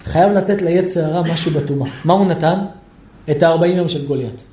חייב 0.06 0.32
לתת 0.32 0.62
ליצר 0.62 1.06
הרע 1.06 1.22
משהו 1.22 1.52
בטומאה. 1.52 1.90
מה 2.06 2.14
הוא 2.14 2.26
נתן? 2.26 2.60
את 3.32 3.44
ה-40 3.44 3.66
יום 3.66 3.88
של 3.88 4.08
גוליית. 4.08 4.44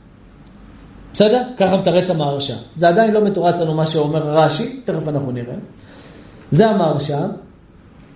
בסדר? 1.12 1.43
ככה 1.57 1.77
מתרץ 1.77 2.11
המהרש"א. 2.11 2.55
זה 2.74 2.89
עדיין 2.89 3.15
לא 3.15 3.24
מתורץ 3.24 3.59
לנו 3.59 3.74
מה 3.74 3.86
שאומר 3.86 4.23
רש"י, 4.23 4.81
תכף 4.85 5.09
אנחנו 5.09 5.32
נראה. 5.32 5.55
זה 6.51 6.70
המהרש"א, 6.70 7.27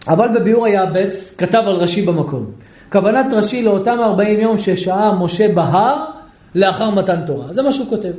אבל 0.09 0.29
בביאור 0.35 0.67
היעבץ 0.67 1.33
כתב 1.39 1.63
על 1.67 1.77
רש"י 1.77 2.03
במקום. 2.03 2.47
כוונת 2.93 3.33
רש"י 3.33 3.63
לאותם 3.63 3.99
40 4.01 4.41
יום 4.41 4.59
ששהה 4.59 5.13
משה 5.13 5.49
בהר 5.55 6.05
לאחר 6.55 6.91
מתן 6.91 7.21
תורה. 7.27 7.53
זה 7.53 7.63
מה 7.63 7.73
שהוא 7.73 7.89
כותב. 7.89 8.13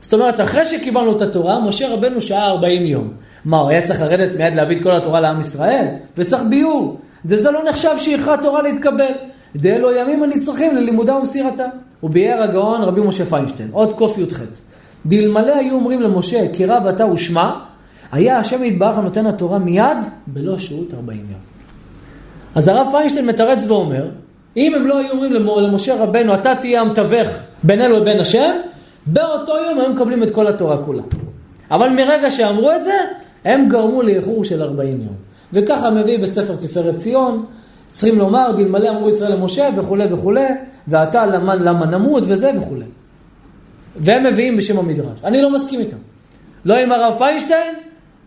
זאת 0.00 0.12
אומרת, 0.12 0.40
אחרי 0.40 0.66
שקיבלנו 0.66 1.16
את 1.16 1.22
התורה, 1.22 1.60
משה 1.60 1.94
רבנו 1.94 2.20
שהה 2.20 2.46
40 2.46 2.86
יום. 2.86 3.12
מה, 3.44 3.58
הוא 3.58 3.70
היה 3.70 3.82
צריך 3.82 4.00
לרדת 4.00 4.36
מיד 4.36 4.54
להביא 4.54 4.76
את 4.76 4.82
כל 4.82 4.96
התורה 4.96 5.20
לעם 5.20 5.40
ישראל? 5.40 5.86
וצריך 6.18 6.42
ביור. 6.50 7.00
וזה 7.24 7.50
לא 7.50 7.60
נחשב 7.68 7.90
שאיחרה 7.98 8.36
תורה 8.42 8.62
להתקבל. 8.62 9.12
דאלו 9.56 9.94
ימים 9.94 10.22
הנצרכים 10.22 10.74
ללימודה 10.74 11.16
ומסירתה. 11.16 11.66
וביאר 12.02 12.42
הגאון 12.42 12.82
רבי 12.82 13.00
משה 13.00 13.24
פיינשטיין, 13.24 13.68
עוד 13.72 13.98
קי"ח. 13.98 14.40
דלמלא 15.06 15.56
היו 15.56 15.74
אומרים 15.74 16.00
למשה, 16.00 16.46
כי 16.52 16.66
רב 16.66 16.86
אתה 16.86 17.06
ושמע, 17.06 17.50
היה 18.12 18.38
השם 18.38 18.64
יתברך 18.64 18.98
הנותן 18.98 19.26
התורה 19.26 19.58
מיד, 19.58 19.98
בלא 20.26 20.58
שהות 20.58 20.94
40 20.94 21.18
יום. 21.18 21.51
אז 22.54 22.68
הרב 22.68 22.86
פיינשטיין 22.90 23.26
מתרץ 23.26 23.64
ואומר, 23.66 24.08
אם 24.56 24.74
הם 24.74 24.86
לא 24.86 24.98
היו 24.98 25.10
אומרים 25.10 25.32
למשה 25.32 26.02
רבנו, 26.02 26.34
אתה 26.34 26.54
תהיה 26.54 26.80
המתווך 26.80 27.28
בינינו 27.62 27.96
לבין 27.96 28.20
השם, 28.20 28.50
באותו 29.06 29.52
יום 29.58 29.80
הם 29.80 29.92
מקבלים 29.92 30.22
את 30.22 30.30
כל 30.30 30.46
התורה 30.46 30.84
כולה. 30.84 31.02
אבל 31.70 31.88
מרגע 31.88 32.30
שאמרו 32.30 32.72
את 32.72 32.84
זה, 32.84 32.94
הם 33.44 33.68
גרמו 33.68 34.02
לאיחור 34.02 34.44
של 34.44 34.62
40 34.62 35.00
יום. 35.00 35.14
וככה 35.52 35.90
מביא 35.90 36.18
בספר 36.18 36.56
תפארת 36.56 36.96
ציון, 36.96 37.44
צריכים 37.92 38.18
לומר, 38.18 38.52
דלמלא 38.56 38.88
אמרו 38.88 39.08
ישראל 39.08 39.32
למשה 39.32 39.68
וכולי 39.76 40.12
וכולי, 40.12 40.46
ואתה 40.88 41.26
למה, 41.26 41.54
למה 41.54 41.86
נמות 41.86 42.22
וזה 42.26 42.50
וכולי. 42.56 42.84
והם 43.96 44.24
מביאים 44.26 44.56
בשם 44.56 44.78
המדרש. 44.78 45.20
אני 45.24 45.42
לא 45.42 45.50
מסכים 45.50 45.80
איתם. 45.80 45.96
לא 46.64 46.78
עם 46.78 46.92
הרב 46.92 47.14
פיינשטיין 47.18 47.74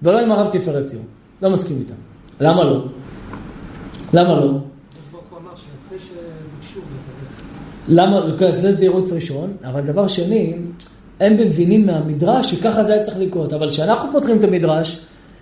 ולא 0.04 0.20
עם 0.20 0.32
הרב 0.32 0.48
תפארת 0.48 0.86
ציון. 0.86 1.04
לא 1.42 1.50
מסכים 1.50 1.78
איתם. 1.80 1.94
למה 2.40 2.64
לא? 2.64 2.86
למה 4.16 4.36
לא? 4.36 4.52
למה? 7.88 8.22
זה 8.50 8.78
תירוץ 8.78 9.12
ראשון, 9.12 9.54
אבל 9.64 9.82
דבר 9.82 10.08
שני, 10.08 10.54
הם 11.20 11.34
מבינים 11.38 11.86
מהמדרש 11.86 12.52
שככה 12.52 12.84
זה 12.84 12.94
היה 12.94 13.04
צריך 13.04 13.18
לקרות. 13.20 13.54
אבל 13.54 13.70
כשאנחנו 13.70 14.12
פותחים 14.12 14.38
את 14.38 14.44
המדרש, 14.44 15.00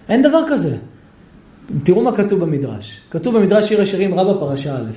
אין 0.10 0.22
דבר 0.22 0.44
כזה. 0.48 0.76
תראו 1.84 2.04
מה 2.04 2.18
כתוב 2.18 2.40
במדרש. 2.40 3.02
כתוב 3.12 3.38
במדרש 3.38 3.68
שיר 3.68 3.82
השירים 3.82 4.20
רבה 4.20 4.40
פרשה 4.40 4.76
א'. 4.76 4.92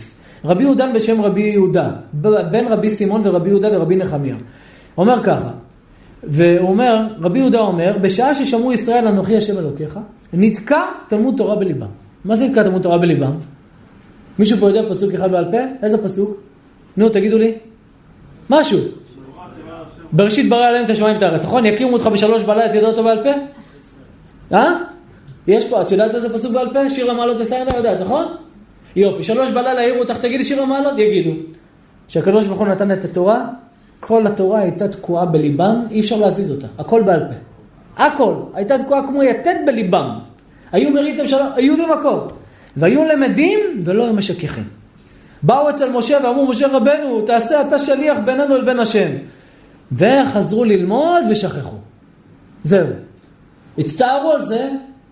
רבי 0.44 0.62
יהודן 0.62 0.92
בשם 0.92 1.20
רבי 1.20 1.40
יהודה, 1.40 1.90
בן 2.12 2.64
רבי 2.70 2.90
סימון 2.90 3.20
ורבי 3.24 3.48
יהודה 3.48 3.68
ורבי 3.72 3.96
נחמיה. 3.96 4.36
אומר 4.98 5.22
ככה, 5.22 5.50
והוא 6.22 6.68
אומר, 6.68 7.06
רבי 7.20 7.38
יהודה 7.38 7.60
אומר, 7.60 7.96
בשעה 8.02 8.34
ששמעו 8.34 8.72
ישראל 8.72 9.08
אנוכי 9.08 9.36
השם 9.36 9.58
אלוקיך, 9.58 9.98
נתקע 10.32 10.82
תלמוד 11.08 11.34
תורה 11.36 11.56
בליבם. 11.56 11.86
מה 12.24 12.36
זה 12.36 12.46
נתקע 12.46 12.62
תלמוד 12.62 12.82
תורה 12.82 12.98
בליבם? 12.98 13.32
מישהו 14.38 14.58
פה 14.58 14.68
יודע 14.68 14.90
פסוק 14.90 15.14
אחד 15.14 15.30
בעל 15.30 15.44
פה? 15.50 15.58
איזה 15.82 15.98
פסוק? 15.98 16.36
נו, 16.96 17.08
תגידו 17.08 17.38
לי. 17.38 17.54
משהו. 18.50 18.78
בראשית 20.12 20.48
ברא 20.48 20.66
עליהם 20.66 20.84
את 20.84 20.90
השמיים 20.90 21.14
ואת 21.14 21.22
הארץ, 21.22 21.44
נכון? 21.44 21.66
יקימו 21.66 21.92
אותך 21.92 22.06
בשלוש 22.06 22.42
בלילה, 22.42 22.74
יודע 22.74 22.88
אותו 22.88 23.04
בעל 23.04 23.22
פה? 23.22 23.30
אה? 24.56 24.72
יש 25.46 25.64
פה, 25.64 25.80
את 25.80 25.90
יודעת 25.90 26.14
איזה 26.14 26.34
פסוק 26.34 26.52
בעל 26.52 26.72
פה? 26.72 26.90
שיר 26.90 27.10
המעלות 27.10 27.40
וסיינה 27.40 27.76
יודעת, 27.76 28.00
נכון? 28.00 28.24
יופי, 28.96 29.24
שלוש 29.24 29.48
בלילה 29.48 29.80
העירו 29.80 29.98
אותך, 29.98 30.18
תגידי 30.18 30.44
שיר 30.44 30.62
המעלות? 30.62 30.98
יגידו. 30.98 31.30
כשהקדוש 32.08 32.46
ברוך 32.46 32.58
הוא 32.58 32.68
נתן 32.68 32.92
את 32.92 33.04
התורה, 33.04 33.46
כל 34.00 34.26
התורה 34.26 34.60
הייתה 34.60 34.88
תקועה 34.88 35.26
בליבם, 35.26 35.86
אי 35.90 36.00
אפשר 36.00 36.16
להזיז 36.16 36.50
אותה, 36.50 36.66
הכל 36.78 37.02
בעל 37.02 37.20
פה. 37.20 37.34
הכל, 38.04 38.34
הייתה 38.54 38.78
תקועה 38.78 39.06
כמו 39.06 39.22
יתד 39.22 39.54
בליבם. 39.66 40.18
היו 40.72 40.90
מריתם 40.90 41.26
שלום, 41.26 41.46
היו 41.54 41.72
יודעים 41.72 41.92
הכל. 41.92 42.18
והיו 42.76 43.04
למדים 43.04 43.60
ולא 43.84 44.04
היו 44.04 44.12
משככים. 44.12 44.64
באו 45.42 45.70
אצל 45.70 45.90
משה 45.90 46.18
ואמרו, 46.24 46.46
משה 46.46 46.66
רבנו, 46.66 47.22
תעשה 47.26 47.60
אתה 47.60 47.78
שליח 47.78 48.18
בינינו 48.24 48.56
לבין 48.56 48.80
השם. 48.80 49.08
וחזרו 49.92 50.64
ללמוד 50.64 51.24
ושכחו. 51.30 51.76
זהו. 52.62 52.86
הצטערו 53.78 54.32
על 54.32 54.42
זה, 54.42 54.70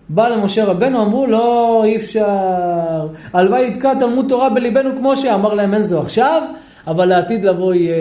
בא 0.08 0.28
למשה 0.28 0.64
רבנו, 0.64 1.02
אמרו 1.02 1.26
לא, 1.26 1.82
אי 1.84 1.96
אפשר. 1.96 3.08
הלוואי 3.32 3.68
יתקע 3.68 3.94
תלמוד 3.94 4.26
תורה 4.28 4.50
בליבנו 4.50 4.90
כמו 4.96 5.16
שאמר 5.16 5.54
להם 5.54 5.74
אין 5.74 5.82
זו 5.82 6.00
עכשיו, 6.00 6.42
אבל 6.86 7.04
לעתיד 7.04 7.44
לבוא 7.44 7.74
יהיה... 7.74 7.94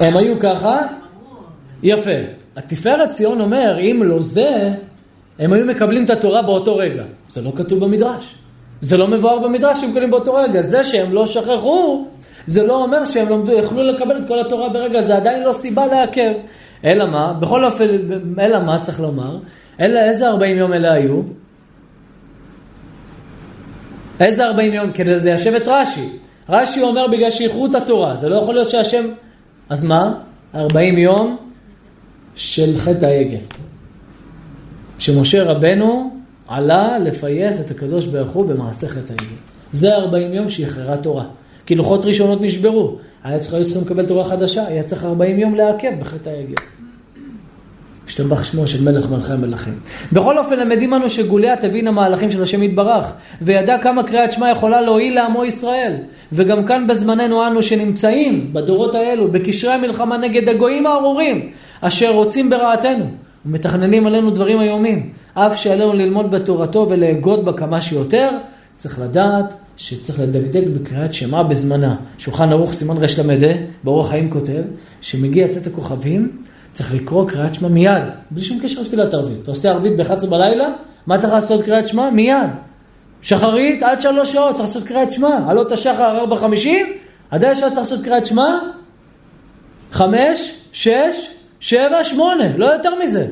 הם 0.00 0.16
היו 0.16 0.38
ככה, 0.40 0.78
יפה. 1.82 2.10
התפארת 2.56 3.10
ציון 3.10 3.40
אומר, 3.40 3.78
אם 3.80 4.02
לא 4.04 4.22
זה, 4.22 4.74
הם 5.38 5.52
היו 5.52 5.66
מקבלים 5.66 6.04
את 6.04 6.10
התורה 6.10 6.42
באותו 6.42 6.76
רגע. 6.76 7.04
זה 7.28 7.42
לא 7.42 7.52
כתוב 7.56 7.84
במדרש. 7.84 8.34
זה 8.80 8.96
לא 8.96 9.08
מבואר 9.08 9.38
במדרש 9.38 9.80
שהם 9.80 9.90
מקבלים 9.90 10.10
באותו 10.10 10.34
רגע. 10.34 10.62
זה 10.62 10.84
שהם 10.84 11.12
לא 11.12 11.26
שכחו, 11.26 12.06
זה 12.46 12.62
לא 12.62 12.84
אומר 12.84 13.04
שהם 13.04 13.28
למדו, 13.28 13.52
יכלו 13.52 13.82
לקבל 13.82 14.18
את 14.18 14.28
כל 14.28 14.38
התורה 14.38 14.68
ברגע, 14.68 15.02
זה 15.02 15.16
עדיין 15.16 15.42
לא 15.42 15.52
סיבה 15.52 15.86
לעכב. 15.86 16.32
אלא 16.84 17.06
מה? 17.06 17.32
בכל 17.32 17.64
אופן, 17.64 17.84
אלא 18.40 18.60
מה 18.60 18.78
צריך 18.78 19.00
לומר? 19.00 19.38
אלא 19.80 20.00
איזה 20.00 20.28
40 20.28 20.56
יום 20.56 20.72
אלה 20.72 20.92
היו? 20.92 21.20
איזה 24.20 24.46
40 24.46 24.74
יום? 24.74 24.92
כדי 24.92 25.20
זה 25.20 25.30
ישב 25.30 25.54
את 25.54 25.68
רש"י. 25.68 26.08
רש"י 26.48 26.82
אומר 26.82 27.06
בגלל 27.06 27.30
שאיחרו 27.30 27.66
את 27.66 27.74
התורה, 27.74 28.16
זה 28.16 28.28
לא 28.28 28.36
יכול 28.36 28.54
להיות 28.54 28.70
שהשם... 28.70 29.04
אז 29.68 29.84
מה? 29.84 30.12
40 30.54 30.98
יום 30.98 31.36
של 32.34 32.78
חטא 32.78 33.06
העגל. 33.06 33.38
שמשה 34.98 35.44
רבנו 35.44 36.10
עלה 36.48 36.98
לפייס 36.98 37.60
את 37.60 37.70
הקדוש 37.70 38.06
ברוך 38.06 38.30
הוא 38.30 38.46
במעשה 38.46 38.88
חטא 38.88 39.12
העגל. 39.12 39.36
זה 39.72 39.94
40 39.94 40.34
יום 40.34 40.50
שאיחרה 40.50 40.96
תורה. 40.96 41.24
כי 41.66 41.74
לוחות 41.74 42.04
ראשונות 42.04 42.40
נשברו. 42.40 42.96
היה 43.24 43.38
צריך, 43.38 43.54
היו 43.54 43.64
צריכים 43.64 43.82
לקבל 43.82 44.06
תורה 44.06 44.24
חדשה, 44.24 44.66
היה 44.66 44.82
צריך 44.82 45.04
40 45.04 45.38
יום 45.38 45.54
לעכב 45.54 45.92
בחטא 46.00 46.30
העגל. 46.30 46.54
השתבח 48.06 48.44
שמו 48.44 48.66
של 48.66 48.84
מלך 48.84 49.10
מלכי 49.10 49.32
המלכים. 49.32 49.74
בכל 50.12 50.38
אופן, 50.38 50.58
למדים 50.58 50.94
אנו 50.94 51.10
שגוליה 51.10 51.56
תבין 51.56 51.88
המהלכים 51.88 52.30
של 52.30 52.42
השם 52.42 52.62
יתברך, 52.62 53.12
וידע 53.42 53.78
כמה 53.78 54.02
קריאת 54.02 54.32
שמע 54.32 54.50
יכולה 54.50 54.80
להועיל 54.80 55.14
לעמו 55.14 55.44
ישראל. 55.44 55.96
וגם 56.32 56.64
כאן 56.64 56.86
בזמננו 56.86 57.46
אנו 57.46 57.62
שנמצאים, 57.62 58.50
בדורות 58.52 58.94
האלו, 58.94 59.32
בקשרי 59.32 59.72
המלחמה 59.72 60.16
נגד 60.16 60.48
הגויים 60.48 60.86
הארורים, 60.86 61.50
אשר 61.80 62.10
רוצים 62.10 62.50
ברעתנו, 62.50 63.10
ומתכננים 63.46 64.06
עלינו 64.06 64.30
דברים 64.30 64.60
איומים. 64.60 65.12
אף 65.34 65.56
שעלינו 65.56 65.92
ללמוד 65.92 66.30
בתורתו 66.30 66.86
ולאגוד 66.90 67.44
בה 67.44 67.52
כמה 67.52 67.80
שיותר, 67.80 68.30
צריך 68.76 69.00
לדעת 69.00 69.54
שצריך 69.76 70.20
לדקדק 70.20 70.66
בקריאת 70.66 71.14
שמע 71.14 71.42
בזמנה. 71.42 71.96
שולחן 72.18 72.52
ערוך 72.52 72.72
סימן 72.72 72.96
רל"ה, 72.96 73.52
באורח 73.84 74.08
חיים 74.08 74.30
כותב, 74.30 74.62
שמגיע 75.00 75.48
צאת 75.48 75.66
הכוכבים, 75.66 76.42
צריך 76.72 76.94
לקרוא 76.94 77.28
קריאת 77.28 77.54
שמע 77.54 77.68
מיד, 77.68 78.02
בלי 78.30 78.42
שום 78.42 78.58
קשר 78.62 78.80
לתפילת 78.80 79.14
ערבית. 79.14 79.42
אתה 79.42 79.50
עושה 79.50 79.70
ערבית 79.70 79.96
ב-11 79.96 80.26
בלילה, 80.26 80.68
מה 81.06 81.18
צריך 81.18 81.32
לעשות 81.32 81.62
קריאת 81.62 81.88
שמע? 81.88 82.10
מיד. 82.10 82.50
שחרית 83.22 83.82
עד 83.82 84.00
שלוש 84.00 84.32
שעות, 84.32 84.54
צריך 84.54 84.68
לעשות 84.68 84.84
קריאת 84.84 85.12
שמע. 85.12 85.38
עלות 85.48 85.72
השחר 85.72 86.18
ארבע 86.18 86.36
חמישים, 86.36 86.86
עדיין 87.30 87.54
שעה 87.54 87.68
צריך 87.68 87.78
לעשות 87.78 88.04
קריאת 88.04 88.26
שמע? 88.26 88.58
חמש, 89.92 90.60
שש, 90.72 91.28
שבע, 91.60 92.04
שמונה, 92.04 92.56
לא 92.56 92.66
יותר 92.66 92.90
מזה. 93.02 93.26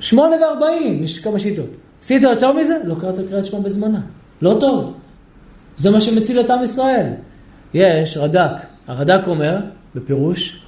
שמונה 0.00 0.36
וארבעים, 0.42 1.04
יש 1.04 1.18
כמה 1.18 1.38
שיטות. 1.38 1.70
עשית 2.02 2.22
יותר 2.22 2.52
מזה? 2.52 2.76
לא 2.84 2.94
קראת 2.94 3.14
קריאת 3.28 3.46
שמע 3.46 3.60
בזמנה. 3.60 4.00
לא 4.42 4.56
טוב. 4.60 4.94
זה 5.76 5.90
מה 5.90 6.00
שמציל 6.00 6.40
את 6.40 6.50
עם 6.50 6.62
ישראל. 6.62 7.06
יש 7.74 8.16
רד"ק, 8.16 8.66
הרד"ק 8.86 9.26
אומר, 9.26 9.58
בפירוש, 9.94 10.62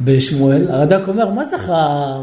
בשמואל, 0.00 0.68
הרד"ק 0.70 1.08
אומר, 1.08 1.30
מה 1.30 1.44
צריך 1.44 1.70
אה, 1.70 2.22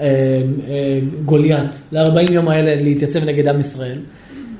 אה, 0.00 1.00
גוליית 1.24 1.70
ל-40 1.92 2.32
יום 2.32 2.48
האלה 2.48 2.82
להתייצב 2.82 3.24
נגד 3.24 3.48
עם 3.48 3.60
ישראל? 3.60 3.98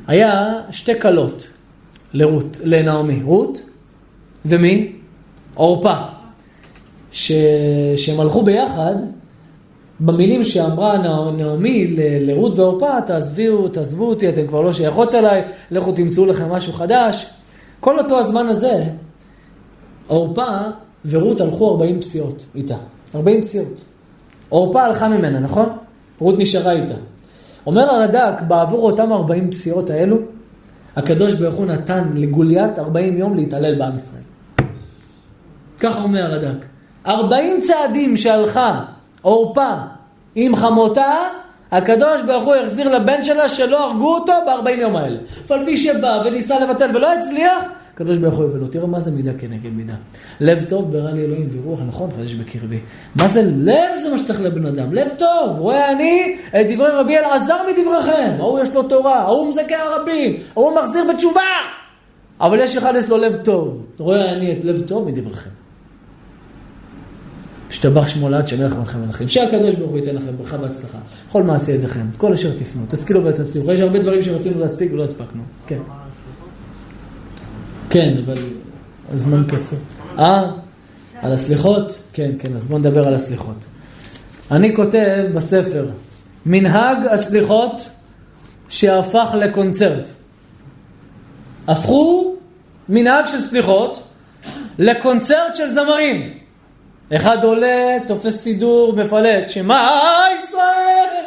היה 0.06 0.52
שתי 0.70 1.00
כלות 1.00 1.48
לרות, 2.12 2.58
לנעמי, 2.64 3.22
רות 3.22 3.60
ומי? 4.44 4.92
עורפה. 5.54 5.94
שהם 7.12 8.20
הלכו 8.20 8.42
ביחד 8.42 8.94
במילים 10.00 10.44
שאמרה 10.44 10.98
נעמי 11.36 11.96
לרות 12.20 12.58
ועורפה, 12.58 13.00
תעזבו, 13.06 13.68
תעזבו 13.68 14.08
אותי, 14.08 14.28
אתן 14.28 14.46
כבר 14.46 14.60
לא 14.60 14.72
שייכות 14.72 15.14
אליי, 15.14 15.42
לכו 15.70 15.92
תמצאו 15.92 16.26
לכם 16.26 16.48
משהו 16.48 16.72
חדש. 16.72 17.30
כל 17.80 17.98
אותו 17.98 18.18
הזמן 18.18 18.46
הזה, 18.46 18.84
עורפה 20.06 20.58
ורות 21.04 21.40
הלכו 21.40 21.70
40 21.70 22.00
פסיעות 22.00 22.46
איתה. 22.54 22.76
40 23.14 23.40
פסיעות. 23.40 23.84
עורפה 24.48 24.82
הלכה 24.82 25.08
ממנה, 25.08 25.40
נכון? 25.40 25.68
רות 26.18 26.34
נשארה 26.38 26.72
איתה. 26.72 26.94
אומר 27.66 27.90
הרד"ק, 27.90 28.42
בעבור 28.48 28.90
אותם 28.90 29.12
40 29.12 29.50
פסיעות 29.50 29.90
האלו, 29.90 30.16
הקדוש 30.96 31.34
ברוך 31.34 31.54
הוא 31.54 31.66
נתן 31.66 32.10
לגוליית 32.14 32.78
40 32.78 33.16
יום 33.16 33.36
להתעלל 33.36 33.78
בעם 33.78 33.96
ישראל. 33.96 34.22
ככה 35.80 36.02
אומר 36.02 36.32
הרד"ק. 36.32 36.66
40 37.06 37.60
צעדים 37.60 38.16
שהלכה 38.16 38.82
עורפה 39.22 39.72
עם 40.34 40.56
חמותה, 40.56 41.14
הקדוש 41.72 42.22
ברוך 42.22 42.44
הוא 42.44 42.54
החזיר 42.54 42.96
לבן 42.96 43.24
שלה 43.24 43.48
שלא 43.48 43.84
הרגו 43.84 44.14
אותו 44.14 44.32
ב-40 44.46 44.70
יום 44.70 44.96
האלה. 44.96 45.18
אף 45.46 45.52
על 45.52 45.64
פי 45.64 45.76
שבא 45.76 46.22
וניסה 46.24 46.60
לבטל 46.60 46.96
ולא 46.96 47.12
הצליח, 47.12 47.64
הקדוש 47.94 48.18
ברוך 48.18 48.34
הוא 48.34 48.44
יבלו. 48.44 48.66
תראו 48.66 48.86
מה 48.86 49.00
זה 49.00 49.10
מידה 49.10 49.32
כנגד 49.38 49.70
מידה. 49.72 49.94
לב 50.40 50.64
טוב 50.68 50.92
ברא 50.92 51.10
לי 51.10 51.24
אלוהים 51.24 51.48
ורוח 51.52 51.80
נכון 51.88 52.10
חדש 52.16 52.34
בקרבי. 52.34 52.78
מה 53.16 53.28
זה 53.28 53.42
לב? 53.42 54.00
זה 54.02 54.10
מה 54.10 54.18
שצריך 54.18 54.40
לבן 54.40 54.66
אדם. 54.66 54.92
לב 54.92 55.08
טוב. 55.18 55.58
רואה 55.58 55.92
אני 55.92 56.36
את 56.60 56.66
דברי 56.70 56.88
רבי 56.90 57.18
אלעזר 57.18 57.56
מדבריכם. 57.70 58.30
ההוא 58.38 58.60
יש 58.60 58.74
לו 58.74 58.82
תורה, 58.82 59.18
ההוא 59.18 59.48
מזכה 59.48 59.76
הרבים, 59.76 60.36
ההוא 60.56 60.80
מחזיר 60.80 61.04
בתשובה. 61.14 61.40
אבל 62.40 62.60
יש 62.60 62.76
אחד 62.76 62.94
יש 62.96 63.08
לו 63.08 63.16
לב 63.16 63.36
טוב. 63.42 63.86
רואה 63.98 64.32
אני 64.32 64.52
את 64.52 64.64
לב 64.64 64.86
טוב 64.86 65.08
מדבריכם. 65.08 65.59
השתבח 67.70 68.08
שמו 68.08 68.28
לעד 68.28 68.48
שמלך 68.48 68.74
מלכם 68.74 69.00
מלכים. 69.06 69.28
שהקדוש 69.28 69.74
ברוך 69.74 69.90
הוא 69.90 69.98
ייתן 69.98 70.14
לכם 70.14 70.36
ברכה 70.38 70.56
והצלחה. 70.60 70.98
כל 71.32 71.42
מעשי 71.42 71.72
ידיכם, 71.72 72.06
כל 72.16 72.32
אשר 72.32 72.56
תפנו, 72.56 72.82
תשכילו 72.88 73.24
ותצליחו. 73.24 73.72
יש 73.72 73.80
הרבה 73.80 73.98
דברים 73.98 74.22
שרצינו 74.22 74.60
להספיק 74.60 74.92
ולא 74.92 75.04
הספקנו. 75.04 75.42
כן. 75.66 75.78
כן, 77.90 78.14
אבל 78.24 78.38
הזמן 79.12 79.42
קצר. 79.48 79.76
אה? 80.18 80.50
על 81.22 81.32
הסליחות? 81.32 82.02
כן, 82.12 82.30
כן, 82.38 82.56
אז 82.56 82.64
בואו 82.64 82.78
נדבר 82.78 83.06
על 83.06 83.14
הסליחות. 83.14 83.64
אני 84.50 84.76
כותב 84.76 85.24
בספר, 85.34 85.88
מנהג 86.46 87.06
הסליחות 87.06 87.88
שהפך 88.68 89.34
לקונצרט. 89.38 90.10
הפכו 91.68 92.34
מנהג 92.88 93.26
של 93.26 93.40
סליחות 93.40 94.02
לקונצרט 94.78 95.54
של 95.54 95.68
זמרים. 95.68 96.39
אחד 97.16 97.44
עולה, 97.44 97.96
תופס 98.06 98.40
סידור, 98.42 98.92
מפלט, 98.96 99.50
שמע 99.50 99.88
ישראל! 100.44 101.24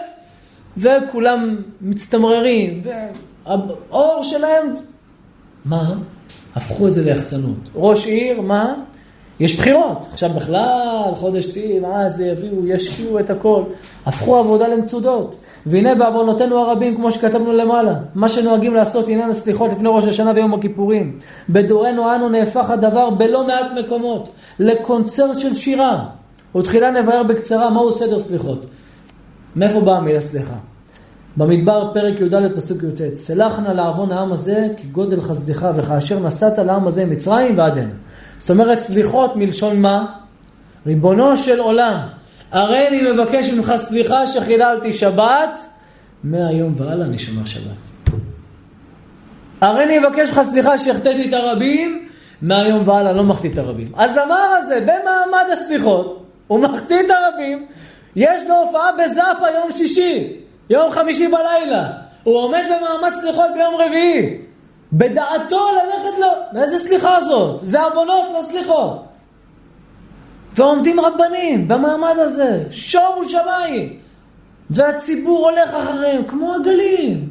וכולם 0.77 1.55
מצטמררים, 1.81 2.81
והאור 2.83 4.23
שלהם... 4.23 4.73
מה? 5.65 5.93
הפכו 6.55 6.87
את 6.87 6.93
זה 6.93 7.03
ליחצנות. 7.03 7.69
ראש 7.75 8.05
עיר, 8.05 8.41
מה? 8.41 8.73
יש 9.39 9.57
בחירות. 9.59 10.05
עכשיו 10.11 10.29
בכלל, 10.29 11.11
חודש 11.15 11.45
תשיעי, 11.45 11.79
מה 11.79 12.09
זה 12.09 12.25
יביאו, 12.25 12.67
ישקיעו 12.67 13.19
את 13.19 13.29
הכל. 13.29 13.63
הפכו 14.05 14.35
עבודה 14.35 14.67
למצודות. 14.67 15.37
והנה 15.65 15.95
בעוונותינו 15.95 16.57
הרבים, 16.57 16.95
כמו 16.95 17.11
שכתבנו 17.11 17.53
למעלה, 17.53 17.93
מה 18.15 18.29
שנוהגים 18.29 18.73
לעשות 18.73 19.07
עניין 19.07 19.29
הסליחות 19.29 19.71
לפני 19.71 19.89
ראש 19.91 20.05
השנה 20.05 20.31
ויום 20.35 20.53
הכיפורים. 20.53 21.19
בדורנו 21.49 22.15
אנו 22.15 22.29
נהפך 22.29 22.69
הדבר 22.69 23.09
בלא 23.09 23.47
מעט 23.47 23.65
מקומות 23.79 24.29
לקונצרט 24.59 25.39
של 25.39 25.53
שירה. 25.53 26.05
ותחילה 26.55 26.91
נבהר 26.91 27.23
בקצרה 27.23 27.69
מהו 27.69 27.91
סדר 27.91 28.19
סליחות. 28.19 28.65
מאיפה 29.55 29.81
באה 29.81 29.97
המילה 29.97 30.21
סליחה? 30.21 30.55
במדבר 31.37 31.91
פרק 31.93 32.19
י"ד 32.19 32.55
פסוק 32.55 32.83
י"ט: 32.83 33.15
סלח 33.15 33.59
נא 33.59 33.69
לעוון 33.69 34.11
העם 34.11 34.31
הזה 34.31 34.67
כי 34.77 34.87
גודל 34.87 35.21
חסדך 35.21 35.67
וכאשר 35.75 36.19
נסעת 36.19 36.59
לעם 36.59 36.87
הזה 36.87 37.05
מצרים 37.05 37.57
ועד 37.57 37.77
הנה. 37.77 37.91
זאת 38.37 38.49
אומרת 38.49 38.79
סליחות 38.79 39.35
מלשון 39.35 39.81
מה? 39.81 40.05
ריבונו 40.85 41.37
של 41.37 41.59
עולם, 41.59 41.97
הרי 42.51 42.87
אני 42.87 43.11
מבקש 43.11 43.53
ממך 43.53 43.73
סליחה 43.77 44.27
שחיללתי 44.27 44.93
שבת, 44.93 45.65
מהיום 46.23 46.73
והלאה 46.77 47.05
אני 47.05 47.19
שומר 47.19 47.45
שבת. 47.45 48.11
הרי 49.61 49.83
אני 49.83 49.99
מבקש 49.99 50.29
ממך 50.29 50.41
סליחה 50.43 50.77
שהחטאתי 50.77 51.29
את 51.29 51.33
הרבים, 51.33 52.07
מהיום 52.43 52.87
והלאה 52.87 53.11
לא 53.11 53.23
מחטיא 53.23 53.49
את 53.49 53.57
הרבים. 53.57 53.91
הזמר 53.95 54.49
הזה, 54.57 54.79
במעמד 54.79 55.45
הסליחות, 55.53 56.25
הוא 56.47 56.59
מחטיא 56.59 56.99
את 56.99 57.09
הרבים, 57.09 57.67
יש 58.15 58.43
לו 58.43 58.55
הופעה 58.55 58.91
בזאפה 58.91 59.49
יום 59.55 59.71
שישי, 59.71 60.33
יום 60.69 60.91
חמישי 60.91 61.27
בלילה. 61.27 61.89
הוא 62.23 62.37
עומד 62.37 62.63
במעמד 62.65 63.13
סליחות 63.13 63.45
ביום 63.53 63.75
רביעי. 63.75 64.37
בדעתו 64.93 65.67
ללכת 65.71 66.17
לו, 66.19 66.61
איזה 66.61 66.79
סליחה 66.79 67.21
זאת? 67.21 67.61
זה 67.63 67.81
עוונות, 67.81 68.25
לא 68.33 68.41
סליחות. 68.41 69.05
ועומדים 70.55 70.99
רבנים 70.99 71.67
במעמד 71.67 72.15
הזה, 72.17 72.63
שומו 72.71 73.29
שמיים. 73.29 73.99
והציבור 74.69 75.49
הולך 75.49 75.73
אחריהם 75.73 76.23
כמו 76.23 76.53
עגלים. 76.53 77.29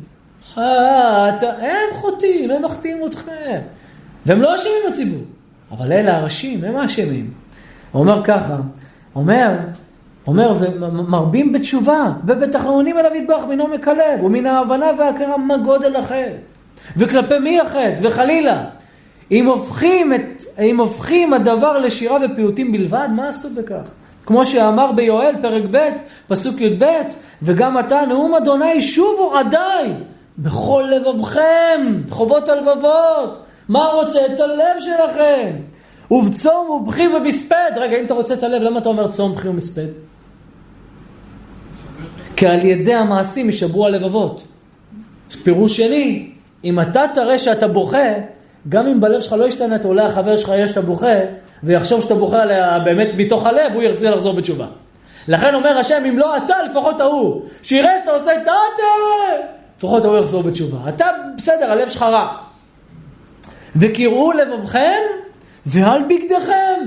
הם 0.56 1.94
חוטאים, 1.94 2.50
הם 2.50 2.62
מחטיאים 2.62 3.06
אתכם. 3.06 3.60
והם 4.26 4.40
לא 4.40 4.54
אשמים 4.54 4.82
הציבור, 4.88 5.22
אבל 5.70 5.92
אלה 5.92 6.16
הראשים, 6.16 6.64
הם 6.64 6.76
האשמים. 6.76 7.30
הוא 7.92 8.00
אומר 8.00 8.24
ככה, 8.24 8.56
אומר, 9.16 9.56
אומר, 10.26 10.54
ומרבים 10.80 11.52
בתשובה, 11.52 12.12
ובתחנונים 12.26 12.98
אליו 12.98 13.14
ידבח 13.14 13.42
מינו 13.48 13.66
מקלב, 13.66 14.22
ומן 14.22 14.46
ההבנה 14.46 14.86
וההכרה 14.98 15.36
מה 15.36 15.56
גודל 15.56 15.96
החטא. 15.96 16.36
וכלפי 16.96 17.38
מי 17.38 17.60
החטא? 17.60 17.98
וחלילה. 18.02 18.64
אם 19.30 19.46
הופכים, 19.46 20.14
את, 20.14 20.44
אם 20.58 20.80
הופכים 20.80 21.32
הדבר 21.32 21.78
לשירה 21.78 22.18
ופיוטים 22.24 22.72
בלבד, 22.72 23.08
מה 23.16 23.28
עשו 23.28 23.48
בכך? 23.54 23.90
כמו 24.26 24.46
שאמר 24.46 24.92
ביואל, 24.92 25.34
פרק 25.42 25.62
ב', 25.70 25.88
פסוק 26.28 26.60
י"ב, 26.60 26.84
וגם 27.42 27.78
אתה, 27.78 28.00
נאום 28.08 28.34
אדוני, 28.34 28.82
שובו 28.82 29.36
עדיי, 29.36 29.92
בכל 30.38 30.84
לבבכם, 30.90 32.02
חובות 32.10 32.48
הלבבות. 32.48 33.44
מה 33.72 33.84
רוצה? 33.84 34.18
את 34.26 34.40
הלב 34.40 34.80
שלכם. 34.80 35.50
ובצום 36.10 36.70
ובכי 36.70 37.08
ובספד. 37.08 37.70
רגע, 37.76 38.00
אם 38.00 38.04
אתה 38.04 38.14
רוצה 38.14 38.34
את 38.34 38.42
הלב, 38.42 38.62
למה 38.62 38.78
אתה 38.78 38.88
אומר 38.88 39.08
צום, 39.08 39.34
בכי 39.34 39.48
ומספד? 39.48 39.86
כי 42.36 42.46
על 42.46 42.64
ידי 42.64 42.94
המעשים 42.94 43.48
ישברו 43.48 43.86
הלבבות. 43.86 44.42
פירוש 45.42 45.76
שני, 45.76 46.30
אם 46.64 46.80
אתה 46.80 47.04
תראה 47.14 47.38
שאתה 47.38 47.68
בוכה, 47.68 48.12
גם 48.68 48.86
אם 48.86 49.00
בלב 49.00 49.20
שלך 49.20 49.32
לא 49.32 49.46
השתנת, 49.46 49.84
אולי 49.84 50.02
החבר 50.02 50.36
שלך 50.36 50.48
יהיה 50.48 50.68
שאתה 50.68 50.82
בוכה, 50.82 51.16
ויחשוב 51.62 52.00
שאתה 52.00 52.14
בוכה 52.14 52.42
עליה 52.42 52.78
באמת 52.78 53.08
מתוך 53.16 53.46
הלב, 53.46 53.72
הוא 53.74 53.82
ירצה 53.82 54.10
לחזור 54.10 54.34
בתשובה. 54.34 54.66
לכן 55.28 55.54
אומר 55.54 55.78
השם, 55.78 56.02
אם 56.08 56.18
לא 56.18 56.36
אתה, 56.36 56.54
לפחות 56.70 57.00
ההוא. 57.00 57.42
שיראה 57.62 57.98
שאתה 57.98 58.10
עושה 58.10 58.32
את 58.34 58.38
האטה, 58.38 59.42
לפחות 59.78 60.04
ההוא 60.04 60.18
יחזור 60.18 60.42
בתשובה. 60.42 60.78
אתה, 60.88 61.06
בסדר, 61.36 61.72
הלב 61.72 61.88
שלך 61.88 62.02
רע. 62.02 62.51
וקראו 63.76 64.32
לבבכם, 64.32 65.00
ועל 65.66 66.02
בגדיכם, 66.02 66.80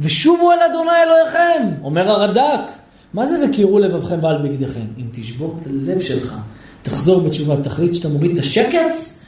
ושובו 0.00 0.52
אל 0.52 0.58
אדוני 0.70 0.90
אלוהיכם, 1.02 1.82
אומר 1.82 2.10
הרד"ק. 2.10 2.70
מה 3.14 3.26
זה 3.26 3.46
וקראו 3.48 3.78
לבבכם 3.78 4.18
ועל 4.22 4.42
בגדיכם? 4.42 4.86
אם 4.98 5.04
תשבור 5.12 5.58
את 5.62 5.66
הלב 5.66 6.00
שלך, 6.00 6.34
תחזור 6.82 7.20
בתשובה, 7.20 7.56
תחליט 7.62 7.94
שאתה 7.94 8.08
מוריד 8.08 8.32
את 8.32 8.38
השקץ, 8.38 9.24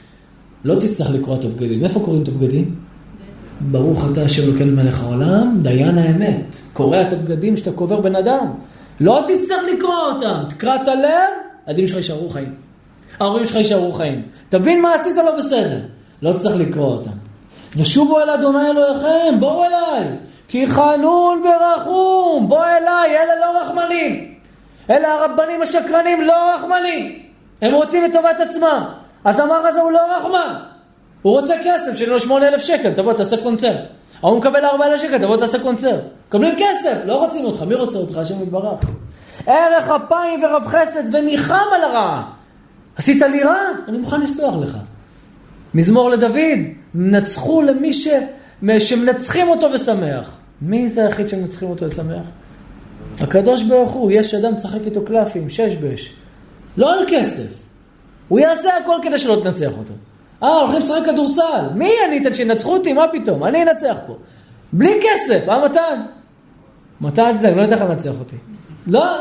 לא 0.63 0.79
תצטרך 0.79 1.09
לקרוא 1.09 1.35
את 1.35 1.43
הבגדים. 1.43 1.83
איפה 1.83 1.99
קוראים 1.99 2.23
את 2.23 2.27
הבגדים? 2.27 2.75
ברוך 3.61 4.05
אתה 4.11 4.25
אשר 4.25 4.43
אלוקינו 4.43 4.71
מלך 4.71 5.03
העולם, 5.03 5.59
דיין 5.61 5.97
האמת. 5.97 6.57
קורע 6.73 7.01
את 7.01 7.13
הבגדים 7.13 7.57
שאתה 7.57 7.71
קובר 7.71 8.01
בן 8.01 8.15
אדם. 8.15 8.47
לא 8.99 9.23
תצטרך 9.27 9.61
לקרוא 9.73 9.95
אותם. 10.13 10.43
תקרא 10.49 10.75
את 10.75 10.87
הלב, 10.87 11.29
הילדים 11.65 11.87
שלך 11.87 11.97
יישארו 11.97 12.29
חיים. 12.29 12.53
ההורים 13.19 13.45
שלך 13.45 13.55
יישארו 13.55 13.93
חיים. 13.93 14.21
תבין 14.49 14.81
מה 14.81 14.93
עשית 14.93 15.15
לא 15.15 15.37
בסדר. 15.37 15.79
לא 16.21 16.31
תצטרך 16.31 16.55
לקרוא 16.55 16.87
אותם. 16.87 17.09
ושובו 17.75 18.19
אל 18.19 18.29
אדוני 18.29 18.69
אלוהיכם, 18.69 19.39
בואו 19.39 19.63
אליי. 19.63 20.07
כי 20.47 20.67
חנון 20.67 21.41
ורחום, 21.43 22.49
בוא 22.49 22.65
אליי, 22.65 23.17
אלה 23.17 23.35
לא 23.39 23.61
רחמנים. 23.61 24.35
אלה 24.89 25.13
הרבנים 25.13 25.61
השקרנים 25.61 26.21
לא 26.21 26.55
רחמנים. 26.55 27.19
הם 27.61 27.73
רוצים 27.73 28.05
את 28.05 28.13
טובת 28.13 28.39
עצמם. 28.39 28.83
הזמר 29.25 29.67
הזה 29.67 29.81
הוא 29.81 29.91
לא 29.91 29.99
רחמן. 30.17 30.55
הוא 31.21 31.39
רוצה 31.39 31.53
כסף, 31.63 31.95
שיהיה 31.95 32.09
לו 32.09 32.19
שמונה 32.19 32.47
אלף 32.47 32.61
שקל, 32.61 32.93
תבוא 32.93 33.13
תעשה 33.13 33.43
קונצרט. 33.43 33.79
ההוא 34.23 34.37
מקבל 34.37 34.65
ארבע 34.65 34.85
אלף 34.85 35.01
שקל, 35.01 35.17
תבוא 35.17 35.37
תעשה 35.37 35.59
קונצרט. 35.59 36.03
מקבלים 36.27 36.55
כסף, 36.57 37.01
לא 37.05 37.17
רוצים 37.17 37.45
אותך, 37.45 37.63
מי 37.63 37.75
רוצה 37.75 37.97
אותך? 37.97 38.17
השם 38.17 38.43
יתברך. 38.43 38.79
ערך 39.47 39.89
אפיים 39.89 40.43
ורב 40.43 40.67
חסד 40.67 41.15
וניחם 41.15 41.65
על 41.75 41.83
הרעה. 41.83 42.23
עשית 42.95 43.21
לי 43.21 43.43
רע? 43.43 43.59
אני 43.87 43.97
מוכן 43.97 44.21
לסלוח 44.21 44.55
לך. 44.61 44.77
מזמור 45.73 46.09
לדוד, 46.09 46.59
נצחו 46.93 47.61
למי 47.61 47.93
ש... 47.93 48.07
שמנצחים 48.79 49.47
אותו 49.49 49.67
ושמח. 49.73 50.37
מי 50.61 50.89
זה 50.89 51.05
היחיד 51.05 51.27
שמנצחים 51.27 51.69
אותו 51.69 51.85
ושמח? 51.85 52.25
הקדוש 53.19 53.63
ברוך 53.63 53.91
הוא, 53.91 54.11
יש 54.11 54.33
אדם 54.33 54.55
צחק 54.55 54.79
איתו 54.85 55.05
קלפים, 55.05 55.49
שש 55.49 55.75
בש. 55.75 56.13
לא 56.77 56.93
על 56.93 57.05
כסף. 57.07 57.47
הוא 58.27 58.39
יעשה 58.39 58.77
הכל 58.77 58.97
כדי 59.01 59.19
שלא 59.19 59.39
תנצח 59.43 59.71
אותו. 59.77 59.93
אה, 60.43 60.61
הולכים 60.61 60.79
לשחק 60.79 61.05
כדורסל. 61.05 61.69
מי 61.75 61.91
אני 62.07 62.17
אתן 62.17 62.33
שינצחו 62.33 62.73
אותי? 62.73 62.93
מה 62.93 63.05
פתאום? 63.11 63.43
אני 63.43 63.63
אנצח 63.63 63.97
פה. 64.07 64.17
בלי 64.73 65.01
כסף, 65.01 65.49
אה 65.49 65.65
מתן? 65.65 66.01
מתן, 67.01 67.55
לא 67.55 67.61
יודע 67.61 67.75
איך 67.75 67.83
לנצח 67.83 68.11
אותי. 68.19 68.35
לא. 68.87 69.15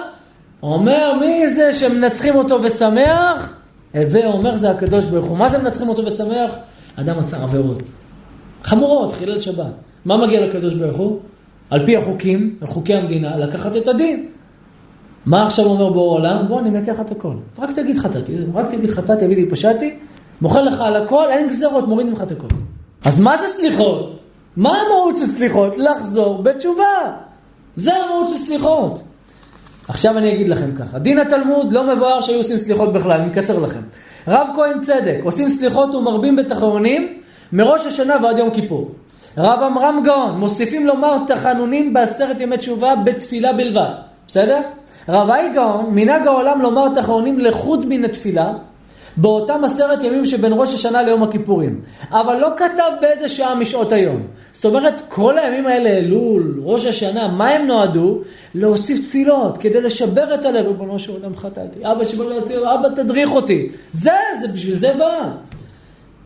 אומר, 0.63 1.15
מי 1.21 1.49
זה 1.49 1.73
שמנצחים 1.73 2.35
אותו 2.35 2.63
ושמח? 2.63 3.53
הווה 3.95 4.27
אומר 4.27 4.57
זה 4.57 4.71
הקדוש 4.71 5.05
ברוך 5.05 5.27
הוא. 5.27 5.37
מה 5.37 5.51
זה 5.51 5.59
מנצחים 5.59 5.89
אותו 5.89 6.05
ושמח? 6.05 6.55
אדם 6.97 7.19
עשה 7.19 7.43
עבירות. 7.43 7.91
חמורות, 8.65 9.13
חילל 9.13 9.41
שבת. 9.41 9.73
מה 10.05 10.27
מגיע 10.27 10.47
לקדוש 10.47 10.75
ברוך 10.75 10.97
הוא? 10.97 11.19
על 11.71 11.87
פי 11.87 11.97
החוקים, 11.97 12.57
על 12.61 12.67
חוקי 12.67 12.95
המדינה, 12.95 13.37
לקחת 13.37 13.77
את 13.77 13.89
הדין. 13.89 14.29
מה 15.27 15.47
עכשיו 15.47 15.65
אומר 15.65 15.93
בורא 15.93 16.19
עולם? 16.19 16.49
בוא, 16.49 16.61
אני 16.61 16.71
מלקח 16.71 16.93
לך 16.93 17.01
את 17.01 17.11
הכל. 17.11 17.35
רק 17.59 17.73
תגיד 17.73 17.99
חטאתי, 17.99 18.37
רק 18.55 18.71
תגיד 18.71 18.91
חטאתי, 18.91 19.25
אבידי 19.25 19.51
פשעתי, 19.51 19.95
מוכר 20.41 20.63
לך 20.63 20.81
על 20.81 20.97
הכל, 20.97 21.31
אין 21.31 21.49
גזרות, 21.49 21.89
מוריד 21.89 22.07
ממך 22.07 22.23
את 22.23 22.33
הכל. 22.33 22.47
אז 23.05 23.21
מה 23.21 23.37
זה 23.37 23.45
סליחות? 23.47 24.21
מה 24.57 24.71
המהות 24.81 25.17
של 25.17 25.27
סליחות? 25.27 25.73
לחזור 25.79 26.43
בתשובה. 26.43 27.17
זה 27.75 27.97
המהות 27.97 28.29
של 28.29 28.37
סליחות. 28.37 29.03
עכשיו 29.89 30.19
אני 30.19 30.35
אגיד 30.35 30.49
לכם 30.49 30.73
ככה, 30.79 30.99
דין 30.99 31.19
התלמוד 31.19 31.73
לא 31.73 31.95
מבואר 31.95 32.21
שהיו 32.21 32.39
עושים 32.39 32.59
סליחות 32.59 32.93
בכלל, 32.93 33.21
אני 33.21 33.31
אקצר 33.31 33.59
לכם. 33.59 33.81
רב 34.29 34.47
כהן 34.55 34.81
צדק, 34.81 35.19
עושים 35.23 35.49
סליחות 35.49 35.95
ומרבים 35.95 36.37
בתחרונים 36.37 37.19
מראש 37.53 37.87
השנה 37.87 38.17
ועד 38.23 38.39
יום 38.39 38.51
כיפור. 38.51 38.91
רב 39.39 39.63
עמרם 39.63 40.01
גאון, 40.05 40.39
מוסיפים 40.39 40.87
לומר 40.87 41.19
תחנונים 41.27 41.93
בעשרת 41.93 42.41
ימי 42.41 42.59
תשובה 42.59 42.95
בתפילה 42.97 43.53
בלבד, 43.53 43.91
בסדר? 44.27 44.61
רבי 45.09 45.49
גאון, 45.55 45.87
מנהג 45.91 46.27
העולם 46.27 46.63
לומר 46.63 46.89
תחנונים 46.89 47.39
לחוד 47.39 47.87
מן 47.89 48.05
התפילה, 48.05 48.53
באותם 49.21 49.65
עשרת 49.65 50.03
ימים 50.03 50.27
שבין 50.27 50.53
ראש 50.57 50.75
השנה 50.75 51.03
ליום 51.03 51.23
הכיפורים. 51.23 51.81
אבל 52.11 52.37
לא 52.37 52.49
כתב 52.57 52.91
באיזה 53.01 53.29
שעה 53.29 53.55
משעות 53.55 53.93
היום. 53.93 54.23
זאת 54.53 54.65
אומרת, 54.65 55.03
כל 55.09 55.39
הימים 55.39 55.67
האלה, 55.67 55.91
אלול, 55.91 56.61
ראש 56.63 56.87
השנה, 56.87 57.29
מה 57.29 57.49
הם 57.49 57.67
נועדו? 57.67 58.19
להוסיף 58.55 59.07
תפילות, 59.07 59.59
כדי 59.59 59.81
לשבר 59.81 60.35
את 60.35 60.45
הלב. 60.45 60.67
ריבונו 60.67 60.99
של 60.99 61.13
עולם 61.13 61.37
חטאתי. 61.37 61.79
אבא 61.83 62.05
שבא 62.05 62.25
אותי, 62.25 62.57
אבא 62.57 62.89
תדריך 62.89 63.31
אותי. 63.31 63.69
זה, 63.93 64.11
זה 64.41 64.49
בשביל 64.49 64.75
זה 64.75 64.95
בא. 64.99 65.31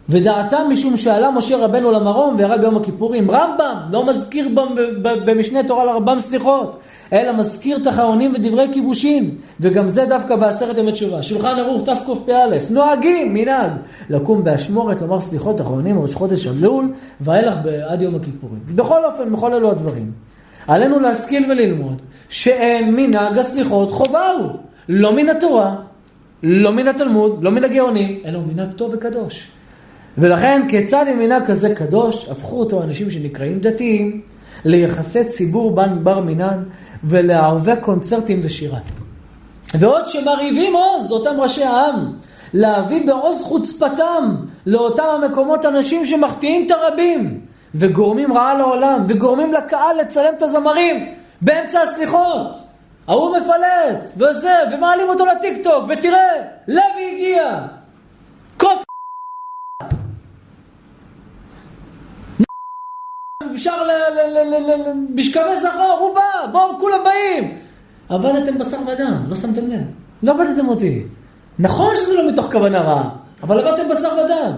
ודעתם 0.09 0.67
משום 0.71 0.97
שעלה 0.97 1.31
משה 1.31 1.57
רבנו 1.57 1.93
למרום 1.93 2.35
וירד 2.39 2.61
ביום 2.61 2.77
הכיפורים. 2.77 3.31
רמב"ם 3.31 3.77
לא 3.91 4.07
מזכיר 4.07 4.49
במשנה 5.03 5.63
תורה 5.63 5.85
לרמב"ם 5.85 6.21
סליחות. 6.21 6.81
אלא 7.13 7.33
מזכיר 7.33 7.79
תחרונים 7.79 8.33
ודברי 8.35 8.67
כיבושין, 8.73 9.31
וגם 9.61 9.89
זה 9.89 10.05
דווקא 10.05 10.37
בעשרת 10.37 10.79
ימי 10.79 10.93
תשובה. 10.93 11.23
שולחן 11.23 11.59
ערוך 11.59 11.83
תקפ"א, 11.85 12.59
נוהגים, 12.71 13.35
מנהג, 13.35 13.71
לקום 14.11 14.45
באשמורת, 14.45 15.01
לומר 15.01 15.21
סליחות 15.21 15.61
אחרונים 15.61 16.03
ראש 16.03 16.15
חודש 16.15 16.47
אלול, 16.47 16.93
ואילך 17.21 17.55
עד 17.89 18.03
יום 18.03 18.15
הכיפורים. 18.15 18.61
בכל 18.75 19.05
אופן, 19.05 19.33
בכל 19.33 19.55
אלו 19.55 19.71
הדברים. 19.71 20.13
עלינו 20.67 21.01
להשכיל 21.01 21.51
וללמוד 21.51 22.03
שאין 22.29 22.95
מנהג 22.95 23.39
הסליחות 23.39 23.91
חובה 23.91 24.31
הוא, 24.31 24.49
לא 24.89 25.13
מן 25.13 25.29
התורה, 25.29 25.75
לא 26.43 26.73
מן 26.73 26.89
התלמוד, 26.89 27.39
לא 27.43 27.51
מן 27.51 27.65
הגאונים, 27.65 28.21
אלא 28.25 28.41
מנהג 28.41 28.73
טוב 28.73 28.91
וקדוש. 28.95 29.51
ולכן, 30.19 30.63
כיצד 30.69 31.05
עם 31.09 31.19
מנהג 31.19 31.47
כזה 31.47 31.75
קדוש, 31.75 32.29
הפכו 32.29 32.61
אותו 32.61 32.83
אנשים 32.83 33.11
שנקראים 33.11 33.61
דתיים, 33.61 34.21
ליחסי 34.65 35.25
ציבור 35.25 35.71
בר 36.03 36.21
מינן, 36.21 36.63
ולערבי 37.05 37.73
קונצרטים 37.81 38.41
ושירה. 38.43 38.79
ועוד 39.75 40.09
שמרהיבים 40.09 40.75
עוז, 40.77 41.13
אותם 41.13 41.41
ראשי 41.41 41.65
העם, 41.65 42.13
להביא 42.55 43.07
בעוז 43.07 43.43
חוצפתם 43.43 44.37
לאותם 44.67 45.05
המקומות 45.05 45.67
אנשים 45.67 46.05
שמחטיאים 46.05 46.67
את 46.67 46.71
הרבים, 46.71 47.41
וגורמים 47.75 48.33
רעה 48.33 48.55
לעולם, 48.55 49.05
וגורמים 49.09 49.53
לקהל 49.53 49.97
לצלם 50.01 50.35
את 50.37 50.43
הזמרים 50.43 51.15
באמצע 51.41 51.81
הסליחות. 51.81 52.57
ההוא 53.09 53.37
מפלט, 53.37 54.13
וזה, 54.17 54.55
ומעלים 54.73 55.09
אותו 55.09 55.27
לטיקטוק, 55.27 55.85
ותראה, 55.89 56.33
לוי 56.69 57.13
הגיע. 57.15 57.61
אפשר 63.55 63.73
משכבי 65.15 65.61
זכור, 65.61 65.97
הוא 66.01 66.15
בא, 66.15 66.53
בואו, 66.53 66.79
כולם 66.81 66.99
באים. 67.05 67.59
עבדתם 68.09 68.59
בשר 68.59 68.77
ודם, 68.87 69.23
לא 69.29 69.37
שמתם 69.37 69.69
לב. 69.69 69.81
לא 70.23 70.33
עבדתם 70.33 70.69
אותי. 70.69 71.03
נכון 71.59 71.95
שזה 71.97 72.15
לא 72.15 72.29
מתוך 72.29 72.53
כוונה 72.53 72.79
רעה, 72.79 73.09
אבל 73.43 73.59
עבדתם 73.59 73.89
בשר 73.89 74.09
ודם. 74.25 74.53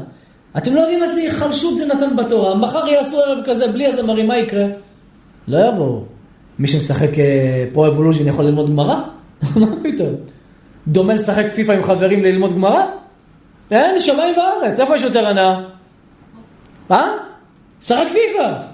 אתם 0.57 0.75
לא 0.75 0.81
יודעים 0.81 1.03
איזה 1.03 1.21
היחלשות 1.21 1.77
זה 1.77 1.87
נתן 1.87 2.16
בתורה. 2.16 2.55
מחר 2.55 2.89
יעשו 2.89 3.21
ערב 3.21 3.45
כזה 3.45 3.69
בלי 3.69 3.87
הזמרים, 3.87 4.27
מה 4.27 4.39
יקרה? 4.39 4.66
לא 5.49 5.69
יבואו. 5.69 6.05
מי 6.59 6.69
שמשחק 6.69 7.11
פרו 7.73 7.87
אבולושן 7.87 8.27
יכול 8.27 8.45
ללמוד 8.45 8.71
גמרא? 8.71 9.01
מה 9.61 9.66
פתאום? 9.83 10.15
דומה 10.89 11.15
לשחק 11.15 11.47
פיפא 11.55 11.73
עם 11.73 11.83
חברים 11.83 12.23
ללמוד 12.23 12.53
גמרא? 12.55 12.85
אין, 13.71 14.01
שמיים 14.01 14.35
וארץ, 14.39 14.81
איפה 14.81 14.97
יש 14.97 15.03
יותר 15.03 15.27
הנאה? 15.27 15.61
אה? 16.91 17.11
שחק 17.83 18.07
פיפא. 18.12 18.74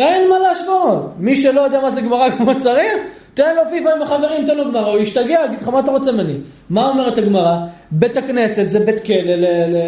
אין 0.00 0.30
מה 0.30 0.38
להשוות. 0.38 1.14
מי 1.18 1.36
שלא 1.36 1.60
יודע 1.60 1.80
מה 1.80 1.90
זה 1.90 2.00
גמרא 2.00 2.30
כמו 2.30 2.58
צריך, 2.58 2.92
תן 3.34 3.56
לו 3.56 3.62
פיפא 3.70 3.88
עם 3.88 4.02
החברים, 4.02 4.46
תן 4.46 4.56
לו 4.56 4.64
גמרא, 4.64 4.90
הוא 4.90 4.98
ישתגע, 4.98 5.40
יגיד 5.46 5.62
לך 5.62 5.68
מה 5.68 5.80
אתה 5.80 5.90
רוצה 5.90 6.12
ממני. 6.12 6.36
מה 6.70 6.88
אומרת 6.88 7.18
הגמרא? 7.18 7.56
בית 7.90 8.16
הכנסת 8.16 8.64
זה 8.70 8.80
בית 8.80 9.04
כלא 9.04 9.34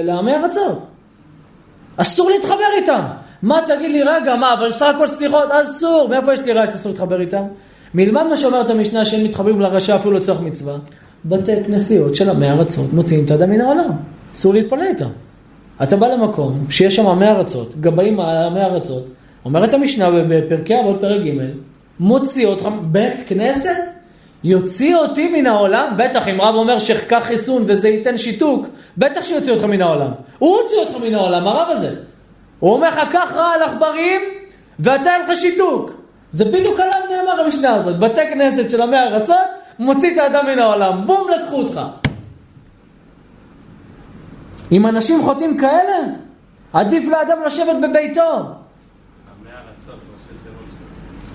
לעמי 0.04 0.34
ארצות. 0.34 0.78
אסור 1.96 2.30
להתחבר 2.30 2.72
איתם. 2.76 3.00
מה 3.42 3.60
תגיד 3.66 3.90
לי, 3.90 4.02
רגע, 4.02 4.36
מה, 4.36 4.54
אבל 4.54 4.70
בסך 4.70 4.86
הכל 4.94 5.08
סליחות, 5.08 5.48
אסור. 5.50 6.08
מאיפה 6.08 6.32
יש 6.32 6.40
לי 6.40 6.52
רעש 6.52 6.70
שאסור 6.70 6.92
להתחבר 6.92 7.20
איתם? 7.20 7.42
מלבד 7.94 8.22
מה 8.30 8.36
שאומרת 8.36 8.70
המשנה 8.70 9.04
שהם 9.04 9.24
מתחברים 9.24 9.60
לרשע 9.60 9.96
אפילו 9.96 10.14
לצורך 10.14 10.40
מצווה, 10.40 10.74
בתי 11.24 11.52
כנסיות 11.66 12.14
של 12.14 12.30
עמי 12.30 12.50
ארצות 12.50 12.92
מוציאים 12.92 13.24
את 13.24 13.30
האדם 13.30 13.50
מן 13.50 13.60
העולם. 13.60 13.90
אסור 14.34 14.54
להתפלל 14.54 14.82
איתם. 14.82 15.08
אתה 15.82 15.96
בא 15.96 16.06
למקום 16.06 16.66
שיש 16.70 16.96
שם 16.96 17.06
עמי 17.06 17.28
ארצות, 17.28 17.76
גבאים 17.80 18.20
עמי 18.20 18.60
ארצות, 18.60 19.06
אומרת 19.44 19.74
המשנה 19.74 20.10
בפרקי 20.28 20.80
אבות 20.80 21.00
פרק 21.00 21.20
ג', 21.20 21.30
מוציא 22.00 22.46
אותך, 22.46 22.68
בית 22.82 23.22
כנסת? 23.26 23.76
יוציא 24.44 24.96
אותי 24.96 25.40
מן 25.40 25.46
העולם? 25.46 25.94
בטח, 25.96 26.28
אם 26.28 26.40
רב 26.40 26.54
אומר 26.54 26.78
שחקה 26.78 27.20
חיסון 27.20 27.62
וזה 27.66 27.88
ייתן 27.88 28.18
שיתוק, 28.18 28.66
בטח 28.98 29.22
שיוציא 29.22 29.52
אותך 29.52 29.64
מן 29.64 29.82
העולם. 29.82 30.10
הוא 30.38 30.56
הוציא 30.56 30.78
אותך 30.78 31.04
מן 31.04 31.14
העולם, 31.14 31.46
הרב 31.46 31.68
הזה. 31.70 31.94
הוא 32.58 32.72
אומר 32.72 32.88
לך, 32.88 33.00
קח 33.12 33.32
רע 33.34 33.50
על 33.54 33.62
עכברים 33.62 34.20
ואתה 34.78 35.16
אין 35.16 35.22
לך 35.22 35.36
שיתוק. 35.36 35.90
זה 36.30 36.44
בדיוק 36.44 36.80
עליו 36.80 36.98
נאמר 37.10 37.40
המשנה 37.40 37.74
הזאת. 37.74 37.98
בתי 37.98 38.20
כנסת 38.30 38.70
של 38.70 38.82
עמי 38.82 38.98
ארצות, 38.98 39.36
מוציא 39.78 40.12
את 40.12 40.18
האדם 40.18 40.46
מן 40.46 40.58
העולם. 40.58 41.06
בום, 41.06 41.26
לקחו 41.30 41.56
אותך. 41.56 41.80
אם 44.72 44.86
אנשים 44.86 45.22
חוטאים 45.22 45.58
כאלה, 45.58 45.98
עדיף 46.72 47.08
לאדם 47.08 47.38
לשבת 47.46 47.76
בביתו. 47.82 48.61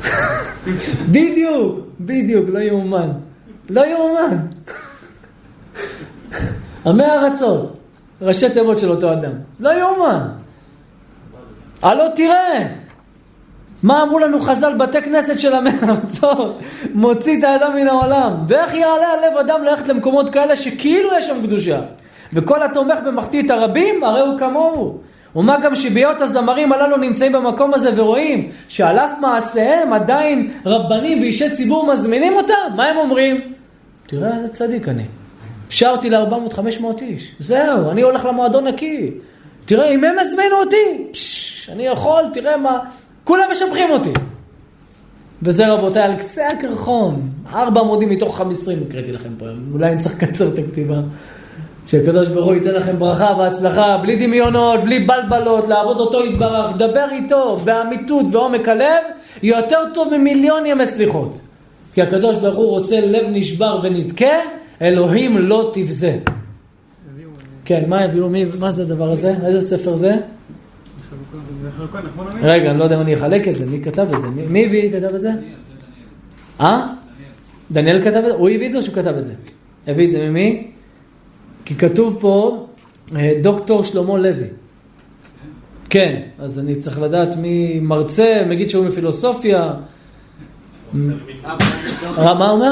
בדיוק, 1.13 1.79
בדיוק, 1.99 2.49
לא 2.49 2.59
יאומן. 2.59 3.09
לא 3.69 3.85
יאומן. 3.85 4.37
עמי 6.85 7.03
ארצות, 7.03 7.77
ראשי 8.21 8.49
תיבות 8.49 8.79
של 8.79 8.89
אותו 8.89 9.13
אדם. 9.13 9.31
לא 9.59 9.69
יאומן. 9.79 10.27
הלא 11.83 12.03
תראה, 12.15 12.67
מה 13.83 14.03
אמרו 14.03 14.19
לנו 14.19 14.39
חז"ל, 14.39 14.73
בתי 14.77 15.01
כנסת 15.01 15.39
של 15.39 15.53
עמי 15.53 15.69
ארצות, 15.83 16.59
מוציא 16.93 17.39
את 17.39 17.43
האדם 17.43 17.75
מן 17.75 17.87
העולם. 17.87 18.33
ואיך 18.47 18.73
יעלה 18.73 19.13
על 19.13 19.31
לב 19.31 19.37
אדם 19.37 19.63
ללכת 19.63 19.87
למקומות 19.87 20.29
כאלה 20.29 20.55
שכאילו 20.55 21.09
יש 21.17 21.25
שם 21.25 21.41
קדושה. 21.43 21.81
וכל 22.33 22.63
התומך 22.63 22.99
במחטיא 23.05 23.43
את 23.43 23.49
הרבים, 23.49 24.03
הרי 24.03 24.21
הוא 24.21 24.39
כמוהו. 24.39 24.97
ומה 25.37 25.57
גם 25.63 25.75
שבהיות 25.75 26.21
הזמרים 26.21 26.73
הללו 26.73 26.97
נמצאים 26.97 27.31
במקום 27.31 27.73
הזה 27.73 27.91
ורואים 27.95 28.49
שעל 28.67 28.99
אף 28.99 29.11
מעשיהם 29.21 29.93
עדיין 29.93 30.51
רבנים 30.65 31.19
ואישי 31.19 31.49
ציבור 31.49 31.93
מזמינים 31.93 32.33
אותם, 32.33 32.53
מה 32.75 32.85
הם 32.85 32.97
אומרים? 32.97 33.53
תראה 34.07 34.35
איזה 34.37 34.47
צדיק 34.47 34.87
אני. 34.87 35.03
שרתי 35.69 36.09
ל-400-500 36.09 37.01
איש, 37.01 37.35
זהו, 37.39 37.91
אני 37.91 38.01
הולך 38.01 38.25
למועדון 38.25 38.67
נקי. 38.67 39.11
תראה, 39.65 39.89
אם 39.89 40.03
הם 40.03 40.19
הזמינו 40.19 40.55
אותי, 40.55 41.07
פשש, 41.11 41.69
אני 41.69 41.87
יכול, 41.87 42.23
תראה 42.33 42.57
מה, 42.57 42.79
כולם 43.23 43.43
משבחים 43.51 43.89
אותי. 43.89 44.13
וזה 45.41 45.67
רבותיי, 45.67 46.01
על 46.01 46.15
קצה 46.15 46.47
הקרחון, 46.49 47.29
ארבע 47.53 47.81
עמודים 47.81 48.09
מתוך 48.09 48.37
חמישים 48.37 48.79
הקראתי 48.87 49.11
לכם 49.11 49.29
פה, 49.37 49.45
אולי 49.73 49.91
אני 49.91 50.01
צריך 50.01 50.23
לקצר 50.23 50.47
את 50.47 50.59
הכתיבה. 50.59 50.99
שהקדוש 51.87 52.27
ברוך 52.27 52.45
הוא 52.45 52.55
ייתן 52.55 52.73
לכם 52.73 52.99
ברכה 52.99 53.35
והצלחה, 53.37 53.97
בלי 53.97 54.27
דמיונות, 54.27 54.83
בלי 54.83 54.99
בלבלות, 54.99 55.67
לעבוד 55.67 55.99
אותו 55.99 56.25
יתברך, 56.25 56.77
דבר 56.77 57.05
איתו 57.11 57.57
באמיתות 57.63 58.25
ועומק 58.31 58.67
הלב, 58.67 59.03
יותר 59.43 59.79
טוב 59.93 60.17
ממיליון 60.17 60.65
ימי 60.65 60.87
סליחות. 60.87 61.39
כי 61.93 62.01
הקדוש 62.01 62.35
ברוך 62.35 62.57
הוא 62.57 62.69
רוצה 62.69 63.01
לב 63.01 63.25
נשבר 63.29 63.79
ונדכה, 63.83 64.35
אלוהים 64.81 65.37
לא 65.37 65.71
תבזה. 65.73 66.17
כן, 67.65 67.83
מה 67.87 68.01
הביאו? 68.01 68.29
מי, 68.29 68.45
מה 68.59 68.71
זה 68.71 68.81
הדבר 68.81 69.11
הזה? 69.11 69.35
איזה 69.45 69.77
ספר 69.77 69.97
זה? 69.97 70.15
רגע, 72.41 72.69
אני 72.71 72.79
לא 72.79 72.83
יודע 72.83 72.95
אם 72.95 73.01
אני 73.01 73.13
אחלק 73.13 73.47
את 73.47 73.55
זה, 73.55 73.65
מי 73.65 73.81
כתב 73.83 74.07
את 74.13 74.21
זה? 74.21 74.27
מי 74.27 74.65
הביא, 74.65 74.91
כתב 74.91 75.15
את 75.15 75.19
זה? 75.19 75.31
אה? 76.61 76.87
דניאל 77.71 78.01
כתב 78.01 78.17
את 78.17 78.25
זה? 78.25 78.31
הוא 78.31 78.49
הביא 78.49 78.67
את 78.67 78.71
זה 78.71 78.77
או 78.77 78.83
שהוא 78.83 78.95
כתב 78.95 79.13
את 79.17 79.25
זה? 79.25 79.33
הביא 79.87 80.07
את 80.07 80.11
זה 80.11 80.29
ממי? 80.29 80.71
כי 81.67 81.75
כתוב 81.75 82.17
פה 82.19 82.67
אה, 83.15 83.33
דוקטור 83.41 83.83
שלמה 83.83 84.17
לוי. 84.17 84.47
כן, 85.89 86.21
אז 86.39 86.59
אני 86.59 86.75
צריך 86.75 87.01
לדעת 87.01 87.35
מי 87.35 87.79
מרצה, 87.79 88.43
מגיד 88.49 88.69
שהוא 88.69 88.85
מפילוסופיה. 88.85 89.73
מה 92.17 92.49
אומר? 92.49 92.71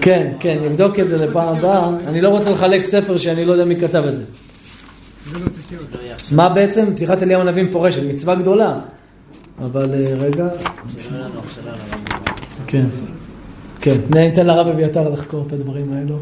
כן, 0.00 0.32
כן, 0.40 0.58
נבדוק 0.64 1.00
את 1.00 1.06
זה 1.06 1.26
לפעם 1.26 1.56
הבאה. 1.56 1.88
אני 2.06 2.20
לא 2.20 2.28
רוצה 2.28 2.50
לחלק 2.50 2.82
ספר 2.82 3.18
שאני 3.18 3.44
לא 3.44 3.52
יודע 3.52 3.64
מי 3.64 3.76
כתב 3.76 4.04
את 4.08 4.14
זה. 4.14 4.24
מה 6.32 6.48
בעצם? 6.48 6.94
פתיחת 6.94 7.22
אליהו 7.22 7.40
הנביא 7.40 7.62
מפורשת, 7.62 8.04
מצווה 8.04 8.34
גדולה. 8.34 8.78
אבל 9.62 9.94
אה, 9.94 10.14
רגע. 10.14 10.48
כן. 12.66 12.86
כן, 13.82 13.96
אני 14.12 14.32
אתן 14.32 14.46
לרב 14.46 14.68
אביתר 14.68 15.08
לחקור 15.08 15.44
את 15.46 15.52
הדברים 15.52 15.92
האלו. 15.92 16.16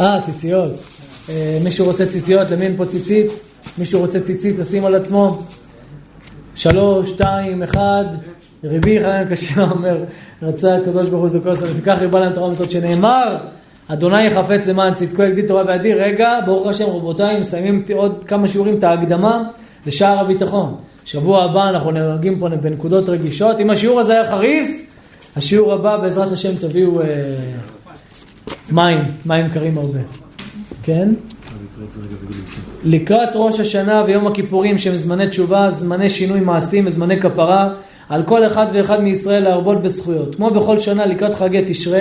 אה, 0.00 0.20
ציציות. 0.26 0.70
מישהו 1.64 1.86
רוצה 1.86 2.06
ציציות, 2.06 2.50
למי 2.50 2.66
אין 2.66 2.76
פה 2.76 2.86
ציצית? 2.86 3.26
מישהו 3.78 4.00
רוצה 4.00 4.20
ציצית 4.20 4.58
לשים 4.58 4.84
על 4.84 4.94
עצמו? 4.94 5.42
שלוש, 6.54 7.10
שתיים, 7.10 7.62
אחד, 7.62 8.04
רבי 8.64 9.00
חנן 9.00 9.24
קשה 9.30 9.62
אומר, 9.70 10.04
רצה 10.42 10.76
הקדוש 10.76 11.08
ברוך 11.08 11.20
הוא 11.20 11.28
זוכר 11.28 11.54
סוף, 11.56 11.68
וכך 11.76 11.96
ריבה 12.00 12.20
להם 12.20 12.32
תורה 12.32 12.48
ומצוות 12.48 12.70
שנאמר, 12.70 13.36
אדוני 13.88 14.26
יחפץ 14.26 14.66
למען 14.66 14.94
צדקו 14.94 15.22
יגדיל 15.22 15.46
תורה 15.46 15.62
וידיר. 15.66 16.02
רגע, 16.02 16.38
ברוך 16.46 16.66
השם 16.66 16.84
רבותיי, 16.84 17.40
מסיימים 17.40 17.84
עוד 17.94 18.24
כמה 18.26 18.48
שיעורים 18.48 18.78
את 18.78 18.84
ההקדמה 18.84 19.42
לשער 19.86 20.18
הביטחון. 20.18 20.74
שבוע 21.04 21.44
הבא 21.44 21.68
אנחנו 21.68 21.90
נוהגים 21.90 22.38
פה 22.38 22.48
בנקודות 22.48 23.08
רגישות. 23.08 23.60
אם 23.60 23.70
השיעור 23.70 24.00
הזה 24.00 24.12
היה 24.12 24.26
חריף, 24.26 24.83
השיעור 25.36 25.72
הבא 25.72 25.96
בעזרת 25.96 26.32
השם 26.32 26.56
תביאו 26.56 27.00
אה, 27.00 27.06
מים, 28.72 28.98
מים 29.26 29.48
קרים 29.48 29.78
הרבה. 29.78 29.98
כן? 30.82 31.08
לקראת 32.84 33.28
ראש 33.34 33.60
השנה 33.60 34.02
ויום 34.06 34.26
הכיפורים 34.26 34.78
שהם 34.78 34.94
זמני 34.94 35.28
תשובה, 35.28 35.70
זמני 35.70 36.10
שינוי 36.10 36.40
מעשים 36.40 36.86
וזמני 36.86 37.20
כפרה, 37.20 37.68
על 38.08 38.22
כל 38.22 38.46
אחד 38.46 38.66
ואחד 38.72 39.00
מישראל 39.00 39.42
להרבות 39.42 39.82
בזכויות. 39.82 40.34
כמו 40.34 40.50
בכל 40.50 40.80
שנה 40.80 41.06
לקראת 41.06 41.34
חגי 41.34 41.62
תשרה, 41.66 42.00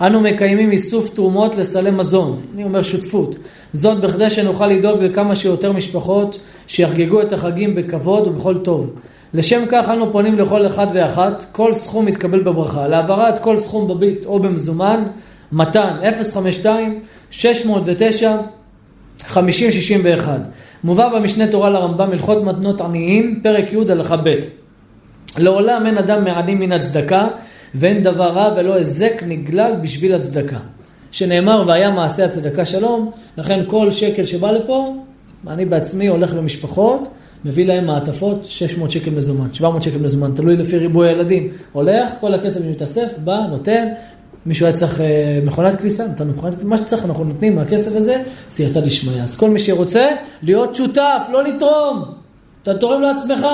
אנו 0.00 0.20
מקיימים 0.20 0.70
איסוף 0.70 1.10
תרומות 1.10 1.56
לסלי 1.56 1.90
מזון, 1.90 2.40
אני 2.54 2.64
אומר 2.64 2.82
שותפות. 2.82 3.36
זאת 3.72 4.00
בכדי 4.00 4.30
שנוכל 4.30 4.66
לדאוג 4.66 5.02
לכמה 5.02 5.36
שיותר 5.36 5.72
משפחות 5.72 6.38
שיחגגו 6.66 7.22
את 7.22 7.32
החגים 7.32 7.74
בכבוד 7.74 8.26
ובכל 8.26 8.58
טוב. 8.58 8.90
לשם 9.34 9.64
כך 9.68 9.88
אנו 9.88 10.12
פונים 10.12 10.38
לכל 10.38 10.66
אחד 10.66 10.86
ואחת, 10.94 11.44
כל 11.52 11.72
סכום 11.72 12.04
מתקבל 12.04 12.40
בברכה. 12.40 12.88
להעברת 12.88 13.38
כל 13.38 13.58
סכום 13.58 13.88
בביט 13.88 14.24
או 14.24 14.38
במזומן, 14.38 15.04
מתן 15.52 15.96
052 16.22 17.00
609 17.30 18.36
5061. 19.26 20.40
מובא 20.84 21.08
במשנה 21.08 21.46
תורה 21.46 21.70
לרמב"ם 21.70 22.10
הלכות 22.10 22.44
מתנות 22.44 22.80
עניים, 22.80 23.40
פרק 23.42 23.72
י' 23.72 23.92
הלכה 23.92 24.16
ב'. 24.16 24.34
לעולם 25.38 25.86
אין 25.86 25.98
אדם 25.98 26.24
מעני 26.24 26.54
מן 26.54 26.72
הצדקה, 26.72 27.28
ואין 27.74 28.02
דבר 28.02 28.28
רע 28.28 28.54
ולא 28.56 28.74
היזק 28.74 29.22
נגלל 29.26 29.72
בשביל 29.82 30.14
הצדקה. 30.14 30.58
שנאמר 31.10 31.64
והיה 31.66 31.90
מעשה 31.90 32.24
הצדקה 32.24 32.64
שלום, 32.64 33.10
לכן 33.36 33.60
כל 33.66 33.90
שקל 33.90 34.24
שבא 34.24 34.50
לפה, 34.50 34.94
אני 35.46 35.64
בעצמי 35.64 36.06
הולך 36.06 36.34
למשפחות, 36.34 37.08
מביא 37.44 37.66
להם 37.66 37.86
מעטפות, 37.86 38.44
600 38.44 38.90
שקל 38.90 39.10
מזומן, 39.10 39.54
700 39.54 39.82
שקל 39.82 39.98
מזומן, 39.98 40.32
תלוי 40.34 40.56
לפי 40.56 40.78
ריבוי 40.78 41.08
הילדים. 41.08 41.52
הולך, 41.72 42.10
כל 42.20 42.34
הכסף 42.34 42.60
מתאסף, 42.70 43.08
בא, 43.24 43.38
נותן, 43.50 43.88
מישהו 44.46 44.66
היה 44.66 44.74
צריך 44.74 45.00
אה, 45.00 45.40
מכונת 45.44 45.78
כביסה, 45.78 46.06
נתנו 46.06 46.32
מכונת 46.32 46.54
כביסה, 46.54 46.68
מה 46.68 46.78
שצריך 46.78 47.04
אנחנו 47.04 47.24
נותנים 47.24 47.56
מהכסף 47.56 47.96
הזה, 47.96 48.22
סייעתא 48.50 48.80
דשמיא. 48.80 49.22
אז 49.22 49.36
כל 49.36 49.50
מי 49.50 49.58
שרוצה 49.58 50.06
להיות 50.42 50.76
שותף, 50.76 51.22
לא 51.32 51.44
לתרום, 51.44 52.02
אתה 52.62 52.74
תורם 52.74 53.02
לעצמך. 53.02 53.46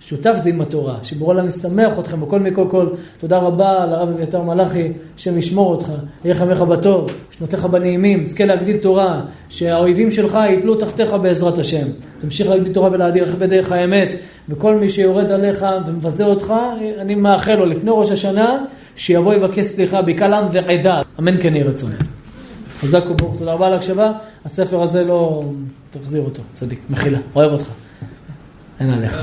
שותף 0.00 0.34
זה 0.36 0.48
עם 0.48 0.60
התורה, 0.60 0.98
שברור 1.02 1.34
לה 1.34 1.42
אני 1.42 1.50
שמח 1.50 1.98
אתכם 1.98 2.20
בכל 2.20 2.40
מכל 2.40 2.64
כל. 2.70 2.88
תודה 3.18 3.38
רבה 3.38 3.86
לרב 3.86 4.08
אביתר 4.08 4.42
מלאכי, 4.42 4.92
השם 5.16 5.38
ישמור 5.38 5.70
אותך, 5.70 5.92
יהיה 6.24 6.34
חמך 6.34 6.60
בטוב, 6.60 7.10
שנותיך 7.30 7.64
בנעימים, 7.64 8.26
זכה 8.26 8.44
להגדיל 8.44 8.76
תורה, 8.76 9.20
שהאויבים 9.48 10.10
שלך 10.10 10.38
יפלו 10.58 10.74
תחתיך 10.74 11.12
בעזרת 11.12 11.58
השם. 11.58 11.86
תמשיך 12.18 12.48
להגדיל 12.48 12.72
תורה 12.72 12.92
ולהדיר 12.92 13.24
לך 13.24 13.34
בדרך 13.34 13.72
האמת, 13.72 14.16
וכל 14.48 14.74
מי 14.74 14.88
שיורד 14.88 15.30
עליך 15.30 15.66
ומבזה 15.86 16.24
אותך, 16.24 16.54
אני 16.98 17.14
מאחל 17.14 17.54
לו 17.54 17.66
לפני 17.66 17.90
ראש 17.94 18.10
השנה, 18.10 18.64
שיבוא 18.96 19.34
יבקש 19.34 19.66
סליחה 19.66 20.02
בקהל 20.02 20.34
עם 20.34 20.46
ועדה. 20.52 21.02
אמן 21.18 21.42
כן 21.42 21.54
יהי 21.54 21.64
רצון. 21.64 21.90
חזק 22.80 23.10
וברוך, 23.10 23.38
תודה 23.38 23.52
רבה 23.52 23.66
על 23.66 23.72
ההקשבה. 23.72 24.12
הספר 24.44 24.82
הזה 24.82 25.04
לא... 25.04 25.44
תחזיר 25.90 26.22
אותו, 26.22 26.42
צדיק, 26.54 26.80
מחילה, 26.90 27.18
אוהב 27.34 27.52
אותך. 27.52 27.70
En 28.80 28.90
Alejo. 28.90 29.16